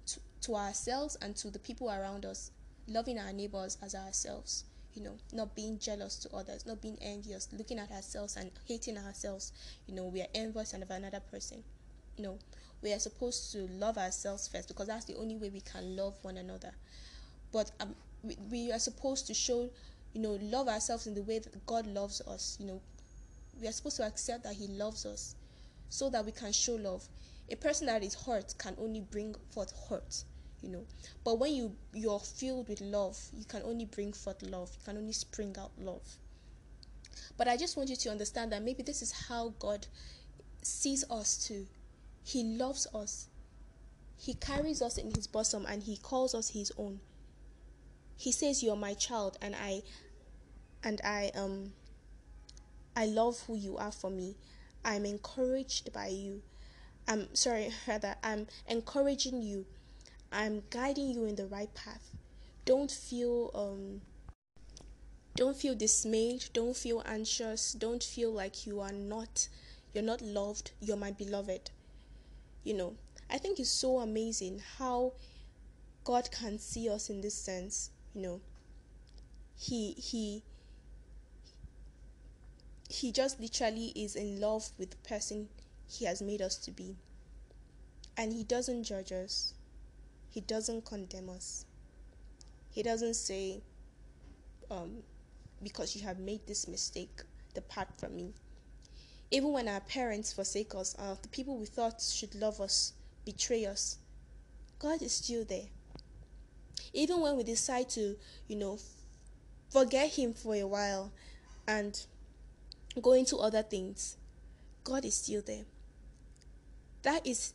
to, 0.07 0.19
to 0.41 0.55
ourselves 0.55 1.17
and 1.21 1.35
to 1.37 1.49
the 1.49 1.59
people 1.59 1.89
around 1.89 2.25
us, 2.25 2.51
loving 2.87 3.19
our 3.19 3.33
neighbors 3.33 3.77
as 3.81 3.95
ourselves. 3.95 4.63
You 4.93 5.03
know, 5.03 5.17
not 5.31 5.55
being 5.55 5.79
jealous 5.79 6.17
to 6.17 6.35
others, 6.35 6.67
not 6.67 6.79
being 6.79 6.99
envious, 7.01 7.49
looking 7.51 7.79
at 7.79 7.91
ourselves 7.91 8.37
and 8.37 8.51
hating 8.67 8.95
ourselves. 8.97 9.51
You 9.87 9.95
know, 9.95 10.05
we 10.05 10.21
are 10.21 10.27
envious 10.35 10.73
of 10.73 10.89
another 10.89 11.19
person. 11.19 11.63
No, 12.19 12.37
we 12.83 12.93
are 12.93 12.99
supposed 12.99 13.51
to 13.53 13.67
love 13.79 13.97
ourselves 13.97 14.47
first 14.47 14.67
because 14.67 14.87
that's 14.87 15.05
the 15.05 15.15
only 15.15 15.35
way 15.35 15.49
we 15.49 15.61
can 15.61 15.95
love 15.95 16.13
one 16.21 16.37
another. 16.37 16.71
But 17.51 17.71
um, 17.79 17.95
we, 18.21 18.37
we 18.51 18.71
are 18.71 18.77
supposed 18.79 19.25
to 19.27 19.33
show, 19.33 19.69
you 20.13 20.21
know, 20.21 20.37
love 20.41 20.67
ourselves 20.67 21.07
in 21.07 21.15
the 21.15 21.23
way 21.23 21.39
that 21.39 21.65
God 21.65 21.87
loves 21.87 22.21
us. 22.21 22.57
You 22.59 22.67
know, 22.67 22.81
we 23.59 23.67
are 23.67 23.71
supposed 23.71 23.97
to 23.97 24.05
accept 24.05 24.43
that 24.43 24.53
He 24.53 24.67
loves 24.67 25.05
us 25.07 25.35
so 25.89 26.09
that 26.11 26.23
we 26.25 26.31
can 26.31 26.51
show 26.51 26.75
love. 26.75 27.07
A 27.49 27.55
person 27.55 27.87
that 27.87 28.03
is 28.03 28.15
hurt 28.15 28.55
can 28.57 28.75
only 28.79 29.01
bring 29.01 29.35
forth 29.51 29.73
hurt, 29.89 30.23
you 30.61 30.69
know. 30.69 30.85
But 31.23 31.39
when 31.39 31.53
you 31.53 31.75
you're 31.93 32.19
filled 32.19 32.69
with 32.69 32.81
love, 32.81 33.19
you 33.33 33.45
can 33.45 33.61
only 33.63 33.85
bring 33.85 34.13
forth 34.13 34.41
love. 34.41 34.71
You 34.73 34.85
can 34.85 34.97
only 34.97 35.13
spring 35.13 35.55
out 35.59 35.71
love. 35.77 36.17
But 37.37 37.47
I 37.47 37.57
just 37.57 37.77
want 37.77 37.89
you 37.89 37.95
to 37.95 38.09
understand 38.09 38.51
that 38.51 38.63
maybe 38.63 38.83
this 38.83 39.01
is 39.01 39.11
how 39.27 39.53
God 39.59 39.87
sees 40.61 41.03
us 41.09 41.37
too. 41.37 41.67
He 42.23 42.43
loves 42.43 42.87
us. 42.93 43.27
He 44.17 44.33
carries 44.35 44.81
us 44.81 44.97
in 44.97 45.13
his 45.13 45.27
bosom 45.27 45.65
and 45.67 45.83
he 45.83 45.97
calls 45.97 46.33
us 46.33 46.49
his 46.49 46.71
own. 46.77 46.99
He 48.15 48.31
says 48.31 48.63
you're 48.63 48.75
my 48.75 48.93
child 48.93 49.37
and 49.41 49.55
I 49.55 49.81
and 50.83 51.01
I 51.03 51.31
um 51.35 51.73
I 52.95 53.05
love 53.05 53.41
who 53.47 53.55
you 53.55 53.77
are 53.77 53.91
for 53.91 54.09
me. 54.09 54.35
I'm 54.85 55.05
encouraged 55.05 55.91
by 55.91 56.07
you. 56.07 56.41
I'm 57.07 57.33
sorry, 57.35 57.71
rather, 57.87 58.15
I'm 58.23 58.47
encouraging 58.67 59.41
you. 59.41 59.65
I'm 60.31 60.63
guiding 60.69 61.09
you 61.09 61.25
in 61.25 61.35
the 61.35 61.45
right 61.45 61.73
path. 61.73 62.11
Don't 62.65 62.89
feel 62.89 63.51
um 63.53 64.01
don't 65.35 65.57
feel 65.57 65.75
dismayed, 65.75 66.45
don't 66.53 66.75
feel 66.75 67.03
anxious, 67.05 67.73
don't 67.73 68.03
feel 68.03 68.31
like 68.31 68.65
you 68.65 68.79
are 68.79 68.91
not 68.91 69.47
you're 69.93 70.03
not 70.03 70.21
loved, 70.21 70.71
you're 70.79 70.97
my 70.97 71.11
beloved. 71.11 71.69
You 72.63 72.73
know, 72.73 72.95
I 73.29 73.37
think 73.37 73.59
it's 73.59 73.69
so 73.69 73.99
amazing 73.99 74.61
how 74.77 75.13
God 76.03 76.31
can 76.31 76.57
see 76.57 76.89
us 76.89 77.09
in 77.09 77.21
this 77.21 77.35
sense, 77.35 77.91
you 78.13 78.21
know. 78.21 78.41
He 79.55 79.91
he 79.93 80.43
he 82.89 83.11
just 83.11 83.39
literally 83.39 83.91
is 83.95 84.15
in 84.15 84.39
love 84.39 84.69
with 84.77 84.91
the 84.91 84.97
person 84.97 85.49
he 85.93 86.05
has 86.05 86.21
made 86.21 86.41
us 86.41 86.57
to 86.57 86.71
be. 86.71 86.95
And 88.17 88.31
he 88.31 88.43
doesn't 88.43 88.83
judge 88.83 89.11
us, 89.11 89.53
he 90.29 90.41
doesn't 90.41 90.85
condemn 90.85 91.29
us. 91.29 91.65
He 92.71 92.81
doesn't 92.81 93.13
say, 93.15 93.61
um, 94.71 95.03
because 95.61 95.95
you 95.95 96.01
have 96.03 96.17
made 96.17 96.47
this 96.47 96.67
mistake, 96.67 97.21
depart 97.53 97.87
from 97.97 98.15
me. 98.15 98.33
Even 99.29 99.51
when 99.51 99.67
our 99.67 99.81
parents 99.81 100.33
forsake 100.33 100.73
us, 100.75 100.95
uh, 100.97 101.15
the 101.21 101.27
people 101.27 101.57
we 101.57 101.65
thought 101.65 102.01
should 102.01 102.33
love 102.35 102.59
us 102.59 102.93
betray 103.25 103.65
us, 103.65 103.97
God 104.79 105.01
is 105.01 105.13
still 105.13 105.45
there. 105.45 105.67
Even 106.93 107.21
when 107.21 107.37
we 107.37 107.43
decide 107.43 107.89
to, 107.91 108.15
you 108.47 108.55
know, 108.55 108.79
forget 109.69 110.09
Him 110.09 110.33
for 110.33 110.55
a 110.55 110.63
while 110.63 111.11
and 111.67 112.05
go 113.01 113.13
into 113.13 113.37
other 113.37 113.63
things, 113.63 114.17
God 114.83 115.05
is 115.05 115.15
still 115.15 115.41
there. 115.45 115.63
That 117.03 117.25
is, 117.25 117.53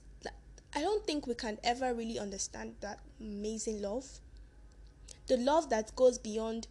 I 0.75 0.81
don't 0.81 1.05
think 1.07 1.27
we 1.27 1.35
can 1.35 1.59
ever 1.65 1.95
really 1.95 2.19
understand 2.19 2.77
that 2.81 3.01
amazing 3.21 3.83
love. 3.83 4.07
The 5.27 5.37
love 5.37 5.71
that 5.71 5.95
goes 5.97 6.19
beyond, 6.19 6.69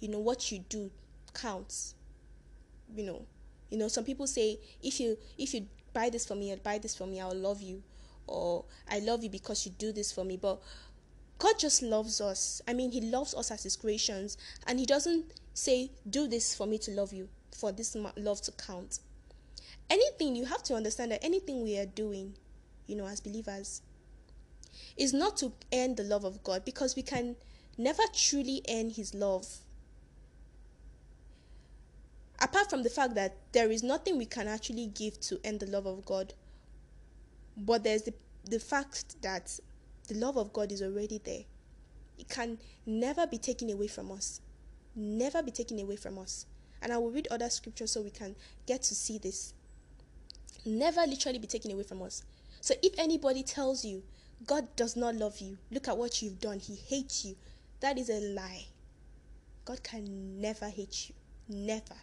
you 0.00 0.08
know, 0.08 0.18
what 0.18 0.50
you 0.52 0.60
do 0.60 0.90
counts. 1.34 1.94
You 2.94 3.04
know, 3.04 3.26
you 3.70 3.78
know, 3.78 3.88
some 3.88 4.04
people 4.04 4.26
say 4.26 4.58
if 4.82 4.98
you 4.98 5.16
if 5.38 5.54
you 5.54 5.66
buy 5.92 6.10
this 6.10 6.26
for 6.26 6.34
me 6.34 6.52
or 6.52 6.56
buy 6.56 6.78
this 6.78 6.96
for 6.96 7.06
me, 7.06 7.20
I'll 7.20 7.34
love 7.34 7.62
you, 7.62 7.82
or 8.26 8.64
I 8.90 8.98
love 8.98 9.22
you 9.22 9.30
because 9.30 9.64
you 9.64 9.72
do 9.78 9.92
this 9.92 10.10
for 10.10 10.24
me. 10.24 10.36
But 10.36 10.60
God 11.38 11.54
just 11.58 11.82
loves 11.82 12.20
us. 12.20 12.60
I 12.66 12.72
mean, 12.72 12.90
He 12.90 13.00
loves 13.00 13.32
us 13.34 13.50
as 13.50 13.62
His 13.62 13.76
creations, 13.76 14.36
and 14.66 14.80
He 14.80 14.86
doesn't 14.86 15.26
say, 15.54 15.92
"Do 16.08 16.26
this 16.26 16.54
for 16.54 16.66
me 16.66 16.78
to 16.78 16.90
love 16.90 17.12
you." 17.12 17.28
for 17.60 17.72
this 17.72 17.96
love 18.16 18.40
to 18.42 18.52
count. 18.52 19.00
Anything 19.90 20.36
you 20.36 20.44
have 20.46 20.62
to 20.64 20.74
understand 20.74 21.10
that 21.10 21.24
anything 21.24 21.62
we 21.62 21.76
are 21.76 21.86
doing, 21.86 22.34
you 22.86 22.94
know, 22.94 23.06
as 23.06 23.20
believers, 23.20 23.82
is 24.96 25.12
not 25.12 25.36
to 25.38 25.52
earn 25.74 25.96
the 25.96 26.04
love 26.04 26.24
of 26.24 26.42
God 26.44 26.64
because 26.64 26.94
we 26.94 27.02
can 27.02 27.34
never 27.76 28.02
truly 28.14 28.62
earn 28.70 28.90
His 28.90 29.14
love. 29.14 29.46
Apart 32.40 32.70
from 32.70 32.82
the 32.82 32.88
fact 32.88 33.14
that 33.16 33.36
there 33.52 33.70
is 33.70 33.82
nothing 33.82 34.16
we 34.16 34.26
can 34.26 34.48
actually 34.48 34.86
give 34.86 35.20
to 35.20 35.40
earn 35.44 35.58
the 35.58 35.66
love 35.66 35.86
of 35.86 36.04
God, 36.06 36.32
but 37.56 37.84
there's 37.84 38.02
the, 38.02 38.14
the 38.44 38.60
fact 38.60 39.20
that 39.22 39.58
the 40.08 40.14
love 40.14 40.36
of 40.38 40.52
God 40.52 40.72
is 40.72 40.82
already 40.82 41.20
there. 41.22 41.42
It 42.18 42.28
can 42.28 42.58
never 42.86 43.26
be 43.26 43.38
taken 43.38 43.70
away 43.70 43.88
from 43.88 44.10
us. 44.12 44.40
Never 44.94 45.42
be 45.42 45.50
taken 45.50 45.78
away 45.80 45.96
from 45.96 46.18
us. 46.18 46.46
And 46.82 46.92
I 46.92 46.98
will 46.98 47.10
read 47.10 47.28
other 47.30 47.50
scriptures 47.50 47.92
so 47.92 48.02
we 48.02 48.10
can 48.10 48.36
get 48.66 48.82
to 48.84 48.94
see 48.94 49.18
this. 49.18 49.54
Never 50.64 51.02
literally 51.06 51.38
be 51.38 51.46
taken 51.46 51.70
away 51.72 51.82
from 51.82 52.02
us. 52.02 52.22
So 52.60 52.74
if 52.82 52.98
anybody 52.98 53.42
tells 53.42 53.84
you 53.84 54.02
God 54.46 54.74
does 54.76 54.96
not 54.96 55.14
love 55.16 55.40
you, 55.40 55.58
look 55.70 55.88
at 55.88 55.96
what 55.96 56.22
you've 56.22 56.40
done, 56.40 56.58
He 56.58 56.74
hates 56.74 57.24
you, 57.24 57.36
that 57.80 57.98
is 57.98 58.10
a 58.10 58.20
lie. 58.20 58.66
God 59.64 59.82
can 59.82 60.40
never 60.40 60.68
hate 60.68 61.08
you. 61.08 61.14
Never. 61.48 61.96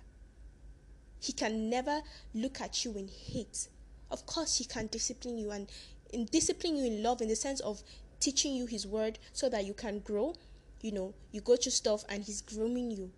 He 1.20 1.34
can 1.34 1.70
never 1.70 2.02
look 2.34 2.62
at 2.62 2.86
you 2.86 2.96
in 2.96 3.08
hate. 3.08 3.68
Of 4.12 4.26
course, 4.26 4.58
He 4.58 4.66
can 4.66 4.88
discipline 4.88 5.38
you 5.38 5.52
and 5.52 5.68
in 6.14 6.26
discipline 6.26 6.78
you 6.78 6.86
in 6.86 7.04
love 7.04 7.22
in 7.22 7.28
the 7.28 7.36
sense 7.36 7.60
of 7.62 7.82
teaching 8.20 8.54
you 8.54 8.66
His 8.66 8.86
word 8.86 9.20
so 9.34 9.50
that 9.50 9.66
you 9.66 9.74
can 9.74 10.00
grow. 10.00 10.36
You 10.82 10.92
know, 10.92 11.14
you 11.32 11.42
go 11.42 11.56
through 11.56 11.72
stuff 11.72 12.04
and 12.08 12.24
He's 12.24 12.42
grooming 12.42 12.92
you 12.92 13.12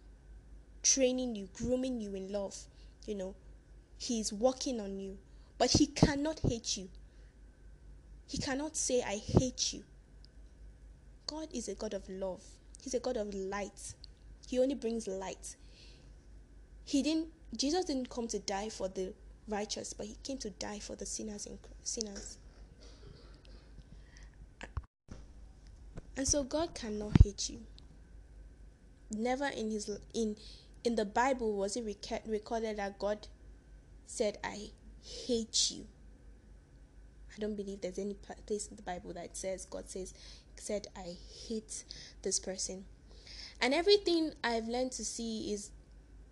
training 0.83 1.35
you, 1.35 1.49
grooming 1.53 2.01
you 2.01 2.15
in 2.15 2.31
love. 2.31 2.55
You 3.05 3.15
know, 3.15 3.35
He's 3.97 4.31
working 4.31 4.79
on 4.79 4.99
you. 4.99 5.17
But 5.59 5.71
He 5.71 5.85
cannot 5.85 6.39
hate 6.39 6.77
you. 6.77 6.89
He 8.25 8.39
cannot 8.39 8.75
say, 8.75 9.03
I 9.05 9.17
hate 9.17 9.73
you. 9.73 9.83
God 11.27 11.49
is 11.53 11.67
a 11.67 11.75
God 11.75 11.93
of 11.93 12.09
love, 12.09 12.43
He's 12.81 12.95
a 12.95 12.99
God 12.99 13.17
of 13.17 13.31
light. 13.35 13.93
He 14.47 14.57
only 14.57 14.73
brings 14.73 15.07
light. 15.07 15.55
He 16.83 17.03
didn't, 17.03 17.27
Jesus 17.55 17.85
didn't 17.85 18.09
come 18.09 18.27
to 18.29 18.39
die 18.39 18.69
for 18.69 18.87
the 18.87 19.13
righteous, 19.47 19.93
but 19.93 20.07
He 20.07 20.15
came 20.23 20.39
to 20.39 20.49
die 20.49 20.79
for 20.79 20.95
the 20.95 21.05
sinners 21.05 21.45
and 21.45 21.59
sinners. 21.83 22.39
And 26.17 26.27
so 26.27 26.43
God 26.43 26.73
cannot 26.73 27.11
hate 27.23 27.49
you. 27.49 27.59
Never 29.11 29.47
in 29.47 29.71
his 29.71 29.89
in 30.13 30.35
in 30.83 30.95
the 30.95 31.05
Bible 31.05 31.53
was 31.55 31.77
it 31.77 31.85
recorded 32.27 32.77
that 32.77 32.99
God 32.99 33.27
said, 34.05 34.37
I 34.43 34.71
hate 35.03 35.71
you. 35.71 35.85
I 37.35 37.39
don't 37.39 37.55
believe 37.55 37.81
there's 37.81 37.99
any 37.99 38.15
place 38.47 38.67
in 38.67 38.75
the 38.75 38.81
Bible 38.81 39.13
that 39.13 39.37
says 39.37 39.65
God 39.65 39.89
says 39.89 40.13
said 40.57 40.87
I 40.95 41.15
hate 41.47 41.83
this 42.21 42.39
person. 42.39 42.85
And 43.61 43.73
everything 43.73 44.31
I've 44.43 44.67
learned 44.67 44.91
to 44.93 45.05
see 45.05 45.53
is 45.53 45.71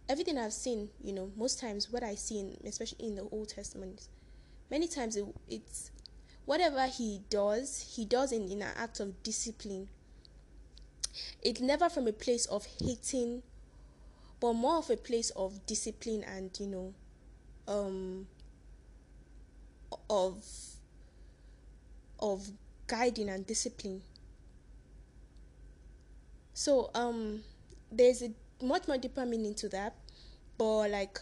everything 0.10 0.38
I've 0.38 0.54
seen, 0.54 0.90
you 1.02 1.14
know, 1.14 1.32
most 1.36 1.60
times 1.60 1.92
what 1.92 2.04
I 2.04 2.16
see 2.16 2.40
in, 2.40 2.58
especially 2.66 3.06
in 3.06 3.16
the 3.16 3.28
Old 3.32 3.50
Testament, 3.50 4.08
many 4.70 4.88
times 4.88 5.16
it, 5.16 5.26
it's 5.50 5.92
whatever 6.46 6.86
he 6.88 7.22
does, 7.30 7.94
he 7.96 8.06
does 8.06 8.32
in, 8.32 8.50
in 8.50 8.62
an 8.62 8.72
act 8.78 9.00
of 9.00 9.22
discipline. 9.24 9.90
It's 11.42 11.62
never 11.62 11.90
from 11.90 12.08
a 12.08 12.14
place 12.14 12.46
of 12.46 12.66
hating 12.82 13.44
but 14.40 14.54
more 14.54 14.78
of 14.78 14.90
a 14.90 14.98
place 14.98 15.30
of 15.32 15.66
discipline 15.66 16.24
and 16.24 16.52
you 16.60 16.68
know 16.68 16.94
um 17.68 18.28
of 20.10 20.44
of 22.20 22.48
guiding 22.88 23.30
and 23.30 23.46
discipline. 23.46 24.02
So 26.54 26.90
um 26.96 27.44
there's 27.92 28.22
a 28.24 28.32
much 28.62 28.88
more 28.88 28.98
deeper 28.98 29.26
meaning 29.26 29.54
to 29.56 29.70
that 29.70 29.94
but 30.58 30.90
like 30.90 31.20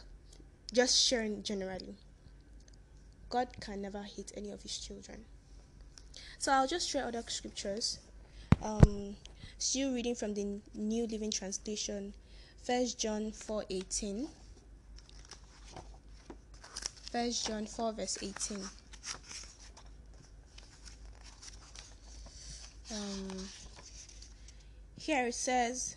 just 0.73 0.97
sharing 0.97 1.43
generally. 1.43 1.95
God 3.29 3.47
can 3.59 3.81
never 3.81 4.03
hate 4.03 4.31
any 4.37 4.51
of 4.51 4.61
his 4.61 4.77
children. 4.77 5.25
So 6.37 6.51
i'll 6.51 6.67
just 6.67 6.89
share 6.89 7.05
other 7.05 7.23
scriptures. 7.27 7.99
Um 8.63 9.15
still 9.57 9.93
reading 9.93 10.15
from 10.15 10.33
the 10.33 10.59
new 10.73 11.07
living 11.07 11.31
translation 11.31 12.13
First 12.65 12.97
John 12.97 13.31
4:18. 13.31 14.27
First 17.15 17.47
John 17.47 17.65
4 17.65 17.93
verse 17.93 18.17
18. 18.21 18.57
Um, 22.91 23.47
here 24.99 25.27
it 25.27 25.33
says, 25.33 25.95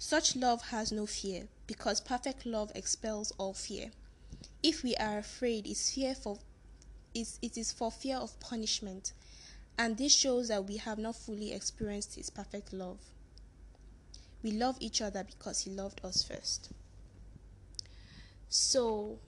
Such 0.00 0.34
love 0.34 0.62
has 0.70 0.90
no 0.90 1.06
fear, 1.06 1.44
because 1.68 2.00
perfect 2.00 2.44
love 2.44 2.72
expels 2.74 3.32
all 3.38 3.54
fear. 3.54 3.92
If 4.64 4.82
we 4.82 4.96
are 4.96 5.18
afraid, 5.18 5.68
it's 5.68 5.94
fear 5.94 6.16
for 6.16 6.40
is 7.14 7.38
it 7.40 7.56
is 7.56 7.70
for 7.70 7.92
fear 7.92 8.16
of 8.16 8.40
punishment, 8.40 9.12
and 9.78 9.96
this 9.96 10.12
shows 10.12 10.48
that 10.48 10.64
we 10.64 10.78
have 10.78 10.98
not 10.98 11.14
fully 11.14 11.52
experienced 11.52 12.16
his 12.16 12.30
perfect 12.30 12.72
love. 12.72 12.98
We 14.42 14.50
love 14.50 14.76
each 14.80 15.00
other 15.00 15.22
because 15.22 15.60
he 15.60 15.70
loved 15.70 16.04
us 16.04 16.24
first. 16.24 16.72
So 18.56 19.18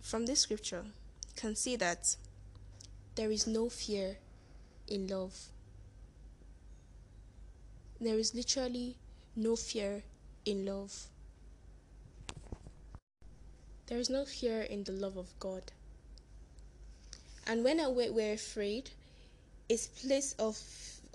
from 0.00 0.26
this 0.26 0.38
scripture, 0.38 0.84
you 0.84 1.34
can 1.34 1.56
see 1.56 1.74
that 1.74 2.14
there 3.16 3.32
is 3.32 3.48
no 3.48 3.68
fear 3.68 4.18
in 4.86 5.08
love. 5.08 5.36
There 8.00 8.14
is 8.14 8.36
literally 8.36 8.98
no 9.34 9.56
fear 9.56 10.04
in 10.44 10.64
love. 10.64 10.94
There 13.88 13.98
is 13.98 14.08
no 14.08 14.26
fear 14.26 14.60
in 14.62 14.84
the 14.84 14.92
love 14.92 15.16
of 15.16 15.36
God. 15.40 15.72
And 17.48 17.64
when 17.64 17.80
we're 17.96 18.34
afraid, 18.34 18.90
it's 19.68 19.88
place 19.88 20.36
of 20.38 20.56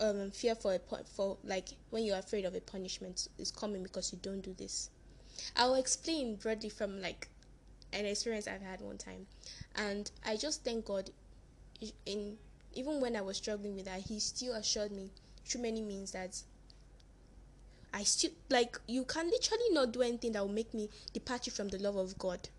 um, 0.02 0.32
fear 0.32 0.54
for 0.54 0.74
a 0.74 0.80
point 0.80 1.08
for 1.08 1.38
like 1.46 1.70
when 1.92 2.04
you're 2.04 2.20
afraid 2.20 2.44
of 2.44 2.56
a 2.56 2.62
punishment 2.62 3.30
is 3.38 3.52
coming 3.52 3.84
because 3.84 4.12
you 4.12 4.20
don't 4.22 4.42
do 4.42 4.54
this. 4.54 4.90
I'll 5.56 5.76
explain 5.76 6.36
broadly 6.36 6.70
from 6.70 7.02
like 7.02 7.28
an 7.94 8.06
experience 8.06 8.48
I've 8.48 8.62
had 8.62 8.82
one 8.82 8.98
time, 8.98 9.28
and 9.76 10.10
I 10.26 10.38
just 10.38 10.64
thank 10.64 10.86
God. 10.86 11.12
In 12.06 12.38
even 12.74 13.00
when 13.02 13.16
I 13.16 13.22
was 13.22 13.38
struggling 13.38 13.76
with 13.76 13.86
that, 13.86 14.02
He 14.02 14.20
still 14.20 14.54
assured 14.54 14.92
me 14.92 15.12
through 15.46 15.62
many 15.62 15.82
means 15.82 16.12
that 16.12 16.42
I 17.94 18.04
still 18.04 18.32
like 18.50 18.80
you 18.88 19.04
can 19.06 19.30
literally 19.30 19.70
not 19.72 19.92
do 19.92 20.02
anything 20.02 20.34
that 20.34 20.42
will 20.42 20.54
make 20.54 20.74
me 20.74 20.90
depart 21.14 21.48
you 21.48 21.52
from 21.52 21.70
the 21.70 21.80
love 21.80 21.96
of 21.96 22.18
God. 22.18 22.50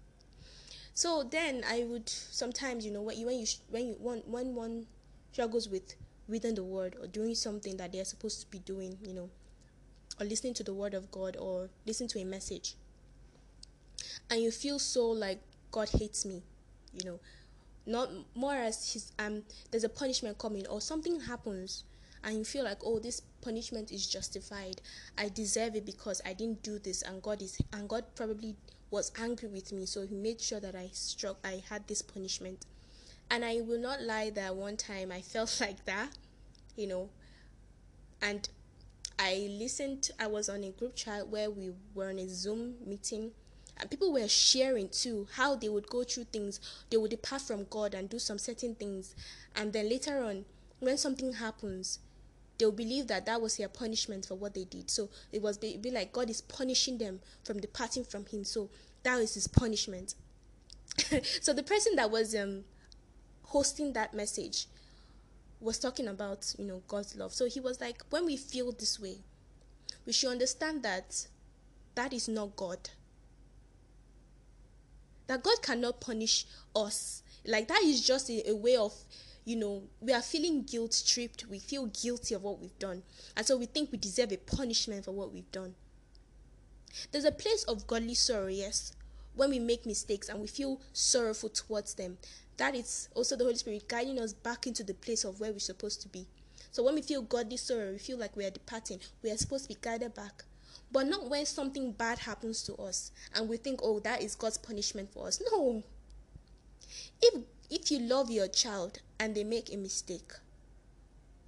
So 0.94 1.22
then 1.22 1.62
I 1.68 1.84
would 1.84 2.09
sometimes, 2.09 2.84
you 2.84 2.90
know, 2.92 3.02
when 3.02 3.16
you 3.18 3.26
when 3.26 3.38
you 3.38 3.46
when 3.70 3.86
you 3.88 3.96
when, 4.00 4.18
when 4.26 4.55
one 4.55 4.86
struggles 5.32 5.68
with 5.68 5.94
reading 6.28 6.55
the 6.56 6.64
word 6.64 6.96
or 7.00 7.06
doing 7.06 7.34
something 7.34 7.76
that 7.76 7.92
they're 7.92 8.05
supposed 8.05 8.40
to 8.40 8.46
be 8.50 8.59
doing, 8.59 8.98
you 9.02 9.14
know, 9.14 9.30
or 10.20 10.26
listening 10.26 10.54
to 10.54 10.62
the 10.64 10.74
word 10.74 10.94
of 10.94 11.10
God 11.10 11.36
or 11.36 11.70
listening 11.86 12.08
to 12.10 12.20
a 12.20 12.24
message, 12.24 12.74
and 14.30 14.40
you 14.40 14.50
feel 14.50 14.78
so 14.78 15.08
like 15.08 15.40
God 15.70 15.88
hates 15.90 16.24
me, 16.24 16.42
you 16.92 17.10
know, 17.10 17.20
not 17.88 18.10
more 18.34 18.54
as 18.54 18.92
his 18.92 19.12
um 19.18 19.42
there's 19.70 19.84
a 19.84 19.88
punishment 19.88 20.38
coming 20.38 20.66
or 20.66 20.80
something 20.80 21.20
happens 21.20 21.84
and 22.22 22.36
you 22.36 22.44
feel 22.44 22.64
like 22.64 22.78
oh 22.84 22.98
this 22.98 23.22
punishment 23.40 23.90
is 23.90 24.06
justified. 24.06 24.80
I 25.16 25.30
deserve 25.30 25.74
it 25.74 25.86
because 25.86 26.20
i 26.26 26.34
didn't 26.34 26.62
do 26.62 26.78
this 26.78 27.02
and 27.02 27.22
god 27.22 27.40
is 27.40 27.58
and 27.72 27.88
god 27.88 28.04
probably 28.14 28.56
was 28.90 29.12
angry 29.20 29.48
with 29.48 29.72
me. 29.72 29.86
So 29.86 30.06
he 30.06 30.14
made 30.14 30.40
sure 30.40 30.60
that 30.60 30.74
i 30.74 30.90
struck 30.92 31.38
i 31.44 31.62
had 31.68 31.88
this 31.88 32.02
punishment. 32.02 32.66
And 33.30 33.44
i 33.44 33.60
will 33.62 33.80
not 33.80 34.02
lie 34.02 34.30
that 34.30 34.54
one 34.54 34.76
time 34.76 35.10
i 35.10 35.20
felt 35.34 35.58
like 35.60 35.84
that 35.86 36.10
you 36.76 36.86
know. 36.86 37.08
And 38.20 38.48
i 39.18 39.48
listened 39.50 40.10
i 40.18 40.26
was 40.26 40.48
on 40.48 40.64
a 40.64 40.70
group 40.70 40.94
chat 40.94 41.26
where 41.28 41.50
we 41.50 41.70
were 41.94 42.08
on 42.08 42.18
a 42.18 42.28
zoom 42.28 42.74
meeting 42.86 43.30
and 43.80 43.90
people 43.90 44.12
were 44.12 44.28
sharing 44.28 44.88
too 44.88 45.26
how 45.34 45.54
they 45.54 45.68
would 45.68 45.88
go 45.88 46.02
through 46.02 46.24
things 46.24 46.60
they 46.90 46.96
would 46.96 47.10
depart 47.10 47.42
from 47.42 47.64
god 47.70 47.94
and 47.94 48.08
do 48.08 48.18
some 48.18 48.38
certain 48.38 48.74
things 48.74 49.14
and 49.56 49.72
then 49.72 49.88
later 49.88 50.22
on 50.22 50.44
when 50.80 50.96
something 50.96 51.32
happens 51.34 51.98
they'll 52.58 52.72
believe 52.72 53.06
that 53.06 53.24
that 53.26 53.40
was 53.40 53.56
their 53.56 53.68
punishment 53.68 54.26
for 54.26 54.34
what 54.34 54.54
they 54.54 54.64
did. 54.64 54.90
So 54.90 55.08
it 55.32 55.40
was 55.40 55.56
be, 55.56 55.76
be 55.76 55.90
like 55.90 56.12
God 56.12 56.28
is 56.28 56.40
punishing 56.40 56.98
them 56.98 57.20
from 57.44 57.60
departing 57.60 58.04
from 58.04 58.26
Him. 58.26 58.44
So 58.44 58.68
that 59.04 59.18
is 59.20 59.34
His 59.34 59.46
punishment. 59.46 60.14
so 61.40 61.52
the 61.52 61.62
person 61.62 61.94
that 61.96 62.10
was 62.10 62.34
um, 62.34 62.64
hosting 63.44 63.92
that 63.92 64.12
message 64.12 64.66
was 65.60 65.78
talking 65.78 66.09
about 66.09 66.55
you 66.59 66.64
know 66.64 66.82
God's 66.89 67.16
love. 67.16 67.32
So 67.32 67.47
he 67.47 67.60
was 67.60 67.80
like, 67.80 68.02
when 68.10 68.26
we 68.26 68.36
feel 68.36 68.72
this 68.72 69.01
way, 69.01 69.18
we 70.06 70.12
should 70.12 70.30
understand 70.30 70.82
that 70.82 71.26
that 71.94 72.12
is 72.12 72.28
not 72.28 72.56
God. 72.56 72.90
That 75.26 75.43
God 75.43 75.62
cannot 75.62 76.01
punish 76.01 76.47
us. 76.74 77.22
Like 77.44 77.68
that 77.68 77.82
is 77.82 78.06
just 78.06 78.30
a, 78.30 78.51
a 78.51 78.56
way 78.56 78.76
of 78.76 78.94
you 79.48 79.56
know, 79.56 79.82
we 80.02 80.12
are 80.12 80.20
feeling 80.20 80.62
guilt 80.62 81.02
tripped. 81.06 81.47
We 81.48 81.59
feel 81.59 81.86
guilty 81.86 82.35
of 82.35 82.43
what 82.43 82.60
we've 82.60 82.78
done. 82.78 83.02
And 83.35 83.47
so 83.47 83.56
we 83.56 83.64
think 83.64 83.90
we 83.90 83.97
deserve 83.97 84.30
a 84.30 84.36
punishment 84.36 85.06
for 85.06 85.12
what 85.12 85.32
we've 85.32 85.51
done. 85.51 85.74
There's 87.10 87.24
a 87.24 87.32
place 87.32 87.64
of 87.64 87.86
godly 87.86 88.12
sorrow, 88.12 88.48
yes, 88.48 88.93
when 89.35 89.48
we 89.48 89.59
make 89.59 89.86
mistakes 89.86 90.28
and 90.28 90.39
we 90.40 90.48
feel 90.48 90.82
sorrowful 90.93 91.48
towards 91.48 91.94
them. 91.94 92.18
That 92.59 92.74
is 92.74 93.09
also 93.14 93.36
the 93.36 93.44
Holy 93.44 93.56
Spirit 93.56 93.89
guiding 93.89 94.18
us 94.18 94.32
back 94.32 94.66
into 94.66 94.85
the 94.85 94.94
place 94.94 95.24
of 95.24 95.40
where 95.40 95.52
we're 95.52 95.59
supposed 95.59 96.02
to 96.02 96.09
be. 96.09 96.26
So 96.70 96.82
when 96.82 96.94
we 96.94 97.02
feel 97.02 97.22
godly 97.22 97.56
sorrow, 97.56 97.93
we 97.93 97.98
feel 97.98 98.18
like 98.18 98.36
we 98.36 98.44
are 98.44 98.51
departing, 98.51 99.01
we 99.22 99.30
are 99.30 99.36
supposed 99.36 99.64
to 99.64 99.74
be 99.74 99.78
guided 99.80 100.14
back. 100.14 100.44
But 100.93 101.06
not 101.06 101.28
when 101.28 101.47
something 101.47 101.93
bad 101.93 102.18
happens 102.18 102.62
to 102.64 102.74
us 102.76 103.10
and 103.35 103.48
we 103.48 103.56
think, 103.56 103.80
oh, 103.82 104.01
that 104.01 104.22
is 104.22 104.35
God's 104.35 104.59
punishment 104.59 105.12
for 105.12 105.26
us. 105.26 105.43
No. 105.52 105.82
If 107.20 107.43
if 107.70 107.90
you 107.90 107.98
love 107.98 108.30
your 108.30 108.48
child 108.48 109.01
and 109.20 109.35
they 109.35 109.44
make 109.44 109.72
a 109.72 109.76
mistake 109.76 110.32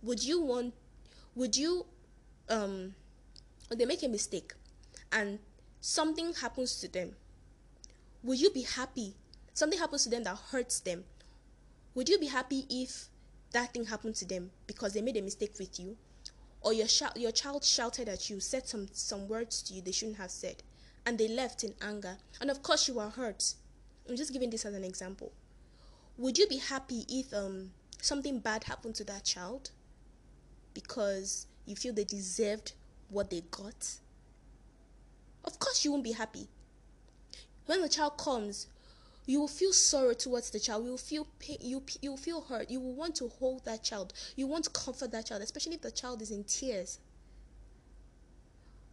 would 0.03 0.23
you 0.23 0.41
want 0.41 0.75
would 1.35 1.57
you 1.57 1.87
um 2.49 2.95
they 3.71 3.85
make 3.85 4.03
a 4.03 4.09
mistake 4.09 4.53
and 5.13 5.39
something 5.81 6.33
happens 6.35 6.81
to 6.81 6.89
them 6.89 7.15
would 8.23 8.41
you 8.41 8.51
be 8.51 8.63
happy 8.63 9.15
something 9.61 9.79
happens 9.79 10.05
to 10.05 10.11
them 10.11 10.25
that 10.25 10.37
hurts 10.51 10.81
them 10.81 11.05
would 11.95 12.09
you 12.09 12.19
be 12.19 12.27
happy 12.27 12.65
if 12.71 13.09
that 13.53 13.73
thing 13.73 13.85
happened 13.85 14.15
to 14.15 14.25
them 14.25 14.51
because 14.67 14.93
they 14.93 15.03
made 15.03 15.17
a 15.17 15.23
mistake 15.23 15.55
with 15.59 15.79
you 15.79 15.97
or 16.63 16.73
your, 16.73 16.87
sh- 16.89 17.17
your 17.17 17.33
child 17.33 17.65
shouted 17.65 18.09
at 18.09 18.29
you 18.31 18.39
said 18.39 18.67
some, 18.67 18.87
some 18.93 19.29
words 19.29 19.63
to 19.63 19.75
you 19.75 19.83
they 19.83 19.93
shouldn't 19.93 20.19
have 20.19 20.31
said 20.31 20.63
and 21.07 21.19
they 21.19 21.29
left 21.29 21.65
in 21.65 21.75
anger 21.83 22.17
and 22.41 22.51
of 22.51 22.63
course 22.63 22.89
you 22.89 22.95
were 22.95 23.09
hurt 23.09 23.55
i'm 24.09 24.17
just 24.17 24.33
giving 24.33 24.51
this 24.51 24.65
as 24.65 24.75
an 24.75 24.85
example 24.85 25.33
would 26.17 26.39
you 26.39 26.47
be 26.47 26.59
happy 26.59 27.05
if 27.09 27.33
um 27.33 27.71
something 28.03 28.39
bad 28.39 28.65
happened 28.65 28.95
to 28.95 29.05
that 29.05 29.25
child 29.25 29.71
because 30.75 31.47
you 31.67 31.77
feel 31.77 31.93
they 31.93 32.05
deserved 32.05 32.73
what 33.09 33.31
they 33.31 33.43
got? 33.51 33.97
Of 35.45 35.59
course 35.59 35.85
you 35.85 35.93
won't 35.93 36.05
be 36.05 36.13
happy. 36.13 36.49
When 37.67 37.81
the 37.83 37.89
child 37.89 38.19
comes, 38.19 38.67
you 39.31 39.39
will 39.39 39.47
feel 39.47 39.73
sorrow 39.73 40.13
towards 40.13 40.51
the 40.51 40.59
child. 40.59 40.85
You 40.85 40.91
will 40.91 40.99
feel 40.99 41.25
pain. 41.39 41.59
You 41.61 41.85
you 42.03 42.11
will 42.11 42.17
feel 42.17 42.41
hurt. 42.41 42.69
You 42.69 42.81
will 42.81 42.95
want 42.95 43.15
to 43.17 43.29
hold 43.29 43.65
that 43.65 43.85
child. 43.85 44.13
You 44.35 44.49
want 44.49 44.65
to 44.65 44.71
comfort 44.71 45.13
that 45.13 45.27
child, 45.27 45.41
especially 45.41 45.75
if 45.75 45.83
the 45.83 45.93
child 45.93 46.21
is 46.21 46.33
in 46.33 46.43
tears. 46.43 46.99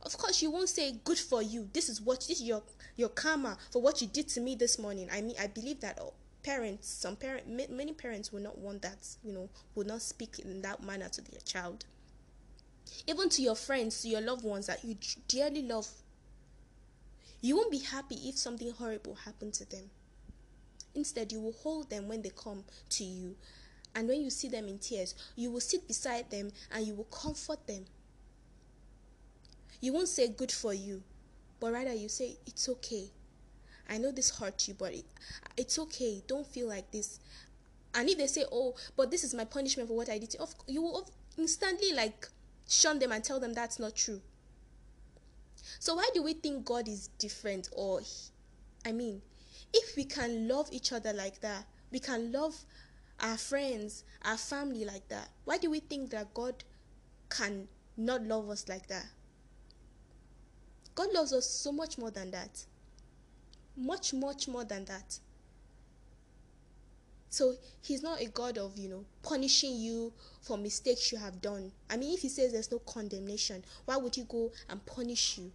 Of 0.04 0.16
course, 0.20 0.44
you 0.44 0.52
won't 0.52 0.70
say 0.70 0.92
"good 1.04 1.18
for 1.18 1.42
you." 1.42 1.70
This 1.74 1.90
is 1.90 2.00
what 2.00 2.20
this 2.20 2.40
is 2.40 2.44
your 2.44 2.62
your 2.96 3.10
karma 3.10 3.58
for 3.72 3.82
what 3.82 4.00
you 4.00 4.08
did 4.08 4.28
to 4.30 4.40
me 4.40 4.54
this 4.54 4.78
morning. 4.78 5.10
I 5.12 5.22
mean, 5.22 5.36
I 5.42 5.48
believe 5.48 5.80
that 5.80 5.98
oh, 6.00 6.14
parents 6.44 6.88
some 6.88 7.16
parent 7.16 7.48
many 7.48 7.94
parents 7.94 8.32
will 8.32 8.40
not 8.40 8.60
want 8.60 8.84
that 8.84 9.18
you 9.24 9.34
know 9.34 9.50
will 9.74 9.86
not 9.86 10.04
speak 10.04 10.38
in 10.40 10.62
that 10.62 10.84
manner 10.84 11.10
to 11.10 11.22
their 11.22 11.42
child 11.42 11.84
even 13.08 13.28
to 13.28 13.42
your 13.42 13.56
friends 13.56 14.02
to 14.02 14.08
your 14.08 14.22
loved 14.22 14.46
ones 14.46 14.68
that 14.68 14.82
you 14.82 14.96
dearly 15.28 15.62
love 15.62 15.90
you 17.42 17.58
won't 17.58 17.70
be 17.72 17.80
happy 17.80 18.16
if 18.30 18.38
something 18.38 18.72
horrible 18.72 19.16
happened 19.16 19.54
to 19.54 19.70
them 19.70 19.90
instead 20.98 21.32
you 21.32 21.40
will 21.40 21.56
hold 21.64 21.90
them 21.90 22.08
when 22.08 22.22
they 22.22 22.32
come 22.32 22.64
to 22.90 23.04
you 23.04 23.36
and 23.96 24.08
when 24.08 24.22
you 24.22 24.30
see 24.30 24.50
them 24.50 24.68
in 24.68 24.78
tears 24.78 25.16
you 25.36 25.50
will 25.50 25.62
sit 25.62 25.88
beside 25.88 26.30
them 26.30 26.52
and 26.74 26.86
you 26.86 26.94
will 26.94 27.06
comfort 27.06 27.66
them 27.68 27.86
you 29.80 29.94
won't 29.94 30.08
say 30.10 30.28
good 30.28 30.52
for 30.52 30.74
you 30.74 31.02
but 31.60 31.72
rather 31.72 31.94
you 31.94 32.10
say 32.10 32.36
it's 32.46 32.68
okay 32.68 33.10
I 33.90 33.98
know 33.98 34.12
this 34.12 34.38
hurt 34.38 34.68
you, 34.68 34.74
but 34.74 34.94
it, 34.94 35.06
it's 35.56 35.80
okay. 35.80 36.22
Don't 36.28 36.46
feel 36.46 36.68
like 36.68 36.92
this. 36.92 37.20
And 37.94 38.10
if 38.10 38.18
they 38.18 38.28
say, 38.28 38.44
"Oh, 38.52 38.76
but 38.96 39.12
this 39.12 39.24
is 39.24 39.34
my 39.34 39.46
punishment 39.46 39.90
for 39.90 39.96
what 39.96 40.10
I 40.10 40.18
did," 40.18 40.36
you 40.68 40.82
will 40.82 41.10
instantly 41.38 41.94
like 41.94 42.28
shun 42.68 43.00
them 43.00 43.12
and 43.12 43.24
tell 43.24 43.40
them 43.40 43.54
that's 43.54 43.80
not 43.80 43.96
true. 43.96 44.22
So 45.80 45.96
why 45.96 46.10
do 46.14 46.22
we 46.22 46.34
think 46.34 46.66
God 46.66 46.88
is 46.88 47.08
different? 47.18 47.70
Or, 47.72 48.02
I 48.86 48.92
mean, 48.92 49.22
if 49.78 49.96
we 49.96 50.04
can 50.06 50.48
love 50.48 50.70
each 50.72 50.92
other 50.92 51.14
like 51.14 51.40
that, 51.42 51.66
we 51.92 52.00
can 52.00 52.32
love 52.32 52.56
our 53.20 53.38
friends, 53.38 54.04
our 54.24 54.38
family 54.38 54.86
like 54.86 55.08
that. 55.10 55.30
Why 55.46 55.58
do 55.58 55.70
we 55.70 55.80
think 55.80 56.10
that 56.12 56.34
God 56.34 56.64
can 57.30 57.68
not 57.96 58.24
love 58.24 58.50
us 58.50 58.68
like 58.68 58.88
that? 58.88 59.06
God 60.96 61.14
loves 61.14 61.32
us 61.34 61.48
so 61.50 61.72
much 61.72 61.98
more 61.98 62.12
than 62.12 62.32
that. 62.32 62.66
Much, 63.76 64.14
much 64.14 64.48
more 64.48 64.64
than 64.64 64.86
that. 64.86 65.20
So 67.30 67.54
he's 67.82 68.02
not 68.02 68.22
a 68.22 68.26
God 68.26 68.58
of, 68.58 68.78
you 68.78 68.90
know, 68.90 69.06
punishing 69.22 69.76
you 69.76 70.12
for 70.42 70.58
mistakes 70.58 71.12
you 71.12 71.20
have 71.20 71.42
done. 71.42 71.72
I 71.90 71.98
mean, 71.98 72.14
if 72.14 72.22
he 72.22 72.30
says 72.30 72.52
there's 72.52 72.72
no 72.72 72.80
condemnation, 72.80 73.64
why 73.86 73.98
would 73.98 74.16
he 74.16 74.24
go 74.24 74.52
and 74.70 74.84
punish 74.86 75.38
you? 75.38 75.52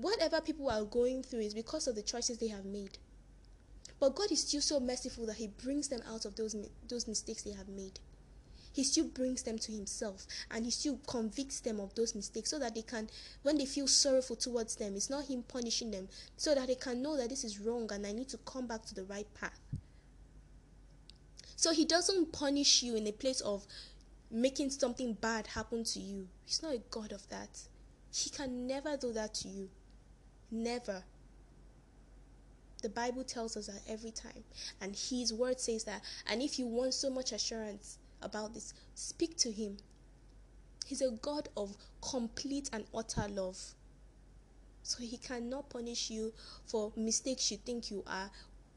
Whatever 0.00 0.40
people 0.40 0.70
are 0.70 0.84
going 0.84 1.22
through 1.22 1.40
is 1.40 1.52
because 1.52 1.86
of 1.86 1.94
the 1.94 2.02
choices 2.02 2.38
they 2.38 2.48
have 2.48 2.64
made. 2.64 2.96
But 3.98 4.14
God 4.14 4.32
is 4.32 4.40
still 4.40 4.62
so 4.62 4.80
merciful 4.80 5.26
that 5.26 5.36
he 5.36 5.48
brings 5.48 5.88
them 5.88 6.00
out 6.10 6.24
of 6.24 6.34
those 6.36 6.56
those 6.88 7.06
mistakes 7.06 7.42
they 7.42 7.52
have 7.52 7.68
made. 7.68 8.00
He 8.72 8.82
still 8.82 9.04
brings 9.08 9.42
them 9.42 9.58
to 9.58 9.72
himself 9.72 10.26
and 10.50 10.64
he 10.64 10.70
still 10.70 10.98
convicts 11.06 11.60
them 11.60 11.80
of 11.80 11.94
those 11.96 12.14
mistakes 12.14 12.48
so 12.48 12.58
that 12.60 12.74
they 12.74 12.82
can 12.82 13.10
when 13.42 13.58
they 13.58 13.66
feel 13.66 13.86
sorrowful 13.88 14.36
towards 14.36 14.76
them 14.76 14.94
it's 14.94 15.10
not 15.10 15.26
him 15.26 15.42
punishing 15.42 15.90
them 15.90 16.08
so 16.36 16.54
that 16.54 16.68
they 16.68 16.76
can 16.76 17.02
know 17.02 17.16
that 17.16 17.28
this 17.28 17.42
is 17.42 17.58
wrong 17.58 17.90
and 17.92 18.06
i 18.06 18.12
need 18.12 18.28
to 18.28 18.38
come 18.38 18.66
back 18.68 18.86
to 18.86 18.94
the 18.94 19.04
right 19.04 19.26
path. 19.34 19.60
So 21.56 21.72
he 21.72 21.84
doesn't 21.84 22.32
punish 22.32 22.82
you 22.82 22.94
in 22.96 23.06
a 23.06 23.12
place 23.12 23.42
of 23.42 23.66
making 24.30 24.70
something 24.70 25.12
bad 25.14 25.48
happen 25.48 25.84
to 25.84 26.00
you. 26.00 26.28
He's 26.46 26.62
not 26.62 26.72
a 26.72 26.80
god 26.90 27.12
of 27.12 27.28
that. 27.28 27.50
He 28.14 28.30
can 28.30 28.66
never 28.66 28.96
do 28.96 29.12
that 29.12 29.34
to 29.34 29.48
you 29.48 29.68
never 30.50 31.02
the 32.82 32.88
Bible 32.88 33.24
tells 33.24 33.58
us 33.58 33.66
that 33.66 33.82
every 33.86 34.10
time. 34.10 34.42
And 34.80 34.96
His 34.96 35.34
word 35.34 35.60
says 35.60 35.84
that. 35.84 36.00
And 36.26 36.40
if 36.40 36.58
you 36.58 36.66
want 36.66 36.94
so 36.94 37.10
much 37.10 37.30
assurance, 37.30 37.98
about 38.22 38.54
this. 38.54 38.74
Speak 38.94 39.36
to 39.38 39.50
Him. 39.50 39.76
He's 40.86 41.02
a 41.02 41.10
God 41.10 41.48
of 41.56 41.76
complete 42.00 42.68
and 42.72 42.84
utter 42.94 43.26
love. 43.28 43.58
So 44.82 45.02
He 45.02 45.16
cannot 45.16 45.70
punish 45.70 46.10
you 46.10 46.32
for 46.66 46.92
mistakes 46.96 47.50
you 47.50 47.58
think 47.58 47.90
you 47.90 48.02
are 48.06 48.30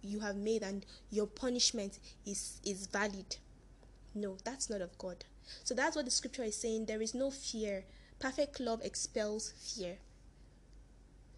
you 0.06 0.20
have 0.20 0.36
made 0.36 0.64
and 0.64 0.86
your 1.12 1.28
punishment 1.28 2.00
is 2.26 2.60
is 2.66 2.88
valid. 2.88 3.38
No, 4.14 4.38
that's 4.44 4.70
not 4.70 4.82
of 4.82 4.98
God. 4.98 5.24
So 5.64 5.74
that's 5.74 5.95
what 5.95 6.06
the 6.06 6.12
scripture 6.12 6.44
is 6.44 6.56
saying. 6.58 6.86
There 6.86 7.02
is 7.02 7.14
no 7.14 7.32
fear. 7.32 7.86
Perfect 8.20 8.60
love 8.60 8.82
expels 8.84 9.54
fear. 9.58 9.98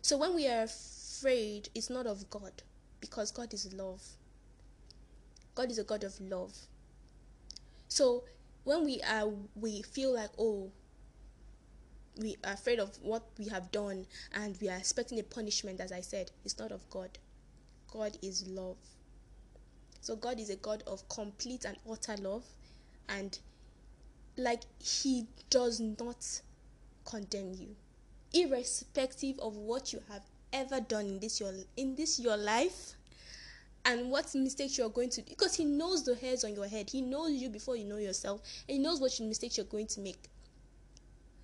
So 0.06 0.18
when 0.18 0.36
we 0.36 0.48
are 0.48 0.66
afraid, 0.66 1.70
it's 1.74 1.90
not 1.90 2.06
of 2.06 2.30
God 2.30 2.62
because 3.02 3.32
God 3.32 3.52
is 3.56 3.74
love. 3.74 4.04
God 5.56 5.72
is 5.72 5.80
a 5.80 5.84
God 5.84 6.04
of 6.04 6.22
love. 6.22 6.54
So 7.88 8.24
when 8.66 8.86
we 8.86 9.02
are 9.02 9.28
we 9.56 9.82
feel 9.82 10.14
like 10.14 10.30
oh 10.38 10.70
we 12.22 12.36
are 12.44 12.54
afraid 12.54 12.78
of 12.78 12.96
what 13.02 13.24
we 13.40 13.48
have 13.48 13.72
done 13.72 14.06
and 14.36 14.56
we 14.62 14.70
are 14.70 14.78
expecting 14.78 15.20
a 15.20 15.24
punishment 15.24 15.82
as 15.82 15.92
I 15.92 16.02
said, 16.02 16.30
it's 16.44 16.60
not 16.60 16.72
of 16.72 16.88
God. 16.92 17.18
God 17.92 18.16
is 18.22 18.48
love. 18.48 18.78
So 20.02 20.16
God 20.16 20.40
is 20.40 20.52
a 20.52 20.56
God 20.56 20.84
of 20.86 21.10
complete 21.10 21.66
and 21.66 21.78
utter 21.92 22.16
love 22.22 22.46
and 23.10 23.40
like 24.38 24.66
he 24.78 25.26
does 25.50 25.80
not 25.80 26.42
condemn 27.06 27.54
you 27.54 27.76
irrespective 28.36 29.40
of 29.40 29.56
what 29.56 29.94
you 29.94 30.02
have 30.10 30.22
ever 30.52 30.82
done 30.82 31.06
in 31.06 31.20
this 31.20 31.40
your 31.40 31.54
in 31.78 31.96
this 31.96 32.20
your 32.20 32.38
life 32.38 32.94
and 33.86 34.12
what 34.12 34.34
mistakes 34.36 34.78
you're 34.78 34.90
going 34.90 35.10
to 35.10 35.22
do. 35.22 35.30
Because 35.30 35.56
he 35.56 35.64
knows 35.64 36.04
the 36.04 36.16
hairs 36.16 36.44
on 36.44 36.54
your 36.54 36.68
head. 36.68 36.90
He 36.90 37.02
knows 37.02 37.32
you 37.32 37.50
before 37.50 37.76
you 37.76 37.86
know 37.86 37.98
yourself. 37.98 38.42
And 38.68 38.78
he 38.78 38.84
knows 38.84 39.00
what 39.00 39.18
mistakes 39.22 39.58
you're 39.58 39.66
going 39.68 39.86
to 39.88 40.00
make. 40.02 40.28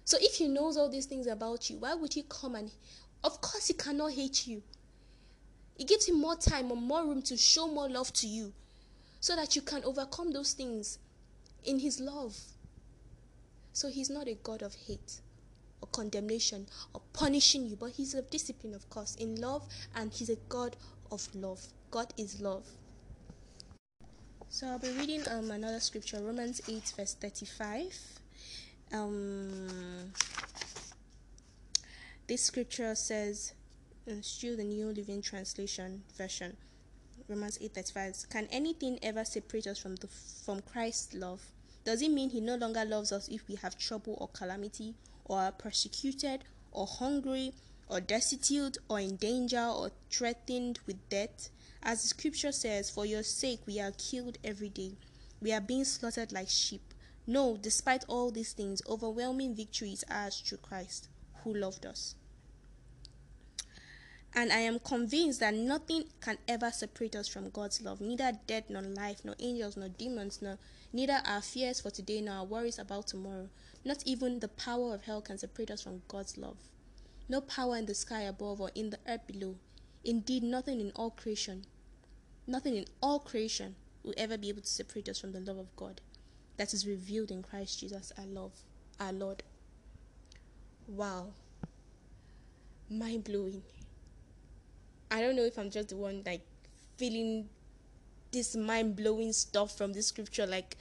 So 0.06 0.18
if 0.20 0.36
he 0.36 0.48
knows 0.48 0.76
all 0.76 0.90
these 0.90 1.06
things 1.06 1.28
about 1.28 1.70
you 1.70 1.78
why 1.78 1.94
would 1.94 2.14
he 2.14 2.26
come 2.28 2.56
and 2.56 2.72
of 3.24 3.40
course 3.40 3.68
he 3.68 3.74
cannot 3.74 4.12
hate 4.12 4.48
you. 4.48 4.62
It 5.78 5.88
gives 5.88 6.08
him 6.08 6.20
more 6.20 6.36
time 6.36 6.72
or 6.72 6.78
more 6.78 7.06
room 7.06 7.22
to 7.24 7.38
show 7.38 7.68
more 7.68 7.88
love 7.88 8.12
to 8.14 8.28
you 8.28 8.52
so 9.20 9.36
that 9.36 9.56
you 9.56 9.62
can 9.62 9.84
overcome 9.84 10.32
those 10.32 10.54
things 10.54 11.00
in 11.64 11.80
his 11.80 12.00
love. 12.00 12.38
So 13.72 13.90
he's 13.90 14.10
not 14.10 14.28
a 14.28 14.34
god 14.34 14.64
of 14.64 14.76
hate 14.88 15.22
or 15.82 15.88
condemnation 15.91 16.68
or 16.94 17.02
punishing 17.14 17.66
you 17.68 17.76
but 17.76 17.91
he's 17.91 18.14
a 18.14 18.22
discipline 18.24 18.74
of 18.74 18.90
course 18.90 19.16
in 19.16 19.36
love 19.36 19.68
and 19.95 20.12
he's 20.14 20.30
a 20.30 20.38
god 20.49 20.76
of 21.12 21.28
love 21.36 21.62
God 21.91 22.14
is 22.18 22.40
love. 22.40 22.66
So 24.48 24.68
I'll 24.68 24.80
be 24.80 24.91
reading 24.91 25.24
um 25.30 25.52
another 25.52 25.82
scripture, 25.82 26.22
Romans 26.24 26.62
8, 26.70 26.94
verse 26.95 27.16
35. 27.16 27.99
Um 28.94 30.14
this 32.28 32.44
scripture 32.44 32.95
says 32.95 33.53
uh, 34.10 34.22
still 34.22 34.56
the 34.56 34.64
New 34.64 34.88
Living 34.88 35.22
Translation 35.22 36.03
version. 36.18 36.56
Romans 37.28 37.58
8:35 37.58 38.30
Can 38.30 38.48
anything 38.52 38.98
ever 39.03 39.26
separate 39.26 39.68
us 39.68 39.78
from 39.78 39.98
the 39.98 40.08
from 40.08 40.62
Christ's 40.62 41.14
love? 41.14 41.41
Does 41.84 42.02
it 42.02 42.10
mean 42.10 42.30
he 42.30 42.40
no 42.40 42.56
longer 42.56 42.86
loves 42.86 43.12
us 43.12 43.28
if 43.28 43.49
we 43.49 43.56
have 43.56 43.78
trouble 43.78 44.18
or 44.22 44.30
calamity 44.30 44.95
or 45.32 45.40
are 45.40 45.52
persecuted 45.53 46.44
or 46.74 46.86
hungry 46.86 47.53
or 47.88 48.02
destitute 48.02 48.78
or 48.90 48.99
in 48.99 49.16
danger 49.16 49.66
or 49.66 49.91
threatened 50.10 50.80
with 50.86 51.08
death? 51.08 51.49
As 51.82 52.02
the 52.02 52.10
scripture 52.10 52.52
says, 52.52 52.90
For 52.90 53.06
your 53.06 53.24
sake 53.24 53.62
we 53.66 53.80
are 53.80 53.94
killed 53.94 54.38
every 54.44 54.70
day. 54.70 54.98
We 55.41 55.53
are 55.53 55.62
being 55.62 55.86
slaughtered 55.86 56.34
like 56.34 56.49
sheep. 56.49 56.94
No, 57.26 57.56
despite 57.56 58.03
all 58.10 58.30
these 58.30 58.52
things, 58.52 58.82
overwhelming 58.90 59.56
victory 59.56 59.94
is 59.94 60.03
ours 60.10 60.44
through 60.45 60.58
Christ, 60.58 61.08
who 61.44 61.53
loved 61.53 61.86
us. 61.86 62.16
And 64.34 64.52
I 64.52 64.60
am 64.60 64.80
convinced 64.80 65.40
that 65.40 65.53
nothing 65.53 66.06
can 66.22 66.38
ever 66.48 66.72
separate 66.72 67.16
us 67.16 67.28
from 67.28 67.49
God's 67.49 67.82
love, 67.82 68.02
neither 68.02 68.34
death 68.48 68.66
nor 68.70 68.82
life, 68.82 69.22
nor 69.24 69.36
angels 69.40 69.78
nor 69.78 69.90
demons, 69.90 70.41
nor 70.41 70.58
neither 70.94 71.22
our 71.26 71.41
fears 71.41 71.82
for 71.82 71.90
today 71.90 72.22
nor 72.22 72.36
our 72.36 72.45
worries 72.45 72.80
about 72.80 73.08
tomorrow. 73.08 73.49
Not 73.84 74.03
even 74.06 74.40
the 74.40 74.48
power 74.48 74.94
of 74.94 75.03
hell 75.03 75.22
can 75.22 75.38
separate 75.38 75.72
us 75.72 75.82
from 75.82 76.02
God's 76.08 76.38
love. 76.38 76.58
No 77.28 77.41
power 77.41 77.78
in 77.78 77.86
the 77.86 77.95
sky 77.95 78.22
above 78.22 78.62
or 78.62 78.72
in 78.76 78.90
the 78.90 78.99
earth 79.08 79.26
below. 79.28 79.56
Indeed, 80.03 80.44
nothing 80.44 80.80
in 80.80 80.91
all 80.95 81.12
creation 81.12 81.66
Nothing 82.48 82.76
in 82.76 82.86
all 83.02 83.20
creation 83.20 83.76
will 84.03 84.14
ever 84.18 84.38
be 84.38 84.49
able 84.49 84.62
to 84.62 84.68
separate 84.68 85.08
us 85.10 85.20
from 85.20 85.32
the 85.32 85.40
love 85.40 85.58
of 85.58 85.76
God 85.76 86.02
that 86.58 86.74
is 86.74 86.88
revealed 86.88 87.32
in 87.32 87.44
Christ 87.44 87.80
Jesus, 87.80 88.12
our 88.18 88.26
love, 88.26 88.52
our 88.99 89.14
Lord. 89.14 89.44
Wow. 90.88 91.28
Mind 92.90 93.24
blowing. 93.24 93.62
I 95.10 95.22
don't 95.22 95.36
know 95.36 95.44
if 95.44 95.58
I'm 95.58 95.70
just 95.70 95.90
the 95.90 95.98
one 95.98 96.24
like 96.26 96.41
feeling 96.98 97.48
this 98.32 98.56
mind 98.56 98.95
blowing 98.95 99.34
stuff 99.34 99.78
from 99.78 99.94
this 99.94 100.08
scripture. 100.08 100.45
Like, 100.45 100.78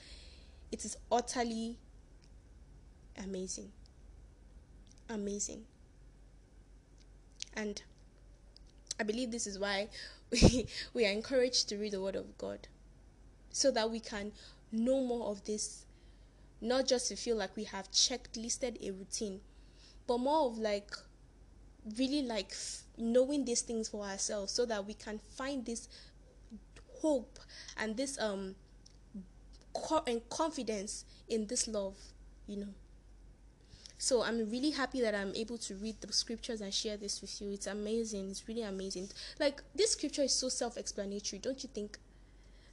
it 0.71 0.83
is 0.83 0.97
utterly 1.11 1.77
amazing. 3.23 3.71
Amazing. 5.09 5.63
And 7.53 7.81
I 8.99 9.03
believe 9.03 9.31
this 9.31 9.47
is 9.47 9.59
why 9.59 9.89
we, 10.31 10.67
we 10.93 11.05
are 11.05 11.11
encouraged 11.11 11.69
to 11.69 11.77
read 11.77 11.93
the 11.93 12.01
Word 12.01 12.15
of 12.15 12.37
God 12.37 12.67
so 13.51 13.71
that 13.71 13.91
we 13.91 13.99
can 13.99 14.31
know 14.71 15.03
more 15.03 15.29
of 15.29 15.43
this, 15.45 15.85
not 16.61 16.87
just 16.87 17.09
to 17.09 17.15
feel 17.15 17.35
like 17.37 17.55
we 17.55 17.65
have 17.65 17.91
checked 17.91 18.37
listed 18.37 18.77
a 18.81 18.91
routine, 18.91 19.41
but 20.07 20.19
more 20.19 20.47
of 20.47 20.57
like 20.57 20.91
really 21.97 22.21
like 22.21 22.55
knowing 22.97 23.45
these 23.45 23.61
things 23.61 23.89
for 23.89 24.05
ourselves 24.05 24.51
so 24.51 24.65
that 24.65 24.85
we 24.85 24.93
can 24.93 25.19
find 25.35 25.65
this 25.65 25.87
hope 27.01 27.39
and 27.77 27.97
this 27.97 28.19
um 28.19 28.55
co- 29.73 30.03
and 30.07 30.27
confidence 30.29 31.05
in 31.27 31.47
this 31.47 31.67
love, 31.67 31.95
you 32.47 32.57
know. 32.57 32.73
So 34.01 34.23
I'm 34.23 34.49
really 34.49 34.71
happy 34.71 34.99
that 35.01 35.13
I'm 35.13 35.31
able 35.35 35.59
to 35.59 35.75
read 35.75 36.01
the 36.01 36.11
scriptures 36.11 36.59
and 36.59 36.73
share 36.73 36.97
this 36.97 37.21
with 37.21 37.39
you. 37.39 37.51
It's 37.51 37.67
amazing. 37.67 38.31
It's 38.31 38.47
really 38.47 38.63
amazing. 38.63 39.09
Like 39.39 39.61
this 39.75 39.91
scripture 39.91 40.23
is 40.23 40.33
so 40.33 40.49
self-explanatory, 40.49 41.37
don't 41.37 41.61
you 41.61 41.69
think? 41.71 41.99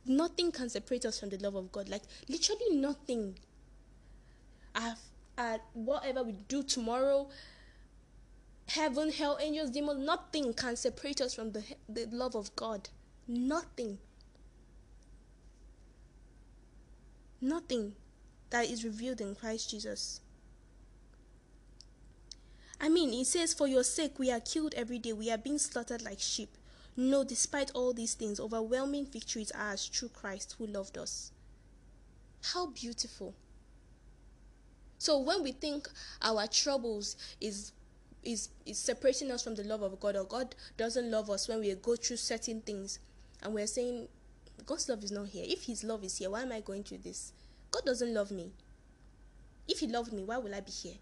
Nothing 0.06 0.50
can 0.50 0.70
separate 0.70 1.04
us 1.04 1.20
from 1.20 1.28
the 1.28 1.36
love 1.36 1.54
of 1.54 1.70
God. 1.70 1.90
Like 1.90 2.00
literally 2.30 2.76
nothing. 2.76 3.34
I've, 4.74 4.96
at 5.36 5.60
whatever 5.74 6.22
we 6.22 6.32
do 6.48 6.62
tomorrow, 6.62 7.28
heaven, 8.68 9.12
hell, 9.12 9.36
angels, 9.38 9.68
demons, 9.68 10.02
nothing 10.02 10.54
can 10.54 10.76
separate 10.76 11.20
us 11.20 11.34
from 11.34 11.52
the 11.52 11.62
the 11.90 12.06
love 12.06 12.36
of 12.36 12.56
God. 12.56 12.88
Nothing. 13.26 13.98
Nothing 17.42 17.92
that 18.48 18.64
is 18.70 18.82
revealed 18.82 19.20
in 19.20 19.34
Christ 19.34 19.68
Jesus. 19.68 20.22
I 22.80 22.88
mean, 22.88 23.12
it 23.12 23.26
says, 23.26 23.54
For 23.54 23.66
your 23.66 23.84
sake 23.84 24.18
we 24.18 24.30
are 24.30 24.40
killed 24.40 24.74
every 24.74 24.98
day, 24.98 25.12
we 25.12 25.30
are 25.30 25.38
being 25.38 25.58
slaughtered 25.58 26.02
like 26.02 26.20
sheep. 26.20 26.56
No, 26.96 27.24
despite 27.24 27.70
all 27.72 27.92
these 27.92 28.14
things, 28.14 28.40
overwhelming 28.40 29.06
victory 29.06 29.42
is 29.42 29.52
ours 29.52 29.88
through 29.92 30.08
Christ 30.10 30.56
who 30.58 30.66
loved 30.66 30.98
us. 30.98 31.32
How 32.52 32.66
beautiful. 32.66 33.34
So 34.98 35.18
when 35.18 35.42
we 35.42 35.52
think 35.52 35.88
our 36.22 36.46
troubles 36.46 37.16
is 37.40 37.72
is 38.24 38.48
is 38.66 38.78
separating 38.78 39.30
us 39.30 39.44
from 39.44 39.54
the 39.54 39.62
love 39.62 39.82
of 39.82 40.00
God 40.00 40.16
or 40.16 40.24
God 40.24 40.56
doesn't 40.76 41.08
love 41.08 41.30
us 41.30 41.48
when 41.48 41.60
we 41.60 41.72
go 41.76 41.94
through 41.94 42.16
certain 42.16 42.60
things 42.62 42.98
and 43.42 43.54
we're 43.54 43.68
saying 43.68 44.08
God's 44.66 44.88
love 44.88 45.04
is 45.04 45.12
not 45.12 45.28
here. 45.28 45.44
If 45.46 45.64
his 45.64 45.84
love 45.84 46.02
is 46.02 46.18
here, 46.18 46.30
why 46.30 46.42
am 46.42 46.52
I 46.52 46.60
going 46.60 46.82
through 46.82 46.98
this? 46.98 47.32
God 47.70 47.84
doesn't 47.84 48.12
love 48.12 48.30
me. 48.32 48.52
If 49.68 49.78
he 49.78 49.86
loved 49.86 50.12
me, 50.12 50.24
why 50.24 50.38
will 50.38 50.54
I 50.54 50.60
be 50.60 50.72
here? 50.72 50.96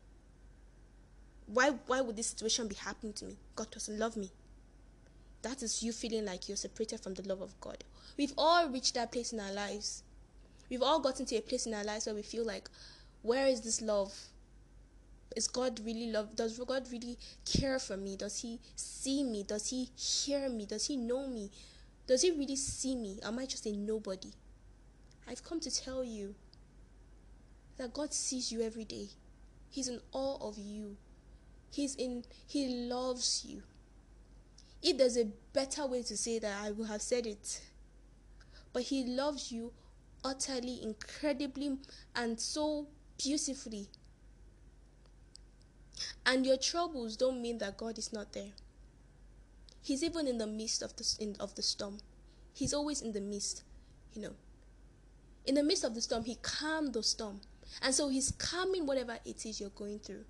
Why 1.47 1.71
why 1.87 2.01
would 2.01 2.17
this 2.17 2.29
situation 2.29 2.69
be 2.69 2.75
happening 2.75 3.13
to 3.15 3.25
me? 3.25 3.37
God 3.55 3.71
doesn't 3.71 3.99
love 3.99 4.17
me. 4.17 4.31
That 5.43 5.63
is 5.63 5.83
you 5.83 5.93
feeling 5.93 6.25
like 6.25 6.49
you're 6.49 6.57
separated 6.57 7.01
from 7.01 7.15
the 7.15 7.23
love 7.23 7.41
of 7.41 7.59
God. 7.61 7.85
We've 8.17 8.33
all 8.37 8.69
reached 8.69 8.95
that 8.95 9.13
place 9.13 9.33
in 9.33 9.41
our 9.41 9.53
lives. 9.53 10.03
We've 10.69 10.83
all 10.83 10.99
gotten 10.99 11.27
to 11.27 11.37
a 11.37 11.41
place 11.41 11.67
in 11.67 11.75
our 11.75 11.85
lives 11.85 12.07
where 12.07 12.15
we 12.15 12.23
feel 12.23 12.45
like, 12.45 12.69
where 13.23 13.47
is 13.47 13.61
this 13.61 13.81
love? 13.81 14.13
Is 15.37 15.47
God 15.47 15.81
really 15.85 16.11
love? 16.11 16.35
Does 16.35 16.59
God 16.59 16.89
really 16.91 17.19
care 17.45 17.79
for 17.79 17.97
me? 17.97 18.17
Does 18.17 18.41
He 18.41 18.59
see 18.75 19.23
me? 19.23 19.45
Does 19.45 19.69
He 19.69 19.91
hear 19.95 20.49
me? 20.49 20.67
Does 20.67 20.87
He 20.87 20.97
know 20.97 21.29
me? 21.29 21.51
Does 22.07 22.23
He 22.23 22.31
really 22.33 22.57
see 22.57 22.97
me? 22.97 23.19
Am 23.23 23.39
I 23.39 23.47
just 23.47 23.67
a 23.67 23.73
nobody? 23.73 24.33
I've 25.29 25.45
come 25.45 25.61
to 25.61 25.71
tell 25.71 26.03
you 26.03 26.35
that 27.77 27.93
God 27.93 28.15
sees 28.15 28.51
you 28.51 28.63
every 28.63 28.85
day. 28.85 29.09
He's 29.71 29.89
in 29.89 30.01
awe 30.13 30.49
of 30.49 30.57
you. 30.59 30.97
He's 31.77 31.95
in 31.95 32.25
He 32.47 32.69
loves 32.89 33.45
you. 33.47 33.63
If 34.83 34.97
there's 34.97 35.19
a 35.19 35.27
better 35.53 35.87
way 35.87 36.03
to 36.05 36.17
say 36.17 36.39
that, 36.39 36.65
I 36.65 36.71
would 36.71 36.89
have 36.89 37.03
said 37.03 37.27
it. 37.27 37.61
But 38.73 38.85
He 38.85 39.05
loves 39.05 39.53
you 39.53 39.75
utterly, 40.25 40.83
incredibly, 40.83 41.77
and 42.15 42.41
so 42.41 42.87
beautifully. 43.19 43.89
And 46.25 46.47
your 46.47 46.57
troubles 46.57 47.15
don't 47.15 47.43
mean 47.43 47.59
that 47.59 47.77
God 47.77 47.99
is 47.99 48.11
not 48.11 48.33
there. 48.33 48.53
He's 49.83 50.03
even 50.03 50.27
in 50.27 50.39
the 50.39 50.47
midst 50.47 50.81
of 50.81 50.97
the 50.97 51.17
in, 51.21 51.37
of 51.39 51.57
the 51.57 51.63
storm. 51.63 51.99
He's 52.55 52.73
always 52.73 53.03
in 53.03 53.13
the 53.13 53.21
midst, 53.21 53.65
you 54.15 54.23
know. 54.23 54.35
In 55.45 55.55
the 55.55 55.63
midst 55.63 55.85
of 55.85 55.95
the 55.95 56.01
storm, 56.01 56.25
he 56.25 56.37
calmed 56.37 56.95
the 56.95 57.03
storm. 57.03 57.43
And 57.83 57.95
so 57.95 58.09
he's 58.09 58.31
calming 58.31 58.87
whatever 58.87 59.19
it 59.27 59.45
is 59.45 59.61
you're 59.61 59.69
going 59.69 59.99
through. 59.99 60.25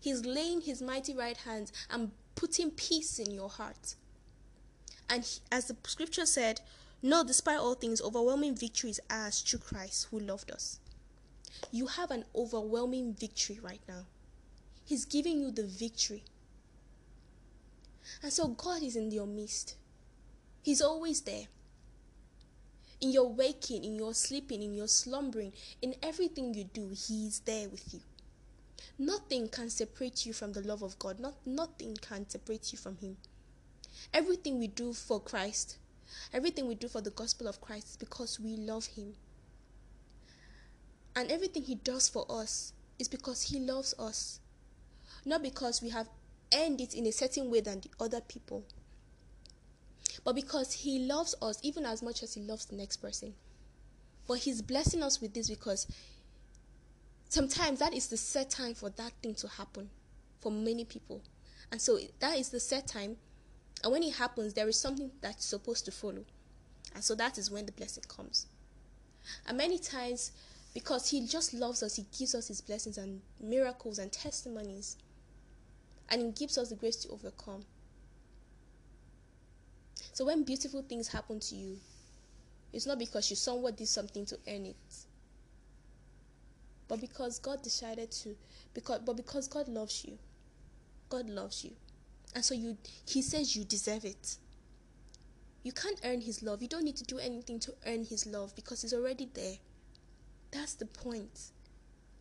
He's 0.00 0.24
laying 0.24 0.62
his 0.62 0.82
mighty 0.82 1.14
right 1.14 1.36
hand 1.36 1.72
and 1.90 2.12
putting 2.34 2.70
peace 2.70 3.18
in 3.18 3.32
your 3.32 3.48
heart. 3.48 3.94
And 5.08 5.24
he, 5.24 5.40
as 5.50 5.66
the 5.66 5.76
scripture 5.84 6.26
said, 6.26 6.60
no, 7.02 7.22
despite 7.22 7.58
all 7.58 7.74
things, 7.74 8.00
overwhelming 8.00 8.56
victory 8.56 8.90
is 8.90 9.00
ours 9.10 9.40
through 9.40 9.60
Christ 9.60 10.08
who 10.10 10.18
loved 10.18 10.50
us. 10.50 10.80
You 11.70 11.86
have 11.86 12.10
an 12.10 12.24
overwhelming 12.34 13.14
victory 13.14 13.60
right 13.62 13.80
now. 13.88 14.06
He's 14.84 15.04
giving 15.04 15.40
you 15.40 15.50
the 15.50 15.64
victory. 15.64 16.24
And 18.22 18.32
so 18.32 18.48
God 18.48 18.82
is 18.82 18.96
in 18.96 19.10
your 19.10 19.26
midst. 19.26 19.76
He's 20.62 20.82
always 20.82 21.20
there. 21.22 21.46
In 23.00 23.12
your 23.12 23.28
waking, 23.28 23.84
in 23.84 23.96
your 23.96 24.14
sleeping, 24.14 24.62
in 24.62 24.74
your 24.74 24.88
slumbering, 24.88 25.52
in 25.82 25.94
everything 26.02 26.54
you 26.54 26.64
do, 26.64 26.88
He 26.88 27.26
is 27.26 27.40
there 27.40 27.68
with 27.68 27.92
you. 27.92 28.00
Nothing 28.98 29.48
can 29.48 29.70
separate 29.70 30.24
you 30.26 30.32
from 30.32 30.52
the 30.52 30.62
love 30.62 30.82
of 30.82 30.98
God. 30.98 31.20
Not, 31.20 31.34
nothing 31.44 31.96
can 32.00 32.28
separate 32.28 32.72
you 32.72 32.78
from 32.78 32.96
Him. 32.96 33.16
Everything 34.12 34.58
we 34.58 34.68
do 34.68 34.92
for 34.92 35.20
Christ, 35.20 35.78
everything 36.32 36.66
we 36.66 36.74
do 36.74 36.88
for 36.88 37.00
the 37.00 37.10
gospel 37.10 37.48
of 37.48 37.60
Christ 37.60 37.90
is 37.90 37.96
because 37.96 38.40
we 38.40 38.56
love 38.56 38.86
Him. 38.86 39.14
And 41.14 41.30
everything 41.30 41.64
He 41.64 41.74
does 41.74 42.08
for 42.08 42.26
us 42.28 42.72
is 42.98 43.08
because 43.08 43.42
He 43.42 43.58
loves 43.58 43.94
us. 43.98 44.40
Not 45.24 45.42
because 45.42 45.82
we 45.82 45.90
have 45.90 46.08
earned 46.54 46.80
it 46.80 46.94
in 46.94 47.06
a 47.06 47.12
certain 47.12 47.50
way 47.50 47.60
than 47.60 47.80
the 47.80 47.90
other 47.98 48.20
people, 48.20 48.64
but 50.24 50.34
because 50.34 50.72
He 50.72 51.00
loves 51.00 51.34
us 51.42 51.58
even 51.62 51.84
as 51.84 52.02
much 52.02 52.22
as 52.22 52.34
He 52.34 52.40
loves 52.40 52.66
the 52.66 52.76
next 52.76 52.98
person. 52.98 53.34
But 54.26 54.38
He's 54.38 54.62
blessing 54.62 55.02
us 55.02 55.20
with 55.20 55.34
this 55.34 55.48
because 55.48 55.86
sometimes 57.28 57.78
that 57.80 57.94
is 57.94 58.08
the 58.08 58.16
set 58.16 58.50
time 58.50 58.74
for 58.74 58.90
that 58.90 59.12
thing 59.22 59.34
to 59.36 59.48
happen 59.48 59.90
for 60.40 60.50
many 60.50 60.84
people. 60.84 61.22
And 61.70 61.80
so 61.80 61.98
that 62.20 62.38
is 62.38 62.50
the 62.50 62.60
set 62.60 62.86
time. 62.86 63.16
And 63.82 63.92
when 63.92 64.02
it 64.02 64.14
happens, 64.14 64.54
there 64.54 64.68
is 64.68 64.78
something 64.78 65.10
that's 65.20 65.44
supposed 65.44 65.84
to 65.86 65.90
follow. 65.90 66.24
And 66.94 67.02
so 67.02 67.14
that 67.16 67.38
is 67.38 67.50
when 67.50 67.66
the 67.66 67.72
blessing 67.72 68.04
comes. 68.08 68.46
And 69.46 69.58
many 69.58 69.78
times, 69.78 70.32
because 70.72 71.10
He 71.10 71.26
just 71.26 71.52
loves 71.52 71.82
us, 71.82 71.96
He 71.96 72.06
gives 72.16 72.34
us 72.34 72.48
His 72.48 72.60
blessings 72.60 72.98
and 72.98 73.20
miracles 73.40 73.98
and 73.98 74.12
testimonies. 74.12 74.96
And 76.08 76.22
He 76.22 76.30
gives 76.30 76.56
us 76.56 76.68
the 76.70 76.76
grace 76.76 76.96
to 76.96 77.08
overcome. 77.10 77.64
So 80.12 80.24
when 80.24 80.44
beautiful 80.44 80.82
things 80.82 81.08
happen 81.08 81.40
to 81.40 81.54
you, 81.54 81.76
it's 82.72 82.86
not 82.86 82.98
because 82.98 83.28
you 83.30 83.36
somewhat 83.36 83.76
did 83.76 83.88
something 83.88 84.24
to 84.26 84.38
earn 84.48 84.66
it 84.66 85.05
but 86.88 87.00
because 87.00 87.38
God 87.38 87.62
decided 87.62 88.10
to 88.12 88.36
because 88.74 89.00
but 89.00 89.16
because 89.16 89.48
God 89.48 89.68
loves 89.68 90.04
you. 90.04 90.18
God 91.08 91.28
loves 91.28 91.64
you. 91.64 91.72
And 92.34 92.44
so 92.44 92.54
you 92.54 92.76
he 93.08 93.22
says 93.22 93.56
you 93.56 93.64
deserve 93.64 94.04
it. 94.04 94.36
You 95.62 95.72
can't 95.72 96.00
earn 96.04 96.20
his 96.20 96.42
love. 96.42 96.62
You 96.62 96.68
don't 96.68 96.84
need 96.84 96.96
to 96.96 97.04
do 97.04 97.18
anything 97.18 97.58
to 97.60 97.74
earn 97.86 98.04
his 98.04 98.26
love 98.26 98.54
because 98.54 98.82
he's 98.82 98.94
already 98.94 99.28
there. 99.34 99.56
That's 100.52 100.74
the 100.74 100.86
point. 100.86 101.50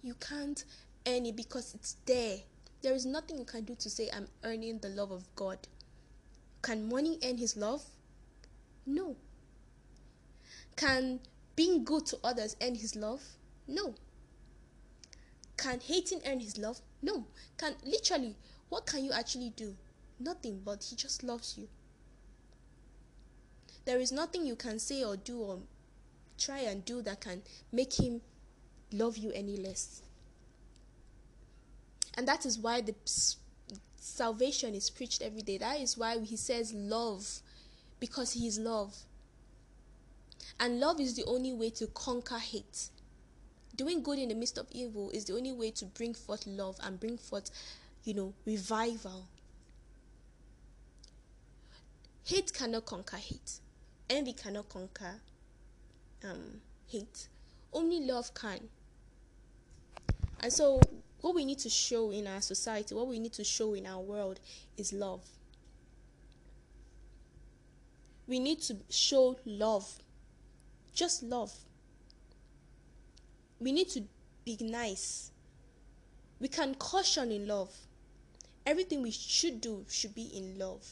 You 0.01 0.15
can't 0.15 0.63
earn 1.07 1.25
it 1.25 1.35
because 1.35 1.75
it's 1.75 1.97
there. 2.05 2.37
There 2.81 2.93
is 2.93 3.05
nothing 3.05 3.37
you 3.37 3.45
can 3.45 3.63
do 3.63 3.75
to 3.75 3.89
say 3.89 4.09
I'm 4.11 4.27
earning 4.43 4.79
the 4.79 4.89
love 4.89 5.11
of 5.11 5.23
God. 5.35 5.59
Can 6.61 6.89
money 6.89 7.19
earn 7.23 7.37
his 7.37 7.55
love? 7.55 7.83
No. 8.85 9.15
Can 10.75 11.19
being 11.55 11.83
good 11.83 12.05
to 12.07 12.17
others 12.23 12.55
earn 12.61 12.75
his 12.75 12.95
love? 12.95 13.21
No. 13.67 13.95
Can 15.57 15.79
hating 15.79 16.21
earn 16.25 16.39
his 16.39 16.57
love? 16.57 16.79
No. 17.01 17.25
Can 17.57 17.75
literally, 17.83 18.35
what 18.69 18.85
can 18.85 19.03
you 19.03 19.11
actually 19.11 19.51
do? 19.55 19.75
Nothing, 20.19 20.61
but 20.63 20.83
he 20.83 20.95
just 20.95 21.23
loves 21.23 21.57
you. 21.57 21.67
There 23.85 23.99
is 23.99 24.11
nothing 24.11 24.45
you 24.45 24.55
can 24.55 24.79
say 24.79 25.03
or 25.03 25.15
do 25.15 25.39
or 25.39 25.59
try 26.37 26.59
and 26.59 26.83
do 26.83 27.01
that 27.03 27.21
can 27.21 27.41
make 27.71 27.99
him 27.99 28.21
love 28.91 29.17
you 29.17 29.31
any 29.31 29.57
less. 29.57 30.01
And 32.17 32.27
that 32.27 32.45
is 32.45 32.57
why 32.57 32.81
the 32.81 32.95
salvation 33.97 34.73
is 34.73 34.89
preached 34.89 35.21
every 35.21 35.41
day. 35.41 35.57
That 35.57 35.79
is 35.79 35.97
why 35.97 36.19
he 36.19 36.37
says 36.37 36.73
love, 36.73 37.41
because 37.99 38.33
he 38.33 38.47
is 38.47 38.57
love. 38.57 38.95
And 40.59 40.79
love 40.79 40.99
is 40.99 41.15
the 41.15 41.25
only 41.25 41.53
way 41.53 41.69
to 41.71 41.87
conquer 41.87 42.39
hate 42.39 42.89
doing 43.75 44.01
good 44.01 44.19
in 44.19 44.29
the 44.29 44.35
midst 44.35 44.57
of 44.57 44.67
evil 44.71 45.09
is 45.11 45.25
the 45.25 45.33
only 45.33 45.51
way 45.51 45.71
to 45.71 45.85
bring 45.85 46.13
forth 46.13 46.45
love 46.47 46.77
and 46.83 46.99
bring 46.99 47.17
forth, 47.17 47.49
you 48.03 48.13
know, 48.13 48.33
revival. 48.45 49.27
Hate 52.23 52.53
cannot 52.53 52.85
conquer 52.85 53.17
hate. 53.17 53.59
Envy 54.09 54.33
cannot 54.33 54.69
conquer 54.69 55.15
um, 56.23 56.61
hate. 56.87 57.27
Only 57.73 57.99
love 58.05 58.33
can. 58.33 58.59
And 60.39 60.51
so, 60.51 60.79
what 61.21 61.35
we 61.35 61.45
need 61.45 61.59
to 61.59 61.69
show 61.69 62.11
in 62.11 62.27
our 62.27 62.41
society, 62.41 62.95
what 62.95 63.07
we 63.07 63.19
need 63.19 63.33
to 63.33 63.43
show 63.43 63.73
in 63.73 63.85
our 63.85 63.99
world 63.99 64.39
is 64.77 64.93
love. 64.93 65.21
We 68.27 68.39
need 68.39 68.61
to 68.63 68.77
show 68.89 69.37
love. 69.45 69.99
Just 70.93 71.23
love 71.23 71.51
we 73.65 73.71
need 73.71 73.89
to 73.89 74.03
be 74.45 74.57
nice. 74.61 75.31
We 76.39 76.47
can 76.47 76.75
caution 76.75 77.31
in 77.31 77.47
love. 77.47 77.73
Everything 78.63 79.01
we 79.01 79.09
should 79.09 79.59
do 79.59 79.83
should 79.89 80.13
be 80.13 80.29
in 80.37 80.59
love. 80.59 80.85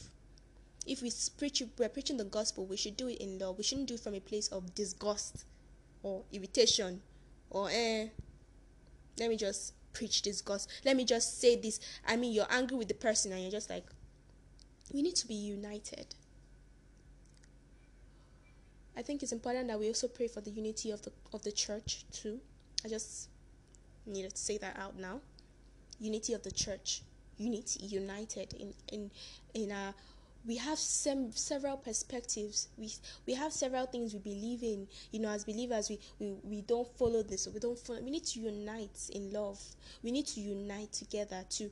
If 0.84 1.00
we 1.00 1.12
preach, 1.38 1.62
we're 1.78 1.88
preaching 1.88 2.16
the 2.16 2.24
gospel, 2.24 2.66
we 2.66 2.76
should 2.76 2.96
do 2.96 3.06
it 3.08 3.18
in 3.20 3.38
love. 3.38 3.58
We 3.58 3.62
shouldn't 3.62 3.86
do 3.86 3.94
it 3.94 4.00
from 4.00 4.14
a 4.14 4.20
place 4.20 4.48
of 4.48 4.74
disgust 4.74 5.44
or 6.02 6.24
irritation 6.32 7.00
or 7.48 7.68
eh. 7.70 8.08
Let 9.20 9.30
me 9.30 9.36
just 9.36 9.72
preach 9.92 10.22
this 10.22 10.40
gospel. 10.40 10.74
Let 10.84 10.96
me 10.96 11.04
just 11.04 11.40
say 11.40 11.54
this. 11.54 11.78
I 12.04 12.16
mean, 12.16 12.32
you're 12.32 12.50
angry 12.50 12.76
with 12.76 12.88
the 12.88 12.94
person 12.94 13.30
and 13.30 13.40
you're 13.40 13.52
just 13.52 13.70
like, 13.70 13.84
we 14.92 15.00
need 15.00 15.14
to 15.14 15.28
be 15.28 15.34
united. 15.34 16.16
I 18.96 19.02
think 19.02 19.22
it's 19.22 19.32
important 19.32 19.68
that 19.68 19.78
we 19.78 19.86
also 19.86 20.08
pray 20.08 20.26
for 20.26 20.40
the 20.40 20.50
unity 20.50 20.90
of 20.90 21.02
the 21.02 21.12
of 21.32 21.42
the 21.42 21.52
church 21.52 22.04
too. 22.10 22.40
I 22.84 22.88
just 22.88 23.28
needed 24.06 24.32
to 24.32 24.36
say 24.36 24.58
that 24.58 24.78
out 24.78 24.98
now. 24.98 25.20
Unity 25.98 26.34
of 26.34 26.42
the 26.42 26.50
church, 26.50 27.02
unity, 27.38 27.86
united 27.86 28.52
in 28.54 28.74
in 28.92 29.10
in 29.54 29.70
a 29.70 29.94
we 30.46 30.56
have 30.56 30.78
sem- 30.78 31.32
several 31.32 31.78
perspectives. 31.78 32.68
We 32.76 32.92
we 33.26 33.34
have 33.34 33.52
several 33.52 33.86
things 33.86 34.12
we 34.12 34.18
believe 34.20 34.62
in. 34.62 34.86
You 35.12 35.20
know 35.20 35.30
as 35.30 35.44
believers 35.44 35.88
we, 35.88 35.98
we 36.18 36.34
we 36.42 36.60
don't 36.62 36.88
follow 36.98 37.22
this. 37.22 37.48
We 37.48 37.60
don't 37.60 37.78
follow 37.78 38.02
we 38.02 38.10
need 38.10 38.26
to 38.26 38.40
unite 38.40 39.10
in 39.12 39.32
love. 39.32 39.60
We 40.02 40.10
need 40.12 40.26
to 40.28 40.40
unite 40.40 40.92
together 40.92 41.44
to 41.50 41.70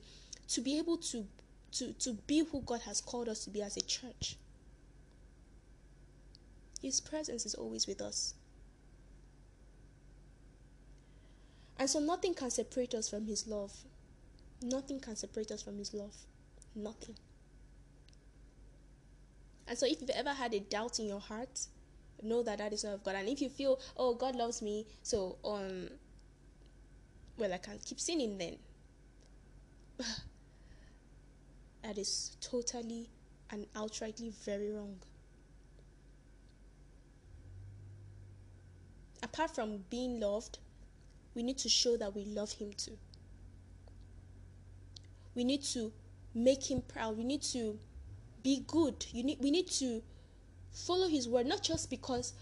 to 0.48 0.60
be 0.62 0.78
able 0.78 0.96
to 0.98 1.26
to 1.72 1.92
to 1.92 2.14
be 2.26 2.44
who 2.50 2.62
god 2.62 2.80
has 2.82 3.00
called 3.00 3.28
us 3.28 3.44
to 3.44 3.50
be 3.50 3.60
as 3.60 3.76
a 3.76 3.82
church. 3.82 4.36
His 6.80 7.00
presence 7.00 7.44
is 7.46 7.54
always 7.54 7.86
with 7.86 8.00
us 8.00 8.34
and 11.82 11.90
so 11.90 11.98
nothing 11.98 12.32
can 12.32 12.48
separate 12.48 12.94
us 12.94 13.10
from 13.10 13.26
his 13.26 13.48
love 13.48 13.72
nothing 14.62 15.00
can 15.00 15.16
separate 15.16 15.50
us 15.50 15.62
from 15.62 15.76
his 15.76 15.92
love 15.92 16.14
nothing 16.76 17.16
and 19.72 19.78
so, 19.78 19.86
if 19.86 20.00
you've 20.00 20.10
ever 20.10 20.34
had 20.34 20.52
a 20.52 20.60
doubt 20.60 20.98
in 20.98 21.06
your 21.06 21.20
heart, 21.20 21.66
know 22.22 22.42
that 22.42 22.58
that 22.58 22.72
is 22.74 22.84
not 22.84 22.92
of 22.94 23.04
God. 23.04 23.14
And 23.14 23.26
if 23.28 23.40
you 23.40 23.48
feel, 23.48 23.80
oh, 23.96 24.14
God 24.14 24.36
loves 24.36 24.60
me, 24.60 24.86
so 25.02 25.38
um, 25.44 25.88
well, 27.38 27.52
I 27.54 27.58
can't 27.58 27.82
keep 27.82 27.98
sinning 27.98 28.36
then. 28.36 28.58
that 31.82 31.96
is 31.96 32.36
totally 32.40 33.08
and 33.50 33.66
outrightly 33.74 34.34
very 34.44 34.70
wrong. 34.72 34.98
Apart 39.22 39.54
from 39.54 39.84
being 39.88 40.20
loved, 40.20 40.58
we 41.34 41.42
need 41.42 41.58
to 41.58 41.68
show 41.68 41.96
that 41.96 42.14
we 42.14 42.24
love 42.24 42.52
Him 42.52 42.72
too. 42.76 42.98
We 45.34 45.44
need 45.44 45.62
to 45.64 45.92
make 46.34 46.70
Him 46.70 46.82
proud. 46.82 47.16
We 47.16 47.24
need 47.24 47.42
to 47.42 47.78
be 48.42 48.64
good. 48.66 49.06
You 49.12 49.24
need 49.24 49.38
we 49.40 49.50
need 49.50 49.68
to 49.72 50.02
follow 50.72 51.08
his 51.08 51.28
word, 51.28 51.46
not 51.46 51.62
just 51.62 51.90
because 51.90 52.32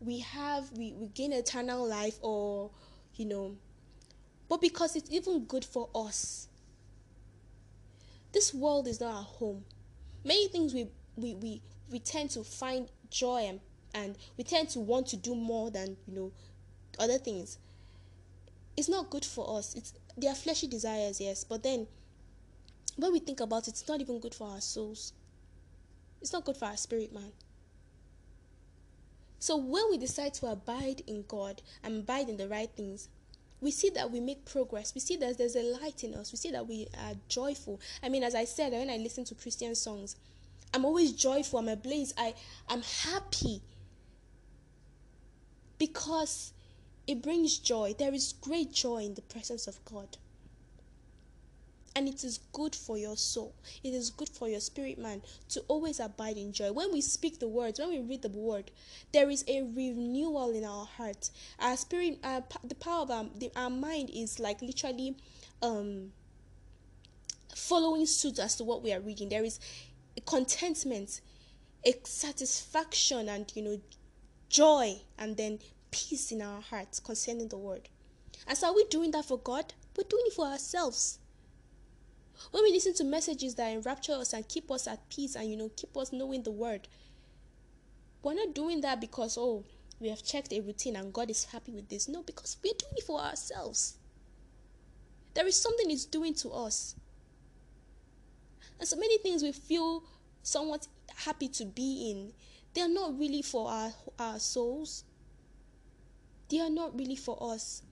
we 0.00 0.20
have 0.20 0.70
we, 0.72 0.92
we 0.92 1.06
gain 1.08 1.32
eternal 1.32 1.86
life 1.88 2.18
or 2.22 2.70
you 3.14 3.26
know 3.26 3.56
but 4.48 4.60
because 4.60 4.94
it's 4.96 5.10
even 5.10 5.44
good 5.44 5.64
for 5.64 5.88
us. 5.94 6.48
This 8.32 8.52
world 8.52 8.86
is 8.88 9.00
not 9.00 9.14
our 9.14 9.22
home. 9.22 9.64
Many 10.24 10.48
things 10.48 10.74
we 10.74 10.88
we, 11.16 11.34
we, 11.34 11.62
we 11.90 12.00
tend 12.00 12.30
to 12.30 12.42
find 12.42 12.88
joy 13.08 13.44
and, 13.46 13.60
and 13.94 14.18
we 14.36 14.42
tend 14.44 14.68
to 14.70 14.80
want 14.80 15.06
to 15.08 15.16
do 15.16 15.34
more 15.34 15.70
than 15.70 15.96
you 16.06 16.14
know 16.14 16.32
other 16.98 17.18
things. 17.18 17.58
It's 18.76 18.88
not 18.88 19.10
good 19.10 19.24
for 19.24 19.58
us. 19.58 19.74
It's 19.74 19.94
they 20.16 20.28
are 20.28 20.34
fleshy 20.34 20.66
desires, 20.66 21.20
yes, 21.20 21.44
but 21.44 21.62
then 21.62 21.86
when 22.96 23.12
we 23.12 23.18
think 23.18 23.40
about 23.40 23.66
it, 23.66 23.70
it's 23.70 23.88
not 23.88 24.00
even 24.00 24.20
good 24.20 24.34
for 24.34 24.48
our 24.48 24.60
souls. 24.60 25.12
It's 26.20 26.32
not 26.32 26.44
good 26.44 26.56
for 26.56 26.66
our 26.66 26.76
spirit, 26.76 27.12
man. 27.12 27.32
So 29.40 29.56
when 29.56 29.90
we 29.90 29.98
decide 29.98 30.32
to 30.34 30.46
abide 30.46 31.02
in 31.06 31.24
God 31.28 31.60
and 31.82 31.98
abide 31.98 32.28
in 32.28 32.36
the 32.36 32.48
right 32.48 32.70
things, 32.74 33.08
we 33.60 33.70
see 33.70 33.90
that 33.90 34.10
we 34.10 34.20
make 34.20 34.44
progress. 34.44 34.94
We 34.94 35.00
see 35.00 35.16
that 35.16 35.38
there's 35.38 35.56
a 35.56 35.62
light 35.62 36.04
in 36.04 36.14
us. 36.14 36.32
We 36.32 36.38
see 36.38 36.50
that 36.50 36.66
we 36.66 36.86
are 36.98 37.14
joyful. 37.28 37.80
I 38.02 38.08
mean, 38.08 38.22
as 38.22 38.34
I 38.34 38.44
said, 38.44 38.72
when 38.72 38.90
I 38.90 38.96
listen 38.96 39.24
to 39.24 39.34
Christian 39.34 39.74
songs, 39.74 40.16
I'm 40.72 40.84
always 40.84 41.12
joyful. 41.12 41.58
I'm 41.58 41.68
ablaze. 41.68 42.12
I 42.16 42.34
I'm 42.68 42.82
happy 42.82 43.62
because 45.78 46.52
it 47.06 47.22
brings 47.22 47.58
joy. 47.58 47.94
There 47.98 48.14
is 48.14 48.32
great 48.32 48.72
joy 48.72 49.04
in 49.04 49.14
the 49.14 49.22
presence 49.22 49.66
of 49.66 49.84
God. 49.84 50.16
And 51.96 52.08
it 52.08 52.24
is 52.24 52.40
good 52.52 52.74
for 52.74 52.98
your 52.98 53.16
soul. 53.16 53.54
It 53.84 53.94
is 53.94 54.10
good 54.10 54.28
for 54.28 54.48
your 54.48 54.58
spirit 54.58 54.98
man 54.98 55.22
to 55.50 55.60
always 55.68 56.00
abide 56.00 56.36
in 56.36 56.52
joy. 56.52 56.72
When 56.72 56.92
we 56.92 57.00
speak 57.00 57.38
the 57.38 57.46
words 57.46 57.78
when 57.78 57.90
we 57.90 58.00
read 58.00 58.22
the 58.22 58.30
word 58.30 58.72
there 59.12 59.30
is 59.30 59.44
a 59.46 59.62
renewal 59.62 60.50
in 60.50 60.64
our 60.64 60.86
heart. 60.86 61.30
Our 61.60 61.76
spirit 61.76 62.18
our, 62.24 62.42
the 62.64 62.74
power 62.74 63.02
of 63.02 63.10
our, 63.12 63.26
the, 63.38 63.52
our 63.54 63.70
mind 63.70 64.10
is 64.12 64.40
like 64.40 64.60
literally 64.60 65.16
um 65.62 66.10
following 67.54 68.06
suit 68.06 68.40
as 68.40 68.56
to 68.56 68.64
what 68.64 68.82
we 68.82 68.92
are 68.92 69.00
reading. 69.00 69.28
There 69.28 69.44
is 69.44 69.60
a 70.16 70.20
contentment 70.20 71.20
a 71.86 71.94
satisfaction 72.04 73.28
and 73.28 73.52
you 73.54 73.62
know 73.62 73.80
joy. 74.48 74.96
And 75.18 75.36
then 75.36 75.58
peace 75.94 76.32
in 76.32 76.42
our 76.42 76.60
hearts 76.60 76.98
concerning 77.00 77.48
the 77.48 77.58
word 77.58 77.88
and 78.46 78.58
so 78.58 78.68
are 78.68 78.74
we 78.74 78.84
doing 78.86 79.10
that 79.10 79.24
for 79.24 79.38
god 79.38 79.72
we're 79.96 80.08
doing 80.08 80.24
it 80.26 80.32
for 80.32 80.46
ourselves 80.46 81.18
when 82.50 82.62
we 82.64 82.72
listen 82.72 82.94
to 82.94 83.04
messages 83.04 83.54
that 83.54 83.72
enrapture 83.72 84.12
us 84.14 84.32
and 84.32 84.46
keep 84.48 84.70
us 84.70 84.86
at 84.86 85.08
peace 85.08 85.36
and 85.36 85.50
you 85.50 85.56
know 85.56 85.70
keep 85.76 85.96
us 85.96 86.12
knowing 86.12 86.42
the 86.42 86.50
word, 86.50 86.88
we're 88.22 88.34
not 88.34 88.54
doing 88.54 88.80
that 88.80 89.00
because 89.00 89.36
oh 89.38 89.64
we 90.00 90.08
have 90.08 90.24
checked 90.24 90.52
a 90.52 90.60
routine 90.60 90.96
and 90.96 91.12
God 91.12 91.30
is 91.30 91.44
happy 91.44 91.72
with 91.72 91.88
this. 91.88 92.08
No, 92.08 92.22
because 92.22 92.56
we're 92.62 92.74
doing 92.74 92.94
it 92.96 93.04
for 93.04 93.20
ourselves. 93.20 93.96
There 95.34 95.46
is 95.46 95.60
something 95.60 95.90
it's 95.90 96.04
doing 96.04 96.34
to 96.34 96.50
us. 96.50 96.96
And 98.78 98.88
so 98.88 98.96
many 98.96 99.18
things 99.18 99.42
we 99.42 99.52
feel 99.52 100.02
somewhat 100.42 100.88
happy 101.14 101.48
to 101.48 101.64
be 101.64 102.10
in, 102.10 102.32
they 102.74 102.82
are 102.82 102.88
not 102.88 103.18
really 103.18 103.40
for 103.40 103.70
our, 103.70 103.92
our 104.18 104.38
souls. 104.40 105.04
They 106.48 106.60
are 106.60 106.70
not 106.70 106.98
really 106.98 107.16
for 107.16 107.36
us. 107.40 107.82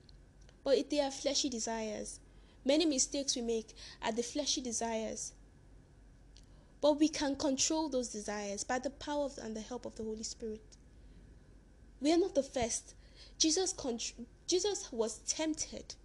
But 0.63 0.77
if 0.77 0.89
they 0.89 1.01
are 1.01 1.11
fleshy 1.11 1.49
desires. 1.49 2.19
Many 2.65 2.85
mistakes 2.85 3.35
we 3.35 3.41
make 3.41 3.75
are 4.01 4.11
the 4.11 4.23
fleshy 4.23 4.61
desires. 4.61 5.33
But 6.81 6.99
we 6.99 7.09
can 7.09 7.35
control 7.35 7.89
those 7.89 8.09
desires 8.09 8.63
by 8.63 8.79
the 8.79 8.89
power 8.89 9.29
and 9.41 9.55
the 9.55 9.61
help 9.61 9.85
of 9.85 9.95
the 9.95 10.03
Holy 10.03 10.23
Spirit. 10.23 10.61
We 12.01 12.11
are 12.11 12.17
not 12.17 12.35
the 12.35 12.43
first. 12.43 12.95
Jesus, 13.37 13.73
Jesus 14.47 14.91
was 14.91 15.19
tempted, 15.19 15.95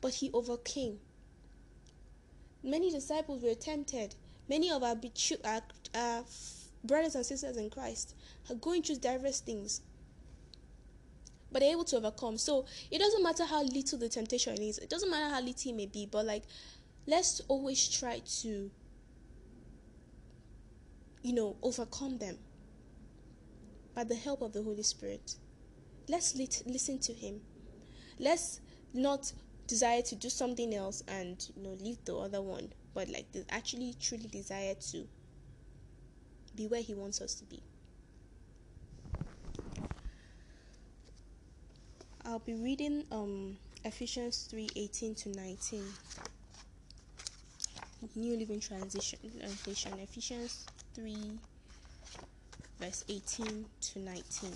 but 0.00 0.14
he 0.14 0.30
overcame. 0.32 0.98
Many 2.62 2.90
disciples 2.90 3.42
were 3.42 3.54
tempted. 3.54 4.14
Many 4.48 4.70
of 4.70 4.82
our, 4.82 4.96
our, 5.44 5.62
our 5.94 6.24
brothers 6.82 7.14
and 7.14 7.24
sisters 7.24 7.56
in 7.56 7.70
Christ 7.70 8.14
are 8.50 8.56
going 8.56 8.82
through 8.82 8.96
diverse 8.96 9.40
things 9.40 9.80
but 11.54 11.60
they're 11.60 11.70
able 11.70 11.84
to 11.84 11.96
overcome. 11.96 12.36
So 12.36 12.66
it 12.90 12.98
doesn't 12.98 13.22
matter 13.22 13.44
how 13.44 13.62
little 13.62 13.96
the 13.96 14.08
temptation 14.08 14.60
is, 14.60 14.78
it 14.78 14.90
doesn't 14.90 15.08
matter 15.08 15.32
how 15.32 15.40
little 15.40 15.70
it 15.70 15.74
may 15.74 15.86
be, 15.86 16.04
but 16.04 16.26
like 16.26 16.42
let's 17.06 17.40
always 17.46 17.88
try 17.88 18.20
to, 18.40 18.70
you 21.22 21.32
know, 21.32 21.56
overcome 21.62 22.18
them 22.18 22.38
by 23.94 24.02
the 24.02 24.16
help 24.16 24.42
of 24.42 24.52
the 24.52 24.62
Holy 24.64 24.82
Spirit. 24.82 25.36
Let's 26.08 26.34
lit- 26.34 26.64
listen 26.66 26.98
to 26.98 27.12
Him. 27.12 27.40
Let's 28.18 28.60
not 28.92 29.32
desire 29.68 30.02
to 30.02 30.16
do 30.16 30.28
something 30.28 30.74
else 30.74 31.02
and 31.06 31.48
you 31.56 31.62
know 31.62 31.76
leave 31.80 32.04
the 32.04 32.16
other 32.16 32.42
one, 32.42 32.72
but 32.94 33.08
like 33.08 33.26
actually 33.48 33.94
truly 34.00 34.26
desire 34.26 34.74
to 34.90 35.06
be 36.56 36.66
where 36.66 36.82
He 36.82 36.94
wants 36.94 37.20
us 37.20 37.34
to 37.36 37.44
be. 37.44 37.62
I'll 42.26 42.38
be 42.38 42.54
reading 42.54 43.04
um, 43.12 43.58
Ephesians 43.84 44.48
3 44.50 44.70
18 44.76 45.14
to 45.14 45.28
19. 45.28 45.84
New 48.14 48.36
Living 48.38 48.60
Translation. 48.60 49.18
Ephesians 49.42 50.64
3 50.94 51.16
verse 52.80 53.04
18 53.10 53.66
to 53.78 53.98
19. 53.98 54.52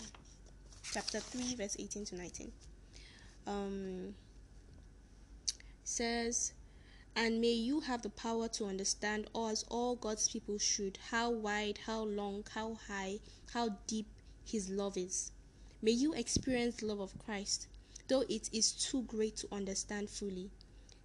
Chapter 0.93 1.20
3 1.20 1.57
verse 1.57 1.77
18 1.78 2.07
to 2.07 2.16
19. 2.16 2.53
Um 3.47 4.15
says 5.85 6.53
and 7.15 7.39
may 7.39 7.53
you 7.53 7.81
have 7.81 8.01
the 8.01 8.11
power 8.11 8.49
to 8.49 8.65
understand 8.65 9.27
as 9.36 9.65
all 9.69 9.95
God's 9.95 10.27
people 10.28 10.57
should 10.59 10.99
how 11.11 11.28
wide, 11.31 11.81
how 11.85 12.05
long, 12.05 12.45
how 12.55 12.78
high, 12.89 13.19
how 13.53 13.77
deep 13.86 14.07
his 14.43 14.70
love 14.70 14.97
is 14.97 15.32
May 15.80 15.92
you 15.92 16.12
experience 16.14 16.82
love 16.82 17.00
of 17.00 17.16
Christ, 17.24 17.68
though 18.09 18.22
it 18.28 18.48
is 18.52 18.72
too 18.72 19.02
great 19.02 19.36
to 19.36 19.48
understand 19.52 20.10
fully. 20.10 20.50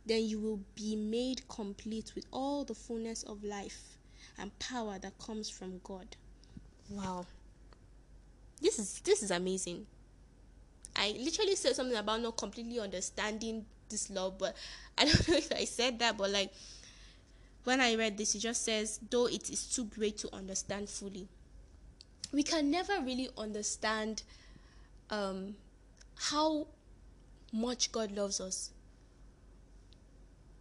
Then 0.06 0.24
you 0.24 0.40
will 0.40 0.60
be 0.76 0.96
made 0.96 1.48
complete 1.48 2.14
with 2.16 2.26
all 2.32 2.66
the 2.66 2.76
fullness 2.76 3.24
of 3.24 3.44
life 3.44 3.98
and 4.38 4.58
power 4.60 4.98
that 5.00 5.18
comes 5.20 5.50
from 5.50 5.80
God. 5.84 6.16
Wow. 6.90 7.26
This 8.62 8.80
is 8.80 9.00
this 9.02 9.24
is 9.24 9.32
amazing. 9.32 9.86
I 10.96 11.16
literally 11.20 11.56
said 11.56 11.76
something 11.76 11.98
about 11.98 12.22
not 12.22 12.38
completely 12.38 12.80
understanding 12.80 13.66
this 13.90 14.10
love, 14.10 14.38
but 14.38 14.56
I 14.98 15.06
don't 15.06 15.28
know 15.28 15.36
if 15.36 15.52
I 15.52 15.66
said 15.66 16.00
that, 16.00 16.18
but 16.18 16.32
like 16.32 16.52
when 17.64 17.80
I 17.80 17.96
read 17.96 18.18
this, 18.18 18.36
it 18.36 18.40
just 18.40 18.64
says, 18.64 19.00
though 19.10 19.28
it 19.28 19.50
is 19.50 19.66
too 19.68 19.86
great 19.86 20.18
to 20.20 20.36
understand 20.36 20.90
fully. 20.90 21.28
We 22.32 22.44
can 22.44 22.70
never 22.70 23.00
really 23.02 23.30
understand 23.38 24.24
um, 25.10 25.56
how 26.16 26.68
much 27.52 27.92
God 27.92 28.12
loves 28.12 28.40
us. 28.40 28.72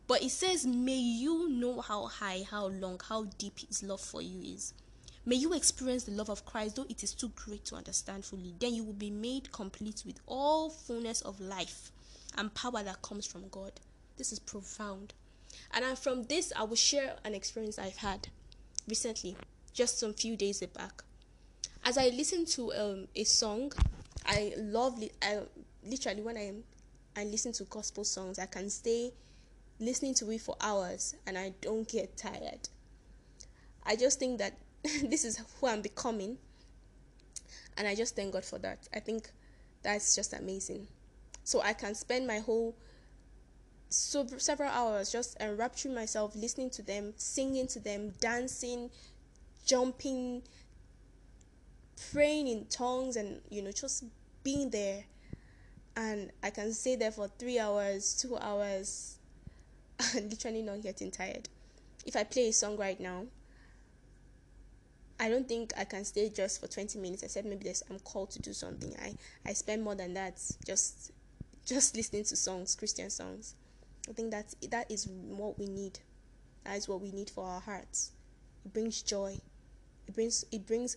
But 0.07 0.23
it 0.23 0.31
says, 0.31 0.67
May 0.67 0.99
you 0.99 1.49
know 1.49 1.81
how 1.81 2.07
high, 2.07 2.45
how 2.49 2.67
long, 2.67 3.01
how 3.09 3.25
deep 3.39 3.61
His 3.61 3.83
love 3.83 4.01
for 4.01 4.21
you 4.21 4.41
is. 4.55 4.75
May 5.25 5.37
you 5.37 5.55
experience 5.55 6.05
the 6.05 6.13
love 6.13 6.29
of 6.29 6.45
Christ, 6.45 6.77
though 6.77 6.87
it 6.89 7.03
is 7.03 7.15
too 7.15 7.31
great 7.37 7.65
to 7.67 7.77
understand 7.77 8.25
fully. 8.25 8.55
Then 8.59 8.75
you 8.75 8.83
will 8.83 8.93
be 8.93 9.11
made 9.11 9.53
complete 9.53 10.03
with 10.05 10.19
all 10.27 10.69
fullness 10.69 11.23
of 11.23 11.41
life 11.41 11.93
and 12.37 12.53
power 12.55 12.83
that 12.83 13.03
comes 13.03 13.27
from 13.27 13.49
God. 13.49 13.73
This 14.17 14.33
is 14.33 14.41
profound. 14.41 15.15
And 15.73 15.97
from 15.97 16.25
this, 16.25 16.53
I 16.57 16.65
will 16.65 16.77
share 16.77 17.17
an 17.25 17.35
experience 17.35 17.79
I've 17.79 17.97
had 17.97 18.29
recently, 18.89 19.37
just 19.73 19.99
some 19.99 20.13
few 20.13 20.37
days 20.37 20.61
back. 20.61 21.05
As 21.85 21.97
I 21.97 22.09
listened 22.09 22.49
to 22.49 22.73
um, 22.75 23.09
a 23.15 23.25
song, 23.25 23.73
I 24.25 24.55
love 24.57 24.99
li- 24.99 25.13
I 25.21 25.41
literally 25.85 26.23
when 26.23 26.37
I 26.37 26.53
I 27.17 27.25
listen 27.25 27.53
to 27.53 27.65
gospel 27.65 28.05
songs, 28.05 28.39
I 28.39 28.47
can 28.47 28.71
stay 28.71 29.13
listening 29.81 30.15
to 30.15 30.31
it 30.31 30.41
for 30.41 30.57
hours 30.61 31.15
and 31.27 31.37
I 31.39 31.55
don't 31.61 31.89
get 31.89 32.17
tired. 32.17 32.69
I 33.85 33.97
just 33.97 34.19
think 34.19 34.39
that 34.39 34.59
this 34.83 35.25
is 35.25 35.41
who 35.61 35.67
I'm 35.67 35.83
becoming. 35.83 36.39
And 37.77 37.87
I 37.89 37.95
just 37.95 38.17
thank 38.17 38.33
God 38.33 38.45
for 38.45 38.59
that. 38.59 38.89
I 38.95 39.01
think 39.01 39.31
that's 39.83 40.15
just 40.15 40.33
amazing. 40.33 40.87
So 41.45 41.61
I 41.61 41.73
can 41.73 41.95
spend 41.95 42.27
my 42.27 42.39
whole 42.39 42.77
so 43.89 44.27
several 44.39 44.71
hours 44.71 45.13
just 45.13 45.37
enrapturing 45.41 45.95
myself, 45.95 46.35
listening 46.35 46.71
to 46.71 46.83
them, 46.83 47.13
singing 47.17 47.67
to 47.69 47.81
them, 47.81 48.11
dancing, 48.21 48.91
jumping, 49.67 50.43
praying 52.13 52.49
in 52.49 52.67
tongues, 52.67 53.17
and 53.17 53.41
you 53.51 53.63
know, 53.63 53.73
just 53.73 54.05
being 54.43 54.71
there. 54.71 55.05
And 55.95 56.31
I 56.43 56.51
can 56.51 56.73
stay 56.73 56.97
there 56.97 57.13
for 57.13 57.29
three 57.29 57.59
hours, 57.59 58.15
two 58.15 58.37
hours, 58.39 59.19
and 60.17 60.31
literally 60.31 60.63
not 60.63 60.83
getting 60.83 61.11
tired. 61.11 61.49
If 62.07 62.17
I 62.17 62.25
play 62.25 62.49
a 62.49 62.53
song 62.53 62.77
right 62.77 62.99
now, 62.99 63.27
I 65.23 65.29
don't 65.29 65.47
think 65.47 65.73
I 65.79 65.85
can 65.85 66.05
stay 66.05 66.31
just 66.31 66.61
for 66.61 66.67
20 66.67 66.99
minutes 66.99 67.23
except 67.23 67.47
maybe 67.47 67.73
I'm 67.89 68.01
called 68.01 68.31
to 68.33 68.41
do 68.41 68.53
something. 68.53 68.93
I, 69.01 69.15
I 69.47 69.53
spend 69.53 69.85
more 69.85 69.95
than 69.95 70.15
that 70.15 70.41
just 70.67 71.13
just 71.67 71.95
listening 71.95 72.25
to 72.25 72.35
songs, 72.35 72.75
Christian 72.75 73.09
songs. 73.09 73.55
I 74.09 74.13
think 74.13 74.33
that 74.33 74.53
that 74.71 74.91
is 74.91 75.07
what 75.07 75.59
we 75.61 75.67
need. 75.69 76.01
That 76.65 76.77
is 76.77 76.89
what 76.89 77.01
we 77.01 77.13
need 77.13 77.31
for 77.31 77.45
our 77.45 77.61
hearts. 77.61 78.11
It 78.65 78.73
brings 78.73 79.03
joy. 79.03 79.39
It 80.13 80.15
brings 80.15 80.45
it 80.53 80.67
brings 80.67 80.97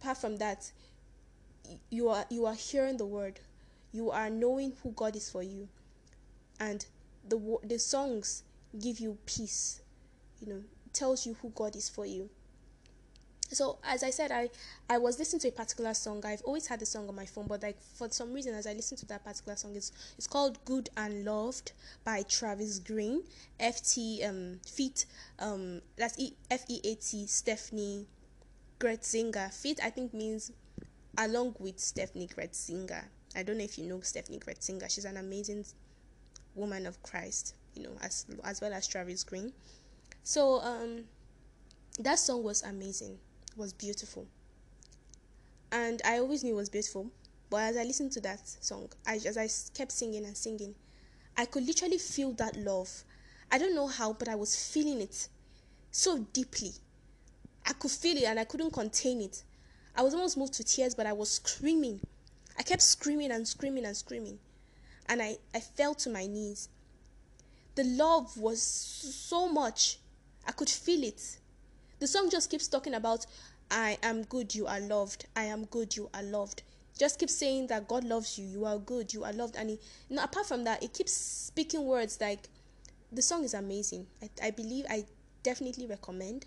apart 0.00 0.16
from 0.16 0.36
that 0.38 0.72
you 1.90 2.08
are 2.08 2.24
you 2.30 2.46
are 2.46 2.54
hearing 2.54 2.96
the 2.96 3.04
word. 3.04 3.40
You 3.92 4.10
are 4.10 4.30
knowing 4.30 4.72
who 4.82 4.92
God 4.92 5.14
is 5.16 5.30
for 5.30 5.42
you. 5.42 5.68
And 6.58 6.84
the 7.28 7.58
the 7.62 7.78
songs 7.78 8.42
give 8.80 9.00
you 9.00 9.18
peace. 9.26 9.82
You 10.40 10.52
know, 10.52 10.62
tells 10.94 11.26
you 11.26 11.36
who 11.42 11.50
God 11.50 11.76
is 11.76 11.88
for 11.90 12.06
you 12.06 12.30
so 13.54 13.78
as 13.84 14.02
i 14.02 14.10
said 14.10 14.32
i 14.32 14.48
i 14.88 14.98
was 14.98 15.18
listening 15.18 15.40
to 15.40 15.48
a 15.48 15.52
particular 15.52 15.94
song 15.94 16.22
i've 16.26 16.42
always 16.42 16.66
had 16.66 16.80
the 16.80 16.86
song 16.86 17.08
on 17.08 17.14
my 17.14 17.26
phone 17.26 17.46
but 17.46 17.62
like 17.62 17.76
for 17.94 18.08
some 18.10 18.32
reason 18.32 18.54
as 18.54 18.66
i 18.66 18.72
listened 18.72 18.98
to 18.98 19.06
that 19.06 19.24
particular 19.24 19.56
song 19.56 19.74
it's 19.76 19.92
it's 20.16 20.26
called 20.26 20.62
good 20.64 20.88
and 20.96 21.24
loved 21.24 21.72
by 22.04 22.22
travis 22.22 22.78
greene 22.78 23.22
ft 23.60 24.28
um 24.28 24.58
feet 24.66 25.06
um 25.38 25.80
that's 25.96 26.18
e 26.18 26.32
f-e-a-t 26.50 27.26
steffany 27.26 28.06
gretzinger 28.84 29.52
feet 29.52 29.80
i 29.82 29.90
think 29.90 30.12
means 30.12 30.52
along 31.18 31.54
with 31.58 31.76
steffany 31.78 32.32
gretzinger 32.34 33.04
i 33.36 33.42
don't 33.42 33.58
know 33.58 33.64
if 33.64 33.78
you 33.78 33.86
know 33.86 33.98
steffany 33.98 34.38
gretzinger 34.38 34.90
she's 34.90 35.04
an 35.04 35.16
amazing 35.16 35.64
woman 36.54 36.86
of 36.86 37.02
christ 37.02 37.54
you 37.74 37.82
know 37.82 37.96
as 38.02 38.26
as 38.44 38.60
well 38.60 38.72
as 38.72 38.86
travis 38.86 39.24
greene 39.24 39.52
so 40.22 40.60
um 40.60 41.04
that 41.98 42.18
song 42.18 42.42
was 42.42 42.62
amazing 42.62 43.18
was 43.56 43.72
beautiful. 43.72 44.26
And 45.70 46.00
I 46.04 46.18
always 46.18 46.44
knew 46.44 46.54
it 46.54 46.56
was 46.56 46.70
beautiful. 46.70 47.10
But 47.50 47.62
as 47.62 47.76
I 47.76 47.84
listened 47.84 48.12
to 48.12 48.20
that 48.22 48.40
song, 48.46 48.88
I, 49.06 49.14
as 49.14 49.36
I 49.36 49.48
kept 49.76 49.92
singing 49.92 50.24
and 50.24 50.36
singing, 50.36 50.74
I 51.36 51.44
could 51.44 51.66
literally 51.66 51.98
feel 51.98 52.32
that 52.32 52.56
love. 52.56 53.04
I 53.50 53.58
don't 53.58 53.74
know 53.74 53.86
how, 53.86 54.12
but 54.12 54.28
I 54.28 54.34
was 54.34 54.72
feeling 54.72 55.00
it 55.00 55.28
so 55.90 56.18
deeply. 56.32 56.72
I 57.66 57.72
could 57.72 57.90
feel 57.90 58.16
it 58.16 58.24
and 58.24 58.38
I 58.38 58.44
couldn't 58.44 58.72
contain 58.72 59.20
it. 59.20 59.42
I 59.96 60.02
was 60.02 60.14
almost 60.14 60.36
moved 60.36 60.54
to 60.54 60.64
tears, 60.64 60.94
but 60.94 61.06
I 61.06 61.12
was 61.12 61.30
screaming. 61.30 62.00
I 62.58 62.62
kept 62.62 62.82
screaming 62.82 63.30
and 63.30 63.46
screaming 63.46 63.84
and 63.84 63.96
screaming. 63.96 64.38
And 65.08 65.22
I, 65.22 65.36
I 65.54 65.60
fell 65.60 65.94
to 65.96 66.10
my 66.10 66.26
knees. 66.26 66.68
The 67.74 67.84
love 67.84 68.36
was 68.36 68.62
so 68.62 69.48
much. 69.48 69.98
I 70.46 70.52
could 70.52 70.68
feel 70.68 71.02
it. 71.04 71.38
The 72.00 72.06
song 72.06 72.30
just 72.30 72.50
keeps 72.50 72.68
talking 72.68 72.94
about, 72.94 73.26
I 73.70 73.98
am 74.02 74.24
good, 74.24 74.54
you 74.54 74.66
are 74.66 74.80
loved. 74.80 75.26
I 75.34 75.44
am 75.44 75.64
good, 75.66 75.96
you 75.96 76.10
are 76.14 76.22
loved. 76.22 76.62
Just 76.98 77.18
keep 77.18 77.30
saying 77.30 77.68
that 77.68 77.88
God 77.88 78.04
loves 78.04 78.38
you, 78.38 78.46
you 78.46 78.64
are 78.66 78.78
good, 78.78 79.12
you 79.12 79.24
are 79.24 79.32
loved. 79.32 79.56
And 79.56 79.70
you 79.70 79.78
know, 80.10 80.22
apart 80.22 80.46
from 80.46 80.64
that, 80.64 80.82
it 80.82 80.92
keeps 80.92 81.12
speaking 81.12 81.84
words 81.86 82.18
like, 82.20 82.48
the 83.10 83.22
song 83.22 83.44
is 83.44 83.54
amazing. 83.54 84.06
I, 84.22 84.28
I 84.44 84.50
believe, 84.50 84.86
I 84.90 85.04
definitely 85.42 85.86
recommend. 85.86 86.46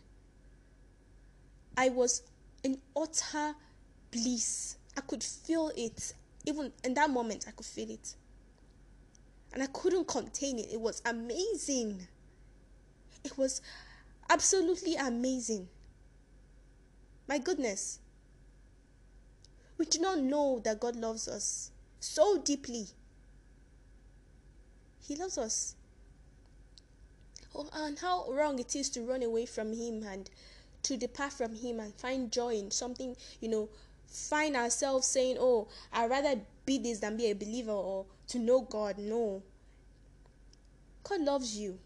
I 1.77 1.89
was 1.89 2.23
in 2.63 2.79
utter 2.95 3.53
bliss. 4.11 4.77
I 4.97 5.01
could 5.01 5.23
feel 5.23 5.71
it. 5.77 6.13
Even 6.45 6.73
in 6.83 6.95
that 6.95 7.11
moment, 7.11 7.45
I 7.47 7.51
could 7.51 7.67
feel 7.67 7.91
it. 7.91 8.15
And 9.53 9.61
I 9.61 9.67
couldn't 9.67 10.07
contain 10.07 10.57
it. 10.57 10.73
It 10.73 10.81
was 10.81 11.01
amazing. 11.05 12.07
It 13.23 13.37
was 13.37 13.61
absolutely 14.29 14.95
amazing. 14.95 15.67
My 17.27 17.37
goodness. 17.37 17.99
We 19.77 19.85
do 19.85 19.99
not 19.99 20.19
know 20.19 20.59
that 20.63 20.79
God 20.79 20.95
loves 20.95 21.27
us 21.27 21.71
so 21.99 22.39
deeply. 22.39 22.87
He 25.07 25.15
loves 25.15 25.37
us. 25.37 25.75
Oh, 27.53 27.69
and 27.73 27.97
how 27.99 28.25
wrong 28.31 28.59
it 28.59 28.75
is 28.75 28.89
to 28.91 29.01
run 29.01 29.23
away 29.23 29.45
from 29.45 29.73
Him 29.73 30.03
and 30.03 30.29
to 30.87 30.97
depart 30.97 31.33
from 31.33 31.53
Him 31.53 31.79
and 31.79 31.93
find 31.95 32.31
joy 32.31 32.55
in 32.55 32.71
something, 32.71 33.15
you 33.41 33.49
know, 33.49 33.69
find 34.07 34.55
ourselves 34.55 35.05
saying, 35.05 35.37
Oh, 35.39 35.67
I'd 35.91 36.09
rather 36.09 36.39
be 36.65 36.77
this 36.77 36.99
than 36.99 37.17
be 37.17 37.29
a 37.29 37.33
believer 37.33 37.71
or 37.71 38.05
to 38.29 38.39
know 38.39 38.61
God. 38.61 38.97
No. 38.97 39.43
God 41.03 41.21
loves 41.21 41.57
you. 41.57 41.79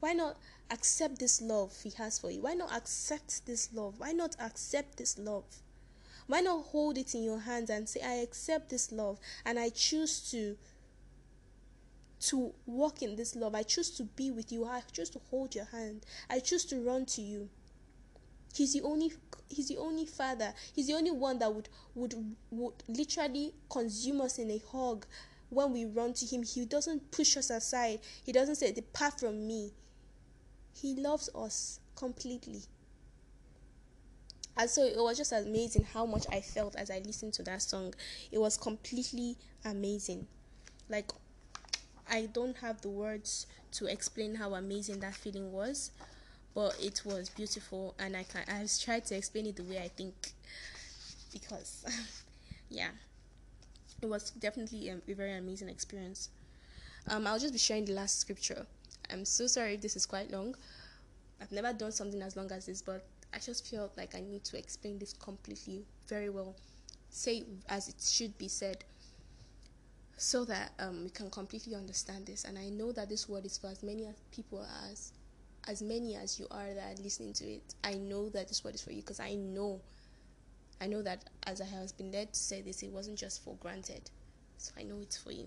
Why 0.00 0.12
not 0.12 0.36
accept 0.70 1.18
this 1.18 1.40
love 1.40 1.74
He 1.82 1.90
has 1.90 2.18
for 2.18 2.30
you? 2.30 2.42
Why 2.42 2.54
not 2.54 2.72
accept 2.74 3.46
this 3.46 3.72
love? 3.72 3.94
Why 3.98 4.12
not 4.12 4.36
accept 4.38 4.98
this 4.98 5.18
love? 5.18 5.44
Why 6.26 6.40
not 6.40 6.66
hold 6.66 6.96
it 6.96 7.14
in 7.14 7.24
your 7.24 7.40
hands 7.40 7.70
and 7.70 7.88
say, 7.88 8.00
I 8.02 8.14
accept 8.22 8.68
this 8.68 8.92
love 8.92 9.18
and 9.44 9.58
I 9.58 9.70
choose 9.70 10.30
to 10.30 10.56
to 12.20 12.52
walk 12.66 13.02
in 13.02 13.16
this 13.16 13.34
love. 13.34 13.54
I 13.54 13.62
choose 13.62 13.90
to 13.92 14.04
be 14.04 14.30
with 14.30 14.52
you. 14.52 14.66
I 14.66 14.82
choose 14.92 15.10
to 15.10 15.20
hold 15.30 15.54
your 15.54 15.64
hand. 15.66 16.04
I 16.28 16.38
choose 16.40 16.64
to 16.66 16.80
run 16.80 17.06
to 17.06 17.22
you. 17.22 17.48
He's 18.54 18.72
the 18.72 18.82
only 18.82 19.12
he's 19.48 19.68
the 19.68 19.78
only 19.78 20.06
father. 20.06 20.52
He's 20.74 20.86
the 20.88 20.94
only 20.94 21.10
one 21.12 21.38
that 21.38 21.54
would 21.54 21.68
would 21.94 22.14
would 22.50 22.74
literally 22.88 23.54
consume 23.68 24.20
us 24.20 24.38
in 24.38 24.50
a 24.50 24.60
hug 24.72 25.06
when 25.48 25.72
we 25.72 25.84
run 25.84 26.12
to 26.14 26.26
him. 26.26 26.42
He 26.42 26.64
doesn't 26.64 27.10
push 27.10 27.36
us 27.36 27.50
aside. 27.50 28.00
He 28.24 28.32
doesn't 28.32 28.56
say 28.56 28.72
depart 28.72 29.20
from 29.20 29.46
me. 29.46 29.72
He 30.74 30.94
loves 30.94 31.28
us 31.34 31.80
completely. 31.96 32.62
And 34.56 34.68
so 34.68 34.84
it 34.84 34.96
was 34.96 35.16
just 35.16 35.32
amazing 35.32 35.84
how 35.84 36.04
much 36.06 36.26
I 36.30 36.40
felt 36.40 36.76
as 36.76 36.90
I 36.90 36.98
listened 36.98 37.32
to 37.34 37.42
that 37.44 37.62
song. 37.62 37.94
It 38.30 38.38
was 38.38 38.56
completely 38.56 39.36
amazing. 39.64 40.26
Like, 40.88 41.10
I 42.10 42.26
don't 42.26 42.56
have 42.58 42.80
the 42.82 42.88
words 42.88 43.46
to 43.72 43.86
explain 43.86 44.34
how 44.34 44.54
amazing 44.54 45.00
that 45.00 45.14
feeling 45.14 45.52
was, 45.52 45.92
but 46.54 46.76
it 46.80 47.02
was 47.04 47.30
beautiful, 47.30 47.94
and 47.98 48.16
I 48.16 48.24
can 48.24 48.42
I've 48.48 48.70
tried 48.80 49.04
to 49.06 49.16
explain 49.16 49.46
it 49.46 49.56
the 49.56 49.64
way 49.64 49.78
I 49.78 49.88
think 49.88 50.32
because, 51.32 51.84
yeah, 52.70 52.90
it 54.02 54.06
was 54.06 54.30
definitely 54.30 54.88
a, 54.88 54.98
a 55.08 55.14
very 55.14 55.34
amazing 55.36 55.68
experience. 55.68 56.30
Um, 57.08 57.26
I'll 57.26 57.38
just 57.38 57.52
be 57.52 57.58
sharing 57.58 57.84
the 57.84 57.92
last 57.92 58.18
scripture 58.20 58.66
I'm 59.12 59.24
so 59.24 59.46
sorry 59.46 59.74
if 59.74 59.80
this 59.80 59.96
is 59.96 60.06
quite 60.06 60.30
long. 60.30 60.54
I've 61.40 61.52
never 61.52 61.72
done 61.72 61.92
something 61.92 62.22
as 62.22 62.36
long 62.36 62.50
as 62.52 62.66
this, 62.66 62.82
but 62.82 63.04
I 63.34 63.38
just 63.38 63.68
felt 63.68 63.96
like 63.96 64.14
I 64.14 64.20
need 64.20 64.44
to 64.44 64.58
explain 64.58 64.98
this 64.98 65.12
completely 65.14 65.84
very 66.08 66.30
well, 66.30 66.54
say 67.10 67.44
as 67.68 67.88
it 67.88 67.96
should 68.00 68.36
be 68.38 68.48
said, 68.48 68.84
so 70.20 70.44
that 70.44 70.72
um, 70.78 71.04
we 71.04 71.08
can 71.08 71.30
completely 71.30 71.74
understand 71.74 72.26
this. 72.26 72.44
And 72.44 72.58
I 72.58 72.68
know 72.68 72.92
that 72.92 73.08
this 73.08 73.26
word 73.26 73.46
is 73.46 73.56
for 73.56 73.68
as 73.68 73.82
many 73.82 74.06
people 74.30 74.66
as 74.90 75.12
as 75.66 75.80
many 75.82 76.14
as 76.14 76.38
you 76.38 76.46
are 76.50 76.74
that 76.74 76.98
are 76.98 77.02
listening 77.02 77.32
to 77.34 77.44
it. 77.44 77.62
I 77.82 77.94
know 77.94 78.28
that 78.30 78.48
this 78.48 78.62
word 78.62 78.74
is 78.74 78.82
for 78.82 78.92
you 78.92 79.00
because 79.00 79.18
I 79.18 79.34
know, 79.34 79.80
I 80.80 80.88
know 80.88 81.00
that 81.02 81.24
as 81.46 81.62
I 81.62 81.64
have 81.64 81.96
been 81.96 82.12
led 82.12 82.34
to 82.34 82.38
say 82.38 82.60
this, 82.60 82.82
it 82.82 82.90
wasn't 82.90 83.18
just 83.18 83.42
for 83.42 83.54
granted. 83.60 84.10
So 84.58 84.72
I 84.78 84.82
know 84.82 84.98
it's 85.00 85.16
for 85.16 85.32
you. 85.32 85.46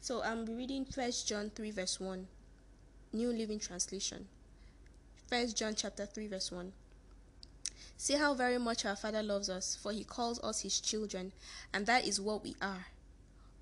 So 0.00 0.22
I'm 0.22 0.46
reading 0.46 0.86
First 0.86 1.28
John 1.28 1.50
three 1.54 1.70
verse 1.70 2.00
one. 2.00 2.26
New 3.12 3.28
Living 3.28 3.58
Translation. 3.58 4.28
First 5.28 5.58
John 5.58 5.74
chapter 5.74 6.06
3 6.06 6.26
verse 6.28 6.50
1. 6.52 6.72
See 7.98 8.14
how 8.14 8.32
very 8.32 8.58
much 8.58 8.84
our 8.84 8.96
Father 8.96 9.22
loves 9.22 9.50
us, 9.50 9.76
for 9.82 9.92
he 9.92 10.04
calls 10.04 10.38
us 10.42 10.60
his 10.60 10.80
children, 10.80 11.32
and 11.72 11.86
that 11.86 12.06
is 12.06 12.20
what 12.20 12.42
we 12.42 12.54
are. 12.60 12.86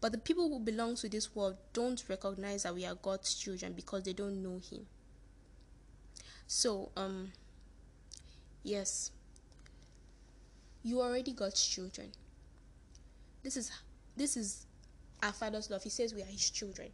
But 0.01 0.13
the 0.13 0.19
people 0.19 0.49
who 0.49 0.61
belong 0.61 0.97
to 0.97 1.09
this 1.09 1.35
world 1.35 1.57
don't 1.73 2.03
recognize 2.09 2.65
that 2.65 2.75
we 2.75 2.85
are 2.85 2.95
God's 2.95 3.35
children 3.35 3.73
because 3.73 4.03
they 4.03 4.13
don't 4.13 4.43
know 4.43 4.61
him. 4.71 4.87
So, 6.47 6.91
um, 6.97 7.33
yes, 8.63 9.11
you 10.83 11.01
already 11.01 11.33
God's 11.33 11.67
children. 11.67 12.13
This 13.43 13.57
is 13.57 13.73
this 14.17 14.37
is 14.37 14.67
our 15.23 15.33
Father's 15.33 15.71
love. 15.71 15.83
He 15.83 15.91
says 15.91 16.15
we 16.15 16.23
are 16.23 16.27
His 16.27 16.51
children. 16.51 16.91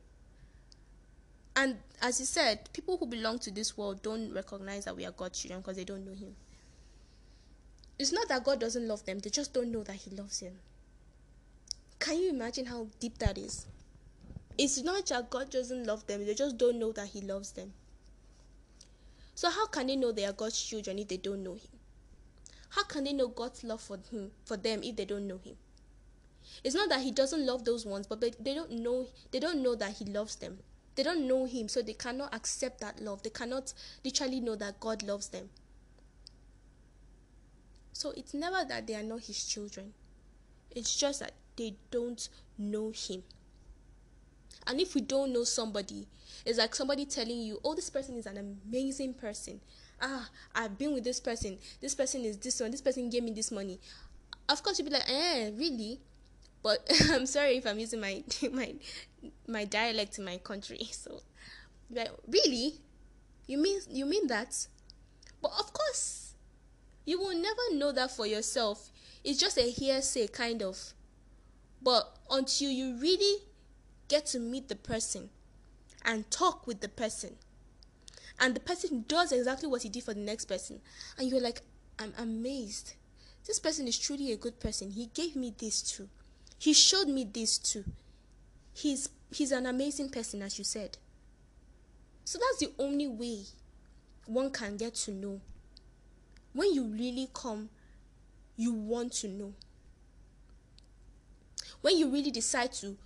And 1.55 1.77
as 2.01 2.19
he 2.19 2.25
said, 2.25 2.73
people 2.73 2.97
who 2.97 3.07
belong 3.07 3.39
to 3.41 3.51
this 3.51 3.77
world 3.77 4.03
don't 4.03 4.33
recognize 4.33 4.87
that 4.87 4.97
we 4.97 5.05
are 5.05 5.11
God's 5.11 5.39
children 5.39 5.61
because 5.61 5.77
they 5.77 5.85
don't 5.85 6.05
know 6.07 6.15
Him. 6.15 6.35
It's 7.99 8.13
not 8.13 8.29
that 8.29 8.45
God 8.45 8.59
doesn't 8.59 8.89
love 8.89 9.05
them, 9.05 9.19
they 9.19 9.31
just 9.31 9.53
don't 9.53 9.71
know 9.71 9.83
that 9.83 9.97
He 9.97 10.11
loves 10.17 10.41
them. 10.41 10.55
Can 12.03 12.21
you 12.21 12.31
imagine 12.31 12.67
how 12.67 12.89
deep 12.99 13.19
that 13.19 13.39
is? 13.39 13.69
It's 14.59 14.83
not 14.83 15.07
that 15.07 15.31
God 15.31 15.51
doesn't 15.51 15.87
love 15.87 16.05
them, 16.09 16.27
they 16.27 16.35
just 16.35 16.59
don't 16.59 16.81
know 16.81 16.91
that 16.91 17.07
He 17.07 17.21
loves 17.21 17.53
them. 17.53 17.73
So, 19.37 19.49
how 19.49 19.69
can 19.69 19.87
they 19.87 19.95
know 19.95 20.11
they 20.11 20.25
are 20.25 20.33
God's 20.33 20.61
children 20.61 20.99
if 20.99 21.07
they 21.07 21.17
don't 21.17 21.45
know 21.45 21.55
Him? 21.55 21.79
How 22.71 22.83
can 22.83 23.05
they 23.05 23.13
know 23.13 23.29
God's 23.29 23.63
love 23.63 23.81
for 23.81 23.99
Him 24.11 24.33
for 24.45 24.57
them 24.57 24.83
if 24.83 24.97
they 24.97 25.05
don't 25.05 25.29
know 25.29 25.39
Him? 25.39 25.55
It's 26.65 26.75
not 26.75 26.89
that 26.89 27.03
He 27.03 27.13
doesn't 27.13 27.47
love 27.47 27.65
those 27.65 27.87
ones, 27.87 28.09
but 28.09 28.21
they 28.21 28.53
don't 28.53 28.73
know 28.73 29.07
they 29.31 29.39
don't 29.39 29.63
know 29.63 29.77
that 29.77 29.93
He 29.93 30.05
loves 30.05 30.35
them. 30.35 30.59
They 30.97 31.05
don't 31.05 31.29
know 31.29 31.45
Him, 31.45 31.69
so 31.69 31.83
they 31.83 31.95
cannot 31.95 32.35
accept 32.35 32.81
that 32.81 33.01
love. 33.01 33.23
They 33.23 33.31
cannot 33.31 33.73
literally 34.05 34.41
know 34.41 34.57
that 34.57 34.81
God 34.81 35.05
loves 35.05 35.29
them. 35.29 35.51
So 37.93 38.13
it's 38.17 38.35
never 38.35 38.65
that 38.65 38.89
they 38.89 38.97
are 38.97 39.05
not 39.05 39.21
His 39.21 39.45
children. 39.45 39.95
It's 40.73 40.97
just 40.97 41.21
that 41.21 41.35
they 41.57 41.77
don't 41.91 42.29
know 42.59 42.93
Him. 42.95 43.23
And 44.67 44.81
if 44.81 44.95
we 44.95 45.01
don't 45.01 45.33
know 45.33 45.45
somebody, 45.45 46.07
it's 46.45 46.59
like 46.59 46.75
somebody 46.75 47.05
telling 47.05 47.41
you, 47.41 47.59
oh, 47.65 47.75
this 47.75 47.91
person 47.91 48.17
is 48.17 48.27
an 48.27 48.39
amazing 48.69 49.15
person. 49.15 49.61
Ah, 50.01 50.29
I've 50.55 50.79
been 50.79 50.95
with 50.95 51.05
this 51.05 51.21
person. 51.21 51.59
This 51.81 51.95
person 51.95 52.25
is 52.25 52.37
this 52.39 52.61
one. 52.61 52.71
This 52.71 52.81
person 52.81 53.09
gave 53.11 53.23
me 53.23 53.33
this 53.33 53.51
money. 53.51 53.81
Of 54.49 54.63
course, 54.63 54.79
you'd 54.79 54.87
be 54.87 54.93
like, 54.93 55.09
eh, 55.09 55.51
really? 55.57 56.01
But 56.63 56.89
I'm 57.11 57.27
sorry 57.27 57.57
if 57.57 57.67
I'm 57.67 57.79
using 57.79 58.01
my 58.01 58.23
my 58.53 58.75
my 59.47 59.65
dialect 59.65 60.19
in 60.19 60.25
my 60.25 60.39
country. 60.39 60.81
So, 60.93 61.23
like, 61.91 62.11
really? 62.27 62.75
You 63.47 63.59
mean 63.59 63.81
you 63.91 64.07
mean 64.07 64.27
that? 64.29 64.67
But 65.41 65.53
of 65.59 65.73
course, 65.73 66.35
you 67.05 67.19
will 67.19 67.37
never 67.37 67.75
know 67.75 67.93
that 67.93 68.11
for 68.11 68.27
yourself. 68.27 68.91
It's 69.25 69.39
just 69.39 69.59
a 69.59 69.71
hearsay, 69.71 70.29
kind 70.29 70.63
of. 70.63 70.95
But 71.83 72.17
until 72.31 72.71
you 72.71 72.97
really 72.97 73.43
get 74.09 74.27
to 74.27 74.39
meet 74.39 74.69
the 74.69 74.77
person 74.77 75.31
and 76.05 76.31
talk 76.31 76.67
with 76.67 76.81
the 76.81 76.89
person, 76.89 77.37
and 78.41 78.55
the 78.55 78.61
person 78.61 79.05
does 79.09 79.33
exactly 79.33 79.69
what 79.69 79.83
he 79.83 79.89
did 79.89 80.05
for 80.05 80.15
the 80.15 80.21
next 80.21 80.47
person, 80.47 80.81
and 81.19 81.29
you're 81.29 81.41
like, 81.41 81.63
I'm 81.99 82.13
amazed. 82.19 82.95
This 83.47 83.59
person 83.59 83.89
is 83.89 83.99
truly 83.99 84.33
a 84.33 84.37
good 84.37 84.61
person. 84.61 84.91
He 84.91 85.07
gave 85.15 85.37
me 85.37 85.53
this 85.57 85.83
too. 85.83 86.09
He 86.59 86.73
showed 86.73 87.09
me 87.09 87.25
this 87.25 87.59
too. 87.59 87.85
He's 88.73 89.09
he's 89.33 89.53
an 89.53 89.67
amazing 89.67 90.11
person, 90.11 90.43
as 90.43 90.59
you 90.59 90.65
said. 90.65 90.99
So 92.25 92.39
that's 92.39 92.61
the 92.61 92.73
only 92.83 93.09
way 93.09 93.43
one 94.27 94.51
can 94.51 94.77
get 94.77 94.95
to 94.95 95.11
know. 95.11 95.41
When 96.53 96.73
you 96.73 96.85
really 96.85 97.29
come, 97.33 97.71
you 98.57 98.73
want 98.73 99.13
to 99.15 99.29
know. 99.29 99.55
When 101.83 101.99
you 101.99 102.09
really 102.09 102.31
decide 102.31 102.73
to 102.75 102.97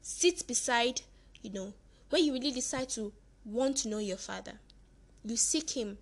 sit 0.00 0.46
beside, 0.46 1.02
you 1.42 1.50
know, 1.50 1.72
when 2.10 2.24
you 2.24 2.32
really 2.32 2.50
decide 2.50 2.88
to 2.90 3.12
want 3.44 3.76
to 3.78 3.88
know 3.88 3.98
your 3.98 4.16
father, 4.16 4.54
you 5.24 5.36
seek 5.36 5.70
him, 5.70 5.98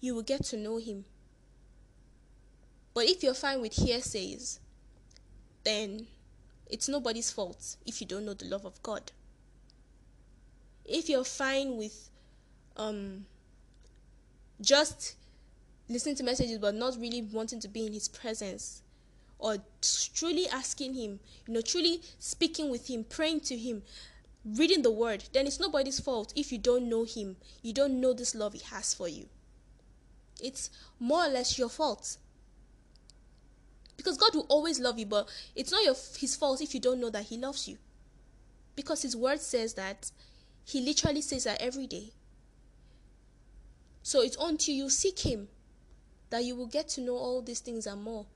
you 0.00 0.14
will 0.14 0.22
get 0.22 0.44
to 0.44 0.56
know 0.56 0.76
him. 0.76 1.04
But 2.94 3.06
if 3.06 3.22
you're 3.22 3.34
fine 3.34 3.62
with 3.62 3.74
hearsays, 3.74 4.60
then 5.64 6.08
it's 6.68 6.88
nobody's 6.88 7.30
fault 7.30 7.76
if 7.86 8.00
you 8.00 8.06
don't 8.06 8.26
know 8.26 8.34
the 8.34 8.46
love 8.46 8.64
of 8.64 8.82
God. 8.82 9.12
If 10.84 11.08
you're 11.08 11.24
fine 11.24 11.76
with 11.76 12.10
um 12.76 13.26
just 14.60 15.16
listening 15.88 16.14
to 16.16 16.22
messages 16.22 16.58
but 16.58 16.74
not 16.74 16.96
really 16.98 17.22
wanting 17.22 17.60
to 17.60 17.68
be 17.68 17.86
in 17.86 17.92
his 17.92 18.08
presence 18.08 18.82
or 19.42 19.58
truly 20.14 20.48
asking 20.48 20.94
him, 20.94 21.18
you 21.46 21.52
know, 21.54 21.60
truly 21.60 22.00
speaking 22.18 22.70
with 22.70 22.88
him, 22.88 23.04
praying 23.04 23.40
to 23.40 23.56
him, 23.56 23.82
reading 24.44 24.82
the 24.82 24.90
word, 24.90 25.24
then 25.32 25.46
it's 25.46 25.58
nobody's 25.58 25.98
fault 25.98 26.32
if 26.36 26.52
you 26.52 26.58
don't 26.58 26.88
know 26.88 27.04
him. 27.04 27.36
You 27.60 27.72
don't 27.72 28.00
know 28.00 28.12
this 28.12 28.34
love 28.34 28.52
he 28.52 28.60
has 28.70 28.94
for 28.94 29.08
you. 29.08 29.28
It's 30.40 30.70
more 31.00 31.24
or 31.24 31.28
less 31.28 31.58
your 31.58 31.68
fault 31.68 32.18
because 33.96 34.16
God 34.16 34.34
will 34.34 34.46
always 34.48 34.80
love 34.80 34.98
you, 34.98 35.06
but 35.06 35.28
it's 35.54 35.72
not 35.72 35.84
your 35.84 35.94
his 36.18 36.36
fault 36.36 36.60
if 36.60 36.72
you 36.72 36.80
don't 36.80 37.00
know 37.00 37.10
that 37.10 37.24
he 37.24 37.36
loves 37.36 37.68
you. 37.68 37.78
Because 38.74 39.02
his 39.02 39.16
word 39.16 39.40
says 39.40 39.74
that 39.74 40.10
he 40.64 40.80
literally 40.80 41.20
says 41.20 41.44
that 41.44 41.60
every 41.60 41.86
day. 41.86 42.12
So 44.02 44.22
it's 44.22 44.36
until 44.40 44.74
you 44.74 44.88
seek 44.88 45.20
him 45.20 45.48
that 46.30 46.44
you 46.44 46.56
will 46.56 46.66
get 46.66 46.88
to 46.90 47.00
know 47.00 47.16
all 47.16 47.42
these 47.42 47.60
things 47.60 47.86
and 47.86 48.02
more. 48.02 48.26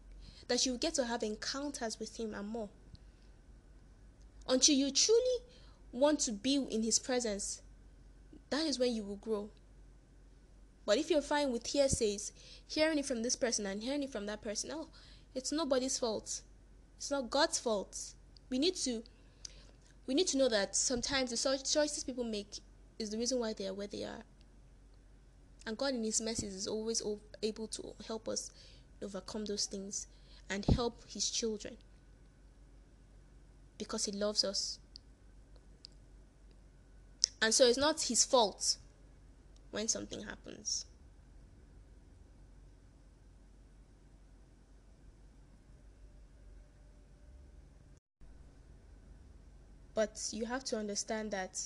That 0.48 0.64
you 0.64 0.78
get 0.78 0.94
to 0.94 1.04
have 1.04 1.22
encounters 1.22 1.98
with 1.98 2.18
him 2.18 2.34
and 2.34 2.48
more. 2.48 2.68
Until 4.48 4.76
you 4.76 4.92
truly 4.92 5.38
want 5.92 6.20
to 6.20 6.32
be 6.32 6.54
in 6.70 6.82
his 6.82 6.98
presence, 6.98 7.62
that 8.50 8.64
is 8.64 8.78
when 8.78 8.94
you 8.94 9.02
will 9.02 9.16
grow. 9.16 9.50
But 10.84 10.98
if 10.98 11.10
you're 11.10 11.20
fine 11.20 11.50
with 11.50 11.72
hearsays, 11.72 12.32
hearing 12.66 12.98
it 12.98 13.06
from 13.06 13.22
this 13.22 13.34
person 13.34 13.66
and 13.66 13.82
hearing 13.82 14.04
it 14.04 14.10
from 14.10 14.26
that 14.26 14.40
person, 14.40 14.70
oh, 14.72 14.88
it's 15.34 15.50
nobody's 15.50 15.98
fault. 15.98 16.42
It's 16.96 17.10
not 17.10 17.28
God's 17.28 17.58
fault. 17.58 18.14
We 18.48 18.58
need 18.58 18.76
to 18.76 19.02
we 20.06 20.14
need 20.14 20.28
to 20.28 20.38
know 20.38 20.48
that 20.48 20.76
sometimes 20.76 21.30
the 21.30 21.58
choices 21.64 22.04
people 22.04 22.22
make 22.22 22.60
is 22.98 23.10
the 23.10 23.18
reason 23.18 23.40
why 23.40 23.52
they 23.52 23.66
are 23.66 23.74
where 23.74 23.88
they 23.88 24.04
are. 24.04 24.22
And 25.66 25.76
God 25.76 25.94
in 25.94 26.04
his 26.04 26.20
mercy 26.20 26.46
is 26.46 26.68
always 26.68 27.02
able 27.42 27.66
to 27.66 27.94
help 28.06 28.28
us 28.28 28.52
overcome 29.02 29.44
those 29.44 29.66
things 29.66 30.06
and 30.48 30.64
help 30.64 31.04
his 31.08 31.30
children 31.30 31.76
because 33.78 34.04
he 34.04 34.12
loves 34.12 34.44
us. 34.44 34.78
And 37.42 37.52
so 37.52 37.66
it's 37.66 37.78
not 37.78 38.00
his 38.02 38.24
fault 38.24 38.78
when 39.70 39.88
something 39.88 40.22
happens. 40.22 40.86
But 49.96 50.28
you 50.30 50.44
have 50.44 50.62
to 50.64 50.76
understand 50.76 51.30
that 51.30 51.58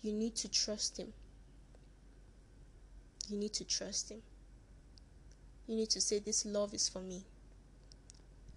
you 0.00 0.12
need 0.12 0.34
to 0.36 0.48
trust 0.48 0.98
Him. 0.98 1.12
You 3.28 3.36
need 3.36 3.52
to 3.54 3.64
trust 3.64 4.10
Him. 4.10 4.22
You 5.66 5.76
need 5.76 5.90
to 5.90 6.00
say, 6.00 6.18
This 6.18 6.44
love 6.44 6.74
is 6.74 6.88
for 6.88 7.00
me. 7.00 7.24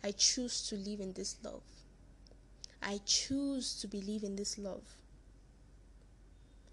I 0.04 0.12
choose 0.12 0.68
to 0.70 0.76
live 0.76 1.00
in 1.00 1.14
this 1.14 1.38
love. 1.44 1.64
I 2.82 3.00
choose 3.06 3.80
to 3.82 3.88
believe 3.88 4.24
in 4.24 4.36
this 4.36 4.58
love. 4.58 4.84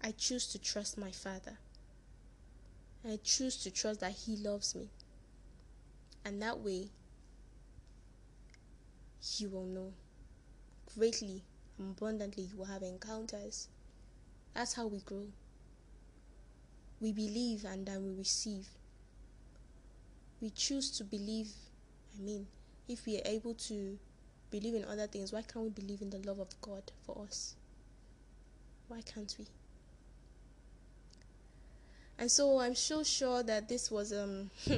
I 0.01 0.11
choose 0.11 0.47
to 0.47 0.59
trust 0.59 0.97
my 0.97 1.11
Father. 1.11 1.57
I 3.07 3.19
choose 3.23 3.57
to 3.63 3.71
trust 3.71 4.01
that 4.01 4.11
He 4.11 4.35
loves 4.35 4.75
me. 4.75 4.89
And 6.23 6.41
that 6.41 6.59
way, 6.59 6.89
you 9.37 9.49
will 9.49 9.65
know 9.65 9.93
greatly 10.97 11.43
and 11.77 11.97
abundantly, 11.97 12.43
you 12.43 12.57
will 12.57 12.65
have 12.65 12.83
encounters. 12.83 13.67
That's 14.53 14.73
how 14.73 14.87
we 14.87 14.99
grow. 14.99 15.27
We 17.01 17.11
believe 17.11 17.65
and 17.65 17.85
then 17.85 18.05
we 18.05 18.13
receive. 18.13 18.67
We 20.45 20.51
choose 20.51 20.91
to 20.99 21.03
believe. 21.03 21.49
I 22.15 22.21
mean, 22.21 22.45
if 22.87 23.07
we 23.07 23.17
are 23.17 23.23
able 23.25 23.55
to 23.55 23.97
believe 24.51 24.75
in 24.75 24.85
other 24.85 25.07
things, 25.07 25.33
why 25.33 25.41
can't 25.41 25.65
we 25.65 25.71
believe 25.71 26.03
in 26.03 26.11
the 26.11 26.19
love 26.19 26.37
of 26.37 26.49
God 26.61 26.83
for 27.03 27.25
us? 27.27 27.55
Why 28.87 29.01
can't 29.01 29.35
we? 29.39 29.47
And 32.19 32.29
so 32.29 32.59
I'm 32.59 32.75
so 32.75 33.03
sure 33.03 33.41
that 33.41 33.67
this 33.67 33.89
was 33.89 34.13
um, 34.13 34.51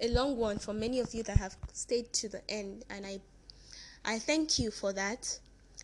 a 0.00 0.08
long 0.10 0.36
one 0.36 0.60
for 0.60 0.72
many 0.72 1.00
of 1.00 1.12
you 1.12 1.24
that 1.24 1.38
have 1.38 1.56
stayed 1.72 2.12
to 2.12 2.28
the 2.28 2.48
end, 2.48 2.84
and 2.88 3.04
I 3.04 3.18
I 4.04 4.20
thank 4.20 4.60
you 4.60 4.70
for 4.70 4.92
that. 4.92 5.40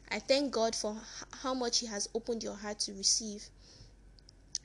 I 0.09 0.21
thank 0.21 0.53
God 0.53 0.77
for 0.77 0.97
how 1.43 1.53
much 1.53 1.81
He 1.81 1.87
has 1.87 2.09
opened 2.15 2.45
your 2.45 2.55
heart 2.55 2.79
to 2.79 2.93
receive. 2.93 3.43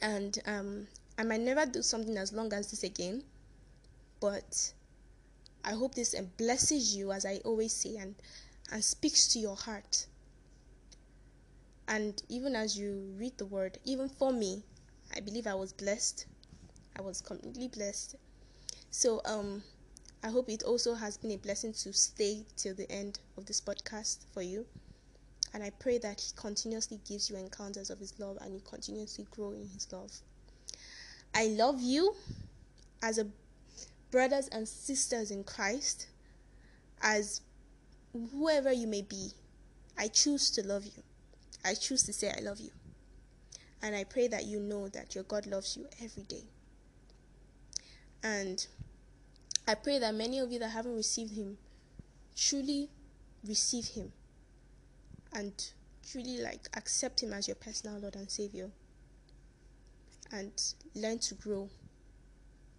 And 0.04 0.38
um, 0.46 0.88
I 1.18 1.24
might 1.24 1.42
never 1.42 1.66
do 1.66 1.82
something 1.82 2.16
as 2.16 2.32
long 2.32 2.54
as 2.54 2.70
this 2.70 2.84
again, 2.84 3.24
But 4.22 4.74
I 5.66 5.74
hope 5.74 5.96
this 5.96 6.16
blesses 6.38 6.96
you, 6.96 7.12
as 7.12 7.26
I 7.26 7.42
always 7.44 7.74
say, 7.74 7.98
and, 7.98 8.16
and 8.72 8.84
speaks 8.84 9.28
to 9.30 9.40
your 9.40 9.58
heart. 9.58 10.06
And 11.88 12.22
even 12.30 12.56
as 12.56 12.78
you 12.78 13.14
read 13.18 13.38
the 13.38 13.46
word, 13.46 13.80
even 13.84 14.08
for 14.08 14.32
me, 14.32 14.64
I 15.14 15.20
believe 15.20 15.48
I 15.48 15.56
was 15.56 15.74
blessed. 15.74 16.26
I 16.98 17.02
was 17.02 17.20
completely 17.20 17.68
blessed. 17.68 18.16
So, 18.92 19.22
um, 19.26 19.64
I 20.24 20.30
hope 20.30 20.50
it 20.50 20.64
also 20.64 20.94
has 20.94 21.18
been 21.18 21.32
a 21.32 21.38
blessing 21.38 21.74
to 21.74 21.92
stay 21.92 22.46
till 22.56 22.76
the 22.76 22.90
end 22.92 23.20
of 23.38 23.48
this 23.48 23.60
podcast 23.60 24.20
for 24.32 24.44
you. 24.44 24.66
And 25.54 25.64
I 25.64 25.72
pray 25.72 25.98
that 25.98 26.22
He 26.22 26.32
continuously 26.36 27.00
gives 27.08 27.30
you 27.30 27.38
encounters 27.38 27.90
of 27.90 28.00
His 28.00 28.18
love 28.20 28.38
and 28.40 28.54
you 28.54 28.62
continuously 28.62 29.26
grow 29.32 29.52
in 29.52 29.68
His 29.68 29.92
love. 29.92 30.12
I 31.34 31.48
love 31.48 31.82
you 31.82 32.14
as 33.02 33.18
a 33.18 33.26
brothers 34.12 34.48
and 34.50 34.68
sisters 34.68 35.32
in 35.32 35.44
Christ, 35.44 36.08
as 37.02 37.42
whoever 38.14 38.72
you 38.72 38.88
may 38.88 39.02
be. 39.02 39.30
I 39.98 40.08
choose 40.08 40.50
to 40.52 40.66
love 40.66 40.86
you. 40.86 41.04
I 41.64 41.74
choose 41.74 42.04
to 42.04 42.14
say 42.14 42.32
I 42.36 42.42
love 42.42 42.60
you. 42.60 42.72
And 43.82 43.96
I 43.96 44.04
pray 44.04 44.28
that 44.28 44.46
you 44.46 44.60
know 44.60 44.88
that 44.90 45.16
your 45.16 45.24
God 45.24 45.48
loves 45.48 45.76
you 45.76 45.88
every 46.04 46.24
day. 46.24 46.44
And 48.24 48.66
I 49.68 49.76
pray 49.76 50.00
that 50.00 50.14
many 50.14 50.40
of 50.40 50.52
you 50.52 50.60
that 50.60 50.70
haven't 50.70 50.96
received 50.96 51.34
Him 51.36 51.58
truly 52.36 52.90
receive 53.44 53.86
Him 53.88 54.12
and 55.34 55.54
truly 56.10 56.38
like 56.38 56.68
accept 56.76 57.24
Him 57.24 57.34
as 57.34 57.48
your 57.48 57.56
personal 57.56 58.00
Lord 58.00 58.16
and 58.16 58.30
Savior 58.30 58.70
and 60.32 60.52
learn 60.96 61.20
to 61.20 61.36
grow 61.36 61.70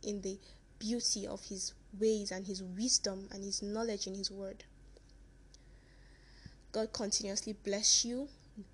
in 0.03 0.21
the 0.23 0.39
beauty 0.83 1.29
of 1.29 1.45
His 1.45 1.75
ways 2.01 2.33
and 2.33 2.45
His 2.45 2.61
wisdom 2.61 3.29
and 3.31 3.45
His 3.45 3.63
knowledge 3.63 4.09
in 4.09 4.17
His 4.17 4.33
Word. 4.33 4.65
God 6.73 6.93
continuously 6.93 7.53
bless 7.53 8.05
you, 8.05 8.29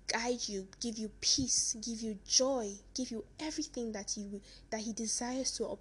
guide 0.07 0.47
you, 0.47 0.67
give 0.81 0.97
you 0.97 1.11
peace, 1.21 1.75
give 1.85 2.01
you 2.01 2.17
joy, 2.27 2.71
give 2.95 3.11
you 3.11 3.23
everything 3.39 3.91
that 3.91 4.17
you 4.17 4.41
that 4.71 4.79
He 4.79 4.91
desires 4.91 5.51
to 5.57 5.77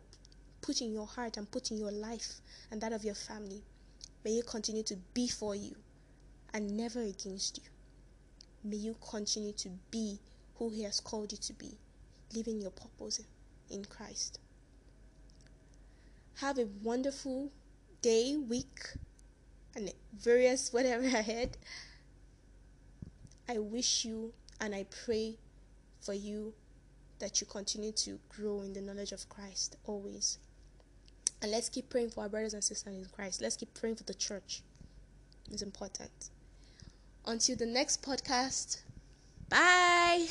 put 0.60 0.82
in 0.82 0.92
your 0.92 1.06
heart 1.06 1.38
and 1.38 1.50
put 1.50 1.70
in 1.70 1.78
your 1.78 1.92
life 1.92 2.40
and 2.70 2.80
that 2.82 2.92
of 2.92 3.04
your 3.04 3.14
family. 3.14 3.62
May 4.22 4.32
He 4.32 4.42
continue 4.42 4.82
to 4.82 4.96
be 5.14 5.28
for 5.28 5.54
you 5.54 5.76
and 6.52 6.76
never 6.76 7.00
against 7.00 7.56
you. 7.58 7.70
May 8.62 8.76
you 8.76 8.96
continue 9.10 9.52
to 9.52 9.70
be 9.90 10.18
who 10.56 10.68
He 10.68 10.82
has 10.82 11.00
called 11.00 11.32
you 11.32 11.38
to 11.38 11.52
be, 11.54 11.78
living 12.34 12.60
your 12.60 12.72
purpose 12.72 13.22
in 13.70 13.84
Christ. 13.86 14.40
Have 16.40 16.58
a 16.58 16.66
wonderful 16.82 17.50
day, 18.00 18.36
week, 18.36 18.80
and 19.74 19.92
various 20.16 20.72
whatever 20.72 21.04
ahead. 21.04 21.56
I 23.48 23.58
wish 23.58 24.04
you 24.04 24.32
and 24.60 24.74
I 24.74 24.86
pray 25.04 25.36
for 26.00 26.14
you 26.14 26.54
that 27.18 27.40
you 27.40 27.46
continue 27.46 27.92
to 27.92 28.20
grow 28.28 28.62
in 28.62 28.72
the 28.72 28.80
knowledge 28.80 29.12
of 29.12 29.28
Christ 29.28 29.76
always. 29.84 30.38
And 31.42 31.50
let's 31.50 31.68
keep 31.68 31.90
praying 31.90 32.10
for 32.10 32.22
our 32.22 32.28
brothers 32.28 32.54
and 32.54 32.62
sisters 32.62 32.94
in 32.94 33.04
Christ. 33.06 33.40
Let's 33.40 33.56
keep 33.56 33.74
praying 33.74 33.96
for 33.96 34.04
the 34.04 34.14
church. 34.14 34.62
It's 35.50 35.62
important. 35.62 36.30
Until 37.26 37.56
the 37.56 37.66
next 37.66 38.02
podcast, 38.02 38.82
bye. 39.48 40.26